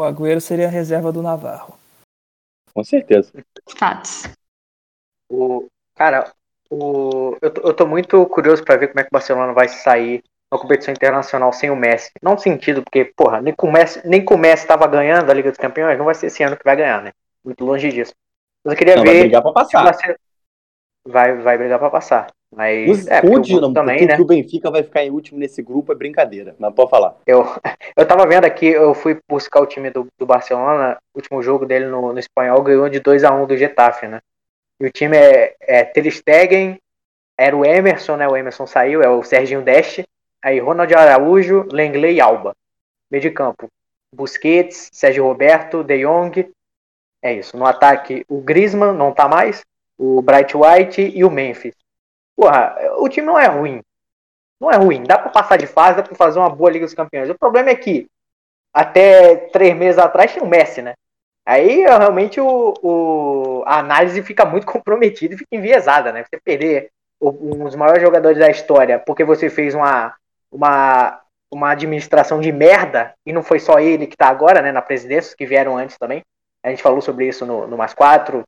O 0.00 0.02
Agüero 0.02 0.40
seria 0.40 0.66
a 0.66 0.70
reserva 0.70 1.12
do 1.12 1.20
Navarro. 1.20 1.78
Com 2.72 2.82
certeza. 2.82 3.30
Fatos. 3.76 4.22
O, 5.30 5.66
cara, 5.94 6.32
o, 6.70 7.36
eu, 7.42 7.50
tô, 7.52 7.60
eu 7.60 7.74
tô 7.74 7.86
muito 7.86 8.24
curioso 8.24 8.64
para 8.64 8.78
ver 8.78 8.88
como 8.88 9.00
é 9.00 9.02
que 9.02 9.10
o 9.10 9.12
Barcelona 9.12 9.52
vai 9.52 9.68
sair 9.68 10.24
na 10.50 10.58
competição 10.58 10.94
internacional 10.94 11.52
sem 11.52 11.68
o 11.68 11.76
Messi. 11.76 12.12
Não 12.22 12.38
sentido, 12.38 12.82
porque, 12.82 13.12
porra, 13.14 13.42
nem 13.42 13.54
com 13.54 13.66
o 13.66 13.72
Messi, 13.72 14.00
nem 14.08 14.24
com 14.24 14.36
o 14.36 14.38
Messi 14.38 14.66
tava 14.66 14.86
ganhando 14.86 15.30
a 15.30 15.34
Liga 15.34 15.50
dos 15.50 15.60
Campeões, 15.60 15.98
não 15.98 16.06
vai 16.06 16.14
ser 16.14 16.28
esse 16.28 16.42
ano 16.42 16.56
que 16.56 16.64
vai 16.64 16.76
ganhar, 16.76 17.02
né? 17.02 17.12
muito 17.44 17.62
longe 17.62 17.92
disso. 17.92 18.14
Mas 18.64 18.72
eu 18.72 18.78
queria 18.78 18.96
não, 18.96 19.02
ver. 19.02 19.10
Vai 19.10 19.20
brigar 19.20 19.42
pra 19.42 19.52
passar. 19.52 20.16
Vai, 21.06 21.36
vai 21.36 21.58
brigar 21.58 21.78
pra 21.78 21.90
passar. 21.90 22.32
Mas. 22.54 22.90
Os, 22.90 23.06
é, 23.06 23.20
o 23.20 23.38
Dinamo, 23.38 23.72
também, 23.72 24.06
né? 24.06 24.16
que 24.16 24.22
o 24.22 24.26
Benfica 24.26 24.70
vai 24.70 24.82
ficar 24.82 25.04
em 25.04 25.10
último 25.10 25.38
nesse 25.38 25.62
grupo 25.62 25.92
é 25.92 25.94
brincadeira, 25.94 26.54
mas 26.58 26.74
pode 26.74 26.90
falar. 26.90 27.16
Eu, 27.26 27.44
eu 27.96 28.06
tava 28.06 28.26
vendo 28.26 28.44
aqui, 28.44 28.66
eu 28.66 28.92
fui 28.94 29.18
buscar 29.28 29.60
o 29.60 29.66
time 29.66 29.90
do, 29.90 30.06
do 30.18 30.26
Barcelona, 30.26 30.98
o 31.14 31.18
último 31.18 31.42
jogo 31.42 31.64
dele 31.64 31.86
no, 31.86 32.12
no 32.12 32.18
espanhol 32.18 32.62
ganhou 32.62 32.88
de 32.88 32.98
2 32.98 33.24
a 33.24 33.32
1 33.32 33.46
do 33.46 33.56
Getafe, 33.56 34.08
né? 34.08 34.20
E 34.80 34.86
o 34.86 34.90
time 34.90 35.16
é, 35.16 35.54
é 35.60 35.84
Ter 35.84 36.10
Stegen, 36.10 36.78
era 37.38 37.56
o 37.56 37.64
Emerson, 37.64 38.16
né? 38.16 38.26
O 38.28 38.36
Emerson 38.36 38.66
saiu, 38.66 39.02
é 39.02 39.08
o 39.08 39.22
Serginho 39.22 39.62
Deste, 39.62 40.04
aí 40.42 40.58
Ronald 40.58 40.92
Araújo, 40.94 41.66
Lenglet 41.70 42.16
e 42.16 42.20
Alba. 42.20 42.54
Meio 43.10 43.22
de 43.22 43.30
campo. 43.30 43.68
Busquets, 44.14 44.90
Sérgio 44.92 45.24
Roberto, 45.24 45.84
De 45.84 46.04
Jong, 46.04 46.50
é 47.22 47.32
isso. 47.34 47.56
No 47.56 47.64
ataque, 47.64 48.24
o 48.28 48.40
Griezmann 48.40 48.94
não 48.94 49.12
tá 49.12 49.28
mais, 49.28 49.62
o 49.98 50.20
Bright 50.22 50.56
White 50.56 51.00
e 51.14 51.24
o 51.24 51.30
Memphis. 51.30 51.74
Porra, 52.40 52.74
o 52.96 53.06
time 53.06 53.26
não 53.26 53.38
é 53.38 53.46
ruim. 53.46 53.82
Não 54.58 54.70
é 54.70 54.76
ruim. 54.76 55.02
Dá 55.02 55.18
para 55.18 55.28
passar 55.28 55.58
de 55.58 55.66
fase, 55.66 55.98
dá 55.98 56.02
para 56.02 56.14
fazer 56.14 56.38
uma 56.38 56.48
boa 56.48 56.70
Liga 56.70 56.86
dos 56.86 56.94
Campeões. 56.94 57.28
O 57.28 57.38
problema 57.38 57.68
é 57.68 57.74
que 57.74 58.08
até 58.72 59.36
três 59.36 59.76
meses 59.76 59.98
atrás 59.98 60.32
tinha 60.32 60.42
o 60.42 60.48
Messi, 60.48 60.80
né? 60.80 60.94
Aí 61.44 61.82
realmente 61.82 62.40
o, 62.40 62.72
o, 62.82 63.62
a 63.66 63.80
análise 63.80 64.22
fica 64.22 64.46
muito 64.46 64.64
comprometida 64.72 65.34
e 65.34 65.36
fica 65.36 65.54
enviesada, 65.54 66.12
né? 66.12 66.24
Você 66.24 66.40
perder 66.42 66.90
um 67.20 67.64
dos 67.64 67.76
maiores 67.76 68.00
jogadores 68.00 68.38
da 68.38 68.48
história 68.48 68.98
porque 68.98 69.22
você 69.22 69.50
fez 69.50 69.74
uma, 69.74 70.14
uma, 70.50 71.20
uma 71.50 71.72
administração 71.72 72.40
de 72.40 72.50
merda 72.50 73.12
e 73.26 73.34
não 73.34 73.42
foi 73.42 73.60
só 73.60 73.78
ele 73.78 74.06
que 74.06 74.16
tá 74.16 74.28
agora, 74.28 74.62
né? 74.62 74.72
Na 74.72 74.80
presidência, 74.80 75.36
que 75.36 75.44
vieram 75.44 75.76
antes 75.76 75.98
também. 75.98 76.22
A 76.64 76.70
gente 76.70 76.82
falou 76.82 77.02
sobre 77.02 77.28
isso 77.28 77.44
no, 77.44 77.66
no 77.66 77.76
Mais 77.76 77.92
4 77.92 78.42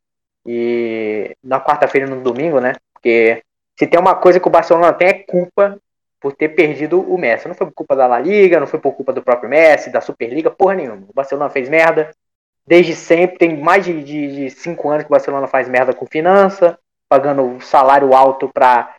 e 0.47 1.37
na 1.43 1.61
quarta-feira 1.61 2.07
e 2.07 2.09
no 2.09 2.21
domingo, 2.21 2.59
né? 2.59 2.73
Porque 2.91 3.43
se 3.77 3.87
tem 3.87 3.99
uma 3.99 4.15
coisa 4.15 4.39
que 4.39 4.47
o 4.47 4.51
Barcelona 4.51 4.93
tem 4.93 5.07
é 5.07 5.13
culpa 5.13 5.79
por 6.19 6.33
ter 6.33 6.49
perdido 6.49 7.01
o 7.01 7.17
Messi. 7.17 7.47
Não 7.47 7.55
foi 7.55 7.67
por 7.67 7.73
culpa 7.73 7.95
da 7.95 8.07
La 8.07 8.19
Liga, 8.19 8.59
não 8.59 8.67
foi 8.67 8.79
por 8.79 8.93
culpa 8.93 9.11
do 9.11 9.21
próprio 9.21 9.49
Messi, 9.49 9.89
da 9.89 10.01
Superliga, 10.01 10.49
porra 10.49 10.75
nenhuma. 10.75 11.05
O 11.09 11.13
Barcelona 11.13 11.49
fez 11.49 11.67
merda 11.67 12.11
desde 12.65 12.95
sempre. 12.95 13.37
Tem 13.37 13.57
mais 13.57 13.83
de, 13.83 14.03
de, 14.03 14.35
de 14.35 14.49
cinco 14.49 14.89
anos 14.89 15.03
que 15.03 15.09
o 15.09 15.11
Barcelona 15.11 15.47
faz 15.47 15.67
merda 15.67 15.93
com 15.93 16.05
finança, 16.05 16.77
pagando 17.09 17.59
salário 17.61 18.13
alto 18.13 18.49
para 18.49 18.95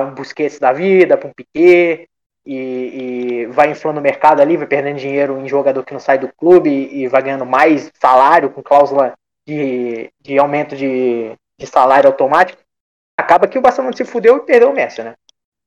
um 0.00 0.14
Busquets 0.14 0.58
da 0.58 0.72
vida, 0.72 1.16
para 1.16 1.28
um 1.28 1.32
Piquet, 1.32 2.08
e, 2.48 2.54
e, 2.54 3.46
vai 3.46 3.70
inflando 3.70 4.00
o 4.00 4.02
mercado 4.02 4.40
ali, 4.40 4.56
vai 4.56 4.66
perdendo 4.66 4.96
dinheiro 4.96 5.38
em 5.38 5.46
jogador 5.46 5.84
que 5.84 5.92
não 5.92 6.00
sai 6.00 6.18
do 6.18 6.32
clube 6.32 6.70
e, 6.70 7.06
vai 7.06 7.22
ganhando 7.22 7.44
mais 7.44 7.92
salário 8.00 8.48
com 8.48 8.62
cláusula 8.62 9.12
de, 9.46 10.10
de 10.18 10.38
aumento 10.38 10.74
de, 10.74 11.32
de, 11.58 11.66
salário 11.66 12.08
automático, 12.08 12.58
acaba 13.28 13.46
que 13.46 13.58
o 13.58 13.60
Barcelona 13.60 13.94
se 13.94 14.06
fudeu 14.06 14.38
e 14.38 14.46
perdeu 14.46 14.70
o 14.70 14.74
Messi, 14.74 15.02
né? 15.02 15.14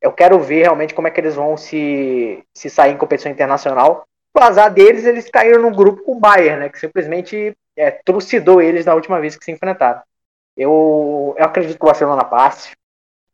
Eu 0.01 0.11
quero 0.11 0.39
ver 0.39 0.63
realmente 0.63 0.95
como 0.95 1.07
é 1.07 1.11
que 1.11 1.21
eles 1.21 1.35
vão 1.35 1.55
se, 1.55 2.43
se 2.55 2.71
sair 2.71 2.93
em 2.93 2.97
competição 2.97 3.31
internacional. 3.31 4.03
O 4.35 4.39
azar 4.39 4.73
deles, 4.73 5.05
eles 5.05 5.29
caíram 5.29 5.61
no 5.61 5.75
grupo 5.75 6.01
com 6.01 6.13
o 6.13 6.19
Bayern, 6.19 6.61
né? 6.61 6.69
Que 6.69 6.79
simplesmente 6.79 7.55
é, 7.75 7.91
trucidou 7.91 8.59
eles 8.59 8.87
na 8.87 8.95
última 8.95 9.21
vez 9.21 9.35
que 9.35 9.45
se 9.45 9.51
enfrentaram. 9.51 10.01
Eu, 10.57 11.35
eu 11.37 11.45
acredito 11.45 11.77
que 11.77 11.85
o 11.85 11.87
Barcelona 11.87 12.25
passe, 12.25 12.71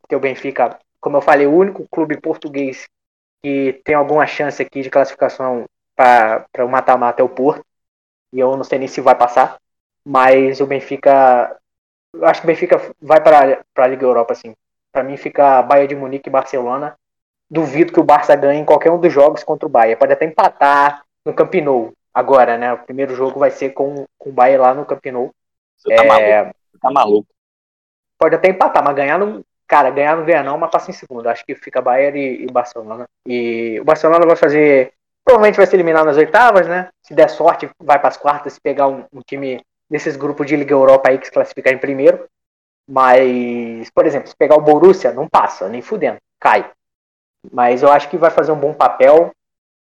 porque 0.02 0.14
o 0.14 0.20
Benfica, 0.20 0.78
como 1.00 1.16
eu 1.16 1.22
falei, 1.22 1.46
o 1.46 1.56
único 1.56 1.88
clube 1.90 2.20
português 2.20 2.86
que 3.42 3.80
tem 3.82 3.94
alguma 3.94 4.26
chance 4.26 4.60
aqui 4.60 4.82
de 4.82 4.90
classificação 4.90 5.64
para 5.96 6.46
o 6.58 6.68
mata-mata 6.68 7.22
é 7.22 7.24
o 7.24 7.30
Porto. 7.30 7.64
E 8.30 8.38
eu 8.38 8.54
não 8.58 8.64
sei 8.64 8.78
nem 8.78 8.88
se 8.88 9.00
vai 9.00 9.14
passar. 9.14 9.58
Mas 10.04 10.60
o 10.60 10.66
Benfica. 10.66 11.57
Eu 12.12 12.26
acho 12.26 12.40
que 12.40 12.46
o 12.46 12.48
Benfica 12.48 12.94
vai 13.00 13.20
para 13.20 13.62
a 13.76 13.86
Liga 13.86 14.04
Europa, 14.04 14.32
assim. 14.32 14.54
Para 14.92 15.02
mim 15.02 15.16
fica 15.16 15.62
Bayern 15.62 15.88
de 15.88 15.96
Munique 15.96 16.28
e 16.28 16.32
Barcelona. 16.32 16.96
Duvido 17.50 17.92
que 17.92 18.00
o 18.00 18.04
Barça 18.04 18.34
ganhe 18.34 18.60
em 18.60 18.64
qualquer 18.64 18.90
um 18.90 19.00
dos 19.00 19.12
jogos 19.12 19.44
contra 19.44 19.66
o 19.66 19.70
Bayern. 19.70 19.98
Pode 19.98 20.12
até 20.12 20.24
empatar 20.24 21.02
no 21.24 21.32
Camp 21.32 21.54
Nou 21.54 21.92
agora, 22.12 22.58
né? 22.58 22.72
O 22.72 22.78
primeiro 22.78 23.14
jogo 23.14 23.38
vai 23.38 23.50
ser 23.50 23.70
com, 23.70 24.06
com 24.18 24.30
o 24.30 24.32
Bayern 24.32 24.62
lá 24.62 24.74
no 24.74 24.84
Camp 24.84 25.04
Nou. 25.06 25.34
Você 25.76 25.94
tá, 25.94 26.04
é... 26.04 26.06
maluco. 26.42 26.54
tá 26.80 26.90
maluco. 26.90 27.28
Pode 28.18 28.34
até 28.34 28.48
empatar, 28.48 28.82
mas 28.82 28.96
ganhar 28.96 29.18
não, 29.18 29.44
Cara, 29.68 29.90
ganhar 29.90 30.16
não 30.16 30.24
ganha 30.24 30.42
não, 30.42 30.56
mas 30.56 30.70
passa 30.70 30.90
em 30.90 30.94
segundo. 30.94 31.28
Acho 31.28 31.44
que 31.44 31.54
fica 31.54 31.82
Bayern 31.82 32.18
e, 32.18 32.44
e 32.44 32.46
Barcelona. 32.50 33.06
E 33.26 33.78
o 33.78 33.84
Barcelona 33.84 34.26
vai 34.26 34.34
fazer. 34.34 34.94
Provavelmente 35.22 35.58
vai 35.58 35.66
se 35.66 35.76
eliminar 35.76 36.06
nas 36.06 36.16
oitavas, 36.16 36.66
né? 36.66 36.88
Se 37.02 37.12
der 37.12 37.28
sorte, 37.28 37.68
vai 37.78 37.98
para 37.98 38.08
as 38.08 38.16
quartas 38.16 38.54
se 38.54 38.60
pegar 38.62 38.88
um, 38.88 39.04
um, 39.12 39.20
time 39.20 39.62
desses 39.90 40.16
grupos 40.16 40.46
de 40.46 40.56
Liga 40.56 40.72
Europa 40.74 41.08
aí 41.10 41.18
que 41.18 41.26
se 41.26 41.32
classificar 41.32 41.72
em 41.72 41.78
primeiro. 41.78 42.26
Mas, 42.88 43.90
por 43.90 44.06
exemplo, 44.06 44.28
se 44.28 44.36
pegar 44.36 44.56
o 44.56 44.62
Borussia, 44.62 45.12
não 45.12 45.28
passa, 45.28 45.68
nem 45.68 45.82
fudendo, 45.82 46.18
cai. 46.40 46.70
Mas 47.52 47.82
eu 47.82 47.90
acho 47.90 48.08
que 48.08 48.16
vai 48.18 48.30
fazer 48.30 48.52
um 48.52 48.58
bom 48.60 48.74
papel, 48.74 49.32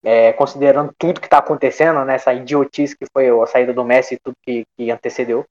é, 0.03 0.33
considerando 0.33 0.93
tudo 0.97 1.21
que 1.21 1.27
está 1.27 1.39
acontecendo, 1.39 2.05
né? 2.05 2.15
Essa 2.15 2.33
idiotice 2.33 2.97
que 2.97 3.05
foi 3.13 3.29
a 3.29 3.47
saída 3.47 3.73
do 3.73 3.85
Messi 3.85 4.15
e 4.15 4.19
tudo 4.19 4.35
que, 4.43 4.65
que 4.77 4.91
antecedeu. 4.91 5.45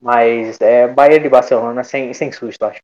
Mas 0.00 0.60
é 0.60 0.88
Bayern 0.88 1.26
e 1.26 1.30
Barcelona 1.30 1.84
sem, 1.84 2.14
sem 2.14 2.32
susto, 2.32 2.64
acho. 2.64 2.80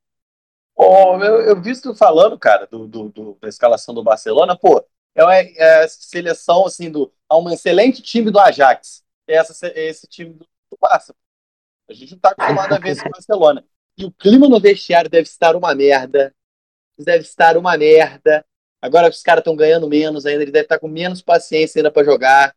Pô, 0.74 1.22
eu, 1.22 1.40
eu 1.42 1.96
falando, 1.96 2.38
cara, 2.38 2.66
do, 2.66 2.86
do, 2.86 3.08
do- 3.10 3.38
da 3.40 3.48
escalação 3.48 3.94
do 3.94 4.02
Barcelona, 4.02 4.56
pô, 4.58 4.84
é 5.14 5.22
uma 5.22 5.34
é 5.36 5.84
a 5.84 5.88
seleção, 5.88 6.66
assim, 6.66 6.90
do, 6.90 7.12
é 7.30 7.34
um 7.34 7.50
excelente 7.50 8.02
time 8.02 8.30
do 8.30 8.38
Ajax. 8.40 9.02
Essa, 9.26 9.54
se- 9.54 9.72
esse 9.76 10.06
time 10.08 10.34
do, 10.34 10.46
Barça. 10.80 11.14
A 11.88 11.92
gente 11.92 12.12
não 12.12 12.18
tá 12.18 12.30
acostumado 12.30 12.74
a 12.74 12.78
ver 12.78 12.90
esse 12.90 13.08
Barcelona. 13.08 13.64
E 13.96 14.04
o 14.04 14.12
clima 14.12 14.48
no 14.48 14.60
vestiário 14.60 15.10
deve 15.10 15.28
estar 15.28 15.54
uma 15.56 15.74
merda. 15.74 16.34
Deve 16.98 17.24
estar 17.24 17.56
uma 17.56 17.76
merda. 17.76 18.44
Agora 18.80 19.08
os 19.08 19.22
caras 19.22 19.42
estão 19.42 19.54
ganhando 19.54 19.88
menos 19.88 20.26
ainda, 20.26 20.42
ele 20.42 20.50
deve 20.50 20.64
estar 20.64 20.78
com 20.78 20.88
menos 20.88 21.22
paciência 21.22 21.78
ainda 21.78 21.90
para 21.90 22.04
jogar. 22.04 22.54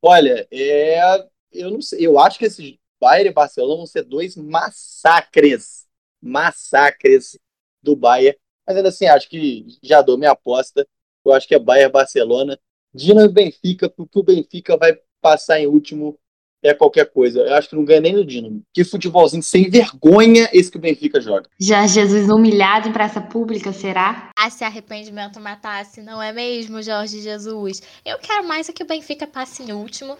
Olha, 0.00 0.46
é, 0.50 1.28
eu 1.52 1.70
não 1.70 1.80
sei, 1.80 2.04
eu 2.04 2.18
acho 2.18 2.38
que 2.38 2.46
esses 2.46 2.76
Bayern 3.00 3.30
e 3.30 3.32
Barcelona 3.32 3.76
vão 3.76 3.86
ser 3.86 4.02
dois 4.04 4.36
massacres, 4.36 5.86
massacres 6.20 7.38
do 7.82 7.96
Bayern. 7.96 8.38
Mas 8.66 8.76
ainda 8.76 8.88
assim, 8.88 9.06
acho 9.06 9.28
que 9.28 9.66
já 9.82 10.02
dou 10.02 10.16
minha 10.16 10.30
aposta. 10.30 10.86
Eu 11.24 11.32
acho 11.32 11.48
que 11.48 11.54
é 11.54 11.58
Bayern 11.58 11.92
Barcelona. 11.92 12.58
Dinamo 12.94 13.28
e 13.28 13.32
Benfica, 13.32 13.88
porque 13.88 14.18
o 14.18 14.22
Benfica 14.22 14.76
vai 14.76 14.98
passar 15.20 15.60
em 15.60 15.66
último 15.66 16.18
é 16.62 16.74
qualquer 16.74 17.06
coisa. 17.10 17.40
Eu 17.40 17.54
acho 17.54 17.68
que 17.68 17.76
não 17.76 17.84
ganha 17.84 18.00
nem 18.00 18.12
no 18.12 18.24
Dinamo. 18.24 18.62
Que 18.72 18.84
futebolzinho 18.84 19.42
sem 19.42 19.68
vergonha 19.68 20.48
esse 20.52 20.70
que 20.70 20.76
o 20.76 20.80
Benfica 20.80 21.20
joga. 21.20 21.48
Já 21.58 21.86
Jesus 21.86 22.28
humilhado 22.28 22.88
em 22.88 22.92
praça 22.92 23.20
pública, 23.20 23.72
será? 23.72 24.30
Ah, 24.38 24.50
se 24.50 24.64
arrependimento 24.64 25.40
matasse, 25.40 26.00
não 26.02 26.22
é 26.22 26.32
mesmo, 26.32 26.82
Jorge 26.82 27.20
Jesus? 27.20 27.82
Eu 28.04 28.18
quero 28.18 28.46
mais 28.46 28.68
é 28.68 28.72
que 28.72 28.82
o 28.82 28.86
Benfica 28.86 29.26
passe 29.26 29.62
em 29.62 29.72
último, 29.72 30.16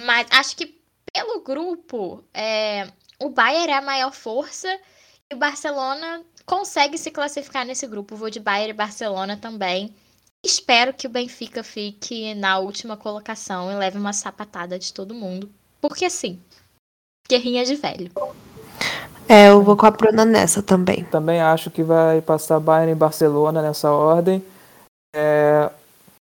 mas 0.00 0.26
acho 0.30 0.56
que 0.56 0.78
pelo 1.12 1.40
grupo, 1.40 2.22
é, 2.32 2.86
o 3.20 3.30
Bayern 3.30 3.72
é 3.72 3.76
a 3.76 3.82
maior 3.82 4.12
força 4.12 4.68
e 5.30 5.34
o 5.34 5.38
Barcelona 5.38 6.22
consegue 6.44 6.96
se 6.96 7.10
classificar 7.10 7.66
nesse 7.66 7.86
grupo. 7.86 8.16
Vou 8.16 8.30
de 8.30 8.40
Bayern 8.40 8.70
e 8.70 8.74
Barcelona 8.74 9.36
também. 9.36 9.94
Espero 10.44 10.94
que 10.94 11.06
o 11.06 11.10
Benfica 11.10 11.62
fique 11.64 12.34
na 12.34 12.58
última 12.58 12.96
colocação 12.96 13.70
e 13.72 13.74
leve 13.74 13.98
uma 13.98 14.12
sapatada 14.12 14.78
de 14.78 14.92
todo 14.92 15.14
mundo. 15.14 15.52
Porque 15.80 16.08
sim, 16.10 16.40
guerrinha 17.28 17.64
de 17.64 17.76
velho. 17.76 18.10
É, 19.28 19.50
eu 19.50 19.62
vou 19.62 19.76
com 19.76 19.86
a 19.86 19.90
Bruna 19.90 20.24
nessa 20.24 20.62
também. 20.62 21.04
Também 21.04 21.40
acho 21.40 21.70
que 21.70 21.82
vai 21.82 22.22
passar 22.22 22.58
Bayern 22.58 22.92
e 22.92 22.94
Barcelona 22.94 23.60
nessa 23.60 23.92
ordem. 23.92 24.42
É, 25.14 25.70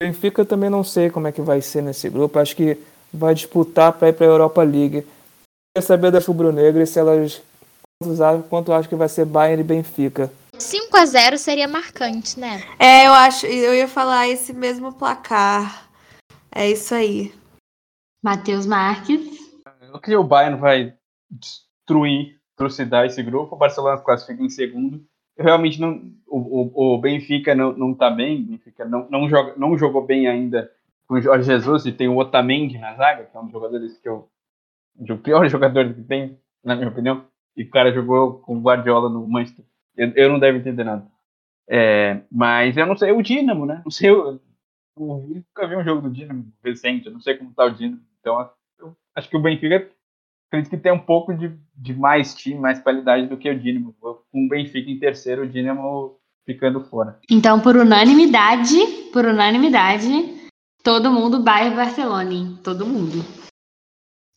Benfica 0.01 0.43
também 0.43 0.69
não 0.69 0.84
sei 0.84 1.09
como 1.09 1.27
é 1.27 1.31
que 1.31 1.41
vai 1.41 1.61
ser 1.61 1.81
nesse 1.81 2.09
grupo. 2.09 2.38
Acho 2.38 2.55
que 2.55 2.77
vai 3.13 3.34
disputar 3.34 3.93
para 3.93 4.09
ir 4.09 4.13
para 4.13 4.26
a 4.26 4.30
Europa 4.30 4.61
League. 4.63 5.07
Queria 5.73 5.88
saber 5.88 6.11
das 6.11 6.26
rubro-negras 6.26 6.89
se 6.89 6.99
elas 6.99 7.41
quanto 8.49 8.73
acho 8.73 8.89
que 8.89 8.95
vai 8.95 9.07
ser 9.07 9.26
Bayern 9.26 9.61
e 9.61 9.63
Benfica. 9.63 10.31
5 10.57 10.97
a 10.97 11.05
0 11.05 11.38
seria 11.38 11.68
marcante, 11.68 12.39
né? 12.39 12.63
É, 12.77 13.07
eu 13.07 13.13
acho, 13.13 13.45
eu 13.45 13.73
ia 13.73 13.88
falar 13.88 14.27
esse 14.27 14.53
mesmo 14.53 14.91
placar. 14.91 15.88
É 16.51 16.69
isso 16.69 16.93
aí. 16.93 17.34
Matheus 18.22 18.65
Marques. 18.65 19.39
Eu 19.81 19.99
creio 19.99 20.19
que 20.19 20.26
o 20.26 20.27
Bayern 20.27 20.60
vai 20.60 20.93
destruir, 21.30 22.39
trucidar 22.56 23.06
esse 23.06 23.22
grupo. 23.23 23.56
O 23.56 23.57
Barcelona 23.57 23.99
classifica 24.02 24.43
em 24.43 24.49
segundo. 24.49 25.03
Eu 25.35 25.45
realmente 25.45 25.81
não. 25.81 26.14
O, 26.27 26.38
o, 26.38 26.95
o 26.95 26.98
Benfica 26.99 27.56
não, 27.56 27.73
não 27.73 27.93
tá 27.93 28.10
bem. 28.10 28.41
O 28.41 28.45
Benfica 28.45 28.85
não, 28.85 29.10
não, 29.10 29.27
joga, 29.27 29.53
não 29.57 29.77
jogou 29.77 30.06
bem 30.06 30.27
ainda 30.27 30.72
com 31.07 31.15
o 31.15 31.22
Jorge 31.22 31.45
Jesus 31.45 31.85
e 31.85 31.91
tem 31.91 32.07
o 32.07 32.18
Otamendi 32.18 32.77
na 32.77 32.93
zaga, 32.95 33.26
que 33.26 33.35
é 33.35 33.39
um 33.39 33.43
dos 33.43 33.52
jogadores 33.52 33.98
que 33.98 34.07
eu. 34.07 34.30
O 34.98 35.18
pior 35.18 35.48
jogador 35.49 35.93
que 35.93 36.03
tem, 36.03 36.38
na 36.64 36.76
minha 36.76 36.89
opinião. 36.89 37.26
E 37.57 37.64
o 37.64 37.69
cara 37.69 37.91
jogou 37.91 38.39
com 38.39 38.57
o 38.57 38.61
Guardiola 38.61 39.10
no 39.10 39.27
Manchester. 39.27 39.65
Eu, 39.98 40.11
eu 40.15 40.30
não 40.30 40.39
devo 40.39 40.57
entender 40.57 40.84
nada. 40.84 41.06
É, 41.68 42.22
mas 42.31 42.77
eu 42.77 42.85
não 42.85 42.95
sei 42.95 43.11
o 43.11 43.22
Dinamo, 43.22 43.65
né? 43.65 43.81
Não 43.84 43.91
sei. 43.91 44.10
Eu, 44.10 44.27
eu 44.27 44.39
nunca 44.98 45.68
vi 45.68 45.76
um 45.76 45.84
jogo 45.84 46.02
do 46.02 46.11
Dinamo 46.11 46.45
recente. 46.64 47.07
Eu 47.07 47.14
não 47.14 47.19
sei 47.19 47.35
como 47.35 47.53
tá 47.53 47.65
o 47.65 47.72
Dinamo. 47.72 48.02
Então 48.22 48.49
eu 48.80 48.95
acho 49.15 49.30
que 49.30 49.35
o 49.35 49.41
Benfica 49.41 49.89
acredito 50.48 50.69
que 50.69 50.77
tem 50.77 50.91
um 50.91 50.99
pouco 50.99 51.34
de, 51.34 51.57
de 51.76 51.93
mais 51.93 52.35
time, 52.35 52.60
mais 52.60 52.80
qualidade 52.80 53.27
do 53.27 53.38
que 53.38 53.49
o 53.49 53.60
Dinamo. 53.60 53.93
Com 53.99 54.45
o 54.45 54.49
Benfica 54.49 54.89
em 54.89 54.99
terceiro, 54.99 55.43
o 55.43 55.49
Dinamo 55.49 56.19
ficando 56.45 56.84
fora. 56.84 57.19
Então, 57.30 57.60
por 57.60 57.76
unanimidade, 57.76 58.76
por 59.11 59.26
unanimidade, 59.26 60.07
todo 60.84 61.11
mundo 61.11 61.43
Bayern 61.43 61.73
e 61.73 61.77
Barcelona, 61.77 62.34
hein? 62.34 62.60
Todo 62.64 62.85
mundo. 62.85 63.23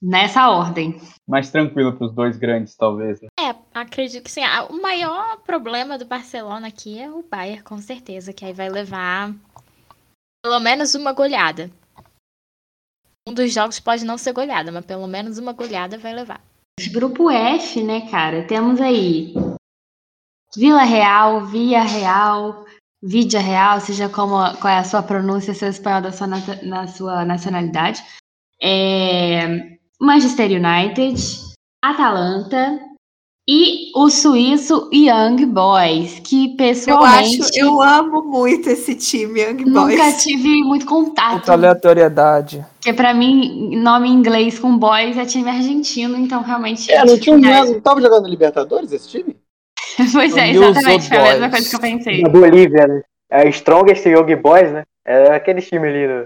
Nessa 0.02 0.50
ordem. 0.50 1.00
Mais 1.26 1.50
tranquilo 1.50 1.96
para 1.96 2.06
os 2.06 2.14
dois 2.14 2.36
grandes, 2.36 2.76
talvez. 2.76 3.20
né? 3.20 3.28
É, 3.40 3.54
acredito 3.74 4.24
que 4.24 4.30
sim. 4.30 4.42
Ah, 4.44 4.66
O 4.70 4.80
maior 4.80 5.38
problema 5.38 5.96
do 5.98 6.04
Barcelona 6.04 6.68
aqui 6.68 6.98
é 7.00 7.10
o 7.10 7.22
Bayern, 7.22 7.62
com 7.62 7.78
certeza, 7.78 8.32
que 8.32 8.44
aí 8.44 8.52
vai 8.52 8.68
levar 8.68 9.34
pelo 10.44 10.60
menos 10.60 10.94
uma 10.94 11.12
goleada. 11.12 11.70
Um 13.26 13.32
dos 13.32 13.52
jogos 13.52 13.80
pode 13.80 14.04
não 14.04 14.18
ser 14.18 14.32
goleada, 14.32 14.70
mas 14.70 14.84
pelo 14.84 15.06
menos 15.06 15.38
uma 15.38 15.52
goleada 15.52 15.96
vai 15.96 16.12
levar. 16.12 16.40
Grupo 16.92 17.30
F, 17.30 17.82
né, 17.82 18.10
cara? 18.10 18.46
Temos 18.46 18.80
aí 18.80 19.34
Vila 20.54 20.82
Real, 20.82 21.46
Via 21.46 21.82
Real, 21.82 22.64
Vidia 23.02 23.40
Real, 23.40 23.80
seja 23.80 24.08
como, 24.08 24.36
qual 24.58 24.72
é 24.72 24.78
a 24.78 24.84
sua 24.84 25.02
pronúncia, 25.02 25.54
seu 25.54 25.68
espanhol 25.68 26.02
da 26.02 26.12
sua, 26.12 26.26
na 26.26 26.86
sua 26.86 27.24
nacionalidade. 27.24 28.02
É, 28.60 29.78
Manchester 30.00 30.50
United, 30.50 31.20
Atalanta 31.82 32.78
e 33.46 33.90
o 33.94 34.08
suíço 34.08 34.88
Young 34.90 35.44
Boys, 35.44 36.18
que 36.20 36.50
Eu 36.50 36.56
pessoalmente 36.56 37.42
acho, 37.42 37.50
eu 37.54 37.82
amo 37.82 38.22
muito 38.22 38.70
esse 38.70 38.94
time, 38.94 39.42
Young 39.42 39.64
nunca 39.66 39.96
Boys. 39.96 40.22
tive 40.22 40.62
muito 40.62 40.86
contato. 40.86 41.32
Muita 41.32 41.52
aleatoriedade. 41.52 42.64
Porque 42.76 42.94
pra 42.94 43.12
mim, 43.12 43.76
nome 43.76 44.08
em 44.08 44.14
inglês 44.14 44.58
com 44.58 44.78
boys 44.78 45.18
é 45.18 45.26
time 45.26 45.50
argentino, 45.50 46.16
então 46.16 46.42
realmente. 46.42 46.90
É, 46.90 47.04
não, 47.04 47.18
tinha 47.18 47.36
não 47.36 47.80
tava 47.82 48.00
jogando 48.00 48.28
Libertadores 48.28 48.92
esse 48.92 49.08
time? 49.08 49.36
Pois 50.12 50.36
é, 50.36 50.50
exatamente. 50.50 51.08
Foi 51.08 51.18
a 51.18 51.22
mesma 51.22 51.50
coisa 51.50 51.70
que 51.70 51.76
eu 51.76 51.80
pensei. 51.80 52.22
Da 52.22 52.28
Bolívia, 52.28 52.86
né? 52.86 53.02
É 53.30 53.48
Strongest 53.50 54.04
Young 54.06 54.34
Boys, 54.36 54.72
né? 54.72 54.82
É 55.06 55.34
aquele 55.34 55.60
time 55.60 55.86
ali. 55.86 56.06
né? 56.08 56.24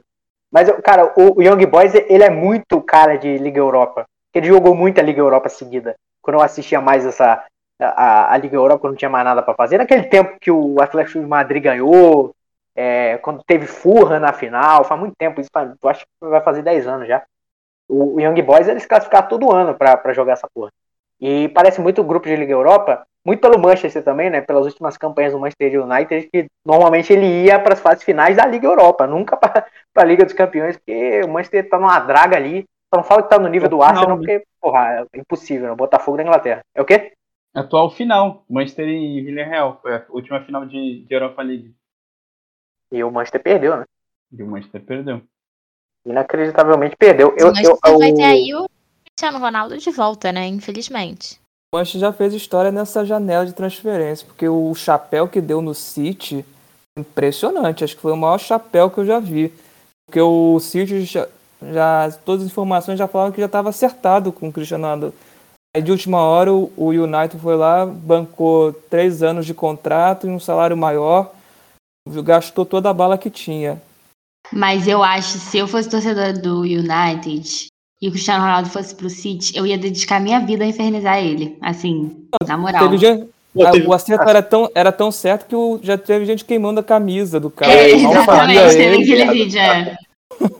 Mas, 0.50 0.70
cara, 0.82 1.12
o, 1.16 1.38
o 1.38 1.42
Young 1.42 1.66
Boys, 1.66 1.92
ele 1.94 2.22
é 2.22 2.30
muito 2.30 2.80
cara 2.80 3.16
de 3.16 3.36
Liga 3.36 3.58
Europa. 3.58 4.06
Ele 4.34 4.46
jogou 4.46 4.74
muito 4.74 4.98
a 4.98 5.02
Liga 5.02 5.20
Europa 5.20 5.48
seguida. 5.48 5.94
Quando 6.28 6.40
eu 6.40 6.42
assistia 6.42 6.78
mais 6.78 7.06
essa 7.06 7.42
a, 7.80 8.34
a 8.34 8.36
Liga 8.36 8.54
Europa, 8.54 8.80
quando 8.80 8.92
não 8.92 8.98
tinha 8.98 9.08
mais 9.08 9.24
nada 9.24 9.42
pra 9.42 9.54
fazer. 9.54 9.78
Naquele 9.78 10.04
tempo 10.04 10.38
que 10.38 10.50
o 10.50 10.78
Atlético 10.78 11.20
de 11.20 11.26
Madrid 11.26 11.62
ganhou, 11.62 12.34
é, 12.76 13.16
quando 13.18 13.42
teve 13.46 13.66
Furra 13.66 14.20
na 14.20 14.30
final, 14.34 14.84
faz 14.84 15.00
muito 15.00 15.14
tempo, 15.16 15.40
isso 15.40 15.48
faz- 15.50 15.72
acho 15.86 16.04
que 16.04 16.28
vai 16.28 16.42
fazer 16.42 16.60
10 16.62 16.86
anos 16.86 17.08
já. 17.08 17.22
O, 17.88 18.16
o 18.16 18.20
Young 18.20 18.42
Boys, 18.42 18.68
eles 18.68 18.84
classificaram 18.84 19.28
todo 19.28 19.50
ano 19.50 19.74
pra 19.74 20.12
jogar 20.12 20.34
essa 20.34 20.48
porra. 20.52 20.70
E 21.20 21.48
parece 21.48 21.80
muito 21.80 22.00
o 22.00 22.04
grupo 22.04 22.26
de 22.28 22.36
Liga 22.36 22.52
Europa, 22.52 23.06
muito 23.24 23.40
pelo 23.40 23.58
Manchester 23.58 24.04
também, 24.04 24.30
né? 24.30 24.42
Pelas 24.42 24.66
últimas 24.66 24.98
campanhas 24.98 25.32
do 25.32 25.38
Manchester 25.40 25.82
United, 25.82 26.28
que 26.30 26.46
normalmente 26.64 27.12
ele 27.12 27.44
ia 27.44 27.58
para 27.58 27.72
as 27.74 27.80
fases 27.80 28.04
finais 28.04 28.36
da 28.36 28.46
Liga 28.46 28.66
Europa, 28.66 29.06
nunca 29.06 29.36
para 29.36 29.66
a 29.96 30.04
Liga 30.04 30.24
dos 30.24 30.34
Campeões, 30.34 30.76
porque 30.76 31.22
o 31.24 31.28
Manchester 31.28 31.68
tá 31.68 31.78
numa 31.78 31.98
draga 32.00 32.36
ali. 32.36 32.64
Só 32.92 32.96
não 33.00 33.04
fala 33.04 33.22
que 33.22 33.28
tá 33.28 33.38
no 33.38 33.48
nível 33.48 33.68
do 33.68 33.82
Arsenal, 33.82 34.08
né? 34.10 34.16
porque, 34.16 34.44
porra, 34.60 35.06
é 35.12 35.18
impossível, 35.18 35.66
né? 35.66 35.72
O 35.72 35.76
Botafogo 35.76 36.16
da 36.16 36.22
Inglaterra. 36.22 36.60
É 36.74 36.80
o 36.80 36.84
quê? 36.84 37.12
Atual 37.54 37.90
final, 37.90 38.44
Manchester 38.48 38.88
e 38.88 39.20
Villarreal. 39.22 39.78
Foi 39.82 39.94
a 39.96 40.06
última 40.10 40.42
final 40.44 40.64
de, 40.64 41.04
de 41.04 41.14
Europa 41.14 41.42
League. 41.42 41.74
E 42.92 43.04
o 43.04 43.10
Manchester 43.10 43.42
perdeu, 43.42 43.76
né? 43.76 43.84
E 44.32 44.42
o 44.42 44.46
Manchester 44.46 44.82
perdeu. 44.82 45.22
Inacreditavelmente 46.06 46.96
perdeu. 46.96 47.34
Eu, 47.38 47.52
Mas 47.52 47.66
eu, 47.68 47.76
você 47.76 47.98
vai 47.98 48.10
eu- 48.10 48.14
ter 48.14 48.22
aí 48.22 48.54
o 48.54 48.66
Cristiano 49.04 49.38
Ronaldo 49.38 49.76
de 49.76 49.90
volta, 49.90 50.32
né? 50.32 50.46
Infelizmente. 50.46 51.38
O 51.72 51.76
Manchester 51.76 52.00
já 52.00 52.12
fez 52.12 52.32
história 52.32 52.70
nessa 52.70 53.04
janela 53.04 53.44
de 53.44 53.52
transferência, 53.52 54.26
porque 54.26 54.48
o 54.48 54.74
chapéu 54.74 55.28
que 55.28 55.40
deu 55.40 55.60
no 55.60 55.74
City, 55.74 56.44
impressionante. 56.98 57.84
Acho 57.84 57.96
que 57.96 58.02
foi 58.02 58.12
o 58.12 58.16
maior 58.16 58.38
chapéu 58.38 58.90
que 58.90 58.98
eu 58.98 59.04
já 59.06 59.18
vi. 59.18 59.52
Porque 60.06 60.20
o 60.20 60.58
City 60.60 61.02
já, 61.02 61.28
já- 61.62 62.10
todas 62.24 62.44
as 62.44 62.50
informações 62.50 62.98
já 62.98 63.06
falavam 63.08 63.32
que 63.32 63.40
já 63.40 63.46
estava 63.46 63.68
acertado 63.70 64.32
com 64.32 64.48
o 64.48 64.52
Cristiano 64.52 64.84
Ronaldo. 64.84 65.14
Aí 65.76 65.82
de 65.82 65.90
última 65.92 66.18
hora 66.20 66.52
o, 66.52 66.72
o 66.76 66.88
United 66.88 67.38
foi 67.40 67.56
lá, 67.56 67.84
bancou 67.84 68.72
três 68.72 69.22
anos 69.22 69.44
de 69.46 69.52
contrato 69.54 70.26
e 70.26 70.30
um 70.30 70.40
salário 70.40 70.76
maior, 70.76 71.30
gastou 72.24 72.64
toda 72.64 72.88
a 72.90 72.94
bala 72.94 73.18
que 73.18 73.28
tinha. 73.30 73.80
Mas 74.52 74.88
eu 74.88 75.02
acho, 75.02 75.38
se 75.38 75.58
eu 75.58 75.68
fosse 75.68 75.88
torcedora 75.90 76.32
do 76.32 76.60
United 76.62 77.66
e 78.00 78.08
o 78.08 78.10
Cristiano 78.10 78.42
Ronaldo 78.42 78.70
fosse 78.70 78.94
pro 78.94 79.10
City, 79.10 79.54
eu 79.56 79.66
ia 79.66 79.76
dedicar 79.76 80.20
minha 80.20 80.40
vida 80.40 80.64
a 80.64 80.66
infernizar 80.66 81.18
ele. 81.18 81.58
Assim, 81.60 82.26
na 82.46 82.56
moral. 82.56 82.88
Teve 82.88 82.96
gente- 82.96 83.28
ah, 83.60 83.70
teve- 83.70 83.86
O 83.86 83.92
acerto 83.92 84.28
era 84.28 84.42
tão, 84.42 84.70
era 84.74 84.90
tão 84.92 85.10
certo 85.12 85.46
que 85.46 85.54
o- 85.54 85.78
já 85.82 85.98
teve 85.98 86.24
gente 86.24 86.44
queimando 86.46 86.80
a 86.80 86.82
camisa 86.84 87.38
do 87.38 87.50
cara. 87.50 87.70
É, 87.72 87.90
exatamente, 87.90 88.76
teve 88.76 88.84
ele. 88.84 89.02
aquele 89.22 89.44
vídeo. 89.44 89.58
É. 89.60 89.96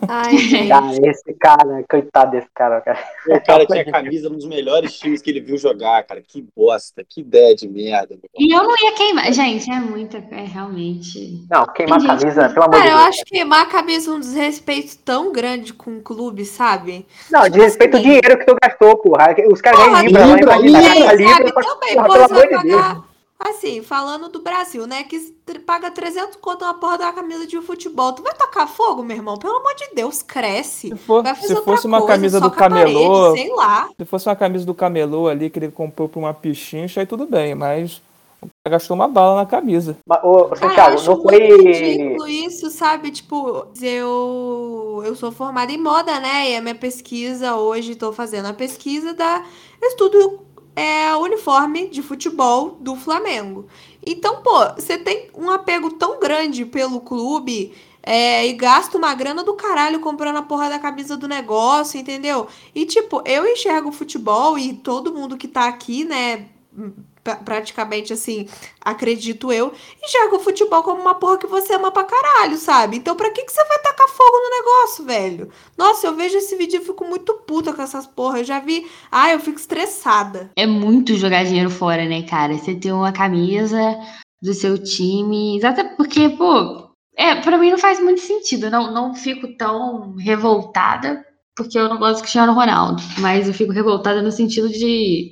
Ai, 0.07 0.35
gente. 0.37 0.67
Cara, 0.69 0.91
esse 1.09 1.33
cara, 1.33 1.85
coitado 1.89 2.31
desse 2.31 2.47
cara, 2.55 2.81
cara. 2.81 2.99
O 3.27 3.41
cara 3.45 3.65
tinha 3.65 3.85
camisa 3.85 4.27
nos 4.29 4.45
melhores 4.45 4.97
times 4.97 5.21
que 5.21 5.29
ele 5.29 5.39
viu 5.41 5.57
jogar, 5.57 6.03
cara. 6.03 6.21
Que 6.27 6.43
bosta, 6.55 7.03
que 7.07 7.21
ideia 7.21 7.55
de 7.55 7.67
merda. 7.67 8.17
E 8.37 8.51
eu 8.55 8.63
não 8.63 8.75
ia 8.83 8.91
queimar. 8.93 9.31
Gente, 9.31 9.69
é 9.71 9.79
muita. 9.79 10.17
É 10.31 10.43
realmente. 10.43 11.45
Não, 11.49 11.65
queimar 11.67 11.97
a 11.97 11.99
gente 12.01 12.19
camisa, 12.19 12.49
pelo 12.49 12.65
amor 12.65 12.75
de 12.75 12.77
Cara, 12.81 12.89
eu 12.91 12.97
Deus. 12.97 13.09
acho 13.09 13.23
que 13.25 13.31
queimar 13.31 13.61
a 13.61 13.65
camisa 13.67 14.09
é 14.09 14.13
um 14.13 14.19
desrespeito 14.19 14.97
tão 15.05 15.31
grande 15.31 15.73
com 15.73 15.97
o 15.97 16.01
clube, 16.01 16.45
sabe? 16.45 17.05
Não, 17.31 17.47
de 17.47 17.59
respeito 17.59 17.97
ao 17.97 18.01
dinheiro 18.03 18.37
que 18.39 18.45
tu 18.45 18.55
gastou, 18.61 18.97
porra. 18.97 19.35
Os 19.51 19.61
caras 19.61 19.79
ganham 19.79 19.91
Porra, 19.91 20.03
Libra, 20.03 20.25
lá, 20.25 20.35
Libra, 20.35 20.55
imagina, 20.67 20.93
Libra, 20.95 21.09
a 21.09 21.13
Libra, 21.13 21.33
sabe? 21.35 21.53
pra- 21.53 21.63
Também, 21.63 23.08
Assim, 23.39 23.81
falando 23.81 24.27
do 24.29 24.41
Brasil, 24.41 24.85
né? 24.85 25.03
Que 25.03 25.17
paga 25.65 25.89
300 25.89 26.35
conto 26.37 26.65
na 26.65 26.73
porra 26.73 26.97
da 26.97 27.13
camisa 27.13 27.47
de 27.47 27.59
futebol. 27.61 28.11
Tu 28.13 28.21
vai 28.21 28.33
tacar 28.35 28.67
fogo, 28.67 29.01
meu 29.01 29.15
irmão? 29.15 29.37
Pelo 29.37 29.55
amor 29.55 29.73
de 29.75 29.89
Deus, 29.95 30.21
cresce. 30.21 30.89
Se, 30.89 30.95
for- 30.97 31.23
Vai 31.23 31.33
fazer 31.35 31.47
se 31.47 31.53
outra 31.55 31.63
fosse 31.63 31.87
uma 31.87 32.01
coisa, 32.01 32.13
camisa 32.15 32.41
do 32.41 32.47
a 32.47 32.49
parede, 32.51 32.93
camelô, 32.93 33.31
sei 33.31 33.49
lá. 33.55 33.89
se 33.97 34.05
fosse 34.05 34.27
uma 34.27 34.35
camisa 34.35 34.65
do 34.65 34.73
camelô 34.73 35.27
ali 35.29 35.49
que 35.49 35.57
ele 35.59 35.71
comprou 35.71 36.09
pra 36.09 36.19
uma 36.19 36.33
pichincha, 36.33 36.99
aí 36.99 37.05
tudo 37.07 37.25
bem, 37.25 37.55
mas 37.55 38.01
o 38.41 38.47
cara 38.63 38.77
gastou 38.77 38.95
uma 38.95 39.07
bala 39.07 39.37
na 39.37 39.45
camisa. 39.45 39.97
Mas, 40.05 40.19
Ô, 40.23 40.49
eu 40.51 40.55
Santiago, 40.55 40.95
acho 40.95 41.09
não 41.09 41.21
foi. 41.21 41.37
ridículo 41.57 42.27
isso, 42.27 42.69
sabe? 42.69 43.11
Tipo, 43.11 43.67
eu, 43.81 45.01
eu 45.05 45.15
sou 45.15 45.31
formada 45.31 45.71
em 45.71 45.77
moda, 45.77 46.19
né? 46.19 46.51
E 46.51 46.55
a 46.55 46.61
minha 46.61 46.75
pesquisa 46.75 47.55
hoje, 47.55 47.95
tô 47.95 48.11
fazendo 48.13 48.47
a 48.47 48.53
pesquisa 48.53 49.13
da 49.13 49.45
estudo 49.81 50.39
é, 50.79 51.13
uniforme 51.17 51.89
de 51.89 52.01
futebol 52.01 52.77
do 52.79 52.95
Flamengo. 52.95 53.67
Então, 54.05 54.41
pô, 54.41 54.65
você 54.75 54.97
tem 54.97 55.29
um 55.35 55.49
apego 55.49 55.91
tão 55.91 56.21
grande 56.21 56.63
pelo 56.63 57.01
clube 57.01 57.73
é, 58.01 58.47
e 58.47 58.53
gasta 58.53 58.97
uma 58.97 59.13
grana 59.13 59.43
do 59.43 59.55
caralho 59.55 59.99
comprando 59.99 60.37
a 60.37 60.41
porra 60.41 60.69
da 60.69 60.79
camisa 60.79 61.17
do 61.17 61.27
negócio, 61.27 61.99
entendeu? 61.99 62.47
E, 62.73 62.85
tipo, 62.85 63.21
eu 63.25 63.45
enxergo 63.45 63.89
o 63.89 63.91
futebol 63.91 64.57
e 64.57 64.73
todo 64.73 65.13
mundo 65.13 65.35
que 65.35 65.49
tá 65.49 65.67
aqui, 65.67 66.05
né? 66.05 66.45
Pra- 67.23 67.35
Praticamente 67.37 68.13
assim, 68.13 68.47
acredito 68.81 69.51
eu, 69.51 69.73
enxerga 70.03 70.35
o 70.35 70.39
futebol 70.39 70.83
como 70.83 71.01
uma 71.01 71.15
porra 71.15 71.37
que 71.37 71.47
você 71.47 71.73
ama 71.73 71.91
pra 71.91 72.03
caralho, 72.03 72.57
sabe? 72.57 72.97
Então 72.97 73.15
pra 73.15 73.29
que, 73.31 73.43
que 73.43 73.51
você 73.51 73.63
vai 73.65 73.79
tacar 73.79 74.07
fogo 74.07 74.37
no 74.37 74.49
negócio, 74.57 75.05
velho? 75.05 75.49
Nossa, 75.77 76.07
eu 76.07 76.15
vejo 76.15 76.37
esse 76.37 76.55
vídeo 76.55 76.81
e 76.81 76.85
fico 76.85 77.05
muito 77.05 77.33
puta 77.47 77.73
com 77.73 77.81
essas 77.81 78.05
porra. 78.07 78.39
Eu 78.39 78.43
já 78.43 78.59
vi. 78.59 78.85
Ah, 79.11 79.31
eu 79.31 79.39
fico 79.39 79.59
estressada. 79.59 80.51
É 80.55 80.65
muito 80.65 81.15
jogar 81.15 81.43
dinheiro 81.45 81.69
fora, 81.69 82.05
né, 82.05 82.23
cara? 82.23 82.53
Você 82.57 82.75
ter 82.75 82.91
uma 82.91 83.11
camisa 83.11 83.79
do 84.41 84.53
seu 84.53 84.81
time. 84.81 85.57
Exato 85.57 85.95
porque, 85.97 86.29
pô, 86.29 86.89
é, 87.17 87.35
pra 87.35 87.57
mim 87.57 87.71
não 87.71 87.77
faz 87.77 87.99
muito 87.99 88.21
sentido. 88.21 88.69
Não, 88.69 88.91
não 88.93 89.13
fico 89.13 89.55
tão 89.57 90.15
revoltada, 90.17 91.23
porque 91.55 91.77
eu 91.77 91.89
não 91.89 91.97
gosto 91.97 92.15
do 92.17 92.21
Cristiano 92.21 92.53
Ronaldo. 92.53 93.01
Mas 93.19 93.47
eu 93.47 93.53
fico 93.53 93.71
revoltada 93.71 94.21
no 94.21 94.31
sentido 94.31 94.69
de. 94.69 95.31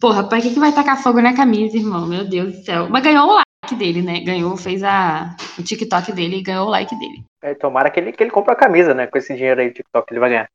Porra, 0.00 0.28
pra 0.28 0.40
que, 0.40 0.52
que 0.52 0.60
vai 0.60 0.72
tacar 0.72 1.02
fogo 1.02 1.20
na 1.20 1.34
camisa, 1.34 1.76
irmão? 1.76 2.06
Meu 2.06 2.28
Deus 2.28 2.56
do 2.56 2.64
céu. 2.64 2.88
Mas 2.90 3.02
ganhou 3.02 3.28
o 3.28 3.34
like 3.34 3.74
dele, 3.76 4.02
né? 4.02 4.20
Ganhou, 4.20 4.56
fez 4.56 4.82
a, 4.82 5.36
o 5.58 5.62
TikTok 5.62 6.12
dele 6.12 6.38
e 6.38 6.42
ganhou 6.42 6.66
o 6.66 6.70
like 6.70 6.94
dele. 6.98 7.24
É, 7.42 7.54
tomara 7.54 7.90
que 7.90 8.00
ele, 8.00 8.12
que 8.12 8.22
ele 8.22 8.30
compre 8.30 8.52
a 8.52 8.56
camisa, 8.56 8.92
né? 8.92 9.06
Com 9.06 9.18
esse 9.18 9.34
dinheiro 9.34 9.60
aí 9.60 9.68
do 9.68 9.74
TikTok 9.74 10.06
que 10.06 10.12
ele 10.12 10.20
vai 10.20 10.30
ganhar. 10.30 10.48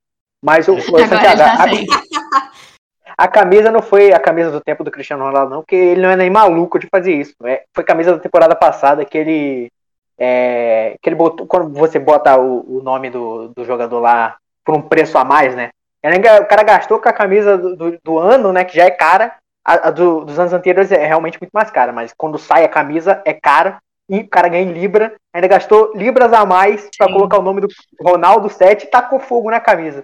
Mas 0.43 0.67
o, 0.67 0.75
o 0.75 0.81
Santiago, 0.81 1.41
a, 1.41 1.65
a 3.17 3.27
camisa 3.27 3.71
não 3.71 3.81
foi 3.81 4.13
a 4.13 4.19
camisa 4.19 4.51
do 4.51 4.61
tempo 4.61 4.83
do 4.83 4.91
Cristiano 4.91 5.23
Ronaldo, 5.23 5.51
não, 5.51 5.61
porque 5.61 5.75
ele 5.75 6.01
não 6.01 6.09
é 6.09 6.15
nem 6.15 6.29
maluco 6.29 6.77
de 6.77 6.87
fazer 6.87 7.13
isso. 7.13 7.33
É, 7.43 7.63
foi 7.73 7.83
a 7.83 7.87
camisa 7.87 8.11
da 8.11 8.19
temporada 8.19 8.55
passada 8.55 9.05
que 9.05 9.17
ele. 9.17 9.71
é, 10.17 10.95
que 11.01 11.09
ele 11.09 11.15
botou. 11.15 11.47
Quando 11.47 11.73
você 11.73 11.97
bota 11.97 12.37
o, 12.37 12.77
o 12.77 12.83
nome 12.83 13.09
do, 13.09 13.49
do 13.49 13.65
jogador 13.65 13.99
lá 13.99 14.37
por 14.63 14.75
um 14.75 14.81
preço 14.81 15.17
a 15.17 15.23
mais, 15.23 15.55
né? 15.55 15.69
Ainda- 16.03 16.41
O 16.41 16.45
cara 16.45 16.63
gastou 16.63 16.99
com 16.99 17.09
a 17.09 17.13
camisa 17.13 17.57
do, 17.57 17.75
do, 17.75 17.97
do 18.03 18.19
ano, 18.19 18.51
né? 18.53 18.63
Que 18.63 18.75
já 18.75 18.85
é 18.85 18.91
cara. 18.91 19.33
A, 19.65 19.89
a 19.89 19.91
do- 19.91 20.23
dos 20.25 20.39
anos 20.39 20.53
anteriores 20.53 20.91
é 20.91 21.05
realmente 21.05 21.37
muito 21.39 21.51
mais 21.51 21.69
cara, 21.69 21.91
mas 21.91 22.13
quando 22.17 22.37
sai 22.37 22.63
a 22.63 22.69
camisa 22.69 23.21
é 23.25 23.33
cara. 23.33 23.77
E 24.09 24.21
o 24.21 24.27
cara 24.27 24.47
ganha 24.47 24.63
em 24.63 24.73
Libra, 24.73 25.13
ainda 25.31 25.47
gastou 25.47 25.91
Libras 25.95 26.33
a 26.33 26.43
mais 26.43 26.89
pra 26.97 27.05
Sim. 27.07 27.13
colocar 27.13 27.37
o 27.37 27.43
nome 27.43 27.61
do 27.61 27.67
Ronaldo 28.01 28.49
7 28.49 28.85
e 28.85 28.89
tacou 28.89 29.19
fogo 29.19 29.51
na 29.51 29.59
camisa. 29.59 30.03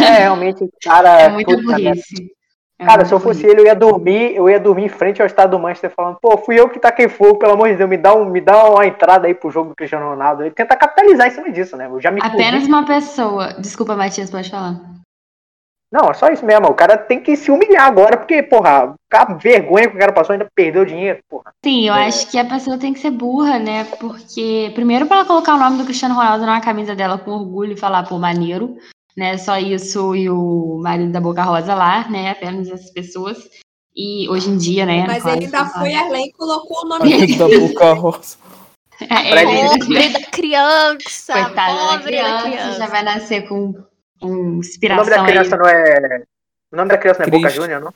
É, 0.00 0.18
realmente, 0.26 0.68
cara. 0.82 1.20
É 1.20 1.28
muita 1.28 1.52
puta 1.54 1.66
merda. 1.68 1.90
burrice. 1.90 2.32
É 2.78 2.84
Cara, 2.84 3.04
se 3.06 3.14
eu 3.14 3.20
fosse 3.20 3.46
ele, 3.46 3.60
eu 3.60 3.64
ia 3.66 3.74
dormir, 3.74 4.34
eu 4.36 4.50
ia 4.50 4.58
dormir 4.60 4.84
em 4.84 4.88
frente 4.88 5.22
ao 5.22 5.26
estado 5.26 5.52
do 5.52 5.58
Manchester 5.58 5.90
falando, 5.90 6.18
pô, 6.20 6.36
fui 6.36 6.58
eu 6.60 6.68
que 6.68 6.78
taquei 6.78 7.08
fogo, 7.08 7.38
pelo 7.38 7.52
amor 7.52 7.68
de 7.70 7.76
Deus, 7.76 7.88
me 7.88 7.96
dá, 7.96 8.12
um, 8.14 8.26
me 8.26 8.38
dá 8.40 8.68
uma 8.68 8.84
entrada 8.86 9.26
aí 9.28 9.34
pro 9.34 9.50
jogo 9.50 9.70
do 9.70 9.74
Cristiano 9.76 10.08
Ronaldo. 10.10 10.42
Ele 10.42 10.50
tenta 10.50 10.76
capitalizar 10.76 11.26
em 11.28 11.30
cima 11.30 11.50
disso, 11.50 11.74
né? 11.76 11.86
Eu 11.86 11.98
já 12.00 12.10
me 12.10 12.20
Apenas 12.22 12.66
uma 12.66 12.84
pessoa. 12.84 13.54
Desculpa, 13.60 13.96
Matias, 13.96 14.30
pode 14.30 14.50
falar. 14.50 14.74
Não, 15.92 16.10
é 16.10 16.14
só 16.14 16.28
isso 16.28 16.44
mesmo. 16.44 16.66
O 16.66 16.74
cara 16.74 16.98
tem 16.98 17.20
que 17.20 17.36
se 17.36 17.50
humilhar 17.50 17.86
agora, 17.86 18.16
porque, 18.16 18.42
porra, 18.42 18.94
a 19.12 19.34
vergonha 19.34 19.88
que 19.88 19.96
o 19.96 19.98
cara 19.98 20.12
passou 20.12 20.32
ainda 20.32 20.48
perdeu 20.54 20.84
dinheiro, 20.84 21.20
porra. 21.28 21.52
Sim, 21.64 21.88
eu 21.88 21.94
É. 21.94 22.06
acho 22.06 22.28
que 22.30 22.38
a 22.38 22.44
pessoa 22.44 22.76
tem 22.76 22.92
que 22.92 22.98
ser 22.98 23.10
burra, 23.12 23.58
né? 23.58 23.84
Porque, 23.98 24.70
primeiro, 24.74 25.06
para 25.06 25.18
ela 25.18 25.24
colocar 25.26 25.54
o 25.54 25.58
nome 25.58 25.78
do 25.78 25.84
Cristiano 25.84 26.14
Ronaldo 26.14 26.44
na 26.44 26.60
camisa 26.60 26.94
dela 26.94 27.18
com 27.18 27.30
orgulho 27.30 27.72
e 27.72 27.78
falar, 27.78 28.02
pô, 28.02 28.18
maneiro, 28.18 28.76
né? 29.16 29.38
Só 29.38 29.56
isso 29.58 30.14
e 30.16 30.28
o 30.28 30.80
marido 30.82 31.12
da 31.12 31.20
Boca 31.20 31.42
Rosa 31.44 31.74
lá, 31.74 32.08
né? 32.08 32.30
Apenas 32.30 32.68
essas 32.68 32.90
pessoas. 32.90 33.38
E 33.96 34.28
hoje 34.28 34.50
em 34.50 34.58
dia, 34.58 34.84
né? 34.84 35.04
Mas 35.06 35.24
ele 35.24 35.44
ainda 35.46 35.64
foi 35.66 35.94
além 35.94 36.26
e 36.26 36.32
colocou 36.32 36.84
o 36.84 36.88
nome 36.88 37.08
Marido 37.10 37.38
da 37.38 37.58
Boca 37.60 37.92
Rosa. 37.94 38.36
É, 39.00 39.30
ele- 39.42 39.78
Pobre 39.78 40.08
da 40.08 40.20
criança. 40.30 41.32
Coitada 41.32 41.54
da 41.54 41.78
pobre 41.88 41.98
da 41.98 42.02
criança, 42.02 42.42
criança. 42.42 42.78
já 42.78 42.86
vai 42.86 43.02
nascer 43.02 43.48
com, 43.48 43.74
com 44.20 44.26
O 44.28 44.34
nome 44.34 44.58
inspiração 44.58 45.04
da 45.06 45.24
criança 45.24 45.54
aí. 45.54 45.60
não 45.60 45.68
é. 45.68 46.22
O 46.72 46.76
nome 46.76 46.88
da 46.90 46.98
criança 46.98 47.20
não 47.20 47.26
é 47.26 47.30
Boca 47.30 47.42
Cristo. 47.48 47.62
Júnior, 47.62 47.80
não? 47.80 47.94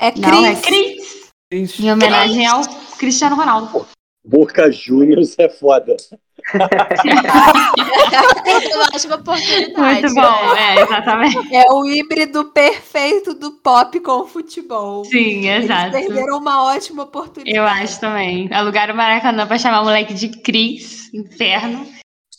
É 0.00 0.10
Cris. 0.10 0.22
Não, 0.26 0.46
é 0.46 0.54
Cris, 0.56 1.30
Ixi, 1.52 1.86
em 1.86 1.92
homenagem 1.92 2.46
ao 2.46 2.62
Cristiano 2.98 3.36
Ronaldo. 3.36 3.86
Boca 4.26 4.70
Juniors 4.72 5.34
é 5.38 5.48
foda. 5.50 5.96
Eu 8.72 8.82
acho 8.94 9.06
uma 9.06 9.16
oportunidade. 9.16 10.02
Muito 10.02 10.14
bom, 10.14 10.54
né? 10.54 10.76
é, 10.76 10.82
exatamente. 10.82 11.54
É 11.54 11.70
o 11.70 11.84
híbrido 11.86 12.46
perfeito 12.46 13.34
do 13.34 13.52
pop 13.60 13.98
com 14.00 14.20
o 14.22 14.26
futebol. 14.26 15.04
Sim, 15.04 15.46
Eles 15.48 15.64
exato. 15.64 15.92
perderam 15.92 16.38
uma 16.38 16.64
ótima 16.74 17.02
oportunidade. 17.04 17.56
Eu 17.56 17.64
acho 17.64 18.00
também. 18.00 18.48
Alugaram 18.52 18.94
o 18.94 18.96
Maracanã 18.96 19.46
pra 19.46 19.58
chamar 19.58 19.82
o 19.82 19.84
moleque 19.84 20.14
de 20.14 20.28
Cris, 20.40 21.12
inferno. 21.12 21.86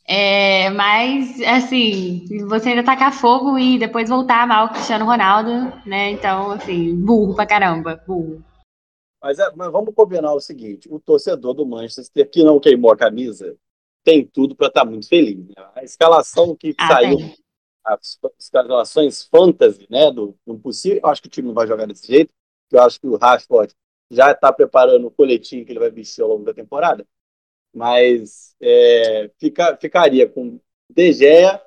É, 0.08 0.70
mas, 0.70 1.42
assim, 1.42 2.26
você 2.48 2.70
ainda 2.70 2.84
tacar 2.84 3.12
fogo 3.12 3.58
e 3.58 3.80
depois 3.80 4.08
voltar 4.08 4.36
a 4.38 4.44
amar 4.44 4.66
o 4.66 4.70
Cristiano 4.70 5.06
Ronaldo, 5.06 5.50
né? 5.86 6.12
Então, 6.12 6.52
assim, 6.52 6.96
burro 6.96 7.36
pra 7.36 7.46
caramba, 7.48 8.02
burro. 8.06 8.44
Mas, 9.22 9.40
é- 9.40 9.52
mas 9.56 9.72
vamos 9.72 9.96
combinar 9.96 10.34
o 10.34 10.40
seguinte: 10.40 10.88
o 10.92 11.00
torcedor 11.00 11.56
do 11.56 11.66
Manchester 11.66 12.30
que 12.30 12.44
não 12.44 12.60
queimou 12.60 12.92
a 12.92 12.98
camisa 12.98 13.58
tem 14.04 14.24
tudo 14.24 14.56
para 14.56 14.68
estar 14.68 14.86
muito 14.86 15.08
feliz. 15.08 15.40
né? 15.48 15.56
A 15.74 15.84
escalação 15.84 16.56
que 16.56 16.76
Ah, 16.78 16.88
saiu, 16.88 17.18
tem. 17.18 17.36
as 17.84 18.20
escalações 18.40 19.24
fantasy, 19.24 19.88
né? 19.90 20.12
Do, 20.12 20.36
do 20.46 20.60
possível, 20.60 21.02
eu 21.04 21.10
acho 21.10 21.22
que 21.24 21.28
o 21.28 21.32
time 21.32 21.48
não 21.48 21.56
vai 21.56 21.66
jogar 21.66 21.88
desse 21.88 22.06
jeito. 22.06 22.32
Eu 22.72 22.82
acho 22.84 23.00
que 23.02 23.08
o 23.08 23.18
Rashford 23.18 23.74
já 24.12 24.32
está 24.32 24.54
preparando 24.54 25.08
o 25.08 25.12
coletinho 25.12 25.66
que 25.66 25.72
ele 25.72 25.80
vai 25.80 25.90
vestir 25.90 26.22
ao 26.22 26.30
longo 26.30 26.44
da 26.44 26.54
temporada. 26.54 27.04
Mas 27.76 28.56
é, 28.62 29.30
fica, 29.38 29.76
ficaria 29.76 30.30
com 30.30 30.60
De 30.90 31.12
Gea, 31.12 31.62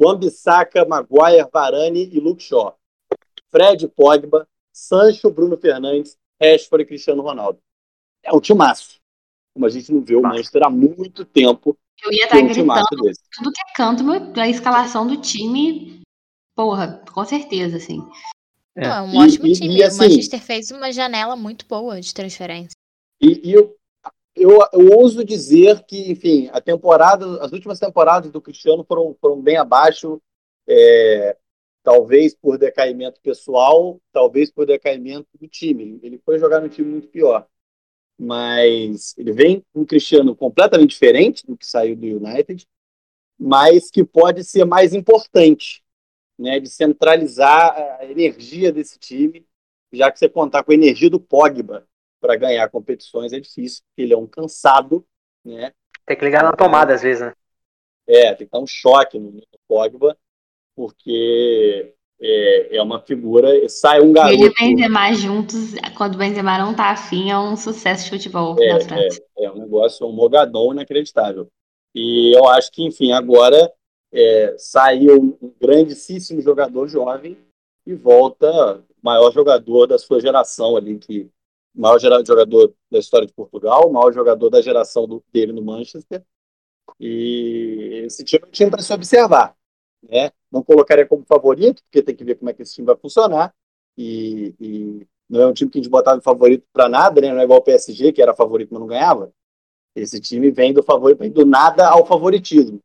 Wan-Bissaka, 0.00 0.84
Maguire, 0.86 1.46
Varane 1.52 2.08
e 2.10 2.18
Luke 2.18 2.42
Shaw. 2.42 2.76
Fred, 3.50 3.86
Pogba, 3.88 4.48
Sancho, 4.72 5.30
Bruno 5.30 5.58
Fernandes, 5.58 6.16
Rashford 6.42 6.84
e 6.84 6.86
Cristiano 6.86 7.22
Ronaldo. 7.22 7.60
É 8.24 8.32
um 8.32 8.40
timaço. 8.40 8.98
Como 9.54 9.66
a 9.66 9.68
gente 9.68 9.92
não 9.92 10.00
vê 10.00 10.16
o. 10.16 10.22
Manchester 10.22 10.62
há 10.64 10.70
muito 10.70 11.22
tempo, 11.26 11.76
Eu 12.02 12.10
ia 12.10 12.24
estar 12.24 12.38
um 12.38 12.50
timaço 12.50 12.86
gritando 12.90 13.02
desse. 13.08 13.20
tudo 13.32 13.52
que 13.52 13.60
é 13.60 13.74
canto, 13.76 14.40
a 14.40 14.48
escalação 14.48 15.06
do 15.06 15.20
time, 15.20 16.00
porra, 16.56 17.04
com 17.12 17.24
certeza, 17.26 17.76
assim. 17.76 17.98
É. 18.74 18.88
Não, 18.88 18.94
é 18.94 19.02
um 19.02 19.12
E- 19.14 19.18
ótimo 19.28 19.46
e- 19.48 19.52
time. 19.52 19.76
e 19.76 19.82
assim- 19.82 19.98
O 20.06 20.08
Manchester 20.08 20.40
fez 20.40 20.70
uma 20.70 20.90
janela 20.90 21.36
muito 21.36 21.66
boa 21.66 22.00
de 22.00 22.14
transferência. 22.14 22.72
E, 23.20 23.50
e 23.50 23.52
eu, 23.52 23.76
eu, 24.42 24.58
eu 24.72 24.98
ouso 24.98 25.24
dizer 25.24 25.82
que, 25.84 26.10
enfim, 26.10 26.48
a 26.52 26.60
temporada, 26.60 27.42
as 27.42 27.52
últimas 27.52 27.78
temporadas 27.78 28.30
do 28.30 28.40
Cristiano 28.40 28.84
foram, 28.84 29.16
foram 29.20 29.40
bem 29.40 29.56
abaixo, 29.56 30.20
é, 30.66 31.36
talvez 31.82 32.34
por 32.34 32.58
decaimento 32.58 33.20
pessoal, 33.20 34.00
talvez 34.12 34.50
por 34.50 34.66
decaimento 34.66 35.28
do 35.38 35.48
time. 35.48 35.98
Ele 36.02 36.18
foi 36.18 36.38
jogar 36.38 36.60
no 36.60 36.68
time 36.68 36.90
muito 36.90 37.08
pior. 37.08 37.46
Mas 38.18 39.16
ele 39.16 39.32
vem 39.32 39.64
um 39.74 39.84
Cristiano 39.84 40.36
completamente 40.36 40.90
diferente 40.90 41.46
do 41.46 41.56
que 41.56 41.66
saiu 41.66 41.96
do 41.96 42.06
United, 42.06 42.66
mas 43.38 43.90
que 43.90 44.04
pode 44.04 44.44
ser 44.44 44.64
mais 44.64 44.94
importante, 44.94 45.82
né, 46.38 46.60
de 46.60 46.68
centralizar 46.68 47.74
a 47.98 48.04
energia 48.06 48.72
desse 48.72 48.98
time, 48.98 49.46
já 49.92 50.10
que 50.10 50.18
você 50.18 50.28
contar 50.28 50.62
com 50.62 50.72
a 50.72 50.74
energia 50.74 51.10
do 51.10 51.20
Pogba, 51.20 51.86
para 52.22 52.36
ganhar 52.36 52.70
competições 52.70 53.32
é 53.32 53.40
difícil, 53.40 53.82
porque 53.82 54.02
ele 54.02 54.14
é 54.14 54.16
um 54.16 54.28
cansado, 54.28 55.04
né? 55.44 55.72
Tem 56.06 56.16
que 56.16 56.24
ligar 56.24 56.44
na 56.44 56.52
tomada 56.52 56.94
às 56.94 57.02
vezes, 57.02 57.20
né? 57.20 57.34
É, 58.06 58.32
tem 58.34 58.46
que 58.46 58.52
dar 58.52 58.60
um 58.60 58.66
choque 58.66 59.18
no, 59.18 59.32
no 59.32 59.42
Pogba, 59.66 60.16
porque 60.76 61.92
é, 62.20 62.76
é 62.76 62.82
uma 62.82 63.00
figura. 63.00 63.68
Sai 63.68 64.00
um 64.00 64.12
garoto. 64.12 64.34
Ele 64.34 64.44
e 64.44 64.48
o 64.48 64.54
Benzema 64.54 65.12
juntos, 65.14 65.74
quando 65.96 66.14
o 66.14 66.18
Benzema 66.18 66.58
não 66.58 66.74
tá 66.74 66.90
afim, 66.90 67.30
é 67.30 67.38
um 67.38 67.56
sucesso 67.56 68.04
de 68.04 68.10
futebol 68.10 68.56
é, 68.60 68.72
na 68.72 68.80
França. 68.80 69.22
É, 69.36 69.44
é 69.44 69.50
um 69.50 69.58
negócio, 69.58 70.06
um 70.06 70.12
mogadão 70.12 70.72
inacreditável. 70.72 71.48
E 71.94 72.32
eu 72.36 72.48
acho 72.48 72.70
que, 72.70 72.84
enfim, 72.84 73.12
agora 73.12 73.72
é, 74.12 74.54
saiu 74.58 75.36
um 75.42 75.52
grandíssimo 75.60 76.40
jogador 76.40 76.86
jovem 76.86 77.36
e 77.84 77.94
volta 77.94 78.78
o 78.78 78.84
maior 79.02 79.32
jogador 79.32 79.86
da 79.86 79.98
sua 79.98 80.20
geração 80.20 80.76
ali, 80.76 80.98
que 80.98 81.28
maior 81.74 81.98
jogador 81.98 82.74
da 82.90 82.98
história 82.98 83.26
de 83.26 83.32
Portugal, 83.32 83.88
o 83.88 83.92
maior 83.92 84.12
jogador 84.12 84.50
da 84.50 84.60
geração 84.60 85.06
do, 85.06 85.22
dele 85.32 85.52
no 85.52 85.62
Manchester. 85.62 86.22
E 87.00 88.02
esse 88.04 88.24
time 88.24 88.42
é 88.44 88.46
um 88.46 88.50
time 88.50 88.70
para 88.70 88.82
se 88.82 88.92
observar. 88.92 89.56
Né? 90.02 90.30
Não 90.50 90.62
colocaria 90.62 91.06
como 91.06 91.24
favorito, 91.24 91.82
porque 91.84 92.02
tem 92.02 92.14
que 92.14 92.24
ver 92.24 92.34
como 92.36 92.50
é 92.50 92.52
que 92.52 92.62
esse 92.62 92.74
time 92.74 92.86
vai 92.86 92.96
funcionar. 92.96 93.54
E, 93.96 94.54
e 94.60 95.06
não 95.28 95.40
é 95.40 95.46
um 95.46 95.52
time 95.52 95.70
que 95.70 95.78
a 95.78 95.82
gente 95.82 95.90
botava 95.90 96.18
de 96.18 96.24
favorito 96.24 96.64
para 96.72 96.88
nada, 96.88 97.20
né? 97.20 97.32
não 97.32 97.40
é 97.40 97.44
igual 97.44 97.60
o 97.60 97.64
PSG, 97.64 98.12
que 98.12 98.22
era 98.22 98.34
favorito, 98.34 98.70
mas 98.72 98.80
não 98.80 98.86
ganhava. 98.86 99.32
Esse 99.94 100.20
time 100.20 100.50
vem 100.50 100.72
do 100.72 100.82
favorito, 100.82 101.28
do 101.30 101.46
nada 101.46 101.88
ao 101.88 102.06
favoritismo. 102.06 102.80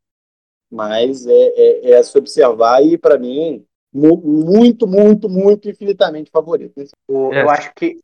Mas 0.70 1.26
é, 1.26 1.32
é, 1.32 1.90
é 1.92 2.02
se 2.02 2.16
observar 2.18 2.84
e, 2.84 2.98
para 2.98 3.18
mim, 3.18 3.64
muito, 3.92 4.86
muito, 4.86 5.28
muito, 5.28 5.68
infinitamente 5.68 6.30
favorito. 6.30 6.74
O, 7.06 7.32
é. 7.32 7.42
Eu 7.42 7.50
acho 7.50 7.72
que, 7.74 7.98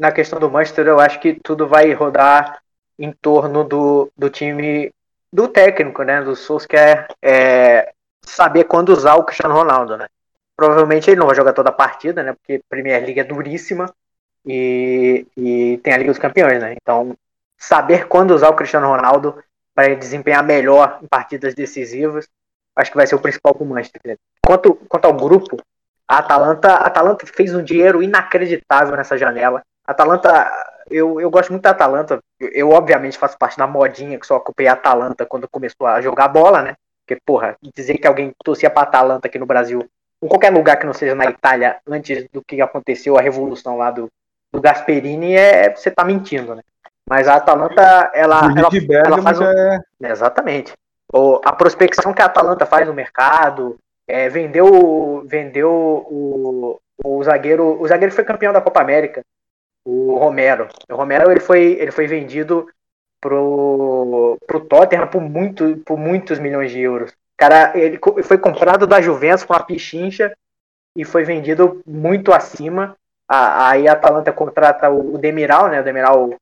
na 0.00 0.10
questão 0.10 0.40
do 0.40 0.50
Manchester, 0.50 0.86
eu 0.86 0.98
acho 0.98 1.20
que 1.20 1.34
tudo 1.34 1.68
vai 1.68 1.92
rodar 1.92 2.62
em 2.98 3.12
torno 3.12 3.62
do, 3.62 4.10
do 4.16 4.30
time, 4.30 4.90
do 5.30 5.46
técnico, 5.46 6.02
né? 6.02 6.22
Do 6.22 6.34
Solskjaer, 6.34 7.06
é, 7.20 7.92
saber 8.22 8.64
quando 8.64 8.88
usar 8.88 9.16
o 9.16 9.24
Cristiano 9.24 9.54
Ronaldo, 9.54 9.98
né? 9.98 10.06
Provavelmente 10.56 11.10
ele 11.10 11.20
não 11.20 11.26
vai 11.26 11.36
jogar 11.36 11.52
toda 11.52 11.68
a 11.68 11.72
partida, 11.72 12.22
né? 12.22 12.32
Porque 12.32 12.54
a 12.54 12.60
Premier 12.66 13.02
League 13.02 13.20
é 13.20 13.24
duríssima 13.24 13.92
e, 14.46 15.26
e 15.36 15.78
tem 15.82 15.92
a 15.92 15.98
Liga 15.98 16.12
dos 16.12 16.18
Campeões, 16.18 16.62
né? 16.62 16.74
Então, 16.80 17.14
saber 17.58 18.08
quando 18.08 18.30
usar 18.30 18.48
o 18.48 18.56
Cristiano 18.56 18.86
Ronaldo 18.86 19.44
para 19.74 19.94
desempenhar 19.94 20.42
melhor 20.42 20.98
em 21.02 21.06
partidas 21.06 21.54
decisivas, 21.54 22.26
acho 22.74 22.90
que 22.90 22.96
vai 22.96 23.06
ser 23.06 23.16
o 23.16 23.20
principal 23.20 23.54
para 23.54 23.64
o 23.64 23.66
Manchester. 23.66 24.16
Quanto, 24.42 24.74
quanto 24.88 25.04
ao 25.04 25.12
grupo, 25.12 25.58
a 26.08 26.18
Atalanta, 26.18 26.70
a 26.70 26.86
Atalanta 26.86 27.26
fez 27.26 27.54
um 27.54 27.62
dinheiro 27.62 28.02
inacreditável 28.02 28.96
nessa 28.96 29.18
janela. 29.18 29.62
Atalanta, 29.90 30.50
eu, 30.90 31.20
eu 31.20 31.30
gosto 31.30 31.50
muito 31.50 31.62
da 31.62 31.70
Atalanta. 31.70 32.18
Eu, 32.38 32.48
eu, 32.48 32.70
obviamente 32.70 33.18
faço 33.18 33.38
parte 33.38 33.56
da 33.56 33.66
modinha 33.66 34.18
que 34.18 34.26
só 34.26 34.36
ocupei 34.36 34.66
a 34.66 34.72
Atalanta 34.72 35.26
quando 35.26 35.48
começou 35.48 35.86
a 35.86 36.00
jogar 36.00 36.28
bola, 36.28 36.62
né? 36.62 36.74
Porque, 37.06 37.20
porra, 37.24 37.56
dizer 37.74 37.98
que 37.98 38.06
alguém 38.06 38.32
torcia 38.44 38.70
para 38.70 38.82
a 38.82 38.84
Atalanta 38.84 39.26
aqui 39.26 39.38
no 39.38 39.46
Brasil, 39.46 39.84
em 40.22 40.28
qualquer 40.28 40.52
lugar 40.52 40.78
que 40.78 40.86
não 40.86 40.92
seja 40.92 41.14
na 41.14 41.24
Itália, 41.24 41.78
antes 41.86 42.28
do 42.30 42.42
que 42.42 42.60
aconteceu 42.60 43.16
a 43.16 43.20
revolução 43.20 43.76
lá 43.76 43.90
do, 43.90 44.08
do 44.52 44.60
Gasperini, 44.60 45.34
é 45.34 45.74
você 45.74 45.90
tá 45.90 46.04
mentindo, 46.04 46.54
né? 46.54 46.62
Mas 47.08 47.26
a 47.26 47.36
Atalanta, 47.36 48.10
ela, 48.14 48.52
ela, 48.56 48.68
ela 49.04 49.22
faz. 49.22 49.40
Um... 49.40 49.44
É... 49.44 49.80
Exatamente. 50.02 50.72
O, 51.12 51.40
a 51.44 51.52
prospecção 51.52 52.12
que 52.12 52.22
a 52.22 52.26
Atalanta 52.26 52.64
faz 52.64 52.86
no 52.86 52.94
mercado, 52.94 53.76
é, 54.06 54.28
vendeu, 54.28 55.24
vendeu 55.26 55.70
o, 55.70 56.80
o 57.04 57.24
zagueiro. 57.24 57.80
O 57.80 57.88
zagueiro 57.88 58.14
foi 58.14 58.22
campeão 58.22 58.52
da 58.52 58.60
Copa 58.60 58.80
América, 58.80 59.22
o 59.84 60.16
Romero. 60.16 60.68
O 60.88 60.94
Romero 60.94 61.30
ele 61.30 61.40
foi, 61.40 61.72
ele 61.78 61.90
foi 61.90 62.06
vendido 62.06 62.66
pro, 63.20 64.38
pro 64.46 64.60
Tottenham 64.60 65.06
por, 65.06 65.20
muito, 65.20 65.76
por 65.84 65.98
muitos 65.98 66.38
milhões 66.38 66.70
de 66.70 66.80
euros. 66.80 67.12
Cara, 67.36 67.72
ele 67.74 67.98
foi 68.22 68.38
comprado 68.38 68.86
da 68.86 69.00
Juventus 69.00 69.44
com 69.44 69.54
a 69.54 69.62
pichincha 69.62 70.32
e 70.96 71.04
foi 71.04 71.24
vendido 71.24 71.80
muito 71.86 72.32
acima. 72.32 72.96
Aí 73.28 73.86
a 73.86 73.92
Atalanta 73.92 74.32
contrata 74.32 74.90
o 74.90 75.16
Demiral, 75.16 75.68
né? 75.68 75.80
O 75.80 75.84
Demiral, 75.84 76.34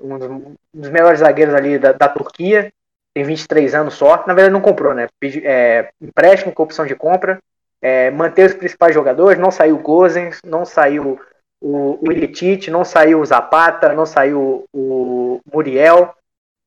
um 0.00 0.18
dos, 0.18 0.30
um 0.30 0.54
dos 0.72 0.90
melhores 0.90 1.20
zagueiros 1.20 1.54
ali 1.54 1.78
da, 1.78 1.92
da 1.92 2.08
Turquia, 2.08 2.72
tem 3.12 3.24
23 3.24 3.74
anos 3.74 3.94
só. 3.94 4.24
Na 4.26 4.34
verdade, 4.34 4.52
não 4.52 4.60
comprou, 4.60 4.94
né? 4.94 5.08
Pedi, 5.18 5.42
é, 5.44 5.90
empréstimo 6.00 6.52
com 6.52 6.62
opção 6.62 6.86
de 6.86 6.94
compra. 6.94 7.38
É, 7.82 8.10
os 8.46 8.54
principais 8.54 8.94
jogadores. 8.94 9.38
Não 9.38 9.50
saiu 9.50 9.78
Gozens, 9.78 10.40
não 10.44 10.64
saiu 10.64 11.20
o, 11.66 11.98
o 12.00 12.70
não 12.70 12.84
saiu 12.84 13.20
o 13.20 13.26
Zapata, 13.26 13.92
não 13.92 14.06
saiu 14.06 14.64
o 14.72 15.40
Muriel. 15.52 16.14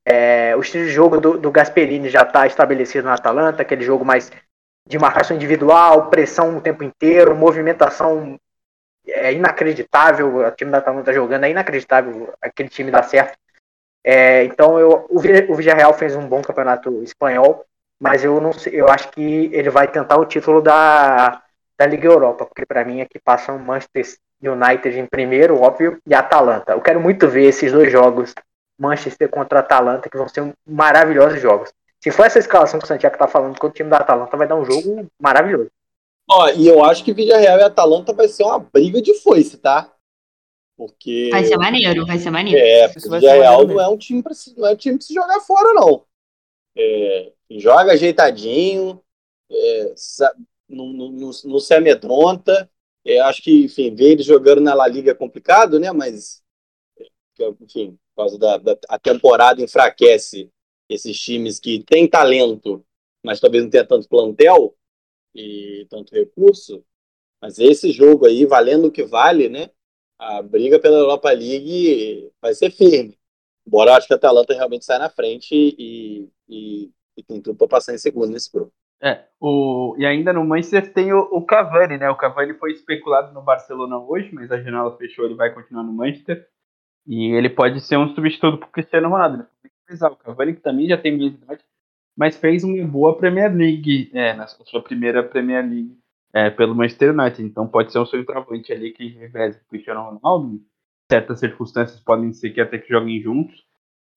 É, 0.06 0.54
o 0.58 0.60
estilo 0.60 0.86
de 0.86 0.92
jogo 0.92 1.22
do, 1.22 1.38
do 1.38 1.52
Gasperini 1.52 2.10
já 2.10 2.24
está 2.24 2.46
estabelecido 2.46 3.06
na 3.06 3.14
Atalanta, 3.14 3.62
aquele 3.62 3.84
jogo 3.84 4.04
mais 4.04 4.30
de 4.86 5.00
marcação 5.00 5.38
individual, 5.38 6.10
pressão 6.10 6.58
o 6.58 6.62
tempo 6.62 6.84
inteiro, 6.84 7.36
movimentação 7.36 8.38
é 9.08 9.32
inacreditável. 9.32 10.46
O 10.46 10.52
time 10.52 10.72
da 10.72 10.80
Atalanta 10.80 11.14
jogando 11.14 11.46
é 11.46 11.52
inacreditável 11.52 12.34
aquele 12.42 12.68
time 12.68 12.92
dar 12.92 13.04
certo. 13.04 13.38
É, 14.04 14.44
então 14.44 14.80
eu, 14.80 15.08
o, 15.10 15.20
Villarreal 15.20 15.94
fez 15.94 16.16
um 16.16 16.28
bom 16.28 16.42
campeonato 16.42 17.04
espanhol, 17.04 17.66
mas 18.00 18.24
eu 18.24 18.42
não 18.42 18.52
sei, 18.52 18.80
eu 18.82 18.90
acho 18.90 19.10
que 19.12 19.50
ele 19.54 19.70
vai 19.70 19.88
tentar 19.88 20.18
o 20.18 20.26
título 20.26 20.62
da, 20.62 21.42
da 21.78 21.86
Liga 21.86 22.08
Europa, 22.08 22.46
porque 22.46 22.66
para 22.66 22.84
mim 22.84 23.02
aqui 23.02 23.20
passam 23.20 23.58
o 23.58 23.60
Manchester 23.60 24.06
United 24.42 24.98
em 24.98 25.06
primeiro, 25.06 25.62
óbvio, 25.62 26.00
e 26.06 26.14
Atalanta. 26.14 26.74
Eu 26.74 26.82
quero 26.82 27.00
muito 27.00 27.28
ver 27.28 27.46
esses 27.46 27.72
dois 27.72 27.92
jogos, 27.92 28.34
Manchester 28.78 29.30
contra 29.30 29.60
Atalanta, 29.60 30.10
que 30.10 30.18
vão 30.18 30.28
ser 30.28 30.54
maravilhosos 30.66 31.42
jogos. 31.42 31.74
Se 32.02 32.12
for 32.12 32.26
essa 32.26 32.40
escalação 32.40 32.80
que 32.80 32.86
o 32.86 32.88
Santiago 32.88 33.18
tá 33.18 33.28
falando 33.28 33.60
com 33.60 33.68
o 33.68 33.72
time 33.72 33.90
da 33.90 33.98
Atalanta, 33.98 34.38
vai 34.38 34.48
dar 34.48 34.56
um 34.56 34.66
jogo 34.66 35.08
maravilhoso. 35.20 35.70
Ó, 36.30 36.50
e 36.50 36.68
eu 36.68 36.84
acho 36.84 37.04
que 37.04 37.12
Villarreal 37.12 37.60
e 37.60 37.64
Atalanta 37.64 38.14
vai 38.14 38.28
ser 38.28 38.44
uma 38.44 38.60
briga 38.60 39.02
de 39.02 39.16
foice, 39.16 39.58
tá? 39.58 39.92
Porque. 40.78 41.30
Vai 41.32 41.44
ser 41.44 41.58
maneiro, 41.58 42.06
vai 42.06 42.18
ser 42.20 42.30
maneiro. 42.30 42.60
É, 42.60 42.88
o 42.88 43.20
Villarreal 43.20 43.68
não 43.68 43.82
é 43.82 43.88
um 43.90 43.98
time 43.98 44.24
para 44.24 44.34
não 44.56 44.68
é 44.68 44.72
um 44.72 44.76
time 44.78 44.98
pra 44.98 45.06
se 45.06 45.14
jogar 45.14 45.42
fora, 45.42 45.74
não. 45.74 46.06
É, 46.78 47.34
joga 47.52 47.92
ajeitadinho, 47.92 49.02
é, 49.52 49.94
não, 50.70 50.88
não, 50.88 51.32
não, 51.44 51.60
se 51.60 51.74
amedronta. 51.74 52.70
É, 53.06 53.20
acho 53.22 53.42
que, 53.42 53.66
enfim, 53.66 53.96
ver 53.96 54.12
ele 54.12 54.24
jogando 54.24 54.62
na 54.62 54.74
La 54.74 54.88
Liga 54.88 55.12
é 55.12 55.16
complicado, 55.16 55.80
né? 55.80 55.92
Mas, 55.92 56.44
enfim, 57.62 57.98
por 58.16 58.24
causa 58.24 58.38
da, 58.38 58.58
da 58.58 58.78
a 58.90 59.00
temporada 59.00 59.62
enfraquece 59.62 60.52
esses 60.90 61.20
times 61.20 61.60
que 61.60 61.84
têm 61.84 62.08
talento, 62.10 62.86
mas 63.24 63.40
talvez 63.40 63.64
não 63.64 63.70
tenha 63.70 63.86
tanto 63.86 64.08
plantel 64.10 64.76
e 65.36 65.88
tanto 65.90 66.14
recurso. 66.16 66.84
Mas 67.42 67.60
esse 67.60 67.92
jogo 67.92 68.26
aí, 68.28 68.46
valendo 68.46 68.88
o 68.88 68.92
que 68.92 69.04
vale, 69.04 69.50
né? 69.50 69.72
a 70.20 70.42
briga 70.42 70.80
pela 70.80 70.98
Europa 70.98 71.32
League 71.32 72.32
vai 72.42 72.54
ser 72.54 72.72
firme. 72.72 73.18
Embora 73.66 73.92
eu 73.92 73.96
acho 73.96 74.08
que 74.08 74.14
a 74.14 74.18
Atalanta 74.18 74.54
realmente 74.54 74.86
sai 74.86 75.00
na 75.00 75.10
frente 75.10 75.56
e, 75.56 76.30
e, 76.48 76.92
e 77.18 77.24
tem 77.24 77.42
tudo 77.42 77.58
para 77.58 77.68
passar 77.68 77.94
em 77.94 77.98
segundo 77.98 78.32
nesse 78.32 78.52
grupo. 78.52 78.74
É, 79.02 79.24
o, 79.40 79.96
e 79.98 80.06
ainda 80.06 80.34
no 80.34 80.44
Manchester 80.44 80.94
tem 80.94 81.14
o, 81.14 81.20
o, 81.32 81.46
Cavani, 81.46 81.98
né? 81.98 82.10
O 82.10 82.18
Cavani 82.18 82.54
foi 82.56 82.74
especulado 82.74 83.34
no 83.34 83.42
Barcelona 83.42 83.98
hoje, 83.98 84.30
mas 84.34 84.52
a 84.52 84.62
janela 84.62 84.98
fechou, 84.98 85.26
ele 85.26 85.36
vai 85.36 85.54
continuar 85.54 85.84
no 85.84 85.94
Manchester. 85.94 86.46
E 87.08 87.32
ele 87.32 87.50
pode 87.50 87.80
ser 87.82 87.98
um 87.98 88.14
substituto 88.14 88.58
para 88.58 88.68
Cristiano 88.70 89.10
Ronaldo. 89.10 89.48
O 89.90 90.16
Cavani 90.18 90.54
que 90.54 90.62
também 90.62 90.88
já 90.88 90.98
tem 90.98 91.16
minha 91.16 91.30
idade, 91.30 91.64
mas 92.16 92.38
fez 92.38 92.64
uma 92.64 92.86
boa 92.86 93.18
Premier 93.18 93.52
League, 93.56 94.12
é, 94.14 94.34
na 94.34 94.46
sua 94.46 94.84
primeira 94.84 95.24
Premier 95.24 95.64
League 95.66 95.98
é, 96.34 96.50
pelo 96.50 96.76
Manchester 96.76 97.18
United. 97.18 97.42
Então 97.42 97.68
pode 97.68 97.92
ser 97.92 98.00
um 98.00 98.06
centroavante 98.06 98.72
ali 98.74 98.92
que 98.92 99.08
reveze 99.10 99.60
o 99.60 99.70
Cristiano 99.70 100.02
Ronaldo. 100.02 100.62
Certas 101.10 101.40
circunstâncias 101.40 102.00
podem 102.02 102.34
ser 102.34 102.52
que 102.52 102.62
até 102.62 102.78
que 102.78 102.90
joguem 102.90 103.22
juntos. 103.22 103.66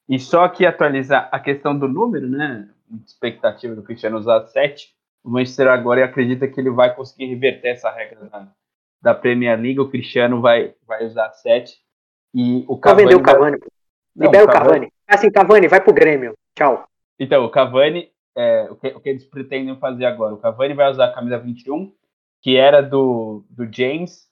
E 0.09 0.19
só 0.19 0.47
que 0.49 0.67
atualizar 0.67 1.29
a 1.33 1.41
questão 1.41 1.79
do 1.79 1.89
número, 1.89 2.29
né? 2.29 2.69
Expectativa 3.06 3.74
do 3.74 3.82
Cristiano 3.82 4.19
usar 4.19 4.47
7. 4.47 4.94
O 5.24 5.31
Manchester 5.31 5.69
agora 5.69 6.05
acredita 6.05 6.48
que 6.48 6.60
ele 6.60 6.70
vai 6.70 6.94
conseguir 6.94 7.27
reverter 7.27 7.69
essa 7.69 7.90
regra 7.90 8.28
da, 8.28 8.48
da 9.01 9.14
Premier 9.14 9.59
League. 9.59 9.81
O 9.81 9.90
Cristiano 9.90 10.40
vai, 10.40 10.74
vai 10.86 11.05
usar 11.06 11.31
7. 11.32 11.77
E 12.35 12.64
o 12.69 12.78
Cavani. 12.78 13.02
Vou 13.02 13.10
vender 13.10 13.23
o 13.23 13.24
Cavani. 13.24 13.59
Vai... 13.59 14.27
Libera 14.27 14.44
o 14.44 14.47
Cavani. 14.48 14.69
Cavani. 14.70 14.93
Assim, 15.09 15.31
Cavani, 15.31 15.69
vai 15.69 15.81
pro 15.81 15.93
Grêmio. 15.93 16.35
Tchau. 16.56 16.86
Então, 17.19 17.44
o 17.44 17.51
Cavani, 17.51 18.10
é, 18.36 18.69
o, 18.70 18.77
que, 18.77 18.89
o 18.89 19.01
que 19.01 19.09
eles 19.09 19.24
pretendem 19.24 19.78
fazer 19.78 20.05
agora? 20.05 20.35
O 20.35 20.39
Cavani 20.39 20.74
vai 20.74 20.90
usar 20.90 21.06
a 21.06 21.12
camisa 21.12 21.39
21 21.39 21.93
que 22.43 22.56
era 22.56 22.82
do, 22.82 23.44
do 23.48 23.73
James, 23.73 24.28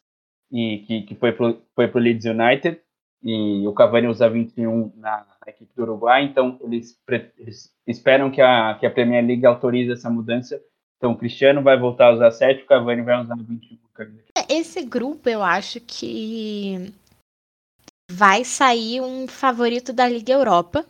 e 0.51 0.79
que, 0.79 1.03
que 1.03 1.15
foi 1.15 1.33
para 1.33 1.55
foi 1.75 1.87
o 1.87 1.99
Leeds 1.99 2.27
United, 2.27 2.81
e 3.23 3.67
o 3.67 3.73
Cavani 3.73 4.09
usa 4.09 4.29
21 4.29 4.93
na, 4.97 5.19
na 5.19 5.30
equipe 5.51 5.71
do 5.77 5.83
Uruguai, 5.83 6.25
então 6.25 6.59
eles, 6.63 6.99
eles, 7.39 7.75
esperam 7.87 8.31
que 8.31 8.41
a, 8.41 8.77
que 8.79 8.87
a 8.87 8.91
Premier 8.91 9.25
League 9.25 9.47
autorize 9.47 9.93
essa 9.93 10.11
mudança. 10.11 10.61
Então 10.97 11.13
o 11.13 11.17
Cristiano 11.17 11.63
vai 11.63 11.79
voltar 11.79 12.07
a 12.07 12.15
usar 12.15 12.31
7, 12.31 12.63
o 12.63 12.67
Cavani 12.67 13.03
vai 13.03 13.23
usar 13.23 13.37
21. 13.37 13.79
É, 14.37 14.55
esse 14.55 14.83
grupo 14.83 15.29
eu 15.29 15.43
acho 15.43 15.81
que 15.81 16.93
vai 18.11 18.45
sair 18.45 19.01
um 19.01 19.27
favorito 19.29 19.93
da 19.93 20.09
Liga 20.09 20.33
Europa. 20.33 20.85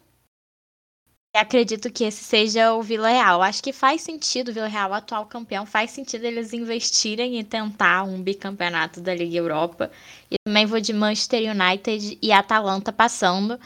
acredito 1.35 1.93
que 1.93 2.05
esse 2.05 2.23
seja 2.25 2.73
o 2.75 2.83
Vila 2.83 3.09
Real. 3.09 3.43
Acho 3.43 3.63
que 3.63 3.73
faz 3.73 4.03
sentido 4.03 4.49
o 4.51 4.55
Vila 4.55 4.67
Real, 4.67 4.93
atual 4.93 5.27
campeão, 5.27 5.67
faz 5.67 5.91
sentido 5.91 6.25
eles 6.25 6.53
investirem 6.53 7.39
e 7.39 7.45
tentar 7.45 8.05
um 8.05 8.23
bicampeonato 8.23 9.01
da 9.01 9.15
Liga 9.15 9.37
Europa. 9.37 9.91
E 10.31 10.37
também 10.45 10.67
vou 10.67 10.81
de 10.81 10.93
Manchester 10.93 11.51
United 11.51 12.19
e 12.21 12.33
Atalanta 12.33 12.93
passando. 12.93 13.59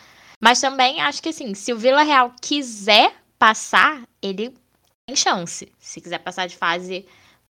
Mas 0.45 0.61
também 0.61 1.01
acho 1.01 1.23
que 1.23 1.31
assim, 1.31 1.55
se 1.55 1.73
o 1.73 1.79
Vila 1.79 2.03
Real 2.03 2.31
quiser 2.39 3.15
passar, 3.39 4.07
ele 4.21 4.55
tem 5.07 5.17
chance. 5.17 5.73
Se 5.79 6.03
quiser 6.03 6.19
passar 6.19 6.47
de 6.47 6.55
fase 6.55 7.07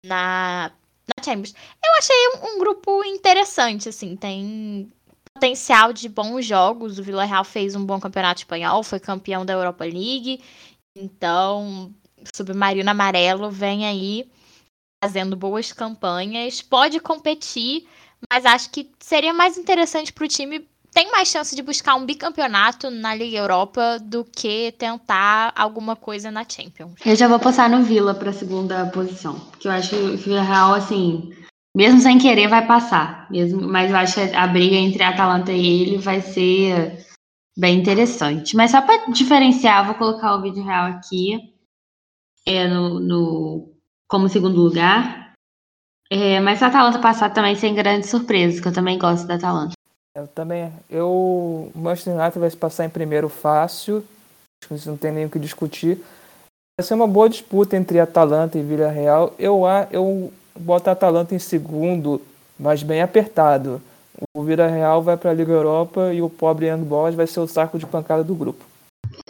na, 0.06 0.70
na 1.08 1.24
Champions. 1.24 1.54
Eu 1.82 1.94
achei 1.98 2.16
um, 2.36 2.56
um 2.56 2.60
grupo 2.60 3.02
interessante, 3.06 3.88
assim, 3.88 4.18
tem 4.18 4.92
potencial 5.34 5.94
de 5.94 6.10
bons 6.10 6.46
jogos. 6.46 7.00
O 7.00 7.04
Vila 7.04 7.24
Real 7.24 7.46
fez 7.46 7.78
um 7.78 7.86
bom 7.86 7.98
campeonato 7.98 8.42
espanhol, 8.42 8.84
foi 8.84 9.00
campeão 9.00 9.46
da 9.46 9.54
Europa 9.54 9.86
League. 9.86 10.44
Então, 10.94 11.96
Submarino 12.36 12.90
Amarelo 12.90 13.50
vem 13.50 13.88
aí 13.88 14.30
fazendo 15.02 15.38
boas 15.38 15.72
campanhas, 15.72 16.62
pode 16.62 17.00
competir, 17.00 17.88
mas 18.30 18.46
acho 18.46 18.70
que 18.70 18.92
seria 19.00 19.34
mais 19.34 19.58
interessante 19.58 20.12
para 20.12 20.26
o 20.26 20.28
time 20.28 20.70
tem 20.94 21.12
mais 21.12 21.30
chance 21.30 21.56
de 21.56 21.62
buscar 21.62 21.96
um 21.96 22.06
bicampeonato 22.06 22.90
na 22.90 23.16
Liga 23.16 23.38
Europa 23.38 23.98
do 24.00 24.26
que 24.26 24.74
tentar 24.74 25.54
alguma 25.56 25.96
coisa 25.96 26.30
na 26.30 26.48
Champions. 26.48 26.94
Eu 27.06 27.16
já 27.16 27.28
vou 27.28 27.40
passar 27.40 27.70
no 27.70 27.84
Vila 27.84 28.14
para 28.14 28.30
a 28.30 28.34
segunda 28.34 28.86
posição, 28.88 29.40
porque 29.40 29.68
eu 29.68 29.72
acho 29.72 29.90
que 29.90 30.30
o 30.30 30.42
Real, 30.42 30.74
assim, 30.74 31.34
mesmo 31.76 32.02
sem 32.02 32.18
querer, 32.18 32.48
vai 32.48 32.68
passar. 32.68 33.30
Mesmo, 33.32 33.62
mas 33.62 33.90
eu 33.90 33.98
acho 33.98 34.16
que 34.16 34.36
a 34.36 34.46
briga 34.48 34.76
entre 34.76 35.02
a 35.02 35.10
Atalanta 35.10 35.52
e 35.52 35.82
ele 35.82 35.98
vai 35.98 36.22
ser 36.22 37.06
bem 37.58 37.80
interessante. 37.80 38.56
Mas 38.56 38.72
só 38.72 38.82
para 38.82 39.10
diferenciar, 39.12 39.86
vou 39.86 39.96
colocar 39.96 40.36
o 40.36 40.42
vídeo 40.42 40.64
real 40.64 40.88
aqui 40.88 41.40
é, 42.46 42.68
no, 42.68 43.00
no 43.00 43.74
como 44.10 44.28
segundo 44.28 44.62
lugar. 44.62 45.34
É, 46.12 46.42
mas 46.42 46.62
a 46.62 46.68
Atalanta 46.68 47.00
passar 47.00 47.30
também 47.30 47.56
sem 47.56 47.74
grandes 47.74 48.10
surpresas, 48.10 48.60
que 48.60 48.68
eu 48.68 48.74
também 48.74 49.00
gosto 49.00 49.26
da 49.26 49.36
Atalanta. 49.36 49.81
Eu 50.14 50.28
também. 50.28 50.72
Eu, 50.90 51.08
o 51.08 51.72
Manchester 51.74 52.14
United 52.14 52.40
vai 52.40 52.50
se 52.50 52.58
passar 52.58 52.86
em 52.86 52.90
primeiro 52.90 53.30
fácil. 53.30 54.04
Acho 54.64 54.82
que 54.82 54.90
não 54.90 54.98
tem 54.98 55.12
nem 55.12 55.26
o 55.26 55.30
que 55.30 55.40
discutir. 55.40 56.04
Vai 56.78 56.86
ser 56.86 56.94
uma 56.94 57.08
boa 57.08 57.30
disputa 57.30 57.78
entre 57.78 58.00
Atalanta 58.00 58.58
e 58.58 58.62
Villarreal. 58.62 59.34
Eu, 59.40 59.64
eu 59.90 60.34
boto 60.60 60.90
a 60.90 60.94
Atalanta 60.94 61.34
em 61.34 61.40
segundo, 61.40 62.22
mas 62.60 62.84
bem 62.84 63.02
apertado. 63.02 63.82
O 64.36 64.44
Villarreal 64.44 65.02
vai 65.02 65.16
para 65.16 65.32
a 65.32 65.34
Liga 65.34 65.54
Europa 65.54 66.14
e 66.14 66.22
o 66.22 66.30
pobre 66.30 66.68
Young 66.68 66.84
Boys 66.84 67.16
vai 67.16 67.26
ser 67.26 67.40
o 67.40 67.48
saco 67.48 67.80
de 67.80 67.86
pancada 67.86 68.24
do 68.24 68.36
grupo. 68.36 68.71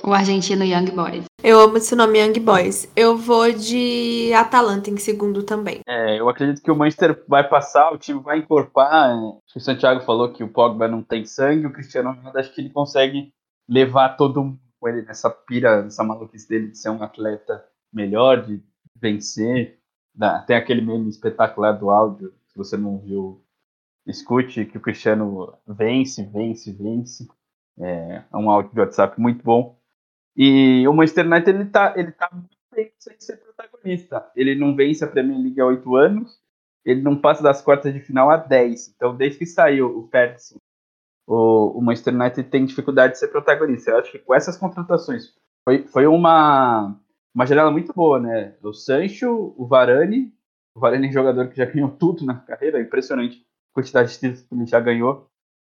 O 0.03 0.14
argentino 0.14 0.64
Young 0.64 0.91
Boys. 0.91 1.26
Eu 1.44 1.60
amo 1.60 1.78
esse 1.78 1.95
nome 1.95 2.20
Young 2.20 2.40
Boys. 2.40 2.91
Eu 2.95 3.18
vou 3.18 3.52
de 3.52 4.32
Atalanta 4.34 4.90
em 4.90 4.98
segundo 4.98 5.44
também. 5.44 5.82
É, 5.88 6.20
eu 6.20 6.30
acredito 6.30 6.62
que 6.62 6.72
o 6.72 6.76
Manchester 6.76 7.24
vai 7.28 7.48
passar, 7.48 7.91
o 7.91 7.98
time 7.98 8.20
vai 8.20 8.40
encorpar. 8.40 9.16
O 9.16 9.60
Santiago 9.60 10.02
falou 10.02 10.32
que 10.32 10.44
o 10.44 10.49
Pogba 10.49 10.88
não 10.88 11.02
tem 11.02 11.26
sangue, 11.26 11.66
o 11.66 11.74
Cristiano 11.74 12.12
Ronaldo 12.12 12.40
acho 12.40 12.53
que 12.53 12.62
ele 12.62 12.70
consegue 12.70 13.34
levar 13.68 14.18
todo 14.18 14.44
mundo 14.44 14.60
com 14.80 14.90
ele 14.90 15.03
nessa 15.03 15.30
pira, 15.30 15.84
nessa 15.84 16.03
maluquice 16.03 16.49
dele 16.49 16.70
de 16.70 16.78
ser 16.78 16.90
um 16.90 17.03
atleta 17.03 17.64
melhor, 17.94 18.45
de 18.45 18.62
vencer. 18.95 19.80
Tem 20.48 20.56
aquele 20.56 20.82
meme 20.82 21.10
espetacular 21.10 21.72
do 21.74 21.90
áudio, 21.90 22.34
se 22.48 22.58
você 22.58 22.76
não 22.76 22.98
viu, 22.98 23.41
escute, 24.06 24.66
que 24.66 24.78
o 24.78 24.82
Cristiano 24.82 25.53
vence, 25.68 26.24
vence, 26.24 26.72
vence. 26.72 27.28
É, 27.82 28.24
é 28.32 28.38
um 28.38 28.49
áudio 28.49 28.74
de 28.74 28.80
WhatsApp 28.80 29.20
muito 29.20 29.44
bom. 29.44 29.78
E 30.36 30.88
o 30.88 30.94
Manchester 30.94 31.26
United 31.26 31.49
ele 31.49 31.66
tá, 31.66 31.94
ele 31.98 32.12
tá 32.12 32.30
muito 32.32 32.56
tempo 32.74 32.94
sem 32.99 33.20
ser 33.20 33.38
protagonista. 33.38 34.30
Ele 34.36 34.56
não 34.56 34.76
vence 34.76 35.03
a 35.03 35.08
Premier 35.08 35.40
League 35.40 35.60
há 35.60 35.66
oito 35.66 35.95
anos, 35.95 36.40
ele 36.86 37.02
não 37.02 37.16
passa 37.16 37.44
das 37.44 37.62
quartas 37.62 37.94
de 37.94 37.99
final 37.99 38.30
há 38.30 38.38
dez. 38.38 38.94
Então, 38.95 39.16
desde 39.16 39.40
que 39.40 39.45
saiu 39.45 39.99
o 39.99 40.08
Ferguson, 40.08 40.58
o, 41.28 41.78
o 41.78 41.82
Manchester 41.82 42.16
United 42.16 42.44
tem 42.49 42.66
dificuldade 42.66 43.14
de 43.14 43.20
ser 43.20 43.28
protagonista. 43.28 43.91
Eu 43.91 43.99
acho 43.99 44.12
que 44.12 44.20
com 44.20 44.34
essas 44.34 44.58
contratações 44.58 45.34
foi, 45.64 45.88
foi 45.88 46.08
uma, 46.08 46.98
uma 47.34 47.45
janela 47.45 47.72
muito 47.72 47.94
boa, 47.94 48.20
né? 48.20 48.56
O 48.64 48.74
Sancho, 48.74 49.53
o 49.58 49.66
Varane, 49.68 50.34
o 50.76 50.80
Varane 50.80 51.08
é 51.08 51.12
jogador 51.12 51.48
que 51.49 51.58
já 51.58 51.66
ganhou 51.72 51.90
tudo 51.91 52.26
na 52.26 52.36
carreira, 52.36 52.82
impressionante 52.82 53.45
a 53.72 53.74
quantidade 53.74 54.12
de 54.12 54.20
títulos 54.20 54.41
que 54.41 54.56
ele 54.56 54.66
já 54.66 54.80
ganhou. 54.80 55.31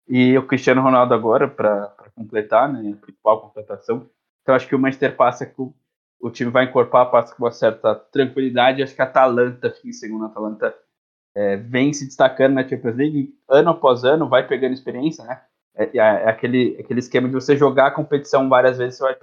E 0.07 0.37
o 0.37 0.45
Cristiano 0.45 0.81
Ronaldo 0.81 1.13
agora, 1.13 1.47
para 1.47 1.93
completar, 2.15 2.71
né, 2.71 2.93
a 2.93 3.05
principal 3.05 3.41
contratação. 3.41 4.09
Então 4.41 4.55
acho 4.55 4.67
que 4.67 4.75
o 4.75 4.79
Manchester 4.79 5.15
passa 5.15 5.45
com 5.45 5.73
o 6.19 6.31
time 6.31 6.49
vai 6.49 6.65
encorpar, 6.65 7.11
passa 7.11 7.35
com 7.35 7.43
uma 7.43 7.51
certa 7.51 7.93
tranquilidade. 7.95 8.81
Acho 8.81 8.95
que 8.95 9.01
a 9.01 9.05
Atalanta 9.05 9.69
fica 9.69 9.89
em 9.89 9.93
segundo. 9.93 10.25
A 10.25 10.27
Atalanta 10.27 10.75
é, 11.35 11.57
vem 11.57 11.93
se 11.93 12.05
destacando 12.05 12.55
na 12.55 12.67
Champions 12.67 12.95
League 12.95 13.35
ano 13.47 13.69
após 13.69 14.03
ano, 14.03 14.27
vai 14.27 14.47
pegando 14.47 14.73
experiência, 14.73 15.23
né? 15.23 15.43
É, 15.75 15.97
é, 15.97 16.29
aquele, 16.29 16.75
aquele 16.79 16.99
esquema 16.99 17.27
de 17.27 17.35
você 17.35 17.55
jogar 17.55 17.87
a 17.87 17.91
competição 17.91 18.49
várias 18.49 18.79
vezes, 18.79 18.97
você 18.97 19.03
vai 19.03 19.15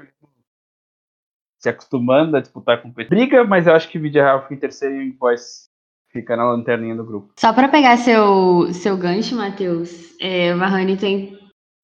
se 1.58 1.68
acostumando 1.68 2.36
a 2.36 2.40
disputar 2.40 2.78
a 2.78 2.80
competição. 2.80 3.18
Briga, 3.18 3.42
mas 3.42 3.66
eu 3.66 3.74
acho 3.74 3.88
que 3.88 3.98
o 3.98 4.02
Real 4.02 4.42
fica 4.42 4.54
em 4.54 4.58
terceiro 4.58 5.02
e 5.02 5.10
depois 5.10 5.68
fica 6.14 6.36
na 6.36 6.44
lanterninha 6.44 6.94
do 6.94 7.04
grupo. 7.04 7.32
Só 7.36 7.52
para 7.52 7.68
pegar 7.68 7.98
seu, 7.98 8.72
seu 8.72 8.96
gancho, 8.96 9.34
Matheus, 9.34 10.16
é, 10.20 10.54
o 10.54 10.58
Varane 10.58 10.96
tem. 10.96 11.36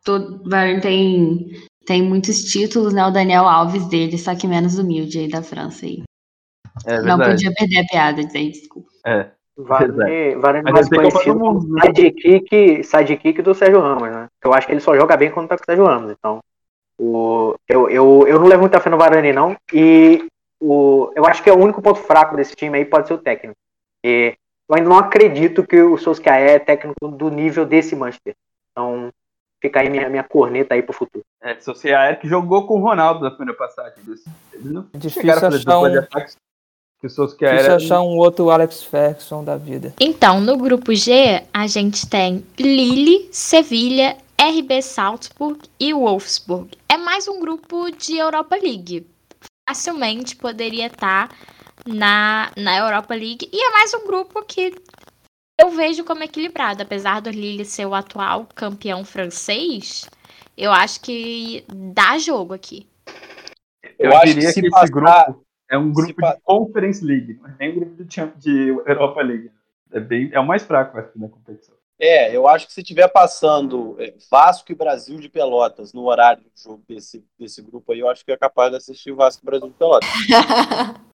Todo, 0.05 0.49
Varane 0.49 0.81
tem 0.81 1.51
tem 1.85 2.03
muitos 2.03 2.45
títulos, 2.45 2.95
né? 2.95 3.05
O 3.05 3.11
Daniel 3.11 3.49
Alves 3.49 3.89
dele, 3.89 4.17
só 4.17 4.35
que 4.37 4.47
menos 4.47 4.79
humilde 4.79 5.19
aí 5.19 5.29
da 5.29 5.43
França 5.43 5.87
aí. 5.87 6.05
É 6.87 7.03
não 7.03 7.19
podia 7.19 7.53
perder 7.53 7.81
a 7.81 7.85
piada, 7.85 8.25
dizer 8.25 8.51
desculpa. 8.51 8.89
É. 9.05 9.31
Varane, 9.59 10.37
Varane 10.37 10.73
mais 10.73 10.89
conhecido 10.89 11.39
como 11.39 11.81
sidekick, 11.81 12.85
sidekick 12.85 13.43
do 13.43 13.55
Sérgio 13.55 13.81
Ramos, 13.81 14.09
né? 14.09 14.29
Eu 14.43 14.55
acho 14.55 14.67
que 14.67 14.73
ele 14.73 14.81
só 14.81 14.95
joga 14.95 15.17
bem 15.17 15.31
quando 15.31 15.49
tá 15.49 15.57
com 15.57 15.63
o 15.63 15.67
Sérgio 15.67 15.85
Ramos. 15.85 16.13
Então, 16.13 16.39
o, 16.99 17.57
eu, 17.69 17.91
eu, 17.91 18.25
eu 18.27 18.39
não 18.39 18.47
levo 18.47 18.61
muita 18.61 18.81
fé 18.81 18.89
no 18.89 18.97
Varane, 18.97 19.33
não. 19.33 19.57
E 19.73 20.25
o, 20.61 21.11
eu 21.17 21.27
acho 21.27 21.43
que 21.43 21.51
é 21.51 21.53
o 21.53 21.59
único 21.59 21.83
ponto 21.83 21.99
fraco 21.99 22.37
desse 22.37 22.55
time 22.55 22.79
aí 22.79 22.85
pode 22.85 23.09
ser 23.09 23.15
o 23.15 23.19
técnico. 23.19 23.59
E 24.05 24.35
eu 24.69 24.77
ainda 24.77 24.89
não 24.89 24.99
acredito 24.99 25.67
que 25.67 25.81
o 25.81 25.99
Solskjaer 25.99 26.51
é 26.51 26.59
técnico 26.59 27.09
do 27.09 27.29
nível 27.29 27.67
desse 27.67 27.97
Manchester. 27.97 28.35
Então, 28.71 29.13
fica 29.61 29.81
aí 29.81 29.91
minha, 29.91 30.09
minha 30.09 30.23
corneta 30.25 30.75
aí 30.75 30.83
pro 30.83 30.93
futuro. 30.93 31.25
É, 31.43 31.59
Sociaer 31.59 32.21
que 32.21 32.29
jogou 32.29 32.67
com 32.67 32.79
o 32.79 32.83
Ronaldo 32.83 33.21
na 33.25 33.31
primeira 33.31 33.59
passagem. 33.59 33.95
Eles 34.07 34.25
não 34.63 34.87
é 34.93 34.99
difícil 34.99 35.33
achar 35.33 35.81
um... 35.81 36.07
que 37.01 37.07
o 37.07 37.11
Solskjaer 37.11 37.57
difícil 37.57 37.75
achar 37.75 38.01
um 38.03 38.17
outro 38.17 38.51
Alex 38.51 38.85
Ferguson 38.85 39.45
da 39.45 39.57
vida. 39.57 39.95
Então, 40.01 40.41
no 40.41 40.57
grupo 40.57 40.95
G, 40.95 41.43
a 41.53 41.67
gente 41.67 42.09
tem 42.09 42.45
Lille, 42.59 43.29
Sevilha, 43.33 44.17
RB 44.41 44.81
Salzburg 44.83 45.61
e 45.79 45.93
Wolfsburg. 45.93 46.71
É 46.89 46.97
mais 46.97 47.29
um 47.29 47.41
grupo 47.41 47.91
de 47.91 48.17
Europa 48.17 48.57
League. 48.57 49.07
Facilmente 49.69 50.35
poderia 50.37 50.87
estar 50.87 51.29
na, 51.87 52.51
na 52.57 52.79
Europa 52.79 53.15
League. 53.15 53.49
E 53.53 53.65
é 53.65 53.71
mais 53.73 53.93
um 53.95 54.07
grupo 54.07 54.43
que 54.45 54.75
eu 55.61 55.71
vejo 55.71 56.05
como 56.05 56.23
equilibrado. 56.23 56.83
Apesar 56.83 57.21
do 57.21 57.31
Lille 57.31 57.65
ser 57.65 57.87
o 57.87 57.95
atual 57.95 58.47
campeão 58.55 59.05
francês, 59.05 60.09
eu 60.57 60.73
acho 60.73 61.01
que 61.01 61.65
dá 61.69 62.19
jogo 62.19 62.55
aqui. 62.55 62.87
Eu, 63.99 64.13
eu 64.13 64.21
diria 64.25 64.53
que, 64.53 64.63
que 64.63 64.71
passar, 64.71 64.85
esse 64.85 64.93
grupo 64.93 65.47
é 65.71 65.79
um 65.79 65.93
grupo 65.93 66.21
de 66.21 66.41
Conference 66.43 67.05
League, 67.05 67.39
não 67.41 67.49
é 67.51 67.55
nem 67.59 67.71
um 67.71 67.75
grupo 67.77 68.05
de, 68.05 68.27
de 68.37 68.69
Europa 68.69 69.23
League. 69.23 69.51
É, 69.93 70.01
bem, 70.01 70.31
é 70.33 70.41
o 70.41 70.47
mais 70.47 70.63
fraco, 70.63 70.99
acho, 70.99 71.11
na 71.17 71.29
competição. 71.29 71.75
É, 71.99 72.35
eu 72.35 72.49
acho 72.49 72.67
que 72.67 72.73
se 72.73 72.83
tiver 72.83 73.09
passando 73.09 73.95
é, 73.99 74.15
Vasco 74.31 74.73
e 74.73 74.75
Brasil 74.75 75.19
de 75.19 75.29
Pelotas 75.29 75.93
no 75.93 76.07
horário 76.07 76.43
do 76.43 76.51
jogo 76.57 76.83
desse, 76.89 77.23
desse 77.39 77.61
grupo 77.61 77.93
aí, 77.93 78.01
eu 78.01 78.09
acho 78.09 78.25
que 78.25 78.33
é 78.33 78.37
capaz 78.39 78.71
de 78.71 78.79
assistir 78.79 79.13
o 79.13 79.17
Vasco 79.17 79.43
e 79.43 79.47
Brasil 79.47 79.69
de 79.69 79.75
Pelotas. 79.75 80.09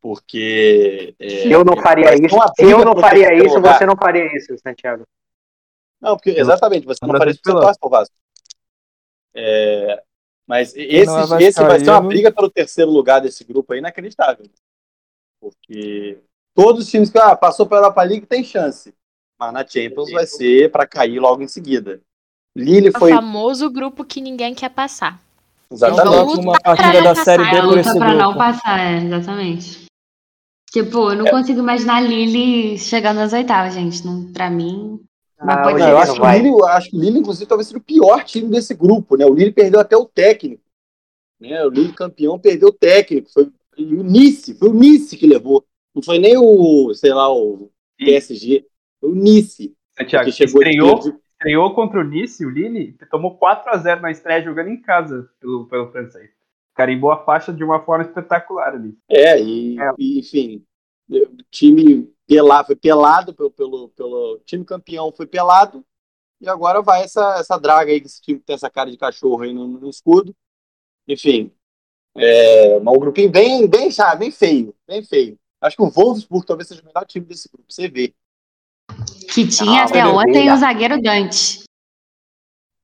Porque. 0.00 1.14
É, 1.18 1.46
eu 1.48 1.64
não 1.64 1.76
faria 1.76 2.14
isso. 2.14 2.36
Se 2.56 2.64
eu 2.64 2.84
não 2.84 2.96
faria 2.96 3.34
isso, 3.34 3.56
lugar. 3.56 3.78
você 3.78 3.86
não 3.86 3.96
faria 3.96 4.36
isso, 4.36 4.56
Santiago. 4.58 5.04
Não, 6.00 6.16
porque 6.16 6.30
exatamente, 6.30 6.86
você 6.86 6.98
não, 7.02 7.12
não 7.12 7.18
faria 7.18 7.32
isso 7.32 7.40
porque 7.42 7.58
você 7.58 7.64
torce 7.64 7.80
pro 7.80 7.90
Vasco. 7.90 8.14
É, 9.34 10.02
mas 10.46 10.74
esse, 10.76 11.34
é 11.34 11.42
esse 11.42 11.62
vai 11.62 11.80
ser 11.80 11.90
uma 11.90 12.00
briga 12.00 12.32
pelo 12.32 12.50
terceiro 12.50 12.90
lugar 12.90 13.20
desse 13.20 13.44
grupo 13.44 13.72
aí 13.72 13.80
inacreditável. 13.80 14.46
Porque 15.40 16.20
todos 16.54 16.84
os 16.84 16.90
times 16.90 17.10
que 17.10 17.18
ah, 17.18 17.36
passou 17.36 17.66
pela 17.66 17.82
Europa 17.82 18.02
League 18.02 18.26
tem 18.26 18.42
chance. 18.42 18.94
Mas 19.38 19.52
na 19.52 19.66
Champions 19.66 20.10
vai 20.10 20.26
ser 20.26 20.70
para 20.70 20.86
cair 20.86 21.20
logo 21.20 21.42
em 21.42 21.48
seguida. 21.48 22.00
Lille 22.56 22.90
foi. 22.90 23.12
O 23.12 23.14
famoso 23.14 23.70
grupo 23.70 24.04
que 24.04 24.20
ninguém 24.20 24.54
quer 24.54 24.70
passar. 24.70 25.20
Exatamente. 25.70 26.40
Uma 26.40 26.58
partida 26.60 27.02
da 27.02 27.14
série 27.14 27.44
B 27.44 27.62
por 27.62 27.78
esse 27.78 27.90
grupo. 27.90 28.12
não 28.14 28.36
passar, 28.36 28.80
é, 28.80 29.04
exatamente. 29.04 29.87
Tipo, 30.84 31.10
eu 31.10 31.16
não 31.16 31.26
é. 31.26 31.30
consigo 31.30 31.60
imaginar 31.60 31.96
a 31.96 32.00
Lily 32.00 32.78
chegando 32.78 33.16
nas 33.18 33.32
oitavas, 33.32 33.74
gente. 33.74 34.04
Não, 34.04 34.32
pra 34.32 34.50
mim. 34.50 35.00
Ah, 35.38 35.62
pode 35.62 35.78
não, 35.78 35.88
eu, 35.88 35.98
acho 35.98 36.14
que 36.14 36.26
Lille, 36.26 36.48
eu 36.48 36.66
acho 36.66 36.90
que 36.90 36.96
o 36.96 37.00
Lille, 37.00 37.18
inclusive, 37.20 37.46
talvez 37.46 37.68
seja 37.68 37.78
o 37.78 37.82
pior 37.82 38.24
time 38.24 38.48
desse 38.50 38.74
grupo, 38.74 39.16
né? 39.16 39.24
O 39.24 39.34
Lille 39.34 39.52
perdeu 39.52 39.78
até 39.78 39.96
o 39.96 40.04
técnico. 40.04 40.62
Né? 41.40 41.64
O 41.64 41.70
Lille 41.70 41.92
campeão 41.92 42.38
perdeu 42.38 42.68
o 42.70 42.72
técnico. 42.72 43.30
Foi 43.32 43.44
o 43.78 44.02
Nice, 44.02 44.54
foi 44.58 44.68
o 44.68 44.74
Nice 44.74 45.16
que 45.16 45.26
levou. 45.26 45.64
Não 45.94 46.02
foi 46.02 46.18
nem 46.18 46.36
o, 46.36 46.92
sei 46.94 47.12
lá, 47.14 47.32
o 47.32 47.70
PSG. 47.96 48.66
Foi 49.00 49.10
o 49.10 49.14
Nice. 49.14 49.72
Santiago, 49.96 50.24
que 50.26 50.32
chegou 50.32 50.60
estreou, 50.62 50.98
de- 50.98 51.14
estreou 51.32 51.74
contra 51.74 52.00
o 52.00 52.04
Nice, 52.04 52.44
o 52.44 52.50
Lille, 52.50 52.96
tomou 53.10 53.38
4x0 53.38 54.00
na 54.00 54.10
estreia 54.10 54.42
jogando 54.42 54.68
em 54.70 54.80
casa 54.82 55.28
pelo, 55.40 55.66
pelo 55.66 55.90
francês. 55.92 56.30
Carimbou 56.74 57.10
a 57.12 57.24
faixa 57.24 57.52
de 57.52 57.62
uma 57.62 57.80
forma 57.84 58.04
espetacular 58.04 58.74
ali. 58.74 58.96
É, 59.08 59.40
e, 59.40 59.78
É. 59.80 59.90
e, 59.98 60.18
enfim, 60.20 60.56
o 60.56 60.62
time 61.50 62.12
pelado, 62.26 62.66
foi 62.66 62.76
pelado 62.76 63.34
pelo, 63.34 63.50
pelo, 63.50 63.88
pelo 63.90 64.40
time 64.44 64.64
campeão, 64.64 65.12
foi 65.12 65.26
pelado, 65.26 65.84
e 66.40 66.48
agora 66.48 66.82
vai 66.82 67.02
essa, 67.02 67.36
essa 67.38 67.58
draga 67.58 67.90
aí, 67.90 68.00
que 68.00 68.06
esse 68.06 68.20
time 68.20 68.38
que 68.38 68.44
tem 68.44 68.54
essa 68.54 68.70
cara 68.70 68.90
de 68.90 68.96
cachorro 68.96 69.42
aí 69.42 69.52
no, 69.52 69.66
no 69.66 69.88
escudo. 69.90 70.34
Enfim, 71.06 71.50
é, 72.16 72.78
mas 72.80 72.94
um 72.94 73.00
grupinho 73.00 73.30
bem, 73.30 73.66
bem, 73.66 73.90
sabe, 73.90 74.20
bem 74.20 74.30
feio, 74.30 74.74
bem 74.86 75.02
feio. 75.02 75.38
Acho 75.60 75.76
que 75.76 75.82
o 75.82 75.90
Wolfsburg 75.90 76.46
talvez 76.46 76.68
seja 76.68 76.82
o 76.82 76.84
melhor 76.84 77.04
time 77.06 77.24
desse 77.26 77.48
grupo, 77.48 77.64
você 77.68 77.88
vê. 77.88 78.14
Que 79.32 79.46
tinha 79.48 79.82
Ah, 79.82 79.84
até 79.84 80.06
ontem 80.06 80.52
o 80.52 80.56
zagueiro 80.56 81.00
Dante. 81.00 81.64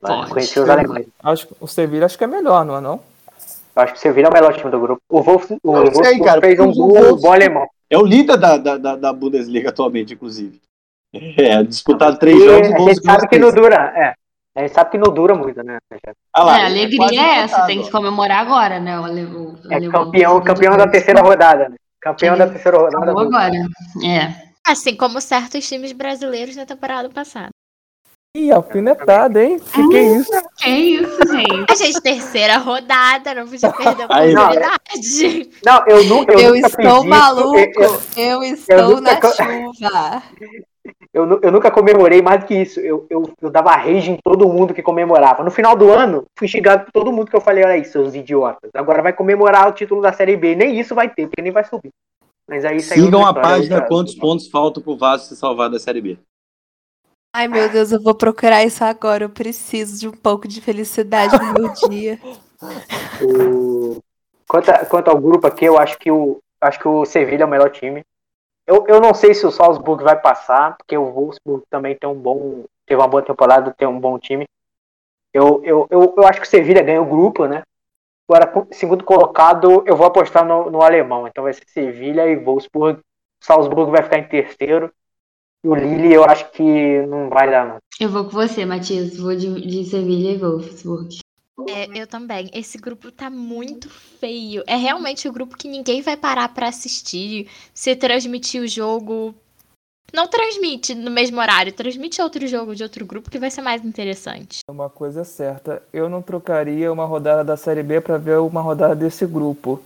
Forte. 0.00 0.32
Conheci 0.32 0.60
os 0.60 0.68
alemães. 0.68 1.06
Acho 1.22 1.46
que 1.46 1.54
o 1.60 1.66
Sevilla 1.66 2.06
acho 2.06 2.18
que 2.18 2.24
é 2.24 2.26
melhor, 2.26 2.64
não 2.64 2.76
é 2.76 2.80
não? 2.80 3.02
Acho 3.76 3.92
que 3.92 3.98
o 3.98 4.02
Sevilla 4.02 4.28
é 4.28 4.30
o 4.30 4.34
melhor 4.34 4.56
time 4.56 4.70
do 4.70 4.80
grupo. 4.80 5.02
O 5.08 5.22
Wolf, 5.22 5.50
o 5.62 5.76
Eu 5.76 5.94
sei, 5.94 6.18
cara, 6.20 6.40
fez 6.40 6.58
um 6.60 6.72
Wolfsburg- 6.72 7.22
bom 7.22 7.32
alemão. 7.32 7.68
É 7.94 7.98
o 7.98 8.04
líder 8.04 8.36
da, 8.36 8.56
da, 8.56 8.76
da, 8.76 8.96
da 8.96 9.12
Bundesliga 9.12 9.68
atualmente, 9.68 10.14
inclusive. 10.14 10.60
É, 11.38 11.62
disputado 11.62 12.18
três 12.18 12.36
E 12.36 12.44
jogos, 12.44 12.72
a 12.72 12.78
gente 12.78 13.02
sabe 13.04 13.28
que 13.28 13.38
não 13.38 13.52
dura, 13.52 13.76
é. 13.94 14.14
A 14.56 14.62
gente 14.62 14.74
sabe 14.74 14.90
que 14.90 14.98
não 14.98 15.14
dura 15.14 15.32
muito, 15.36 15.62
né? 15.62 15.78
Ah 16.32 16.42
lá, 16.42 16.58
é, 16.58 16.62
a 16.62 16.64
quase 16.64 16.74
alegria 16.74 17.22
é 17.22 17.38
essa, 17.38 17.66
tem 17.66 17.82
que 17.82 17.90
comemorar 17.92 18.40
agora, 18.40 18.80
né? 18.80 18.98
O, 18.98 19.04
o 19.04 19.58
É 19.70 19.88
campeão, 19.88 20.40
campeão 20.42 20.76
da 20.76 20.88
terceira 20.88 21.20
rodada, 21.22 21.68
né? 21.68 21.76
Campeão 22.00 22.36
da 22.36 22.48
terceira 22.48 22.78
rodada. 22.78 23.12
Agora. 23.12 23.54
É. 24.04 24.44
Assim 24.66 24.96
como 24.96 25.20
certos 25.20 25.68
times 25.68 25.92
brasileiros 25.92 26.56
na 26.56 26.66
temporada 26.66 27.08
passada. 27.10 27.50
Ih, 28.36 28.50
alfinetada, 28.50 29.44
hein? 29.44 29.60
Que 29.60 29.88
que 29.88 29.96
é 29.96 30.16
isso? 30.16 30.30
Que 30.56 30.68
isso, 30.68 31.18
gente? 31.28 31.70
A 31.70 31.74
gente, 31.76 32.00
terceira 32.00 32.58
rodada, 32.58 33.32
não 33.32 33.46
podia 33.46 33.70
perder 33.72 34.02
a 34.08 34.26
não, 34.32 34.42
oportunidade. 34.42 35.50
Não, 35.64 35.86
eu, 35.86 36.04
nu, 36.04 36.24
eu, 36.28 36.38
Eu, 36.40 36.54
nunca 36.54 36.66
estou 36.66 37.04
maluco. 37.04 37.56
Eu, 38.16 38.42
Eu, 38.42 38.42
estou 38.42 38.96
nunca 38.96 39.20
na 39.20 39.30
chuva. 39.30 40.22
eu, 41.14 41.40
eu 41.42 41.52
nunca 41.52 41.70
comemorei 41.70 42.20
mais 42.20 42.40
do 42.40 42.46
que 42.46 42.54
isso. 42.56 42.80
Eu, 42.80 43.06
eu, 43.08 43.32
eu 43.40 43.50
dava 43.50 43.70
rage 43.76 44.10
em 44.10 44.18
todo 44.22 44.48
mundo 44.48 44.74
que 44.74 44.82
comemorava. 44.82 45.44
No 45.44 45.50
final 45.52 45.76
do 45.76 45.92
ano, 45.92 46.24
fui 46.36 46.48
xingado 46.48 46.86
por 46.86 46.92
todo 46.92 47.12
mundo 47.12 47.30
que 47.30 47.36
eu 47.36 47.40
falei, 47.40 47.62
olha 47.62 47.74
aí, 47.74 47.84
seus 47.84 48.16
idiotas. 48.16 48.68
Agora 48.74 49.00
vai 49.00 49.12
comemorar 49.12 49.68
o 49.68 49.72
título 49.72 50.02
da 50.02 50.12
Série 50.12 50.36
B. 50.36 50.56
Nem 50.56 50.80
isso 50.80 50.92
vai 50.92 51.08
ter, 51.08 51.28
porque 51.28 51.40
nem 51.40 51.52
vai 51.52 51.62
subir. 51.62 51.90
Mas 52.48 52.64
aí 52.64 52.80
Sigam 52.80 53.24
a 53.24 53.32
página 53.32 53.80
quantos 53.82 54.16
pontos 54.16 54.48
faltam 54.48 54.82
pro 54.82 54.96
Vasco 54.96 55.28
se 55.28 55.36
salvar 55.36 55.70
da 55.70 55.78
Série 55.78 56.00
B. 56.00 56.18
Ai, 57.34 57.48
meu 57.48 57.68
Deus, 57.68 57.90
eu 57.90 58.00
vou 58.00 58.14
procurar 58.14 58.64
isso 58.64 58.84
agora. 58.84 59.24
Eu 59.24 59.28
preciso 59.30 59.98
de 59.98 60.06
um 60.08 60.12
pouco 60.12 60.46
de 60.46 60.60
felicidade 60.60 61.36
no 61.36 61.52
meu 61.60 61.68
dia. 61.88 62.18
O- 63.22 64.00
Quanto, 64.48 64.70
a- 64.70 64.84
quanto 64.86 65.08
ao 65.10 65.18
grupo 65.18 65.46
aqui, 65.48 65.64
eu 65.64 65.76
acho 65.78 65.98
que 65.98 66.10
o, 66.10 66.38
acho 66.60 66.78
que 66.78 66.86
o 66.86 67.04
Sevilha 67.04 67.42
é 67.42 67.46
o 67.46 67.48
melhor 67.48 67.70
time. 67.70 68.04
Eu, 68.66 68.86
eu 68.88 69.00
não 69.00 69.12
sei 69.14 69.34
se 69.34 69.46
o 69.46 69.50
Salzburg 69.50 70.04
vai 70.04 70.20
passar, 70.20 70.76
porque 70.76 70.96
o 70.96 71.10
Wolfsburg 71.10 71.64
também 71.70 71.96
tem 71.96 72.08
um 72.08 72.14
bom. 72.14 72.64
Teve 72.86 73.00
uma 73.00 73.08
boa 73.08 73.22
temporada, 73.22 73.74
tem 73.76 73.88
um 73.88 73.98
bom 73.98 74.18
time. 74.18 74.46
Eu, 75.32 75.60
eu, 75.64 75.88
eu, 75.90 76.14
eu 76.16 76.26
acho 76.26 76.40
que 76.40 76.46
o 76.46 76.50
Sevilha 76.50 76.82
ganha 76.82 77.02
o 77.02 77.06
grupo, 77.08 77.46
né? 77.46 77.62
Agora, 78.28 78.52
segundo 78.72 79.04
colocado, 79.04 79.82
eu 79.86 79.96
vou 79.96 80.06
apostar 80.06 80.44
no, 80.46 80.70
no 80.70 80.82
alemão. 80.82 81.26
Então 81.26 81.44
vai 81.44 81.52
ser 81.52 81.64
Sevilha 81.68 82.26
e 82.28 82.36
Wolfsburg. 82.36 83.00
Salzburg 83.42 83.90
vai 83.90 84.02
ficar 84.02 84.18
em 84.18 84.28
terceiro. 84.28 84.92
E 85.64 85.68
o 85.68 85.74
Lille 85.74 86.12
eu 86.12 86.24
acho 86.24 86.50
que 86.52 87.06
não 87.06 87.30
vai 87.30 87.50
dar, 87.50 87.66
não. 87.66 87.76
Eu 87.98 88.10
vou 88.10 88.24
com 88.24 88.30
você, 88.32 88.66
Matias. 88.66 89.16
Vou 89.16 89.34
de, 89.34 89.66
de 89.66 89.84
Sevilha 89.86 90.32
e 90.32 90.36
Wolfsburg. 90.36 91.18
É, 91.68 91.86
eu 91.98 92.06
também. 92.06 92.50
Esse 92.52 92.76
grupo 92.76 93.10
tá 93.10 93.30
muito 93.30 93.88
feio. 93.88 94.62
É 94.66 94.76
realmente 94.76 95.26
o 95.26 95.32
grupo 95.32 95.56
que 95.56 95.66
ninguém 95.68 96.02
vai 96.02 96.16
parar 96.18 96.48
pra 96.50 96.68
assistir. 96.68 97.48
Se 97.72 97.96
transmitir 97.96 98.60
o 98.62 98.68
jogo. 98.68 99.34
Não 100.12 100.28
transmite 100.28 100.94
no 100.94 101.10
mesmo 101.10 101.40
horário, 101.40 101.72
transmite 101.72 102.20
outro 102.22 102.46
jogo 102.46 102.74
de 102.76 102.82
outro 102.84 103.04
grupo 103.04 103.30
que 103.30 103.38
vai 103.38 103.50
ser 103.50 103.62
mais 103.62 103.84
interessante. 103.84 104.58
Uma 104.70 104.88
coisa 104.88 105.22
é 105.22 105.24
certa, 105.24 105.82
eu 105.92 106.08
não 106.08 106.22
trocaria 106.22 106.92
uma 106.92 107.04
rodada 107.04 107.42
da 107.42 107.56
Série 107.56 107.82
B 107.82 108.00
pra 108.00 108.16
ver 108.16 108.38
uma 108.38 108.60
rodada 108.60 108.94
desse 108.94 109.26
grupo. 109.26 109.82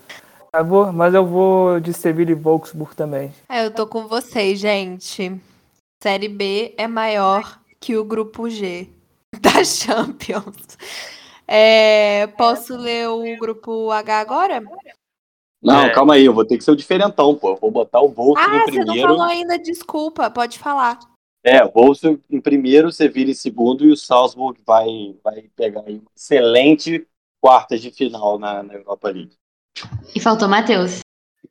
Eu 0.52 0.64
vou- 0.66 0.92
mas 0.92 1.14
eu 1.14 1.24
vou 1.24 1.80
de 1.80 1.94
Sevilla 1.94 2.32
e 2.32 2.34
Wolfsburg 2.34 2.94
também. 2.94 3.32
É, 3.48 3.64
eu 3.64 3.70
tô 3.70 3.86
com 3.86 4.06
vocês, 4.06 4.58
gente. 4.58 5.40
Série 6.02 6.28
B 6.28 6.74
é 6.76 6.86
maior 6.86 7.60
que 7.80 7.96
o 7.96 8.04
grupo 8.04 8.48
G 8.48 8.88
da 9.40 9.64
Champions. 9.64 10.76
É, 11.46 12.26
posso 12.28 12.76
ler 12.76 13.08
o 13.08 13.36
grupo 13.38 13.90
H 13.90 14.20
agora? 14.20 14.60
Não, 15.62 15.80
É. 15.86 15.90
calma 15.92 16.14
aí, 16.14 16.24
eu 16.24 16.32
vou 16.34 16.44
ter 16.44 16.56
que 16.56 16.62
ser 16.64 16.70
o 16.70 16.76
diferentão, 16.76 17.34
pô. 17.34 17.50
Eu 17.50 17.56
vou 17.56 17.70
botar 17.70 18.00
o 18.00 18.08
Wolfsburg 18.08 18.56
Ah, 18.56 18.56
em 18.56 18.64
você 18.72 18.78
não 18.78 18.84
primeiro. 18.86 19.08
falou 19.08 19.22
ainda, 19.22 19.58
desculpa, 19.58 20.30
pode 20.30 20.58
falar. 20.58 20.98
É, 21.44 21.64
o 21.64 21.70
Wolfsburg 21.70 22.20
em 22.30 22.40
primeiro, 22.40 22.92
Sevilla 22.92 23.30
em 23.30 23.34
segundo 23.34 23.84
e 23.84 23.90
o 23.92 23.96
Salzburg 23.96 24.60
vai, 24.64 25.16
vai 25.24 25.42
pegar 25.56 25.82
aí 25.86 25.98
uma 25.98 26.10
excelente 26.16 27.06
quartas 27.40 27.80
de 27.80 27.90
final 27.90 28.38
na, 28.38 28.62
na 28.62 28.74
Europa 28.74 29.08
League. 29.08 29.34
E 30.14 30.20
faltou 30.20 30.48
Matheus. 30.48 31.00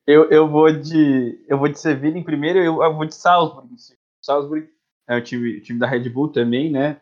Eu, 0.05 0.29
eu 0.29 0.47
vou 0.47 0.71
de. 0.71 1.43
Eu 1.47 1.57
vou 1.57 1.67
de 1.67 1.79
Sevilla 1.79 2.17
em 2.17 2.23
primeiro, 2.23 2.59
eu, 2.59 2.81
eu 2.83 2.93
vou 2.95 3.05
de 3.05 3.15
Salzburg. 3.15 3.73
em 3.73 3.77
segundo. 3.77 3.97
Salzburg 4.27 4.67
é 5.07 5.15
o 5.15 5.23
time, 5.23 5.57
o 5.57 5.61
time 5.61 5.79
da 5.79 5.87
Red 5.87 6.09
Bull 6.09 6.27
também, 6.27 6.69
né? 6.69 6.97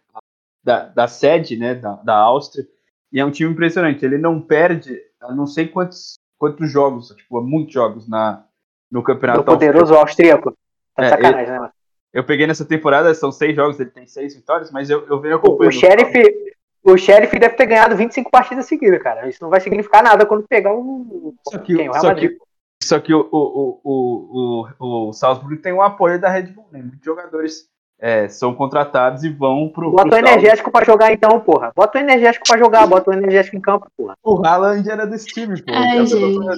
Da, 0.64 0.85
da 0.85 1.07
sede, 1.07 1.57
né? 1.57 1.73
Da, 1.73 1.95
da 1.95 2.15
Áustria. 2.15 2.65
E 3.11 3.19
é 3.19 3.26
um 3.26 3.31
time 3.31 3.52
impressionante. 3.52 4.06
Ele 4.06 4.18
não 4.18 4.39
perde 4.39 5.02
a 5.22 5.34
não 5.34 5.47
sei 5.47 5.68
quantos, 5.68 6.19
quantos 6.38 6.72
jogos, 6.72 7.10
tipo, 7.10 7.41
muitos 7.41 7.73
jogos 7.73 8.07
na, 8.07 8.45
no 8.91 9.02
campeonato. 9.02 9.41
O 9.41 9.43
poderoso 9.43 9.95
austríaco. 9.95 10.56
Tá 10.95 11.06
É, 11.06 11.10
sacanagem, 11.10 11.52
né? 11.52 11.60
mano? 11.60 11.72
Eu 12.14 12.23
peguei 12.23 12.47
nessa 12.47 12.64
temporada, 12.64 13.14
são 13.14 13.31
seis 13.31 13.56
jogos, 13.56 13.80
ele 13.80 13.89
tem 13.89 14.07
seis 14.07 14.34
vitórias, 14.34 14.72
mas 14.72 14.89
eu, 14.89 15.06
eu 15.07 15.19
venho 15.19 15.35
acompanhando. 15.35 15.73
o 15.73 15.77
Sheriff. 15.77 16.45
O 16.81 16.97
Sheriff 16.97 17.38
deve 17.39 17.56
ter 17.56 17.65
ganhado 17.65 17.95
25 17.95 18.30
partidas 18.30 18.68
seguidas, 18.68 19.02
cara. 19.02 19.27
Isso 19.27 19.41
não 19.41 19.49
vai 19.49 19.60
significar 19.60 20.03
nada 20.03 20.26
quando 20.26 20.47
pegar 20.47 20.73
o. 20.73 21.34
Só 21.49 21.57
que, 21.57 21.76
Quem? 21.76 21.89
O 21.89 21.91
Real 21.91 22.02
só 22.02 22.07
Madrid. 22.10 22.31
que, 22.31 22.38
só 22.84 22.99
que 22.99 23.14
o, 23.14 23.27
o, 23.31 23.80
o, 23.84 24.68
o, 24.80 25.10
o 25.10 25.14
Salzburg 25.14 25.57
tem 25.57 25.73
o 25.73 25.81
apoio 25.81 26.19
da 26.19 26.30
Red 26.30 26.43
Bull, 26.47 26.68
né? 26.72 26.80
Muitos 26.80 27.03
jogadores 27.03 27.68
é, 27.99 28.27
são 28.27 28.53
contratados 28.53 29.23
e 29.23 29.30
vão 29.30 29.69
pro. 29.69 29.91
Bota 29.91 30.03
o 30.03 30.10
pro 30.10 30.11
Salzburg. 30.18 30.31
energético 30.39 30.72
pra 30.72 30.85
jogar 30.85 31.11
então, 31.14 31.39
porra. 31.39 31.72
Bota 31.76 31.97
o 31.97 32.02
energético 32.02 32.45
pra 32.47 32.57
jogar, 32.57 32.85
bota 32.88 33.10
o 33.10 33.14
energético 33.14 33.56
em 33.56 33.61
campo, 33.61 33.88
porra. 33.97 34.15
O 34.23 34.45
Haaland 34.45 34.88
era 34.89 35.06
desse 35.07 35.27
time, 35.27 35.61
pô. 35.61 35.72
Ai, 35.73 35.97
É 35.99 36.02
o. 36.03 36.52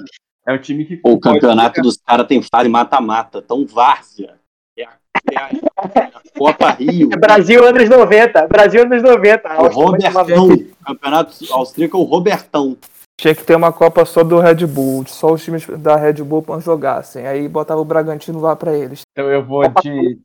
É 0.47 0.53
um 0.53 0.57
time 0.59 0.85
que. 0.85 0.99
O 1.03 1.19
campeonato 1.19 1.81
dos 1.81 1.97
caras 1.97 2.25
tem 2.27 2.41
fase 2.41 2.69
mata-mata, 2.69 3.41
tão 3.41 3.65
várzea. 3.65 4.35
É 4.77 4.83
a, 4.85 4.89
é 5.31 5.37
a- 5.37 5.49
é 5.95 5.99
a 6.03 6.11
Copa 6.37 6.69
Rio. 6.71 7.09
É 7.11 7.17
Brasil 7.17 7.65
anos 7.65 7.89
90. 7.89 8.47
Brasil 8.47 8.81
anos 8.83 9.03
90. 9.03 9.61
O 9.61 9.67
Robertão. 9.67 10.49
Campeonato 10.85 11.33
austríaco 11.51 11.97
é 11.97 11.99
o 11.99 12.03
Robertão. 12.03 12.77
Tinha 13.19 13.33
que 13.33 13.43
ter 13.43 13.55
uma 13.55 13.73
Copa 13.73 14.05
só 14.05 14.23
do 14.23 14.39
Red 14.39 14.65
Bull, 14.67 15.05
só 15.07 15.33
os 15.33 15.43
times 15.43 15.65
da 15.79 15.95
Red 15.95 16.23
Bull 16.23 16.45
jogassem. 16.61 17.25
Aí 17.25 17.47
botava 17.49 17.81
o 17.81 17.85
Bragantino 17.85 18.39
lá 18.39 18.55
pra 18.55 18.77
eles. 18.77 19.01
Então 19.11 19.29
eu 19.29 19.43
vou 19.43 19.63
de. 19.81 20.21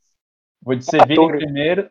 Vou 0.61 0.75
de 0.75 0.85
Sevilla 0.85 1.25
em 1.25 1.37
primeiro, 1.37 1.89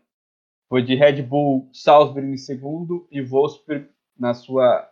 vou 0.70 0.80
de 0.80 0.94
Red 0.94 1.20
Bull 1.20 1.68
Salzburg 1.74 2.26
em 2.26 2.38
segundo 2.38 3.06
e 3.10 3.20
Wolfsburg 3.20 3.86
na 4.18 4.32
sua 4.32 4.88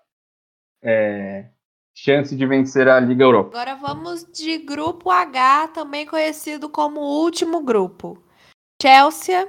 é, 0.82 1.46
chance 1.94 2.36
de 2.36 2.44
vencer 2.44 2.88
a 2.88 3.00
Liga 3.00 3.24
Europa. 3.24 3.56
Agora 3.56 3.76
vamos 3.76 4.24
de 4.24 4.58
grupo 4.58 5.10
H, 5.10 5.68
também 5.68 6.04
conhecido 6.04 6.68
como 6.68 7.00
último 7.00 7.62
grupo. 7.62 8.22
Chelsea, 8.82 9.48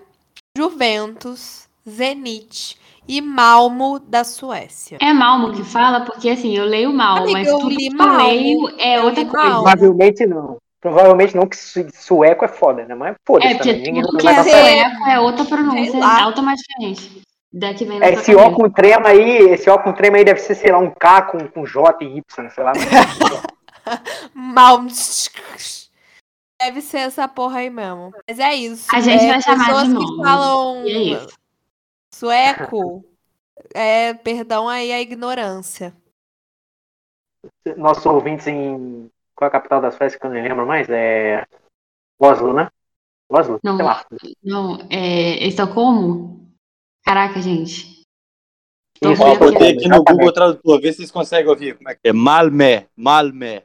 Juventus, 0.57 1.67
Zenit 1.89 2.79
e 3.07 3.21
Malmo 3.21 3.99
da 3.99 4.23
Suécia. 4.23 4.97
É 5.01 5.11
Malmo 5.13 5.51
que 5.53 5.63
fala, 5.63 6.01
porque 6.05 6.29
assim, 6.29 6.55
eu 6.55 6.65
leio 6.65 6.93
mal, 6.93 7.17
Amiga, 7.17 7.31
mas 7.33 7.47
eu 7.47 7.57
tudo 7.59 7.69
li 7.69 7.77
que 7.77 7.93
eu 7.93 7.97
Malmo. 7.97 8.17
leio 8.27 8.69
é 8.79 8.97
Eu 8.99 9.03
outra 9.05 9.25
coisa. 9.25 9.47
Malmo. 9.49 9.63
Provavelmente 9.63 10.25
não. 10.25 10.57
Provavelmente 10.79 11.35
não, 11.35 11.45
que 11.47 11.55
su- 11.55 11.85
sueco 11.93 12.43
é 12.43 12.47
foda, 12.47 12.85
né? 12.85 12.95
Mas 12.95 13.13
É, 13.13 13.15
foda-se 13.25 13.55
porque 13.55 13.69
também. 13.73 13.83
Ninguém 13.87 14.01
tudo 14.03 14.17
que 14.17 14.23
vai 14.23 14.35
é 14.39 14.43
sueco 14.43 15.09
é 15.09 15.19
outra 15.19 15.45
pronúncia 15.45 16.05
automaticamente. 16.23 17.21
Daqui 17.53 17.85
vem 17.85 18.01
É, 18.01 18.13
esse 18.13 18.33
O 18.33 18.51
com 18.53 18.69
trema 18.69 19.09
aí, 19.09 19.37
esse 19.49 19.69
O 19.69 19.77
com 19.77 19.91
trema 19.93 20.17
aí 20.17 20.23
deve 20.23 20.39
ser, 20.39 20.55
sei 20.55 20.71
lá, 20.71 20.79
um 20.79 20.89
K 20.89 21.21
com, 21.23 21.47
com 21.49 21.65
J 21.65 22.03
e 22.05 22.17
Y, 22.17 22.49
sei 22.49 22.63
lá. 22.63 22.71
Malmo. 24.33 24.89
Deve 26.59 26.81
ser 26.81 26.99
essa 26.99 27.27
porra 27.27 27.59
aí 27.59 27.69
mesmo. 27.69 28.11
Mas 28.27 28.39
é 28.39 28.53
isso. 28.55 28.87
A 28.95 29.01
gente 29.01 29.23
é, 29.23 29.27
vai 29.27 29.41
chamar 29.41 29.65
de 29.65 29.89
pessoas 29.89 30.05
que 30.09 30.23
falam 30.23 30.85
E 30.85 30.91
é 30.91 30.99
isso. 30.99 31.40
Sueco. 32.13 33.05
É, 33.73 34.13
perdão 34.13 34.67
aí 34.67 34.91
a 34.91 35.01
ignorância. 35.01 35.93
nossos 37.77 38.05
ouvintes 38.05 38.47
em. 38.47 39.09
Qual 39.35 39.47
é 39.47 39.49
a 39.49 39.51
capital 39.51 39.81
das 39.81 39.95
festas 39.97 40.19
que 40.19 40.25
eu 40.25 40.31
não 40.31 40.41
lembro 40.41 40.65
mais? 40.67 40.87
É. 40.89 41.45
Oslo, 42.19 42.53
né? 42.53 42.69
Oslo? 43.29 43.59
Não, 43.63 43.77
Sei 43.77 43.85
lá. 43.85 44.05
não, 44.43 44.77
é 44.89 45.47
Estocolmo? 45.47 46.47
Caraca, 47.03 47.41
gente. 47.41 48.01
Isso, 49.03 49.23
Ó, 49.23 49.35
botei 49.35 49.71
aqui 49.71 49.87
no 49.87 49.95
Exatamente. 49.95 50.11
Google 50.11 50.33
Tradutor, 50.33 50.79
vê 50.81 50.91
se 50.91 50.97
vocês 50.99 51.11
conseguem 51.11 51.49
ouvir. 51.49 51.75
Como 51.77 51.89
é 51.89 51.95
que 51.95 52.01
é? 52.09 52.13
Malmé, 52.13 52.87
Malmé. 52.95 53.63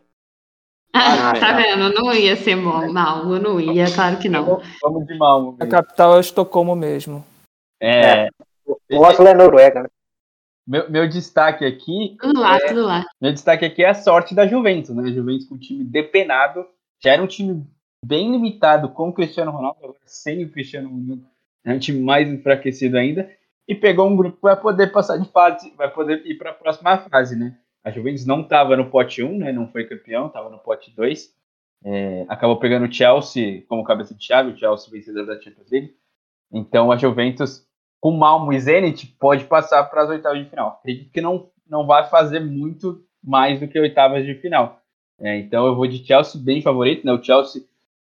Ah, 0.94 1.30
Ah, 1.30 1.32
tá 1.34 1.40
tá. 1.40 1.52
vendo? 1.56 1.92
Não 1.92 2.14
ia 2.14 2.34
ser 2.36 2.54
mal, 2.56 2.90
mal, 2.90 3.30
eu 3.30 3.38
não 3.38 3.60
ia, 3.60 3.84
claro 3.94 4.18
que 4.18 4.30
não. 4.30 4.62
Vamos, 4.82 5.06
de 5.06 5.18
Malmo. 5.18 5.58
A 5.60 5.66
capital 5.66 6.16
é 6.16 6.20
Estocolmo 6.20 6.74
mesmo. 6.74 7.22
É, 7.82 8.28
O 8.66 9.00
Oslo 9.00 9.26
é 9.26 9.34
Noruega, 9.34 9.82
né? 9.82 9.88
meu, 10.66 10.90
meu 10.90 11.08
destaque 11.08 11.64
aqui 11.64 12.16
Tudo 12.20 12.40
lá, 12.40 12.58
tudo 12.60 12.82
lá. 12.84 13.04
Meu 13.20 13.32
destaque 13.32 13.64
aqui 13.64 13.84
é 13.84 13.90
a 13.90 13.94
sorte 13.94 14.34
da 14.34 14.46
Juventus, 14.46 14.94
né? 14.94 15.04
A 15.04 15.12
Juventus 15.12 15.46
com 15.46 15.54
um 15.54 15.58
time 15.58 15.84
depenado, 15.84 16.66
já 17.02 17.12
era 17.12 17.22
um 17.22 17.26
time 17.26 17.64
bem 18.04 18.32
limitado 18.32 18.88
com 18.90 19.08
o 19.08 19.12
Cristiano 19.12 19.50
Ronaldo, 19.50 19.78
agora 19.78 19.98
sem 20.04 20.44
o 20.44 20.50
Cristiano 20.50 20.88
Ronaldo, 20.88 21.24
é 21.64 21.72
um 21.72 21.78
time 21.78 22.00
mais 22.00 22.28
enfraquecido 22.28 22.96
ainda, 22.96 23.30
e 23.66 23.74
pegou 23.74 24.08
um 24.08 24.16
grupo 24.16 24.36
que 24.36 24.42
vai 24.42 24.60
poder 24.60 24.92
passar 24.92 25.16
de 25.18 25.28
fase, 25.30 25.72
vai 25.76 25.90
poder 25.90 26.24
ir 26.26 26.36
para 26.36 26.50
a 26.50 26.54
próxima 26.54 26.98
fase, 26.98 27.36
né? 27.36 27.56
A 27.82 27.90
Juventus 27.90 28.26
não 28.26 28.40
estava 28.40 28.76
no 28.76 28.90
pote 28.90 29.22
1, 29.22 29.38
né? 29.38 29.52
Não 29.52 29.68
foi 29.68 29.84
campeão, 29.84 30.26
estava 30.26 30.50
no 30.50 30.58
pote 30.58 30.94
2. 30.94 31.34
É, 31.84 32.24
acabou 32.28 32.58
pegando 32.58 32.86
o 32.86 32.92
Chelsea 32.92 33.62
como 33.68 33.84
cabeça 33.84 34.14
de 34.14 34.24
chave, 34.24 34.52
o 34.52 34.56
Chelsea 34.56 34.90
vencedor 34.90 35.26
da 35.26 35.40
Champions 35.40 35.70
League. 35.70 35.94
Então 36.52 36.90
a 36.90 36.96
Juventus, 36.96 37.65
com 38.00 38.10
Malmo 38.12 38.52
e 38.52 38.60
Zenit, 38.60 39.06
pode 39.18 39.44
passar 39.44 39.84
para 39.84 40.02
as 40.02 40.08
oitavas 40.08 40.38
de 40.38 40.50
final. 40.50 40.78
Acredito 40.80 41.10
que 41.10 41.20
não, 41.20 41.50
não 41.68 41.86
vai 41.86 42.08
fazer 42.08 42.40
muito 42.40 43.04
mais 43.22 43.58
do 43.58 43.66
que 43.66 43.78
oitavas 43.78 44.24
de 44.24 44.34
final. 44.34 44.80
É, 45.18 45.38
então 45.38 45.66
eu 45.66 45.74
vou 45.74 45.86
de 45.86 46.04
Chelsea 46.04 46.40
bem 46.40 46.60
favorito, 46.60 47.04
né? 47.04 47.12
O 47.12 47.22
Chelsea 47.22 47.62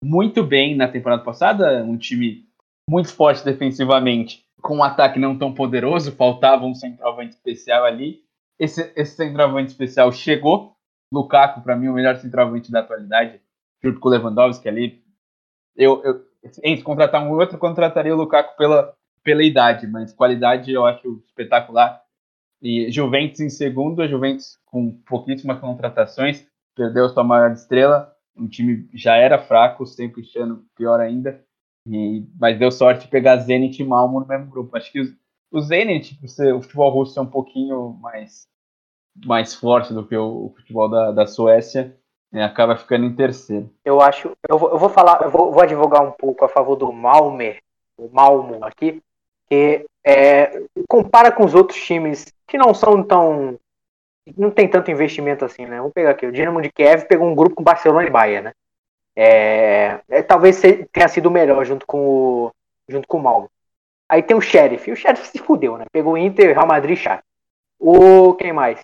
muito 0.03 0.43
bem 0.43 0.75
na 0.75 0.87
temporada 0.87 1.23
passada, 1.23 1.83
um 1.83 1.97
time 1.97 2.45
muito 2.89 3.13
forte 3.13 3.43
defensivamente, 3.43 4.45
com 4.61 4.77
um 4.77 4.83
ataque 4.83 5.19
não 5.19 5.37
tão 5.37 5.53
poderoso, 5.53 6.11
faltava 6.11 6.65
um 6.65 6.75
centroavante 6.75 7.35
especial 7.35 7.85
ali. 7.85 8.23
Esse, 8.59 8.91
esse 8.95 9.15
centroavante 9.15 9.71
especial 9.71 10.11
chegou. 10.11 10.75
Lukaku, 11.13 11.61
para 11.61 11.75
mim, 11.75 11.87
o 11.87 11.93
melhor 11.93 12.15
centroavante 12.17 12.71
da 12.71 12.79
atualidade, 12.79 13.39
junto 13.83 13.99
com 13.99 14.09
o 14.09 14.11
Lewandowski 14.11 14.67
ali. 14.67 15.03
Eu, 15.75 16.03
eu, 16.03 16.25
entre 16.63 16.83
contratar 16.83 17.23
um 17.23 17.31
outro, 17.31 17.57
contrataria 17.57 18.13
o 18.13 18.17
Lukaku 18.17 18.57
pela, 18.57 18.95
pela 19.25 19.43
idade, 19.43 19.87
mas 19.87 20.13
qualidade 20.13 20.71
eu 20.71 20.85
acho 20.85 21.21
espetacular. 21.25 21.99
E 22.61 22.89
Juventus 22.91 23.39
em 23.41 23.49
segundo, 23.49 24.01
a 24.01 24.07
Juventus 24.07 24.59
com 24.65 24.91
pouquíssimas 24.91 25.59
contratações, 25.59 26.47
perdeu 26.75 27.09
sua 27.09 27.23
maior 27.23 27.51
estrela, 27.51 28.13
o 28.37 28.47
time 28.47 28.87
já 28.93 29.15
era 29.15 29.39
fraco, 29.39 29.85
sem 29.85 30.11
Cristiano, 30.11 30.63
pior 30.75 30.99
ainda, 30.99 31.43
e, 31.87 32.23
mas 32.39 32.59
deu 32.59 32.71
sorte 32.71 33.05
de 33.05 33.07
pegar 33.07 33.37
Zenit 33.37 33.81
e 33.81 33.85
Malmo 33.85 34.19
no 34.19 34.27
mesmo 34.27 34.45
grupo. 34.45 34.77
Acho 34.77 34.91
que 34.91 35.01
o 35.51 35.61
Zenit, 35.61 36.19
o 36.53 36.61
futebol 36.61 36.91
russo 36.91 37.17
é 37.17 37.21
um 37.23 37.29
pouquinho 37.29 37.97
mais, 38.01 38.47
mais 39.25 39.55
forte 39.55 39.93
do 39.93 40.05
que 40.05 40.15
o, 40.15 40.45
o 40.45 40.53
futebol 40.55 40.87
da, 40.87 41.11
da 41.11 41.25
Suécia, 41.25 41.97
né, 42.31 42.43
acaba 42.43 42.77
ficando 42.77 43.05
em 43.05 43.15
terceiro. 43.15 43.71
Eu 43.83 44.01
acho. 44.01 44.35
Eu 44.47 44.59
vou, 44.59 44.69
eu 44.69 44.77
vou 44.77 44.89
falar, 44.89 45.21
eu 45.23 45.31
vou, 45.31 45.51
vou 45.51 45.63
advogar 45.63 46.03
um 46.03 46.11
pouco 46.11 46.45
a 46.45 46.49
favor 46.49 46.75
do 46.75 46.91
Malmer, 46.91 47.59
o 47.97 48.09
Malmo 48.09 48.63
aqui, 48.63 49.01
que 49.49 49.85
é, 50.05 50.61
compara 50.87 51.31
com 51.31 51.43
os 51.43 51.53
outros 51.55 51.79
times 51.81 52.25
que 52.47 52.57
não 52.57 52.73
são 52.73 53.03
tão. 53.03 53.59
Não 54.37 54.49
tem 54.49 54.67
tanto 54.67 54.89
investimento 54.89 55.45
assim, 55.45 55.65
né? 55.65 55.79
Vou 55.79 55.91
pegar 55.91 56.11
aqui. 56.11 56.25
O 56.25 56.31
Dinamo 56.31 56.61
de 56.61 56.71
Kiev 56.71 57.05
pegou 57.05 57.27
um 57.27 57.35
grupo 57.35 57.55
com 57.55 57.63
Barcelona 57.63 58.07
e 58.07 58.11
Bayern, 58.11 58.45
né? 58.45 58.53
É, 59.15 59.99
é, 60.09 60.21
talvez 60.23 60.59
tenha 60.91 61.07
sido 61.07 61.27
o 61.27 61.31
melhor 61.31 61.63
junto 61.63 61.85
com 61.85 61.99
o, 62.07 62.51
junto 62.87 63.07
com 63.07 63.17
o 63.17 63.23
Malmo. 63.23 63.49
Aí 64.09 64.21
tem 64.23 64.35
o 64.35 64.41
Sheriff. 64.41 64.89
E 64.89 64.93
o 64.93 64.95
Sheriff 64.95 65.27
se 65.27 65.37
fudeu, 65.39 65.77
né? 65.77 65.85
Pegou 65.91 66.13
o 66.13 66.17
Inter, 66.17 66.53
Real 66.53 66.67
Madrid 66.67 66.97
e 66.97 67.01
Shakhtar. 67.01 67.23
O 67.79 68.33
quem 68.33 68.53
mais? 68.53 68.83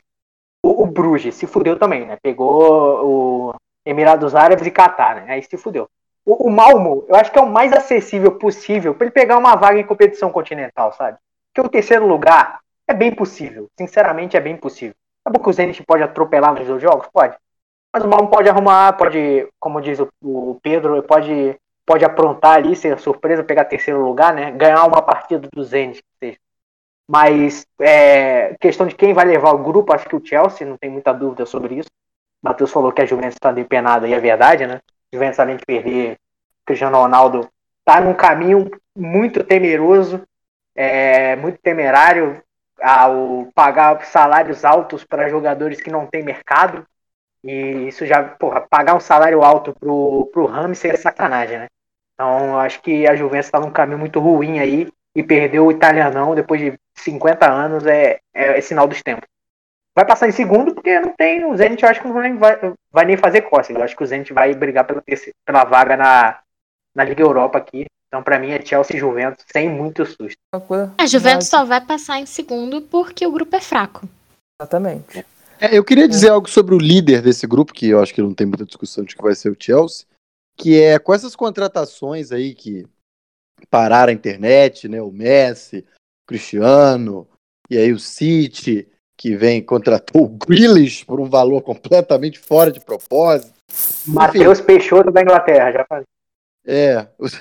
O, 0.64 0.84
o 0.84 0.88
Bruges 0.88 1.36
se 1.36 1.48
fudeu 1.48 1.78
também, 1.78 2.06
né? 2.06 2.18
Pegou 2.22 3.06
o 3.06 3.56
Emirados 3.86 4.36
Árabes 4.36 4.66
e 4.66 4.72
Catar, 4.72 5.16
né? 5.16 5.34
Aí 5.34 5.44
se 5.44 5.58
fudeu. 5.58 5.90
O, 6.26 6.48
o 6.48 6.52
Malmo, 6.52 7.06
eu 7.08 7.16
acho 7.16 7.32
que 7.32 7.40
é 7.40 7.42
o 7.42 7.50
mais 7.50 7.74
acessível 7.74 8.38
possível 8.38 8.94
para 8.94 9.06
ele 9.06 9.14
pegar 9.14 9.38
uma 9.38 9.56
vaga 9.56 9.80
em 9.80 9.86
competição 9.86 10.32
continental, 10.32 10.94
sabe? 10.94 11.18
Porque 11.54 11.68
o 11.68 11.72
terceiro 11.72 12.08
lugar 12.08 12.60
é 12.88 12.94
bem 12.94 13.14
possível. 13.14 13.70
Sinceramente, 13.78 14.38
é 14.38 14.40
bem 14.40 14.56
possível. 14.56 14.96
É 15.26 15.30
bom 15.30 15.40
que 15.40 15.50
o 15.50 15.54
Zenit 15.54 15.84
pode 15.84 16.04
atropelar 16.04 16.54
nos 16.54 16.68
dois 16.68 16.82
jogos? 16.82 17.08
Pode. 17.12 17.36
Mas 17.94 18.04
o 18.04 18.08
Malmo 18.08 18.30
pode 18.30 18.50
arrumar, 18.50 18.94
pode, 18.94 19.48
como 19.60 19.82
diz 19.82 20.00
o, 20.00 20.08
o 20.24 20.60
Pedro, 20.62 21.04
pode, 21.04 21.58
pode 21.86 22.06
aprontar 22.06 22.56
ali, 22.56 22.76
ser 22.76 22.98
surpresa, 23.00 23.44
pegar 23.44 23.66
terceiro 23.66 24.02
lugar, 24.04 24.34
né? 24.34 24.52
Ganhar 24.52 24.86
uma 24.86 25.02
partida 25.02 25.48
do 25.52 25.64
Zenit, 25.64 26.02
seja. 26.20 26.38
Mas 27.08 27.66
é, 27.80 28.56
questão 28.60 28.88
de 28.88 28.96
quem 28.96 29.14
vai 29.14 29.26
levar 29.26 29.52
o 29.52 29.64
grupo, 29.64 29.94
acho 29.94 30.08
que 30.08 30.16
o 30.16 30.26
Chelsea, 30.26 30.66
não 30.66 30.78
tem 30.78 30.90
muita 30.90 31.12
dúvida 31.12 31.46
sobre 31.46 31.76
isso. 31.76 31.90
O 32.42 32.48
Matheus 32.48 32.72
falou 32.72 32.92
que 32.94 33.02
a 33.02 33.06
Juventus 33.06 33.36
está 33.36 33.52
depenada 33.52 34.08
e 34.08 34.14
é 34.14 34.20
verdade, 34.20 34.66
né? 34.66 34.80
De 35.12 35.66
perder 35.66 36.18
Cristiano 36.66 36.98
Ronaldo, 36.98 37.50
está 37.80 38.00
num 38.00 38.14
caminho 38.14 38.72
muito 38.96 39.44
temeroso, 39.44 40.22
é, 40.76 41.36
muito 41.36 41.60
temerário 41.62 42.42
ao 42.82 43.48
pagar 43.54 44.04
salários 44.06 44.64
altos 44.64 45.04
para 45.04 45.30
jogadores 45.30 45.82
que 45.82 45.92
não 45.92 46.08
têm 46.08 46.24
mercado. 46.24 46.86
E 47.44 47.88
isso 47.88 48.06
já, 48.06 48.24
porra, 48.24 48.62
pagar 48.62 48.96
um 48.96 49.00
salário 49.00 49.44
alto 49.44 49.74
pro, 49.74 50.30
pro 50.32 50.46
Rams 50.46 50.84
é 50.86 50.96
sacanagem, 50.96 51.60
né? 51.60 51.68
Então, 52.14 52.60
acho 52.60 52.82
que 52.82 53.08
a 53.08 53.16
Juventus 53.16 53.48
está 53.48 53.60
num 53.60 53.72
caminho 53.72 53.98
muito 53.98 54.20
ruim 54.20 54.60
aí 54.60 54.88
e 55.16 55.24
perdeu 55.24 55.66
o 55.66 55.72
italianão 55.72 56.36
depois 56.36 56.62
de 56.62 56.80
50 56.96 57.50
anos 57.52 57.86
é, 57.86 58.20
é, 58.34 58.58
é 58.58 58.62
sinal 58.62 58.88
dos 58.88 59.02
tempos. 59.02 59.28
Vai 59.96 60.06
passar 60.06 60.28
em 60.28 60.32
segundo 60.32 60.74
porque 60.74 61.00
não 61.00 61.14
tem. 61.14 61.44
O 61.46 61.56
Zenit 61.56 61.84
eu 61.84 61.90
acho 61.90 62.02
que 62.02 62.08
não 62.08 62.14
vai, 62.14 62.34
vai, 62.34 62.74
vai 62.92 63.06
nem 63.06 63.18
fazer 63.18 63.42
cócega. 63.44 63.80
Eu 63.80 63.84
acho 63.84 63.96
que 63.96 64.04
o 64.04 64.08
Zenit 64.08 64.32
vai 64.34 64.54
brigar 64.54 64.86
pela, 64.86 65.04
pela 65.46 65.64
vaga 65.66 65.98
na, 65.98 66.40
na 66.96 67.04
Liga 67.04 67.22
Europa 67.22 67.58
aqui. 67.58 67.86
Então, 68.08 68.24
para 68.24 68.40
mim, 68.40 68.52
é 68.52 68.62
Chelsea 68.66 68.96
e 68.96 69.00
Juventus 69.00 69.46
sem 69.52 69.70
muito 69.70 70.06
susto. 70.06 70.38
Coisa- 70.68 70.94
A 70.98 71.06
Juventus 71.06 71.46
mas- 71.46 71.48
só 71.50 71.66
vai 71.66 71.80
passar 71.82 72.20
em 72.20 72.26
segundo 72.26 72.82
porque 72.82 73.26
o 73.26 73.32
grupo 73.32 73.56
é 73.56 73.62
fraco. 73.62 74.08
Exatamente. 74.62 75.26
É, 75.60 75.78
eu 75.78 75.84
queria 75.84 76.08
dizer 76.08 76.30
algo 76.30 76.50
sobre 76.50 76.74
o 76.74 76.80
líder 76.80 77.22
desse 77.22 77.46
grupo, 77.46 77.74
que 77.74 77.88
eu 77.90 78.02
acho 78.02 78.14
que 78.14 78.22
não 78.22 78.34
tem 78.34 78.48
muita 78.48 78.66
discussão 78.66 79.04
de 79.04 79.16
que 79.16 79.22
vai 79.22 79.36
ser 79.36 79.50
o 79.50 79.58
Chelsea, 79.58 80.06
que 80.58 80.82
é 80.82 80.98
com 81.00 81.14
essas 81.14 81.36
contratações 81.36 82.32
aí 82.32 82.54
que 82.56 82.86
pararam 83.70 84.10
a 84.10 84.14
internet, 84.14 84.88
né? 84.88 85.02
O 85.02 85.12
Messi, 85.12 85.80
o 86.24 86.28
Cristiano, 86.28 87.28
e 87.70 87.78
aí 87.78 87.94
o 87.94 88.00
City, 88.00 88.88
que 89.22 89.36
vem 89.36 89.64
contratou 89.64 90.24
o 90.24 90.28
Grealish 90.30 91.06
por 91.06 91.20
um 91.20 91.30
valor 91.30 91.62
completamente 91.62 92.40
fora 92.40 92.72
de 92.72 92.80
propósito. 92.80 93.54
Matheus 94.08 94.60
Peixoto 94.60 95.12
da 95.12 95.22
Inglaterra, 95.22 95.72
já 95.72 95.86
falei. 95.86 96.06
É, 96.66 97.08
os, 97.20 97.34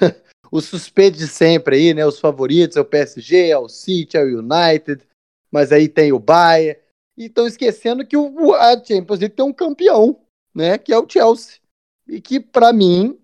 os 0.52 0.66
suspeitos 0.66 1.18
de 1.18 1.26
sempre 1.26 1.76
aí, 1.76 1.94
né? 1.94 2.04
Os 2.04 2.20
favoritos 2.20 2.76
é 2.76 2.80
o 2.82 2.84
PSG, 2.84 3.48
é 3.48 3.56
o 3.56 3.66
City, 3.66 4.18
é 4.18 4.22
o 4.22 4.40
United, 4.40 5.02
mas 5.50 5.72
aí 5.72 5.88
tem 5.88 6.12
o 6.12 6.18
Bayern. 6.18 6.78
E 7.16 7.24
estão 7.24 7.46
esquecendo 7.46 8.06
que 8.06 8.16
o, 8.16 8.54
a 8.54 8.72
Champions 8.72 9.20
League 9.20 9.34
tem 9.34 9.46
um 9.46 9.52
campeão, 9.52 10.20
né? 10.54 10.76
Que 10.76 10.92
é 10.92 10.98
o 10.98 11.08
Chelsea. 11.08 11.60
E 12.06 12.20
que, 12.20 12.38
para 12.38 12.74
mim, 12.74 13.18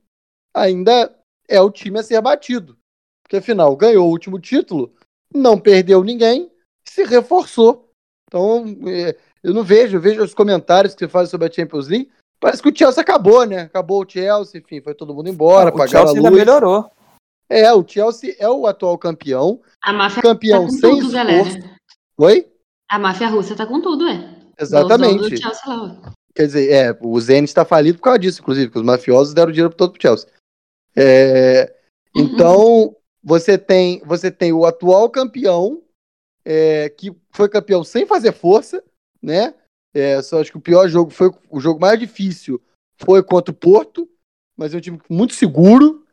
ainda 0.54 1.14
é 1.46 1.60
o 1.60 1.70
time 1.70 1.98
a 1.98 2.02
ser 2.02 2.22
batido. 2.22 2.74
Porque, 3.22 3.36
afinal, 3.36 3.76
ganhou 3.76 4.06
o 4.06 4.10
último 4.10 4.40
título, 4.40 4.94
não 5.34 5.60
perdeu 5.60 6.02
ninguém, 6.02 6.50
se 6.88 7.04
reforçou. 7.04 7.85
Então, 8.36 8.76
é, 8.88 9.16
eu 9.42 9.54
não 9.54 9.62
vejo, 9.64 9.96
eu 9.96 10.00
vejo 10.00 10.22
os 10.22 10.34
comentários 10.34 10.94
que 10.94 11.00
você 11.00 11.08
faz 11.08 11.30
sobre 11.30 11.48
a 11.48 11.50
Champions 11.52 11.88
League. 11.88 12.10
Parece 12.38 12.62
que 12.62 12.68
o 12.68 12.76
Chelsea 12.76 13.00
acabou, 13.00 13.46
né? 13.46 13.62
Acabou 13.62 14.02
o 14.02 14.08
Chelsea, 14.08 14.60
enfim, 14.60 14.82
foi 14.82 14.94
todo 14.94 15.14
mundo 15.14 15.30
embora, 15.30 15.70
o 15.70 15.72
pagaram 15.72 15.88
Chelsea 15.90 16.12
a 16.12 16.16
ainda 16.16 16.28
luz. 16.30 16.38
melhorou. 16.38 16.90
É, 17.48 17.72
o 17.72 17.84
Chelsea 17.86 18.36
é 18.38 18.48
o 18.48 18.66
atual 18.66 18.98
campeão, 18.98 19.60
A 19.82 19.92
máfia 19.92 20.22
campeão 20.22 20.66
tá 20.66 20.66
com 20.66 20.72
sem 20.72 20.98
tudo, 21.00 21.12
galera. 21.12 21.48
esforço. 21.48 21.68
Oi? 22.18 22.46
A 22.90 22.98
máfia 22.98 23.28
russa 23.28 23.56
tá 23.56 23.64
com 23.66 23.80
tudo, 23.80 24.06
é. 24.06 24.36
Exatamente. 24.60 25.30
Do 25.30 25.36
Chelsea 25.36 25.62
lá. 25.66 26.12
Quer 26.34 26.46
dizer, 26.46 26.70
é, 26.70 26.98
o 27.00 27.18
Zenit 27.18 27.48
está 27.48 27.64
falido 27.64 27.96
por 27.98 28.04
causa 28.04 28.18
disso, 28.18 28.42
inclusive, 28.42 28.66
porque 28.66 28.80
os 28.80 28.84
mafiosos 28.84 29.32
deram 29.32 29.50
dinheiro 29.50 29.72
todo 29.74 29.92
pro 29.92 30.02
Chelsea. 30.02 30.28
É, 30.94 31.74
então, 32.14 32.94
você 33.24 33.56
tem 33.56 34.02
você 34.04 34.30
tem 34.30 34.52
o 34.52 34.66
atual 34.66 35.08
campeão, 35.08 35.80
é, 36.46 36.88
que 36.88 37.12
foi 37.32 37.48
campeão 37.48 37.82
sem 37.82 38.06
fazer 38.06 38.30
força, 38.30 38.82
né? 39.20 39.52
É, 39.92 40.22
só 40.22 40.40
acho 40.40 40.52
que 40.52 40.58
o 40.58 40.60
pior 40.60 40.88
jogo 40.88 41.10
foi 41.10 41.30
o 41.50 41.58
jogo 41.58 41.80
mais 41.80 41.98
difícil 41.98 42.62
foi 42.98 43.22
contra 43.22 43.52
o 43.52 43.56
Porto, 43.56 44.08
mas 44.56 44.72
é 44.72 44.76
um 44.76 44.80
time 44.80 45.00
muito 45.10 45.34
seguro 45.34 46.06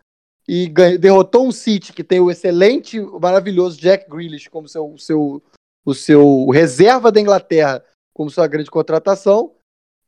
e 0.47 0.67
derrotou 0.99 1.47
um 1.47 1.51
City 1.51 1.93
que 1.93 2.03
tem 2.03 2.19
o 2.19 2.31
excelente, 2.31 2.99
maravilhoso 2.99 3.79
Jack 3.79 4.09
Grealish 4.09 4.49
como 4.49 4.67
seu, 4.67 4.97
seu 4.97 5.41
o 5.85 5.93
seu 5.93 6.49
reserva 6.49 7.11
da 7.11 7.21
Inglaterra 7.21 7.83
como 8.13 8.29
sua 8.29 8.47
grande 8.47 8.71
contratação 8.71 9.53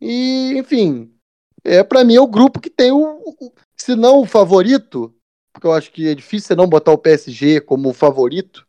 E, 0.02 0.54
enfim, 0.58 1.14
é 1.64 1.84
para 1.84 2.04
mim 2.04 2.16
é 2.16 2.22
o 2.22 2.28
grupo 2.28 2.60
que 2.60 2.70
tem 2.70 2.92
o, 2.92 3.22
o, 3.26 3.54
se 3.78 3.96
não 3.96 4.22
o 4.22 4.26
favorito, 4.26 5.14
porque 5.54 5.68
eu 5.68 5.74
acho 5.74 5.92
que 5.92 6.08
é 6.08 6.16
difícil 6.16 6.48
você 6.48 6.56
não 6.56 6.68
botar 6.68 6.92
o 6.92 6.98
PSG 6.98 7.62
como 7.62 7.94
favorito, 7.94 8.68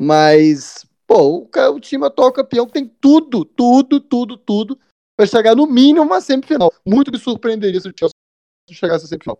mas 0.00 0.86
pô, 1.06 1.46
o, 1.52 1.80
time 1.80 2.06
atual 2.06 2.32
campeão 2.32 2.66
tem 2.66 2.86
tudo, 2.86 3.44
tudo, 3.44 4.00
tudo, 4.00 4.38
tudo 4.38 4.78
para 5.14 5.26
chegar 5.26 5.54
no 5.54 5.66
mínimo 5.66 6.02
uma 6.02 6.22
semifinal. 6.22 6.72
Muito 6.86 7.12
me 7.12 7.18
surpreenderia 7.18 7.78
se 7.78 7.88
o 7.88 7.92
Chelsea 7.94 8.14
chegasse 8.70 9.04
à 9.04 9.08
semifinal. 9.08 9.38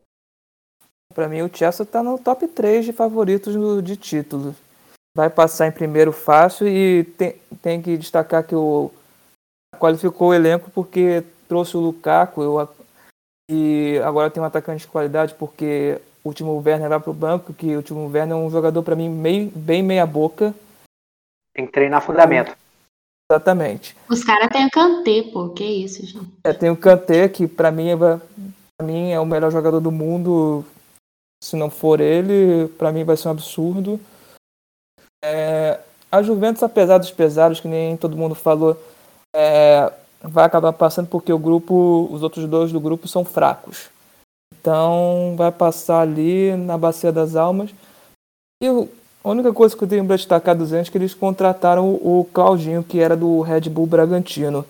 Para 1.14 1.28
mim, 1.28 1.40
o 1.40 1.50
Chelsea 1.52 1.82
está 1.82 2.02
no 2.02 2.18
top 2.18 2.46
3 2.46 2.84
de 2.84 2.92
favoritos 2.92 3.54
de 3.82 3.96
título. 3.96 4.54
Vai 5.16 5.30
passar 5.30 5.66
em 5.66 5.72
primeiro 5.72 6.12
fácil 6.12 6.68
e 6.68 7.04
tem, 7.04 7.40
tem 7.62 7.80
que 7.80 7.96
destacar 7.96 8.46
que 8.46 8.54
o 8.54 8.92
qualificou 9.78 10.28
o 10.28 10.34
elenco 10.34 10.70
porque 10.70 11.24
trouxe 11.48 11.76
o 11.76 11.80
Lukaku 11.80 12.42
eu, 12.42 12.68
e 13.50 13.98
agora 14.04 14.30
tem 14.30 14.42
um 14.42 14.46
atacante 14.46 14.82
de 14.82 14.88
qualidade 14.88 15.34
porque 15.34 16.00
o 16.22 16.28
último 16.28 16.62
Werner 16.64 16.88
vai 16.88 17.00
para 17.00 17.10
o 17.10 17.14
banco, 17.14 17.52
que 17.52 17.74
o 17.74 17.76
último 17.78 18.06
Werner 18.06 18.36
é 18.36 18.40
um 18.40 18.50
jogador 18.50 18.82
para 18.82 18.96
mim 18.96 19.08
meio, 19.08 19.50
bem 19.54 19.82
meia 19.82 20.06
boca. 20.06 20.54
Tem 21.54 21.66
que 21.66 21.72
treinar 21.72 22.02
fundamento. 22.02 22.56
Exatamente. 23.30 23.96
Os 24.08 24.24
caras 24.24 24.48
têm 24.48 24.66
o 24.66 24.70
Kanté, 24.70 25.22
pô, 25.32 25.50
que 25.50 25.64
isso, 25.64 26.04
gente. 26.04 26.28
É, 26.44 26.52
tem 26.52 26.68
o 26.68 26.76
Kanté, 26.76 27.28
que 27.28 27.46
para 27.46 27.70
mim, 27.70 27.90
é, 27.90 27.96
pra 27.96 28.86
mim 28.86 29.10
é 29.12 29.20
o 29.20 29.26
melhor 29.26 29.50
jogador 29.50 29.80
do 29.80 29.92
mundo. 29.92 30.64
Se 31.42 31.56
não 31.56 31.70
for 31.70 32.00
ele, 32.00 32.68
para 32.76 32.92
mim 32.92 33.04
vai 33.04 33.16
ser 33.16 33.28
um 33.28 33.30
absurdo. 33.30 34.00
É, 35.24 35.80
a 36.10 36.22
Juventus, 36.22 36.62
apesar 36.62 36.98
dos 36.98 37.10
pesados, 37.10 37.60
que 37.60 37.68
nem 37.68 37.96
todo 37.96 38.16
mundo 38.16 38.34
falou, 38.34 38.76
é, 39.34 39.92
vai 40.20 40.44
acabar 40.44 40.72
passando 40.72 41.08
porque 41.08 41.32
o 41.32 41.38
grupo, 41.38 42.08
os 42.10 42.22
outros 42.22 42.46
dois 42.46 42.72
do 42.72 42.80
grupo 42.80 43.06
são 43.06 43.24
fracos. 43.24 43.88
Então 44.60 45.34
vai 45.36 45.50
passar 45.50 46.02
ali 46.02 46.54
na 46.54 46.76
Bacia 46.76 47.10
das 47.10 47.34
Almas. 47.34 47.70
E 48.62 48.66
a 49.24 49.28
única 49.28 49.52
coisa 49.52 49.76
que 49.76 49.82
eu 49.82 49.88
tenho 49.88 50.04
para 50.04 50.16
destacar 50.16 50.54
dos 50.54 50.72
Entes 50.72 50.88
é 50.88 50.92
que 50.92 50.98
eles 50.98 51.14
contrataram 51.14 51.88
o 51.88 52.28
Claudinho, 52.32 52.84
que 52.84 53.00
era 53.00 53.16
do 53.16 53.40
Red 53.40 53.62
Bull 53.62 53.86
Bragantino. 53.86 54.64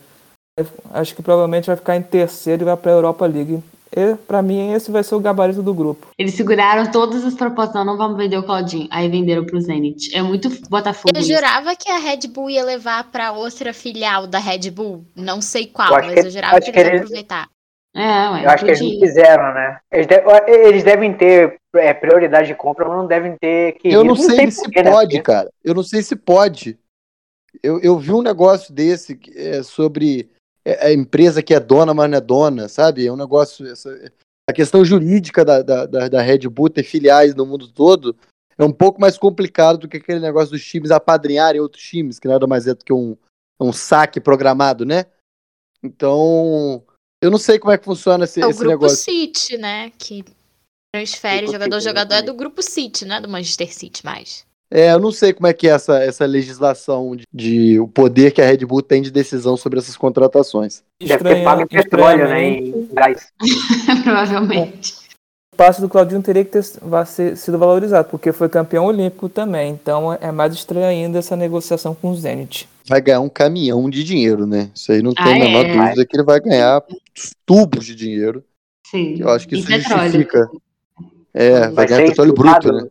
Acho 0.92 1.14
que 1.14 1.22
provavelmente 1.22 1.66
vai 1.66 1.76
ficar 1.76 1.96
em 1.96 2.02
terceiro 2.02 2.62
e 2.62 2.64
vai 2.64 2.76
para 2.76 2.92
a 2.92 2.94
Europa 2.94 3.26
League. 3.26 3.62
E, 3.96 4.14
pra 4.14 4.40
mim, 4.40 4.72
esse 4.72 4.90
vai 4.90 5.02
ser 5.02 5.16
o 5.16 5.20
gabarito 5.20 5.62
do 5.62 5.74
grupo. 5.74 6.08
Eles 6.16 6.34
seguraram 6.34 6.88
todas 6.92 7.24
as 7.24 7.34
propostas, 7.34 7.74
não, 7.74 7.84
não 7.84 7.96
vamos 7.96 8.16
vender 8.16 8.38
o 8.38 8.42
Claudinho. 8.44 8.86
Aí 8.90 9.08
venderam 9.08 9.44
pro 9.44 9.60
Zenit. 9.60 10.14
É 10.14 10.22
muito 10.22 10.48
Botafogo. 10.68 11.12
Eu 11.12 11.20
isso. 11.20 11.32
jurava 11.32 11.74
que 11.74 11.90
a 11.90 11.98
Red 11.98 12.28
Bull 12.28 12.50
ia 12.50 12.64
levar 12.64 13.10
pra 13.10 13.32
outra 13.32 13.74
filial 13.74 14.28
da 14.28 14.38
Red 14.38 14.70
Bull. 14.70 15.04
Não 15.16 15.40
sei 15.40 15.66
qual, 15.66 15.90
mas 15.90 16.20
que, 16.20 16.26
eu 16.26 16.30
jurava 16.30 16.60
que, 16.60 16.70
eles 16.70 16.86
iam 16.86 16.96
aproveitar. 16.98 17.48
É, 17.94 18.30
ué, 18.30 18.44
eu 18.44 18.50
acho 18.50 18.64
que 18.64 18.70
eles 18.70 18.80
não 18.80 19.00
fizeram, 19.00 19.52
né? 19.52 19.80
Eles, 19.90 20.06
eles 20.46 20.84
devem 20.84 21.12
ter 21.12 21.60
é, 21.74 21.92
prioridade 21.92 22.46
de 22.46 22.54
compra, 22.54 22.86
mas 22.86 22.96
não 22.96 23.06
devem 23.06 23.36
ter 23.36 23.72
que. 23.72 23.88
Eu 23.88 24.04
não, 24.04 24.14
não 24.14 24.16
sei, 24.16 24.50
se 24.50 24.68
né? 24.68 24.90
pode, 24.90 25.16
né? 25.16 25.22
cara. 25.22 25.50
Eu 25.64 25.74
não 25.74 25.82
sei 25.82 26.02
se 26.02 26.14
pode. 26.14 26.78
Eu, 27.62 27.80
eu 27.80 27.98
vi 27.98 28.12
um 28.12 28.22
negócio 28.22 28.72
desse 28.72 29.18
é, 29.34 29.62
sobre 29.64 30.30
é, 30.64 30.86
a 30.86 30.92
empresa 30.92 31.42
que 31.42 31.52
é 31.52 31.58
dona, 31.58 31.92
mas 31.92 32.08
não 32.08 32.18
é 32.18 32.20
dona, 32.20 32.68
sabe? 32.68 33.06
É 33.06 33.12
um 33.12 33.16
negócio. 33.16 33.66
Essa, 33.66 33.90
a 34.48 34.52
questão 34.52 34.84
jurídica 34.84 35.44
da, 35.44 35.62
da, 35.62 35.86
da 35.86 36.22
Red 36.22 36.48
Bull 36.48 36.70
ter 36.70 36.82
filiais 36.82 37.34
no 37.34 37.46
mundo 37.46 37.68
todo 37.68 38.16
é 38.58 38.64
um 38.64 38.72
pouco 38.72 39.00
mais 39.00 39.16
complicado 39.16 39.78
do 39.78 39.88
que 39.88 39.96
aquele 39.96 40.20
negócio 40.20 40.50
dos 40.50 40.64
times 40.64 40.90
apadrinharem 40.90 41.60
outros 41.60 41.82
times, 41.82 42.18
que 42.18 42.28
nada 42.28 42.46
mais 42.46 42.66
é 42.66 42.74
do 42.74 42.84
que 42.84 42.92
um, 42.92 43.16
um 43.60 43.72
saque 43.72 44.20
programado, 44.20 44.84
né? 44.84 45.06
Então, 45.82 46.84
eu 47.22 47.30
não 47.30 47.38
sei 47.38 47.58
como 47.58 47.72
é 47.72 47.78
que 47.78 47.84
funciona 47.84 48.24
esse, 48.24 48.40
é 48.40 48.46
o 48.46 48.50
esse 48.50 48.58
grupo 48.58 48.72
negócio. 48.72 48.96
City, 48.96 49.58
né? 49.58 49.92
Que 49.98 50.24
transfere 50.92 51.46
jogador 51.46 51.80
jogador 51.80 52.14
é 52.14 52.22
do 52.22 52.34
grupo 52.34 52.62
City, 52.62 53.04
né? 53.04 53.20
Do 53.20 53.28
Manchester 53.28 53.72
City 53.72 54.04
mais. 54.04 54.44
É, 54.72 54.92
eu 54.92 55.00
não 55.00 55.10
sei 55.10 55.32
como 55.32 55.48
é 55.48 55.52
que 55.52 55.66
é 55.66 55.72
essa, 55.72 55.98
essa 55.98 56.24
legislação 56.24 57.16
de, 57.16 57.24
de, 57.32 57.80
o 57.80 57.88
poder 57.88 58.30
que 58.30 58.40
a 58.40 58.46
Red 58.46 58.58
Bull 58.58 58.82
tem 58.82 59.02
de 59.02 59.10
decisão 59.10 59.56
sobre 59.56 59.80
essas 59.80 59.96
contratações. 59.96 60.84
Deve 61.00 61.24
ter 61.24 61.42
pago 61.42 61.62
em 61.62 61.66
petróleo, 61.66 62.28
né? 62.28 62.50
Em 62.50 62.88
gás. 62.92 63.32
Provavelmente. 64.04 64.94
O 65.52 65.56
passe 65.56 65.80
do 65.80 65.88
Claudinho 65.88 66.22
teria 66.22 66.44
que 66.44 66.52
ter 66.52 66.62
ser, 66.62 67.36
sido 67.36 67.58
valorizado, 67.58 68.08
porque 68.08 68.32
foi 68.32 68.48
campeão 68.48 68.86
olímpico 68.86 69.28
também. 69.28 69.72
Então 69.72 70.16
é 70.20 70.30
mais 70.30 70.54
estranho 70.54 70.86
ainda 70.86 71.18
essa 71.18 71.34
negociação 71.34 71.92
com 71.92 72.10
o 72.10 72.16
Zenit. 72.16 72.68
Vai 72.90 73.00
ganhar 73.00 73.20
um 73.20 73.28
caminhão 73.28 73.88
de 73.88 74.02
dinheiro, 74.02 74.48
né? 74.48 74.68
Isso 74.74 74.90
aí 74.90 75.00
não 75.00 75.14
tem 75.14 75.24
ah, 75.24 75.36
a 75.36 75.38
menor 75.38 75.64
é, 75.64 75.72
dúvida 75.72 76.04
que 76.04 76.16
ele 76.16 76.24
vai 76.24 76.40
ganhar 76.40 76.82
tubos 77.46 77.86
de 77.86 77.94
dinheiro. 77.94 78.44
Sim. 78.84 79.14
Eu 79.20 79.28
acho 79.28 79.46
que 79.46 79.54
isso 79.54 79.68
petróleo. 79.68 80.02
justifica. 80.02 80.50
É, 81.32 81.60
vai, 81.60 81.70
vai 81.70 81.86
ganhar 81.86 82.06
petróleo 82.08 82.34
bruto, 82.34 82.72
né? 82.72 82.88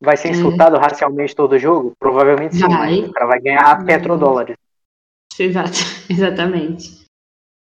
Vai 0.00 0.16
ser 0.16 0.30
insultado 0.30 0.76
hum. 0.76 0.80
racialmente 0.80 1.36
todo 1.36 1.58
jogo? 1.58 1.92
Provavelmente 1.98 2.56
sim. 2.56 2.66
Vai. 2.66 3.00
O 3.00 3.12
cara 3.12 3.26
vai 3.26 3.40
ganhar 3.42 3.84
petrodólares. 3.84 4.56
Exato, 5.38 5.78
exatamente. 6.08 7.04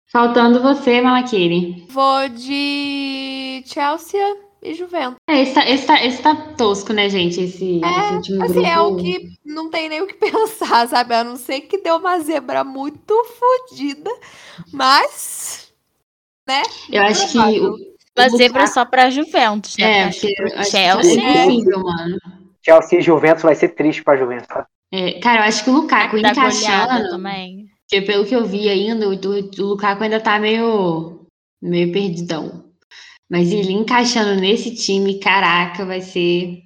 Faltando 0.06 0.62
você, 0.62 1.01
Malakiri. 1.01 1.89
Vou 1.90 2.28
de 2.28 3.64
Chelsea 3.66 4.36
e 4.62 4.74
Juventus. 4.74 5.16
É, 5.28 5.43
esse 5.43 5.55
tá, 5.55 5.68
esse 5.68 5.86
tá, 5.86 6.05
esse 6.05 6.22
tá 6.22 6.36
tosco, 6.56 6.93
né, 6.93 7.09
gente? 7.09 7.40
Esse, 7.40 7.80
é, 7.84 7.89
esse 7.89 8.14
último 8.14 8.44
assim, 8.44 8.52
grupo. 8.55 8.68
é 8.68 8.80
o 8.80 8.97
que 8.97 9.28
não 9.44 9.68
tem 9.68 9.89
nem 9.89 10.01
o 10.01 10.06
que 10.06 10.14
pensar, 10.30 10.86
sabe? 10.89 11.14
A 11.14 11.24
não 11.24 11.36
ser 11.36 11.62
que 11.62 11.78
deu 11.78 11.97
uma 11.97 12.20
zebra 12.20 12.62
muito 12.62 13.12
fodida, 13.24 14.10
mas, 14.72 15.72
né? 16.47 16.62
Eu 16.90 17.02
acho 17.02 17.32
que 17.32 17.39
o, 17.39 17.76
uma 18.16 18.28
zebra 18.28 18.66
só 18.68 18.84
pra 18.84 19.10
Juventus, 19.10 19.76
né? 19.76 19.98
É, 19.98 20.05
acho 20.05 20.20
que, 20.20 20.43
acho 20.55 20.70
Chelsea. 20.70 21.20
Que 21.20 21.26
é 21.26 21.44
possível, 21.44 21.80
mano. 21.80 22.18
Chelsea 22.64 22.98
e 23.01 23.02
Juventus 23.02 23.43
vai 23.43 23.56
ser 23.56 23.70
triste 23.70 24.05
pra 24.05 24.16
Juventus. 24.16 24.47
Tá? 24.47 24.66
É, 24.93 25.18
cara, 25.18 25.40
eu 25.40 25.48
acho 25.48 25.64
que 25.64 25.70
o 25.70 25.72
Lukaku 25.72 26.22
tá 26.22 26.30
encaixando. 26.30 27.10
Também. 27.10 27.66
Porque 27.90 28.06
pelo 28.06 28.24
que 28.24 28.36
eu 28.36 28.44
vi 28.44 28.68
ainda, 28.68 29.09
o, 29.09 29.12
o 29.12 29.66
Lukaku 29.66 30.05
ainda 30.05 30.20
tá 30.20 30.39
meio, 30.39 31.26
meio 31.60 31.93
perdidão. 31.93 32.72
Mas 33.33 33.51
ele 33.51 33.73
encaixando 33.73 34.39
nesse 34.39 34.75
time, 34.75 35.19
caraca, 35.19 35.87
vai 35.87 36.03
ser 36.03 36.65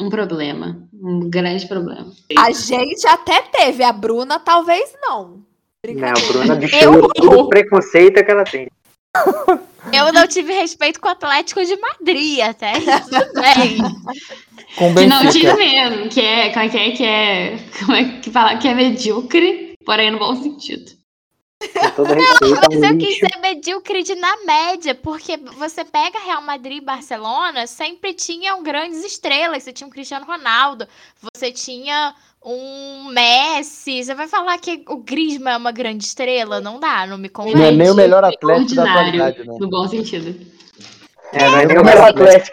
um 0.00 0.10
problema. 0.10 0.84
Um 0.92 1.30
grande 1.30 1.68
problema. 1.68 2.12
A 2.36 2.50
gente 2.50 3.06
até 3.06 3.42
teve, 3.42 3.84
a 3.84 3.92
Bruna 3.92 4.40
talvez 4.40 4.92
não. 5.00 5.44
Não, 5.86 6.08
a 6.08 6.32
Bruna 6.32 6.58
todo 7.14 7.38
o 7.38 7.48
preconceito 7.48 8.24
que 8.24 8.30
ela 8.32 8.42
tem. 8.42 8.68
Eu 9.92 10.12
não 10.12 10.26
tive 10.26 10.52
respeito 10.54 11.00
com 11.00 11.06
o 11.06 11.12
Atlético 11.12 11.64
de 11.64 11.76
Madrid, 11.76 12.40
até 12.40 12.72
tudo 12.80 13.32
bem. 13.34 13.78
Com 14.76 14.92
que 14.92 15.06
não 15.06 15.30
tive 15.30 15.54
mesmo, 15.54 16.08
que 16.08 16.20
é, 16.20 16.52
como 16.52 16.64
é 16.64 16.68
que 16.68 16.76
é, 16.76 16.90
que 16.90 17.04
é, 17.04 17.58
como 17.78 17.92
é 17.92 18.20
que 18.20 18.30
fala, 18.30 18.58
que 18.58 18.68
é 18.68 18.74
medíocre, 18.74 19.74
porém 19.86 20.10
no 20.10 20.18
bom 20.18 20.34
sentido. 20.42 20.96
Não, 21.62 22.68
mas 22.68 22.82
eu 22.82 22.98
quis 22.98 23.18
ser 23.18 23.35
medíocre 23.56 24.04
na 24.14 24.44
média, 24.44 24.94
porque 24.94 25.36
você 25.36 25.84
pega 25.84 26.18
Real 26.18 26.42
Madrid 26.42 26.78
e 26.78 26.84
Barcelona, 26.84 27.66
sempre 27.66 28.12
tinham 28.12 28.62
grandes 28.62 29.04
estrelas. 29.04 29.62
Você 29.62 29.72
tinha 29.72 29.88
o 29.88 29.90
Cristiano 29.90 30.26
Ronaldo, 30.26 30.86
você 31.20 31.50
tinha 31.50 32.14
um 32.44 33.08
Messi. 33.10 34.04
Você 34.04 34.14
vai 34.14 34.28
falar 34.28 34.58
que 34.58 34.84
o 34.88 34.98
Griezmann 34.98 35.54
é 35.54 35.56
uma 35.56 35.72
grande 35.72 36.04
estrela? 36.04 36.60
Não 36.60 36.78
dá, 36.78 37.06
não 37.06 37.18
me 37.18 37.28
convence. 37.28 37.56
Não 37.56 37.64
é 37.64 37.72
nem 37.72 37.90
o 37.90 37.94
melhor 37.94 38.24
atleta 38.24 38.74
da 38.74 38.90
atualidade, 38.90 39.38
né? 39.40 39.56
No 39.58 39.68
bom 39.68 39.88
sentido. 39.88 40.38
É, 41.32 41.48
não 41.48 41.58
é 41.58 41.66
nem 41.66 41.78
o 41.78 41.84
melhor 41.84 42.08
atleta. 42.08 42.50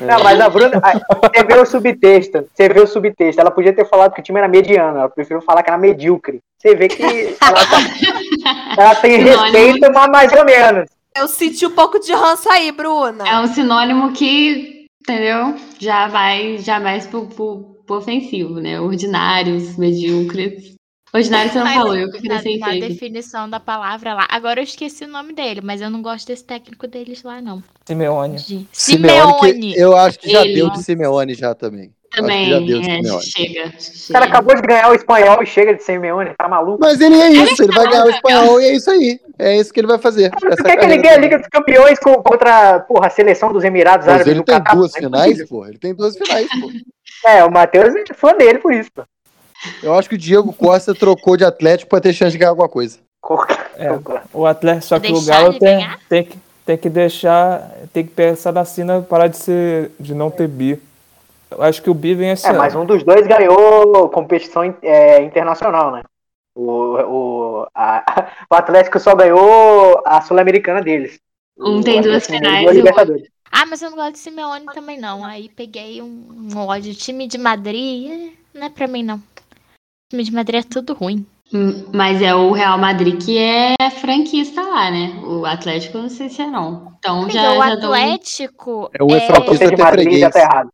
Não, 0.00 0.22
mas 0.22 0.40
a 0.40 0.48
Bruna, 0.48 0.80
você 0.80 1.44
vê 1.44 1.58
o 1.58 1.66
subtexto, 1.66 2.46
você 2.52 2.68
vê 2.68 2.80
o 2.80 2.86
subtexto. 2.86 3.40
Ela 3.40 3.50
podia 3.50 3.72
ter 3.72 3.88
falado 3.88 4.12
que 4.12 4.20
o 4.20 4.22
time 4.22 4.38
era 4.38 4.48
mediano, 4.48 4.98
ela 4.98 5.08
preferiu 5.08 5.40
falar 5.40 5.62
que 5.62 5.70
era 5.70 5.78
medíocre. 5.78 6.40
Você 6.58 6.74
vê 6.74 6.88
que 6.88 7.36
ela, 7.40 7.66
tá, 7.66 7.78
ela 8.76 8.94
tem 8.96 9.18
respeito, 9.18 9.92
mas 9.92 10.10
mais 10.10 10.32
ou 10.32 10.44
menos. 10.44 10.88
Eu 11.16 11.28
senti 11.28 11.64
um 11.64 11.70
pouco 11.70 11.98
de 11.98 12.12
ranço 12.12 12.50
aí, 12.50 12.70
Bruna. 12.72 13.26
É 13.26 13.38
um 13.38 13.46
sinônimo 13.46 14.12
que, 14.12 14.86
entendeu? 15.00 15.54
Já 15.78 16.08
vai, 16.08 16.58
já 16.58 16.78
mais 16.78 17.06
pro, 17.06 17.26
pro, 17.26 17.76
pro 17.86 17.96
ofensivo, 17.96 18.60
né? 18.60 18.78
Ordinários, 18.80 19.78
medíocres. 19.78 20.75
Ordinário 21.16 21.50
você 21.50 21.58
não 21.58 21.64
mas, 21.64 21.74
falou, 21.76 21.96
eu 21.96 22.10
que 22.10 22.18
acrescentei. 22.18 22.58
Na 22.58 22.88
definição 22.88 23.48
da 23.48 23.58
palavra 23.58 24.14
lá. 24.14 24.26
Agora 24.30 24.60
eu 24.60 24.64
esqueci 24.64 25.04
o 25.04 25.08
nome 25.08 25.32
dele, 25.32 25.60
mas 25.62 25.80
eu 25.80 25.88
não 25.88 26.02
gosto 26.02 26.26
desse 26.26 26.44
técnico 26.44 26.86
deles 26.86 27.22
lá, 27.22 27.40
não. 27.40 27.62
Simeone. 27.86 28.36
De... 28.36 28.68
Simeone. 28.70 29.74
eu 29.76 29.96
acho 29.96 30.18
que 30.18 30.30
já 30.30 30.42
Ele. 30.42 30.54
deu 30.54 30.70
de 30.70 30.82
Simeone 30.82 31.34
já 31.34 31.54
também. 31.54 31.92
Também, 32.10 32.48
já 32.48 32.58
deu 32.58 32.80
de 32.80 32.90
é, 32.90 32.96
Simeone. 32.96 33.22
chega, 33.22 33.72
O 34.08 34.12
cara 34.12 34.24
acabou 34.26 34.54
de 34.54 34.62
ganhar 34.62 34.90
o 34.90 34.94
espanhol 34.94 35.42
e 35.42 35.46
chega 35.46 35.74
de 35.74 35.82
Simeone, 35.82 36.34
tá 36.36 36.48
maluco? 36.48 36.78
Mas 36.80 37.00
ele 37.00 37.16
é 37.16 37.30
isso, 37.30 37.62
ele 37.62 37.72
vai 37.72 37.88
ganhar 37.88 38.04
o 38.04 38.10
espanhol 38.10 38.60
e 38.60 38.64
é 38.64 38.74
isso 38.74 38.90
aí. 38.90 39.20
É 39.38 39.56
isso 39.56 39.72
que 39.72 39.80
ele 39.80 39.86
vai 39.86 39.98
fazer. 39.98 40.30
Por 40.30 40.56
que, 40.56 40.84
ele 40.84 40.98
ganha 40.98 41.14
a 41.14 41.18
Liga 41.18 41.38
dos 41.38 41.48
Campeões 41.48 41.98
contra 41.98 42.80
porra, 42.80 43.06
a 43.06 43.10
seleção 43.10 43.52
dos 43.52 43.64
Emirados 43.64 44.06
Árabes? 44.06 44.26
Ele 44.26 44.42
tem 44.42 44.62
duas 44.72 44.92
finais, 44.94 45.48
pô. 45.48 45.66
Ele 45.66 45.78
tem 45.78 45.94
duas 45.94 46.16
finais, 46.16 46.46
pô. 46.48 46.70
É, 47.28 47.44
o 47.44 47.50
Matheus 47.50 47.94
é 47.94 48.14
fã 48.14 48.34
dele 48.34 48.58
por 48.58 48.72
isso, 48.72 48.90
pô. 48.94 49.02
Eu 49.82 49.94
acho 49.94 50.08
que 50.08 50.14
o 50.14 50.18
Diego 50.18 50.52
Costa 50.52 50.94
trocou 50.94 51.36
de 51.36 51.44
Atlético 51.44 51.90
para 51.90 52.00
ter 52.00 52.12
chance 52.12 52.32
de 52.32 52.38
ganhar 52.38 52.50
alguma 52.50 52.68
coisa. 52.68 52.98
É, 53.76 53.88
o 54.32 54.46
Atlético, 54.46 54.86
só 54.86 55.00
que 55.00 55.12
o 55.12 55.24
Galo 55.24 55.58
tem, 55.58 55.88
tem, 56.08 56.24
que, 56.24 56.38
tem 56.64 56.78
que 56.78 56.88
deixar, 56.88 57.70
tem 57.92 58.04
que 58.04 58.12
pensar 58.12 58.52
na 58.52 58.64
Sina 58.64 59.02
parar 59.02 59.28
de 59.28 59.36
ser, 59.36 59.90
de 59.98 60.14
não 60.14 60.30
ter 60.30 60.48
bi. 60.48 60.80
Eu 61.50 61.62
acho 61.62 61.82
que 61.82 61.90
o 61.90 61.94
bi 61.94 62.14
vem 62.14 62.30
esse 62.30 62.46
É, 62.46 62.50
ano. 62.50 62.58
mas 62.58 62.74
um 62.74 62.84
dos 62.84 63.02
dois 63.04 63.26
ganhou 63.26 64.08
competição 64.10 64.62
é, 64.82 65.22
internacional, 65.22 65.90
né? 65.90 66.02
O, 66.54 66.62
o, 66.62 67.66
a- 67.74 68.04
o 68.50 68.54
Atlético 68.54 68.98
só 68.98 69.14
ganhou 69.14 70.02
a 70.04 70.22
Sul-Americana 70.22 70.80
deles. 70.82 71.18
Um 71.58 71.82
tem 71.82 72.00
duas 72.00 72.26
finais 72.26 72.76
e 72.76 72.82
o. 72.82 72.84
Ah, 73.50 73.64
mas 73.64 73.80
eu 73.80 73.90
não 73.90 73.96
gosto 73.96 74.12
de 74.12 74.18
Simeone 74.18 74.66
também, 74.74 74.98
não. 74.98 75.24
Aí 75.24 75.48
peguei 75.48 76.02
um, 76.02 76.50
um 76.54 76.58
ódio. 76.58 76.94
Time 76.94 77.26
de 77.26 77.38
Madrid, 77.38 78.10
eh, 78.10 78.30
não 78.52 78.66
é 78.66 78.70
pra 78.70 78.86
mim, 78.86 79.02
não. 79.02 79.22
Time 80.10 80.22
de 80.22 80.32
Madrid 80.32 80.60
é 80.64 80.68
tudo 80.68 80.94
ruim. 80.94 81.26
Hum, 81.52 81.86
Mas 81.94 82.20
é 82.22 82.34
o 82.34 82.50
Real 82.52 82.76
Madrid 82.78 83.20
que 83.24 83.38
é 83.38 83.74
franquista 84.00 84.60
lá, 84.62 84.90
né? 84.90 85.20
O 85.24 85.44
Atlético 85.44 85.98
eu 85.98 86.02
não 86.02 86.08
sei 86.08 86.28
se 86.28 86.42
é 86.42 86.46
não. 86.46 86.92
Então 86.98 87.22
Amiga, 87.22 87.32
já, 87.40 87.52
o 87.52 87.62
já 87.62 87.74
dou 87.76 87.92
Atlético. 87.94 88.90
É 88.98 89.02
o 89.02 89.14
é- 89.14 89.20
Só 89.20 89.26
por 89.34 89.56
Franquista 89.56 89.64
ser 89.68 89.76
de 89.76 89.82
Madrid 89.82 90.18
já 90.18 90.30
tá 90.30 90.40
errado. 90.40 90.70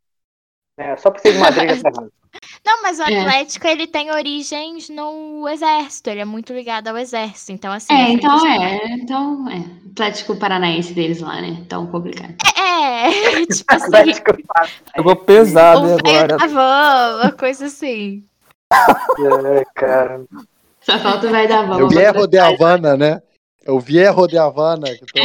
É, 0.79 0.97
só 0.97 1.11
por 1.11 1.21
ser 1.21 1.33
de 1.33 1.39
Madrid 1.39 1.69
já 1.77 1.83
tá 1.83 1.89
errado. 1.91 2.13
Não, 2.65 2.83
mas 2.83 2.99
o 2.99 3.03
É. 3.03 3.21
Atlético, 3.21 3.67
ele 3.67 3.87
tem 3.87 4.11
origens 4.11 4.89
no 4.89 5.47
exército. 5.49 6.09
Ele 6.09 6.21
é 6.21 6.25
muito 6.25 6.53
ligado 6.55 6.89
ao 6.89 6.97
exército. 6.97 7.53
Então, 7.53 7.71
assim. 7.73 7.93
É, 7.93 7.97
a 8.07 8.11
então 8.11 8.39
franquista- 8.39 8.65
é. 8.65 8.87
Então 8.95 9.49
é. 9.51 9.65
Atlético 9.91 10.37
Paranaense 10.37 10.95
deles 10.95 11.21
lá, 11.21 11.41
né? 11.43 11.49
Então 11.61 11.87
complicado. 11.89 12.35
É, 12.59 13.11
tipo 13.55 13.65
assim. 13.75 13.85
Atlético 13.85 14.33
Pegou 14.95 15.17
pesado 15.17 15.81
O 15.81 15.97
velho 15.97 15.99
agora. 16.25 16.37
da 16.39 16.47
van, 16.47 17.21
uma 17.25 17.33
coisa 17.33 17.67
assim. 17.67 18.25
É, 19.59 19.65
cara. 19.75 20.25
Só 20.81 20.99
falta 20.99 21.27
o 21.29 21.31
velho 21.31 21.49
da 21.49 21.63
van. 21.63 21.85
o 21.85 21.89
Vierro 21.89 22.27
de 22.27 22.39
Havana, 22.39 22.97
né? 22.97 23.23
É 23.65 23.71
o 23.71 23.79
Vierro 23.79 24.27
de 24.27 24.37
Havana. 24.37 24.87
Que 24.89 25.07
tô... 25.07 25.21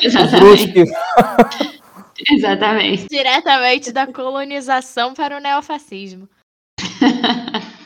Exatamente. 0.02 0.84
Exatamente. 2.28 3.06
Diretamente 3.08 3.92
da 3.92 4.06
colonização 4.06 5.14
para 5.14 5.36
o 5.36 5.40
neofascismo. 5.40 6.28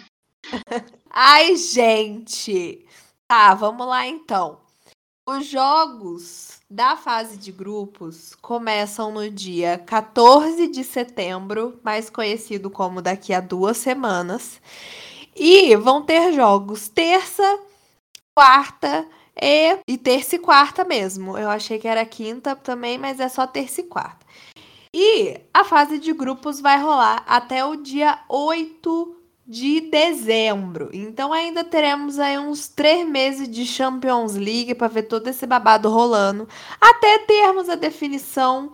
Ai, 1.10 1.56
gente. 1.56 2.86
Tá, 3.28 3.54
vamos 3.54 3.86
lá 3.86 4.06
então. 4.06 4.60
Os 5.28 5.46
jogos 5.46 6.60
da 6.74 6.96
fase 6.96 7.36
de 7.36 7.52
grupos 7.52 8.34
começam 8.42 9.12
no 9.12 9.30
dia 9.30 9.78
14 9.78 10.66
de 10.66 10.82
setembro, 10.82 11.78
mais 11.84 12.10
conhecido 12.10 12.68
como 12.68 13.00
daqui 13.00 13.32
a 13.32 13.38
duas 13.38 13.76
semanas. 13.76 14.60
E 15.36 15.76
vão 15.76 16.02
ter 16.02 16.32
jogos 16.32 16.88
terça, 16.88 17.60
quarta 18.36 19.06
e, 19.40 19.78
e 19.86 19.96
terça 19.96 20.34
e 20.34 20.40
quarta 20.40 20.82
mesmo. 20.82 21.38
Eu 21.38 21.48
achei 21.48 21.78
que 21.78 21.86
era 21.86 22.04
quinta 22.04 22.56
também, 22.56 22.98
mas 22.98 23.20
é 23.20 23.28
só 23.28 23.46
terça 23.46 23.80
e 23.80 23.84
quarta. 23.84 24.26
E 24.92 25.40
a 25.54 25.62
fase 25.62 26.00
de 26.00 26.12
grupos 26.12 26.60
vai 26.60 26.82
rolar 26.82 27.22
até 27.28 27.64
o 27.64 27.76
dia 27.76 28.18
8 28.28 29.16
de 29.46 29.82
dezembro. 29.82 30.88
Então 30.92 31.32
ainda 31.32 31.62
teremos 31.62 32.18
aí 32.18 32.38
uns 32.38 32.68
três 32.68 33.06
meses 33.06 33.48
de 33.48 33.66
Champions 33.66 34.34
League 34.34 34.74
para 34.74 34.88
ver 34.88 35.04
todo 35.04 35.28
esse 35.28 35.46
babado 35.46 35.88
rolando, 35.90 36.48
até 36.80 37.18
termos 37.18 37.68
a 37.68 37.74
definição 37.74 38.72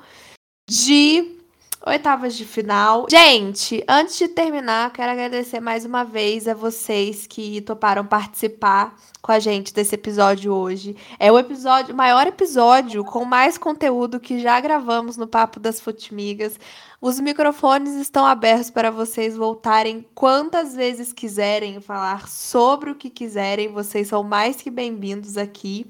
de 0.69 1.41
oitavas 1.85 2.37
de 2.37 2.45
final. 2.45 3.07
Gente, 3.11 3.83
antes 3.89 4.19
de 4.19 4.29
terminar, 4.29 4.93
quero 4.93 5.11
agradecer 5.11 5.61
mais 5.61 5.85
uma 5.85 6.05
vez 6.05 6.47
a 6.47 6.55
vocês 6.55 7.27
que 7.27 7.61
toparam 7.63 8.05
participar 8.07 8.95
com 9.23 9.33
a 9.33 9.39
gente 9.39 9.73
desse 9.73 9.95
episódio 9.95 10.53
hoje. 10.53 10.97
É 11.19 11.33
o 11.33 11.39
episódio, 11.39 11.95
maior 11.95 12.27
episódio 12.27 13.05
com 13.05 13.25
mais 13.25 13.57
conteúdo 13.57 14.21
que 14.21 14.39
já 14.39 14.61
gravamos 14.61 15.17
no 15.17 15.27
Papo 15.27 15.59
das 15.59 15.81
Futimigas. 15.81 16.59
Os 17.03 17.19
microfones 17.19 17.95
estão 17.95 18.27
abertos 18.27 18.71
para 18.71 18.91
vocês 18.91 19.35
voltarem 19.35 20.05
quantas 20.15 20.75
vezes 20.75 21.15
quiserem 21.15 21.81
falar 21.81 22.29
sobre 22.29 22.91
o 22.91 22.95
que 22.95 23.09
quiserem. 23.09 23.69
Vocês 23.69 24.09
são 24.09 24.23
mais 24.23 24.57
que 24.57 24.71
bem-vindos 24.71 25.39
aqui. 25.39 25.87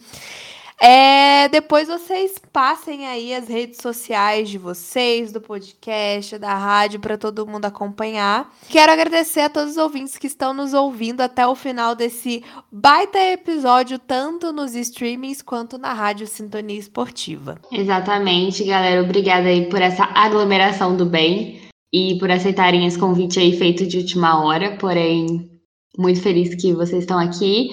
É, 0.82 1.46
depois 1.48 1.88
vocês 1.88 2.36
passem 2.50 3.06
aí 3.06 3.34
as 3.34 3.48
redes 3.48 3.80
sociais 3.82 4.48
de 4.48 4.56
vocês, 4.56 5.30
do 5.30 5.38
podcast, 5.38 6.38
da 6.38 6.54
rádio, 6.54 6.98
para 7.00 7.18
todo 7.18 7.46
mundo 7.46 7.66
acompanhar. 7.66 8.50
Quero 8.66 8.90
agradecer 8.90 9.40
a 9.40 9.50
todos 9.50 9.72
os 9.72 9.76
ouvintes 9.76 10.16
que 10.16 10.26
estão 10.26 10.54
nos 10.54 10.72
ouvindo 10.72 11.20
até 11.20 11.46
o 11.46 11.54
final 11.54 11.94
desse 11.94 12.42
baita 12.72 13.18
episódio, 13.18 13.98
tanto 13.98 14.54
nos 14.54 14.74
streamings 14.74 15.42
quanto 15.42 15.76
na 15.76 15.92
rádio 15.92 16.26
Sintonia 16.26 16.78
Esportiva. 16.78 17.60
Exatamente, 17.70 18.64
galera. 18.64 19.02
Obrigada 19.02 19.48
aí 19.48 19.68
por 19.68 19.82
essa 19.82 20.04
aglomeração 20.14 20.96
do 20.96 21.04
bem 21.04 21.60
e 21.92 22.16
por 22.18 22.30
aceitarem 22.30 22.86
esse 22.86 22.98
convite 22.98 23.38
aí 23.38 23.54
feito 23.58 23.86
de 23.86 23.98
última 23.98 24.42
hora. 24.42 24.78
Porém, 24.78 25.50
muito 25.98 26.22
feliz 26.22 26.54
que 26.54 26.72
vocês 26.72 27.02
estão 27.02 27.18
aqui. 27.18 27.68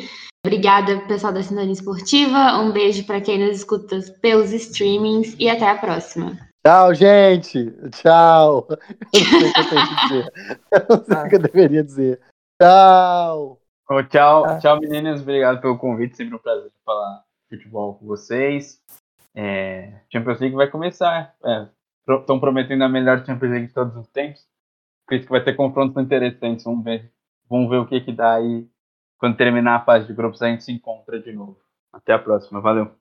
Obrigada, 0.47 1.01
pessoal 1.09 1.33
da 1.33 1.43
Sintonia 1.43 1.73
Esportiva. 1.73 2.57
Um 2.57 2.71
beijo 2.71 3.05
para 3.05 3.19
quem 3.19 3.37
nos 3.37 3.57
escuta 3.57 3.99
pelos 4.21 4.53
streamings 4.53 5.35
e 5.37 5.49
até 5.49 5.69
a 5.69 5.77
próxima. 5.77 6.37
Tchau, 6.65 6.93
gente. 6.93 7.69
Tchau. 7.91 8.65
Eu 9.11 9.19
não 9.29 9.41
sei 9.41 9.49
o 9.49 9.53
que 9.53 9.59
eu 9.59 9.69
tenho 9.69 9.87
que 9.87 10.07
dizer. 10.07 10.33
Eu 10.71 10.85
não 10.89 11.03
sei 11.03 11.17
o 11.17 11.29
que 11.29 11.35
eu 11.35 11.39
deveria 11.39 11.83
dizer. 11.83 12.21
Tchau. 12.61 13.59
Ô, 13.89 14.03
tchau, 14.03 14.45
Ah. 14.45 14.57
tchau 14.59 14.79
meninas, 14.79 15.21
obrigado 15.21 15.59
pelo 15.59 15.77
convite, 15.77 16.15
sempre 16.15 16.35
um 16.35 16.39
prazer 16.39 16.71
falar 16.85 17.25
futebol 17.49 17.95
com 17.95 18.05
vocês. 18.05 18.79
É, 19.35 19.99
Champions 20.09 20.39
League 20.39 20.55
vai 20.55 20.67
começar, 20.67 21.35
estão 22.07 22.39
prometendo 22.39 22.85
a 22.85 22.89
melhor 22.89 23.25
Champions 23.25 23.51
League 23.51 23.67
de 23.67 23.73
todos 23.73 23.97
os 23.97 24.07
tempos. 24.07 24.47
Acredito 25.05 25.27
que 25.27 25.31
vai 25.31 25.43
ter 25.43 25.57
confrontos 25.57 26.01
interessantes, 26.01 26.63
vamos 26.63 26.85
ver, 26.85 27.11
vamos 27.49 27.69
ver 27.69 27.79
o 27.79 27.85
que 27.85 27.99
que 27.99 28.13
dá 28.13 28.35
aí. 28.35 28.65
Quando 29.17 29.37
terminar 29.37 29.75
a 29.75 29.85
fase 29.85 30.05
de 30.05 30.13
grupos 30.13 30.41
a 30.41 30.47
gente 30.47 30.63
se 30.63 30.71
encontra 30.71 31.19
de 31.19 31.31
novo. 31.33 31.57
Até 31.91 32.13
a 32.13 32.19
próxima, 32.19 32.61
valeu. 32.61 32.91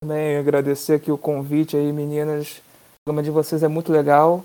Também 0.00 0.36
agradecer 0.36 0.94
aqui 0.94 1.10
o 1.10 1.18
convite 1.18 1.76
aí, 1.76 1.92
meninas. 1.92 2.58
O 2.58 3.04
programa 3.04 3.22
de 3.22 3.30
vocês 3.30 3.62
é 3.62 3.68
muito 3.68 3.92
legal. 3.92 4.44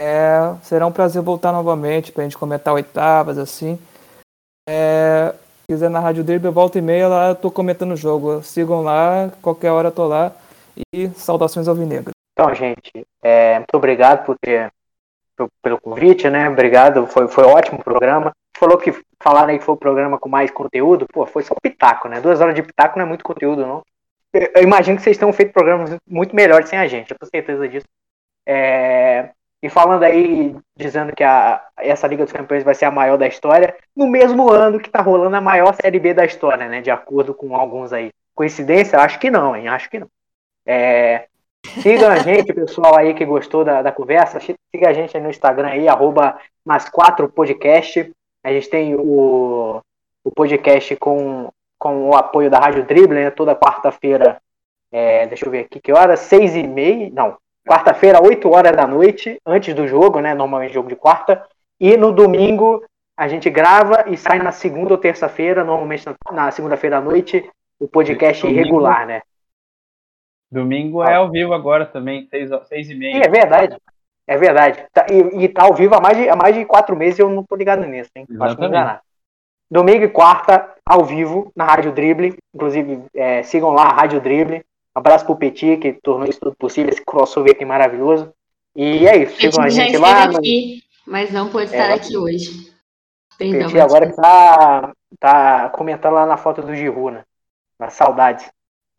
É, 0.00 0.54
será 0.62 0.86
um 0.86 0.92
prazer 0.92 1.22
voltar 1.22 1.52
novamente 1.52 2.10
pra 2.10 2.24
gente 2.24 2.38
comentar 2.38 2.74
oitavas, 2.74 3.38
assim. 3.38 3.78
É, 4.68 5.32
se 5.32 5.66
quiser 5.68 5.90
na 5.90 6.00
Rádio 6.00 6.24
Dribble, 6.24 6.50
volta 6.50 6.78
e 6.78 6.82
meia 6.82 7.08
lá, 7.08 7.28
eu 7.28 7.34
tô 7.34 7.50
comentando 7.50 7.92
o 7.92 7.96
jogo. 7.96 8.42
Sigam 8.42 8.82
lá, 8.82 9.30
qualquer 9.40 9.70
hora 9.70 9.88
eu 9.88 9.92
tô 9.92 10.06
lá. 10.06 10.32
E 10.94 11.08
saudações 11.10 11.68
alvinegras. 11.68 12.12
Então, 12.32 12.54
gente, 12.54 13.06
é, 13.22 13.58
muito 13.58 13.74
obrigado 13.74 14.24
por 14.24 14.36
ter 14.38 14.72
pelo 15.62 15.80
convite, 15.80 16.28
né? 16.28 16.48
Obrigado, 16.48 17.06
foi, 17.06 17.28
foi 17.28 17.44
ótimo 17.44 17.82
programa. 17.82 18.32
Falou 18.56 18.78
que 18.78 18.92
falaram 19.22 19.50
aí 19.50 19.58
que 19.58 19.64
foi 19.64 19.74
o 19.74 19.78
programa 19.78 20.18
com 20.18 20.28
mais 20.28 20.50
conteúdo, 20.50 21.06
pô, 21.12 21.26
foi 21.26 21.42
só 21.42 21.54
pitaco, 21.60 22.08
né? 22.08 22.20
Duas 22.20 22.40
horas 22.40 22.54
de 22.54 22.62
pitaco 22.62 22.98
não 22.98 23.06
é 23.06 23.08
muito 23.08 23.24
conteúdo, 23.24 23.66
não. 23.66 23.82
Eu, 24.32 24.50
eu 24.56 24.62
imagino 24.62 24.96
que 24.96 25.02
vocês 25.02 25.18
tenham 25.18 25.32
feito 25.32 25.52
programas 25.52 25.96
muito 26.06 26.34
melhores 26.34 26.68
sem 26.68 26.78
a 26.78 26.86
gente, 26.86 27.10
eu 27.10 27.18
tenho 27.18 27.30
certeza 27.30 27.68
disso. 27.68 27.86
É, 28.46 29.30
e 29.62 29.68
falando 29.68 30.02
aí, 30.02 30.56
dizendo 30.76 31.14
que 31.14 31.22
a, 31.22 31.64
essa 31.78 32.08
Liga 32.08 32.24
dos 32.24 32.32
Campeões 32.32 32.64
vai 32.64 32.74
ser 32.74 32.86
a 32.86 32.90
maior 32.90 33.16
da 33.16 33.28
história, 33.28 33.76
no 33.94 34.08
mesmo 34.08 34.50
ano 34.50 34.80
que 34.80 34.90
tá 34.90 35.00
rolando 35.00 35.36
a 35.36 35.40
maior 35.40 35.72
Série 35.74 36.00
B 36.00 36.12
da 36.12 36.24
história, 36.24 36.68
né? 36.68 36.80
De 36.80 36.90
acordo 36.90 37.32
com 37.32 37.54
alguns 37.54 37.92
aí. 37.92 38.10
Coincidência? 38.34 38.98
Acho 38.98 39.20
que 39.20 39.30
não, 39.30 39.54
hein? 39.54 39.68
Acho 39.68 39.88
que 39.88 40.00
não. 40.00 40.08
É, 40.66 41.28
Sigam 41.66 42.10
a 42.10 42.18
gente, 42.18 42.52
pessoal 42.52 42.96
aí 42.96 43.14
que 43.14 43.24
gostou 43.24 43.64
da, 43.64 43.82
da 43.82 43.92
conversa. 43.92 44.40
Siga 44.40 44.88
a 44.88 44.92
gente 44.92 45.16
aí 45.16 45.22
no 45.22 45.30
Instagram 45.30 45.68
aí, 45.68 45.88
arroba 45.88 46.38
mais 46.64 46.88
quatro 46.88 47.28
podcast. 47.28 48.10
A 48.44 48.52
gente 48.52 48.68
tem 48.68 48.94
o, 48.94 49.80
o 50.24 50.30
podcast 50.34 50.94
com, 50.96 51.50
com 51.78 52.10
o 52.10 52.16
apoio 52.16 52.50
da 52.50 52.58
Rádio 52.58 52.84
Dribble, 52.84 53.14
né? 53.14 53.30
Toda 53.30 53.56
quarta-feira. 53.56 54.40
é, 54.90 55.26
deixa 55.26 55.46
eu 55.46 55.50
ver 55.50 55.60
aqui 55.60 55.80
que 55.80 55.92
hora, 55.92 56.16
seis 56.16 56.54
e 56.56 56.66
meia. 56.66 57.10
Não, 57.12 57.36
quarta-feira, 57.66 58.22
8 58.22 58.50
horas 58.50 58.76
da 58.76 58.86
noite, 58.86 59.40
antes 59.46 59.74
do 59.74 59.86
jogo, 59.86 60.20
né? 60.20 60.34
Normalmente 60.34 60.74
jogo 60.74 60.88
de 60.88 60.96
quarta. 60.96 61.46
E 61.80 61.96
no 61.96 62.12
domingo 62.12 62.84
a 63.16 63.28
gente 63.28 63.48
grava 63.48 64.04
e 64.08 64.16
sai 64.16 64.38
na 64.38 64.52
segunda 64.52 64.94
ou 64.94 64.98
terça-feira, 64.98 65.64
normalmente 65.64 66.06
na, 66.06 66.14
na 66.32 66.50
segunda-feira 66.50 66.98
à 66.98 67.00
noite, 67.00 67.48
o 67.78 67.86
podcast 67.86 68.46
irregular, 68.46 69.06
né? 69.06 69.22
Domingo 70.52 71.02
é 71.02 71.14
ao 71.14 71.30
vivo 71.30 71.54
agora 71.54 71.86
também, 71.86 72.26
seis, 72.28 72.50
seis 72.68 72.86
e 72.88 72.92
Sim, 72.92 72.98
meia. 72.98 73.22
é 73.24 73.28
verdade. 73.28 73.76
É 74.26 74.36
verdade. 74.36 74.84
Tá- 74.92 75.06
e, 75.10 75.44
e 75.44 75.48
tá 75.48 75.64
ao 75.64 75.74
vivo 75.74 75.94
há 75.94 76.00
mais, 76.00 76.16
de, 76.16 76.28
há 76.28 76.36
mais 76.36 76.54
de 76.54 76.64
quatro 76.66 76.94
meses 76.94 77.18
e 77.18 77.22
eu 77.22 77.30
não 77.30 77.42
tô 77.42 77.56
ligado 77.56 77.84
nisso, 77.86 78.10
hein? 78.14 78.26
Acho 78.40 78.56
que 78.56 78.68
não. 78.68 78.98
Domingo 79.70 80.04
e 80.04 80.08
quarta, 80.08 80.68
ao 80.84 81.04
vivo, 81.04 81.50
na 81.56 81.64
Rádio 81.64 81.90
Dribble. 81.92 82.36
Inclusive, 82.54 83.04
é, 83.14 83.42
sigam 83.42 83.70
lá 83.70 83.84
a 83.84 83.92
Rádio 83.94 84.20
Dribble. 84.20 84.62
Abraço 84.94 85.24
pro 85.24 85.34
Petit, 85.36 85.78
que 85.78 85.94
tornou 85.94 86.28
isso 86.28 86.38
tudo 86.38 86.54
possível, 86.56 86.90
esse 86.92 87.02
crossover 87.02 87.52
aqui 87.52 87.64
maravilhoso. 87.64 88.30
E 88.76 89.06
é 89.08 89.16
isso, 89.16 89.36
sigam 89.40 89.64
a 89.64 89.70
gente 89.70 89.96
lá. 89.96 90.24
aqui, 90.24 90.82
mas 91.06 91.32
não 91.32 91.48
pôde 91.48 91.74
É, 91.74 91.76
estar 91.78 91.88
lá- 91.88 91.94
aqui 91.94 92.16
hoje. 92.16 92.70
Perdão, 93.38 93.60
Petit 93.62 93.80
agora 93.80 94.06
que 94.10 94.16
tá, 94.16 94.92
tá 95.18 95.68
comentando 95.70 96.12
lá 96.14 96.26
na 96.26 96.36
foto 96.36 96.60
do 96.60 96.74
Giru, 96.74 97.10
né? 97.10 97.24
Na 97.78 97.88
saudade. 97.88 98.44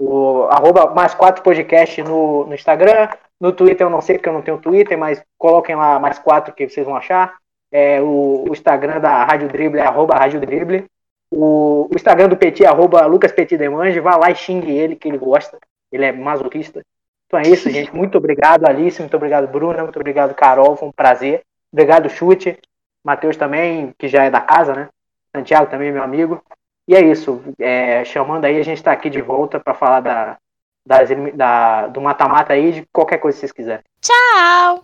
O 0.05 0.47
arroba 0.49 0.93
mais 0.93 1.13
quatro 1.13 1.41
podcast 1.41 2.01
no, 2.03 2.45
no 2.45 2.53
Instagram. 2.53 3.07
No 3.39 3.53
Twitter 3.53 3.87
eu 3.87 3.89
não 3.89 4.01
sei 4.01 4.17
porque 4.17 4.27
eu 4.27 4.33
não 4.33 4.41
tenho 4.41 4.57
Twitter, 4.57 4.97
mas 4.97 5.23
coloquem 5.37 5.75
lá 5.75 5.97
mais 5.97 6.19
quatro 6.19 6.53
que 6.53 6.67
vocês 6.67 6.85
vão 6.85 6.95
achar. 6.95 7.35
É, 7.71 8.01
o, 8.01 8.45
o 8.47 8.51
Instagram 8.51 8.99
da 8.99 9.23
Rádio 9.23 9.47
Drible 9.47 9.79
é 9.79 9.85
arroba 9.85 10.15
Rádio 10.15 10.41
Drible. 10.41 10.85
O, 11.31 11.87
o 11.89 11.95
Instagram 11.95 12.27
do 12.27 12.37
Petit 12.37 12.65
é 12.65 12.67
arroba 12.67 13.05
Lucas 13.05 13.31
Petit 13.31 13.57
Demange. 13.57 13.99
Vá 14.01 14.17
lá 14.17 14.29
e 14.29 14.35
xingue 14.35 14.71
ele, 14.71 14.95
que 14.95 15.07
ele 15.07 15.17
gosta. 15.17 15.57
Ele 15.91 16.05
é 16.05 16.11
masoquista. 16.11 16.81
Então 17.27 17.39
é 17.39 17.43
isso, 17.47 17.69
gente. 17.69 17.95
Muito 17.95 18.17
obrigado, 18.17 18.65
Alice. 18.65 18.99
Muito 18.99 19.15
obrigado, 19.15 19.47
Bruna. 19.47 19.83
Muito 19.83 19.97
obrigado, 19.97 20.35
Carol. 20.35 20.75
Foi 20.75 20.89
um 20.89 20.91
prazer. 20.91 21.41
Obrigado, 21.71 22.09
Chute. 22.09 22.59
Matheus 23.03 23.37
também, 23.37 23.93
que 23.97 24.07
já 24.07 24.25
é 24.25 24.29
da 24.29 24.41
casa, 24.41 24.75
né? 24.75 24.89
Santiago 25.35 25.71
também, 25.71 25.91
meu 25.91 26.03
amigo. 26.03 26.43
E 26.87 26.95
é 26.95 27.01
isso. 27.01 27.41
É, 27.59 28.03
chamando 28.05 28.45
aí, 28.45 28.59
a 28.59 28.63
gente 28.63 28.77
está 28.77 28.91
aqui 28.91 29.09
de 29.09 29.21
volta 29.21 29.59
para 29.59 29.73
falar 29.73 29.99
da, 30.01 30.37
das, 30.85 31.09
da, 31.33 31.87
do 31.87 32.01
mata-mata 32.01 32.53
aí, 32.53 32.71
de 32.71 32.87
qualquer 32.91 33.17
coisa 33.17 33.35
que 33.35 33.41
vocês 33.41 33.51
quiserem. 33.51 33.83
Tchau! 34.01 34.81